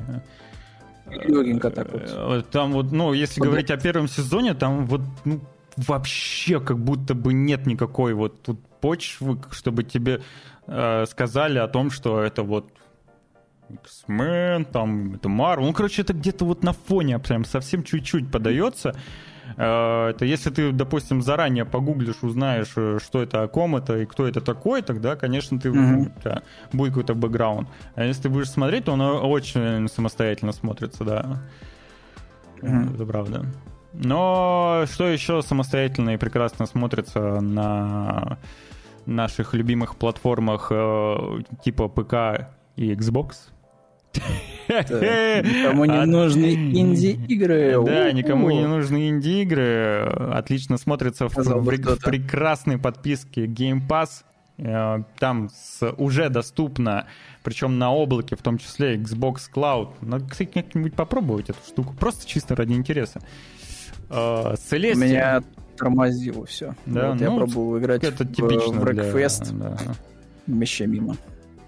Легенько 1.25 1.71
так 1.71 1.93
вот. 1.93 2.03
Э, 2.07 2.43
там 2.51 2.73
вот, 2.73 2.93
ну, 2.93 3.13
если 3.13 3.41
вот 3.41 3.47
говорить 3.47 3.71
о 3.71 3.77
первом 3.77 4.09
сезоне, 4.09 4.55
там 4.55 4.87
вот, 4.87 5.03
ну, 5.25 5.41
вообще 5.77 6.61
как 6.61 6.79
будто 6.79 7.15
бы 7.15 7.33
нет 7.33 7.67
никакой 7.67 8.15
вот 8.15 8.43
тут 8.43 8.61
почвы, 8.81 9.39
чтобы 9.51 9.85
тебе 9.85 10.23
э, 10.67 11.07
сказали 11.07 11.59
о 11.59 11.69
том, 11.69 11.91
что 11.91 12.21
это 12.21 12.43
вот 12.43 12.67
X-Men, 13.71 14.67
там, 14.71 15.15
это 15.15 15.29
Marvel. 15.29 15.63
Ну, 15.63 15.73
короче, 15.73 16.03
это 16.03 16.13
где-то 16.13 16.45
вот 16.45 16.63
на 16.63 16.73
фоне 16.73 17.19
прям 17.19 17.45
совсем 17.45 17.85
чуть-чуть 17.85 18.31
подается. 18.31 18.95
Э, 19.57 20.11
это 20.11 20.25
если 20.25 20.51
ты, 20.51 20.73
допустим, 20.73 21.23
заранее 21.23 21.65
погуглишь, 21.65 22.23
узнаешь, 22.23 22.73
э, 22.77 22.99
что 23.03 23.23
это, 23.23 23.43
о 23.43 23.49
ком 23.49 23.77
это 23.77 23.99
и 23.99 24.07
кто 24.07 24.27
это 24.27 24.41
такой, 24.41 24.83
тогда, 24.83 25.17
конечно, 25.17 25.59
ты 25.59 25.69
mm-hmm. 25.69 26.13
да, 26.25 26.43
будет 26.73 26.91
какой-то 26.91 27.15
бэкграунд. 27.15 27.69
А 27.95 28.05
если 28.05 28.23
ты 28.23 28.29
будешь 28.29 28.51
смотреть, 28.51 28.85
то 28.85 28.95
оно 28.95 29.29
очень 29.29 29.89
самостоятельно 29.89 30.53
смотрится, 30.53 31.05
да. 31.05 31.43
Mm-hmm. 32.61 32.95
Это 32.95 33.07
правда. 33.07 33.47
Но 33.93 34.85
что 34.91 35.09
еще 35.09 35.43
самостоятельно 35.43 36.11
и 36.11 36.17
прекрасно 36.17 36.67
смотрится 36.67 37.41
на 37.41 38.39
наших 39.05 39.55
любимых 39.55 39.97
платформах 39.97 40.69
э, 40.71 41.41
типа 41.63 41.89
ПК 41.89 42.49
и 42.77 42.93
Xbox? 42.95 43.52
Никому 44.69 45.85
не 45.85 46.07
нужны 46.07 46.55
инди-игры. 46.55 47.83
Да, 47.85 48.13
никому 48.13 48.51
не 48.51 48.67
нужны 48.67 49.09
инди-игры. 49.09 50.07
Отлично 50.33 50.79
смотрится 50.79 51.29
в 51.29 51.99
прекрасной 52.05 52.79
подписке 52.79 53.47
Game 53.47 53.81
Pass. 53.87 54.25
Э, 54.59 55.03
там 55.19 55.51
уже 55.97 56.29
доступно, 56.29 57.07
причем 57.43 57.79
на 57.79 57.93
облаке, 57.93 58.37
в 58.37 58.43
том 58.43 58.59
числе 58.59 58.97
Xbox 58.97 59.51
Cloud. 59.53 59.95
Надо, 60.03 60.29
кстати, 60.29 60.51
как-нибудь 60.53 60.95
попробовать 60.95 61.51
эту 61.51 61.59
штуку. 61.67 61.95
Просто 61.99 62.27
чисто 62.27 62.55
ради 62.55 62.75
интереса. 62.75 63.21
Э, 64.11 64.55
Celeste... 64.55 64.97
Меня 64.97 65.43
тормозило 65.77 66.47
все. 66.47 66.75
Да, 66.87 67.11
вот 67.11 67.21
ну, 67.21 67.31
я 67.31 67.37
пробовал 67.37 67.79
играть 67.79 68.05
это 68.05 68.25
в, 68.25 68.29
в 68.29 68.85
Wreckfest. 68.85 69.53
Для... 69.53 69.69
Да. 69.71 69.79
Вообще 70.47 70.87
мимо 70.87 71.17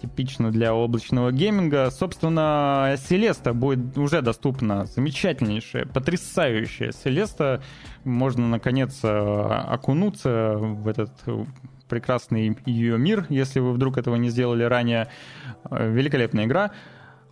типично 0.05 0.50
для 0.50 0.74
облачного 0.74 1.33
гейминга. 1.33 1.91
Собственно, 1.91 2.97
Селеста 3.08 3.52
будет 3.55 3.97
уже 3.97 4.23
доступна. 4.23 4.86
Замечательнейшая, 4.86 5.86
потрясающая 5.86 6.92
Селеста. 6.92 7.62
Можно, 8.05 8.49
наконец, 8.49 9.00
э, 9.02 9.08
окунуться 9.08 10.57
в 10.58 10.86
этот 10.86 11.10
прекрасный 11.89 12.57
ее 12.66 12.99
мир, 12.99 13.26
если 13.28 13.60
вы 13.60 13.73
вдруг 13.73 13.99
этого 13.99 14.16
не 14.16 14.28
сделали 14.28 14.65
ранее. 14.65 15.08
Э, 15.70 15.91
великолепная 15.91 16.44
игра. 16.44 16.70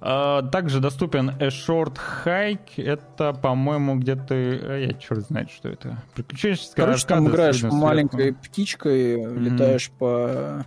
А, 0.05 0.42
также 0.42 0.81
доступен 0.81 1.31
A 1.31 1.47
Short 1.47 1.97
Hike. 2.24 2.82
Это, 2.82 3.32
по-моему, 3.32 3.97
где-то... 3.97 4.34
Э, 4.34 4.86
я 4.89 4.94
черт 4.94 5.20
знает, 5.26 5.48
что 5.48 5.68
это. 5.68 6.02
Приключенческая 6.14 6.86
Короче, 6.86 7.06
там 7.06 7.28
играешь 7.28 7.62
маленькой 7.62 8.34
птичкой, 8.34 9.20
mm-hmm. 9.20 9.39
летаешь 9.39 9.90
по 9.92 10.66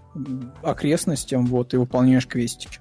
окрестностям, 0.63 1.47
вот, 1.47 1.73
и 1.73 1.77
выполняешь 1.77 2.27
квестики. 2.27 2.79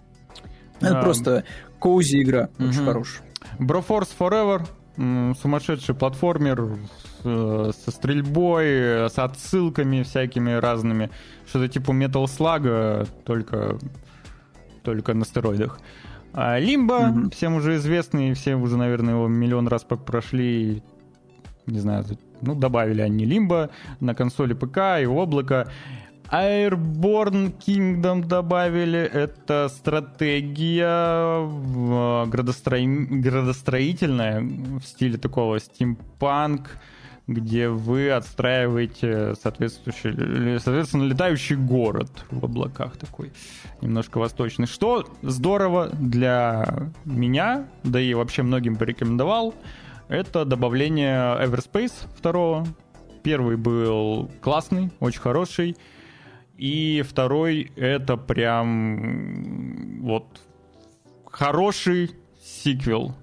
Это 0.81 1.01
а... 1.01 1.03
просто 1.03 1.45
коузи 1.81 2.23
игра, 2.23 2.49
mm-hmm. 2.57 2.69
очень 2.69 2.85
хорошая. 2.85 3.27
Broforce 3.59 4.11
Forever. 4.17 4.65
Сумасшедший 4.97 5.97
платформер 5.97 6.77
со 7.25 7.91
стрельбой, 7.91 9.11
с 9.11 9.19
отсылками 9.19 10.05
всякими 10.05 10.53
разными. 10.53 11.11
Что-то 11.49 11.67
типа 11.67 11.91
Metal 11.91 12.27
Slug, 12.27 13.09
только, 13.25 13.77
только 14.85 15.15
на 15.15 15.25
стероидах. 15.25 15.81
А 16.37 16.59
Лимба, 16.59 17.11
mm-hmm. 17.11 17.31
всем 17.31 17.55
уже 17.55 17.77
известный, 17.77 18.35
все 18.35 18.57
уже, 18.57 18.77
наверное, 18.77 19.15
его 19.15 19.29
миллион 19.29 19.69
раз 19.69 19.85
прошли. 19.85 20.83
Не 21.67 21.79
знаю, 21.79 22.05
ну, 22.41 22.57
добавили 22.57 23.03
они 23.03 23.25
Лимба 23.25 23.71
на 24.01 24.15
консоли 24.15 24.53
ПК 24.53 25.01
и 25.01 25.07
облако. 25.07 25.71
Airborne 26.33 27.55
Kingdom 27.57 28.27
добавили. 28.27 28.99
Это 28.99 29.69
стратегия 29.69 31.47
градостро... 32.27 32.79
градостроительная 32.81 34.41
в 34.41 34.83
стиле 34.83 35.19
такого 35.19 35.61
стимпанк 35.61 36.71
где 37.27 37.69
вы 37.69 38.11
отстраиваете 38.11 39.35
соответствующий, 39.35 40.59
соответственно, 40.59 41.05
летающий 41.05 41.57
город 41.57 42.11
в 42.31 42.45
облаках 42.45 42.97
такой, 42.97 43.33
немножко 43.81 44.19
восточный. 44.19 44.67
Что 44.67 45.07
здорово 45.23 45.89
для 45.89 46.91
меня, 47.05 47.67
да 47.83 48.01
и 48.01 48.13
вообще 48.15 48.43
многим 48.43 48.77
порекомендовал, 48.77 49.55
это 50.09 50.45
добавление 50.45 51.43
Everspace 51.43 51.95
второго. 52.15 52.67
Первый 53.23 53.57
был 53.57 54.31
классный, 54.43 54.91
очень 55.01 55.21
хороший. 55.21 55.77
И 56.59 57.03
второй 57.09 57.73
это 57.75 58.17
прям 58.17 60.03
вот 60.03 60.41
хороший 61.25 62.11
сиквел. 62.43 63.17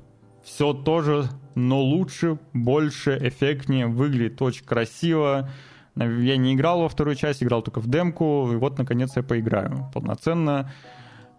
Все 0.62 0.74
тоже, 0.74 1.28
но 1.56 1.82
лучше, 1.82 2.38
больше, 2.54 3.18
эффектнее, 3.20 3.88
выглядит 3.88 4.40
очень 4.44 4.64
красиво. 4.64 5.50
Я 5.96 6.38
не 6.38 6.54
играл 6.54 6.82
во 6.82 6.88
вторую 6.88 7.16
часть, 7.16 7.42
играл 7.42 7.64
только 7.64 7.80
в 7.80 7.88
демку, 7.88 8.48
и 8.54 8.56
вот 8.58 8.78
наконец 8.78 9.16
я 9.16 9.24
поиграю 9.24 9.90
полноценно 9.92 10.72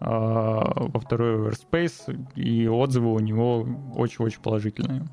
э, 0.01 0.05
во 0.05 0.99
второй 0.99 1.37
Everspace, 1.37 2.19
и 2.35 2.67
отзывы 2.67 3.13
у 3.13 3.21
него 3.21 3.65
очень-очень 3.95 4.41
положительные. 4.43 5.05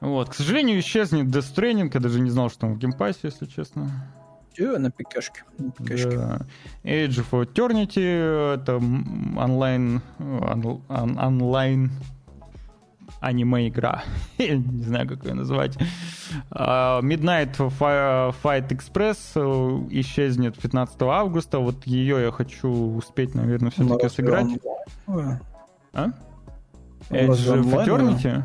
Вот, 0.00 0.30
к 0.30 0.34
сожалению, 0.34 0.80
исчезнет 0.80 1.26
Death 1.26 1.54
Stranding, 1.54 1.88
я 1.94 2.00
даже 2.00 2.18
не 2.18 2.30
знал, 2.30 2.50
что 2.50 2.66
он 2.66 2.74
в 2.74 2.78
Game 2.78 2.95
Pass 2.95 3.12
е, 3.12 3.20
если 3.22 3.46
честно. 3.46 3.88
Все, 4.52 4.76
на 4.76 4.90
ПКшке. 4.90 5.44
На 5.56 5.70
ПКшке. 5.70 6.16
Да. 6.16 6.40
Age 6.82 7.24
of 7.30 7.46
Eternity, 7.46 8.54
это 8.54 8.78
онлайн, 9.38 10.02
он, 10.18 10.82
онлайн 11.16 11.92
аниме-игра. 13.20 14.02
не 14.38 14.82
знаю, 14.82 15.08
как 15.08 15.24
ее 15.24 15.34
назвать. 15.34 15.76
Uh, 16.50 17.02
Midnight 17.02 17.56
Fight 17.78 18.68
Express 18.68 19.18
э, 19.34 19.86
исчезнет 20.00 20.58
15 20.58 21.02
августа. 21.02 21.58
Вот 21.58 21.86
ее 21.86 22.22
я 22.22 22.30
хочу 22.32 22.68
успеть, 22.68 23.34
наверное, 23.34 23.70
все-таки 23.70 24.08
сыграть. 24.08 24.48
А? 25.92 26.08
Age 27.10 27.28
of 27.28 27.84
Eternity? 27.84 28.42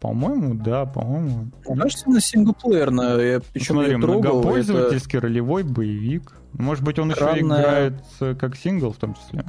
По-моему, 0.00 0.54
да, 0.54 0.84
по-моему. 0.84 1.50
Кажется, 1.64 2.10
на 2.10 2.20
синглплеерно. 2.20 3.18
Я 3.18 3.40
причем 3.40 3.76
Смотри, 3.76 3.96
трогал. 3.98 4.42
Многопользовательский 4.42 5.18
это... 5.18 5.26
ролевой 5.26 5.62
боевик. 5.62 6.32
Может 6.52 6.84
быть, 6.84 6.98
он 6.98 7.10
Странная... 7.10 7.36
еще 7.36 7.42
играет 7.42 8.38
как 8.38 8.54
сингл 8.56 8.92
в 8.92 8.96
том 8.96 9.14
числе. 9.14 9.44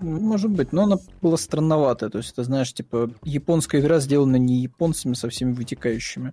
Может 0.00 0.50
быть, 0.50 0.72
но 0.72 0.84
она 0.84 0.98
была 1.20 1.36
странноватая. 1.36 2.10
То 2.10 2.18
есть, 2.18 2.32
это, 2.32 2.44
знаешь, 2.44 2.72
типа, 2.72 3.10
японская 3.24 3.80
игра 3.80 3.98
сделана 4.00 4.36
не 4.36 4.60
японцами 4.60 5.14
со 5.14 5.28
всеми 5.28 5.52
вытекающими. 5.52 6.32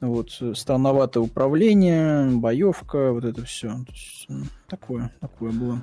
Вот, 0.00 0.30
странноватое 0.54 1.22
управление, 1.22 2.30
боевка, 2.30 3.12
вот 3.12 3.24
это 3.24 3.44
все. 3.44 3.68
То 3.68 3.92
есть, 3.92 4.28
такое, 4.68 5.12
такое 5.20 5.52
было. 5.52 5.82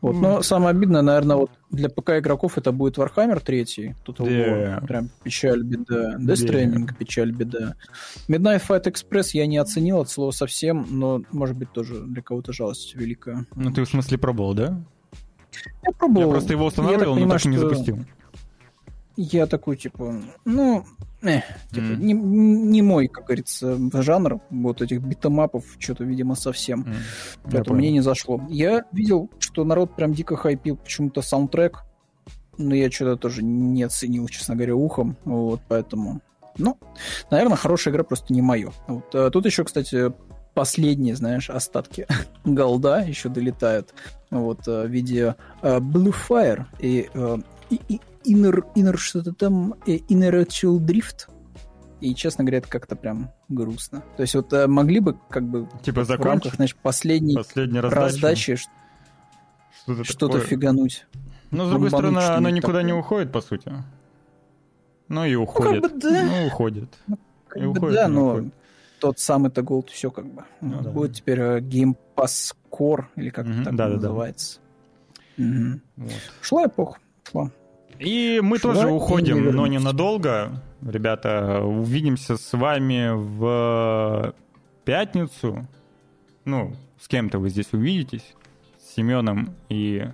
Вот, 0.00 0.14
но 0.14 0.42
самое 0.42 0.70
обидное, 0.70 1.02
наверное, 1.02 1.36
вот 1.36 1.50
для 1.70 1.88
ПК 1.88 2.10
игроков 2.18 2.58
это 2.58 2.72
будет 2.72 2.98
Warhammer 2.98 3.40
3. 3.40 3.94
Тут 4.04 4.20
yeah. 4.20 4.84
прям 4.86 5.10
печаль, 5.22 5.62
беда. 5.62 6.16
Death 6.18 6.46
Stranding, 6.46 6.86
yeah. 6.86 6.96
печаль, 6.96 7.32
беда. 7.32 7.74
Midnight 8.28 8.62
Fight 8.66 8.84
Express 8.84 9.30
я 9.32 9.46
не 9.46 9.58
оценил 9.58 10.00
от 10.00 10.10
слова 10.10 10.30
совсем, 10.30 10.86
но, 10.90 11.22
может 11.32 11.56
быть, 11.56 11.72
тоже 11.72 12.00
для 12.02 12.22
кого-то 12.22 12.52
жалость 12.52 12.94
великая. 12.94 13.46
Ну, 13.54 13.72
ты 13.72 13.84
в 13.84 13.88
смысле 13.88 14.18
пробовал, 14.18 14.54
да? 14.54 14.84
Я 15.82 15.92
пробовал. 15.92 16.28
Я 16.28 16.32
просто 16.32 16.52
его 16.52 16.66
устанавливал, 16.66 17.16
но 17.16 17.28
так 17.28 17.44
и 17.44 17.48
не 17.48 17.58
запустил. 17.58 17.98
Я 19.16 19.46
такой, 19.46 19.76
типа, 19.76 20.14
ну, 20.44 20.84
э, 21.22 21.40
типа, 21.70 21.84
mm. 21.84 21.96
не, 21.96 22.12
не 22.14 22.80
мой, 22.80 23.08
как 23.08 23.26
говорится, 23.26 23.76
жанр 23.92 24.40
вот 24.50 24.80
этих 24.80 25.02
битэмапов, 25.02 25.64
что-то, 25.78 26.04
видимо, 26.04 26.34
совсем. 26.36 26.84
Mm. 26.84 26.94
Поэтому 27.52 27.76
мне 27.76 27.90
не 27.90 28.00
зашло. 28.00 28.40
Я 28.48 28.84
видел, 28.92 29.28
что 29.38 29.64
народ 29.64 29.94
прям 29.94 30.14
дико 30.14 30.36
хайпил 30.36 30.76
почему-то 30.76 31.20
саундтрек, 31.20 31.84
но 32.56 32.74
я 32.74 32.90
что-то 32.90 33.16
тоже 33.16 33.42
не 33.42 33.82
оценил, 33.82 34.26
честно 34.28 34.54
говоря, 34.54 34.74
ухом, 34.74 35.16
вот, 35.24 35.60
поэтому... 35.68 36.20
Ну, 36.56 36.78
наверное, 37.30 37.56
хорошая 37.56 37.92
игра 37.92 38.04
просто 38.04 38.32
не 38.32 38.42
мое. 38.42 38.72
Вот, 38.86 39.14
а 39.14 39.30
тут 39.30 39.46
еще, 39.46 39.64
кстати, 39.64 40.12
последние, 40.54 41.14
знаешь, 41.14 41.50
остатки 41.50 42.06
голда 42.44 43.00
еще 43.00 43.28
долетают 43.28 43.94
вот, 44.30 44.66
э, 44.68 44.86
в 44.86 44.90
виде 44.90 45.34
uh, 45.62 45.80
Blue 45.80 46.14
Fire 46.28 46.66
и, 46.78 47.08
uh, 47.14 47.44
и 47.70 48.00
Inner, 48.24 48.62
inner 48.74 48.96
что-то 48.96 49.32
там, 49.32 49.74
Inner 49.86 50.44
Actual 50.44 50.78
Drift. 50.78 51.28
И, 52.00 52.14
честно 52.14 52.44
говоря, 52.44 52.58
это 52.58 52.68
как-то 52.68 52.96
прям 52.96 53.30
грустно. 53.48 54.02
То 54.16 54.22
есть 54.22 54.34
вот 54.34 54.52
могли 54.68 55.00
бы 55.00 55.18
как 55.28 55.44
бы 55.44 55.68
типа 55.82 56.04
в 56.04 56.10
рамках, 56.10 56.54
значит, 56.54 56.78
последней, 56.78 57.34
последней 57.34 57.80
раздачи, 57.80 58.56
что-то, 58.56 60.04
что-то 60.04 60.40
фигануть. 60.40 61.06
Но, 61.50 61.66
с 61.66 61.70
другой 61.70 61.90
стороны, 61.90 62.18
оно 62.18 62.48
никуда 62.48 62.74
такое. 62.78 62.84
не 62.84 62.92
уходит, 62.92 63.32
по 63.32 63.40
сути. 63.40 63.72
Ну 65.08 65.24
и 65.24 65.34
уходит. 65.34 65.82
Ну, 65.82 65.88
как 65.88 66.00
бы 66.00 66.00
да. 66.00 66.24
Ну, 66.24 66.46
уходит. 66.46 66.98
Ну, 67.06 67.18
как 67.48 67.62
и 67.62 67.66
бы 67.66 67.70
уходит, 67.72 67.94
да, 67.94 68.08
но 68.08 68.28
уходит 68.28 68.54
тот 69.00 69.18
самый-то 69.18 69.62
Gold, 69.62 69.88
все 69.90 70.10
как 70.10 70.26
бы. 70.26 70.44
Ну, 70.60 70.82
да, 70.82 70.90
Будет 70.90 71.14
теперь 71.14 71.40
uh, 71.40 71.60
Game 71.60 71.96
Pass 72.14 72.54
Core, 72.70 73.06
или 73.16 73.30
как 73.30 73.46
угу, 73.46 73.64
так 73.64 73.74
да, 73.74 73.88
называется. 73.88 74.60
Да, 75.36 75.44
да. 75.44 75.50
Угу. 75.50 75.80
Вот. 75.96 76.12
Шла 76.42 76.66
эпоха, 76.66 76.98
шла. 77.30 77.50
И 77.98 78.40
мы 78.42 78.58
шла 78.58 78.74
тоже 78.74 78.88
уходим, 78.88 79.42
не 79.42 79.50
но 79.50 79.66
ненадолго. 79.66 80.62
Ребята, 80.82 81.62
увидимся 81.62 82.36
с 82.36 82.52
вами 82.52 83.10
в 83.12 84.34
пятницу. 84.84 85.66
Ну, 86.44 86.74
с 86.98 87.08
кем-то 87.08 87.38
вы 87.38 87.50
здесь 87.50 87.72
увидитесь. 87.72 88.34
С 88.78 88.94
Семеном 88.94 89.54
и... 89.68 90.06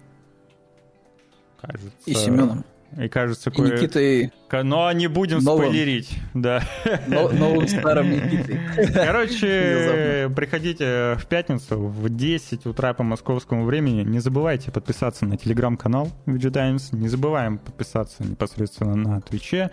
Кажется... 1.61 1.91
И 2.07 2.15
Семеном. 2.15 2.65
И 2.99 3.09
кажется, 3.09 3.51
кое... 3.51 3.77
Никитой... 3.77 4.33
Но 4.51 4.91
не 4.93 5.07
будем 5.07 5.41
новым. 5.41 5.67
спойлерить, 5.67 6.11
да. 6.33 6.63
Но, 7.07 7.29
новым 7.29 7.69
старым 7.69 8.11
Никитой. 8.11 8.61
Короче, 8.95 10.31
приходите 10.35 11.17
в 11.19 11.27
пятницу 11.27 11.79
в 11.79 12.09
10 12.09 12.65
утра 12.67 12.95
по 12.95 13.03
московскому 13.03 13.65
времени. 13.65 14.03
Не 14.03 14.21
забывайте 14.21 14.71
подписаться 14.71 15.27
на 15.27 15.37
телеграм-канал 15.37 16.11
VG 16.27 16.51
Times. 16.51 16.93
Не 16.93 17.09
забываем 17.09 17.59
подписаться 17.59 18.23
непосредственно 18.25 18.95
на 18.95 19.21
Твиче, 19.21 19.71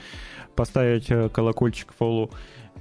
поставить 0.56 1.10
э, 1.10 1.30
колокольчик 1.30 1.94
фоллоу. 1.98 2.32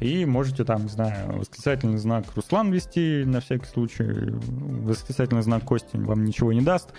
И 0.00 0.24
можете 0.24 0.64
там, 0.64 0.84
не 0.84 0.88
знаю, 0.88 1.38
восклицательный 1.38 1.98
знак 1.98 2.24
Руслан 2.34 2.72
вести 2.72 3.22
на 3.24 3.40
всякий 3.40 3.66
случай. 3.66 4.04
Восклицательный 4.04 5.42
знак 5.42 5.64
Кости 5.64 5.96
вам 5.96 6.24
ничего 6.24 6.52
не 6.52 6.60
даст. 6.60 6.92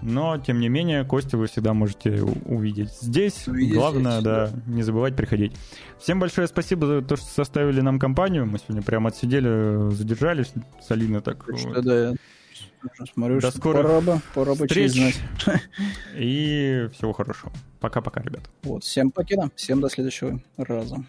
Но, 0.00 0.38
тем 0.38 0.58
не 0.58 0.68
менее, 0.68 1.04
Кости 1.04 1.36
вы 1.36 1.46
всегда 1.46 1.72
можете 1.72 2.22
увидеть 2.22 2.90
здесь. 3.00 3.46
Увидеть 3.46 3.74
Главное, 3.74 4.12
здесь, 4.14 4.24
да, 4.24 4.46
да, 4.48 4.62
не 4.66 4.82
забывать 4.82 5.14
приходить. 5.14 5.52
Всем 6.00 6.18
большое 6.18 6.48
спасибо 6.48 6.86
за 6.86 7.02
то, 7.02 7.16
что 7.16 7.26
составили 7.26 7.80
нам 7.80 7.98
компанию. 7.98 8.46
Мы 8.46 8.58
сегодня 8.58 8.82
прямо 8.82 9.10
отсидели, 9.10 9.92
задержались 9.92 10.52
солидно 10.80 11.20
так. 11.20 11.44
Что, 11.56 11.80
да, 11.80 12.14
Смотрю, 13.14 13.40
До 13.40 13.50
скорых 13.50 13.82
пора 13.82 14.00
бы, 14.00 14.20
пора 14.34 14.54
бы 14.54 14.66
встреч. 14.66 15.16
И 16.16 16.88
всего 16.94 17.12
хорошего. 17.12 17.52
Пока-пока, 17.80 18.20
ребят. 18.22 18.42
Вот, 18.62 18.82
всем 18.82 19.10
покеда. 19.10 19.50
Всем 19.54 19.80
до 19.80 19.88
следующего 19.88 20.40
раза. 20.56 21.04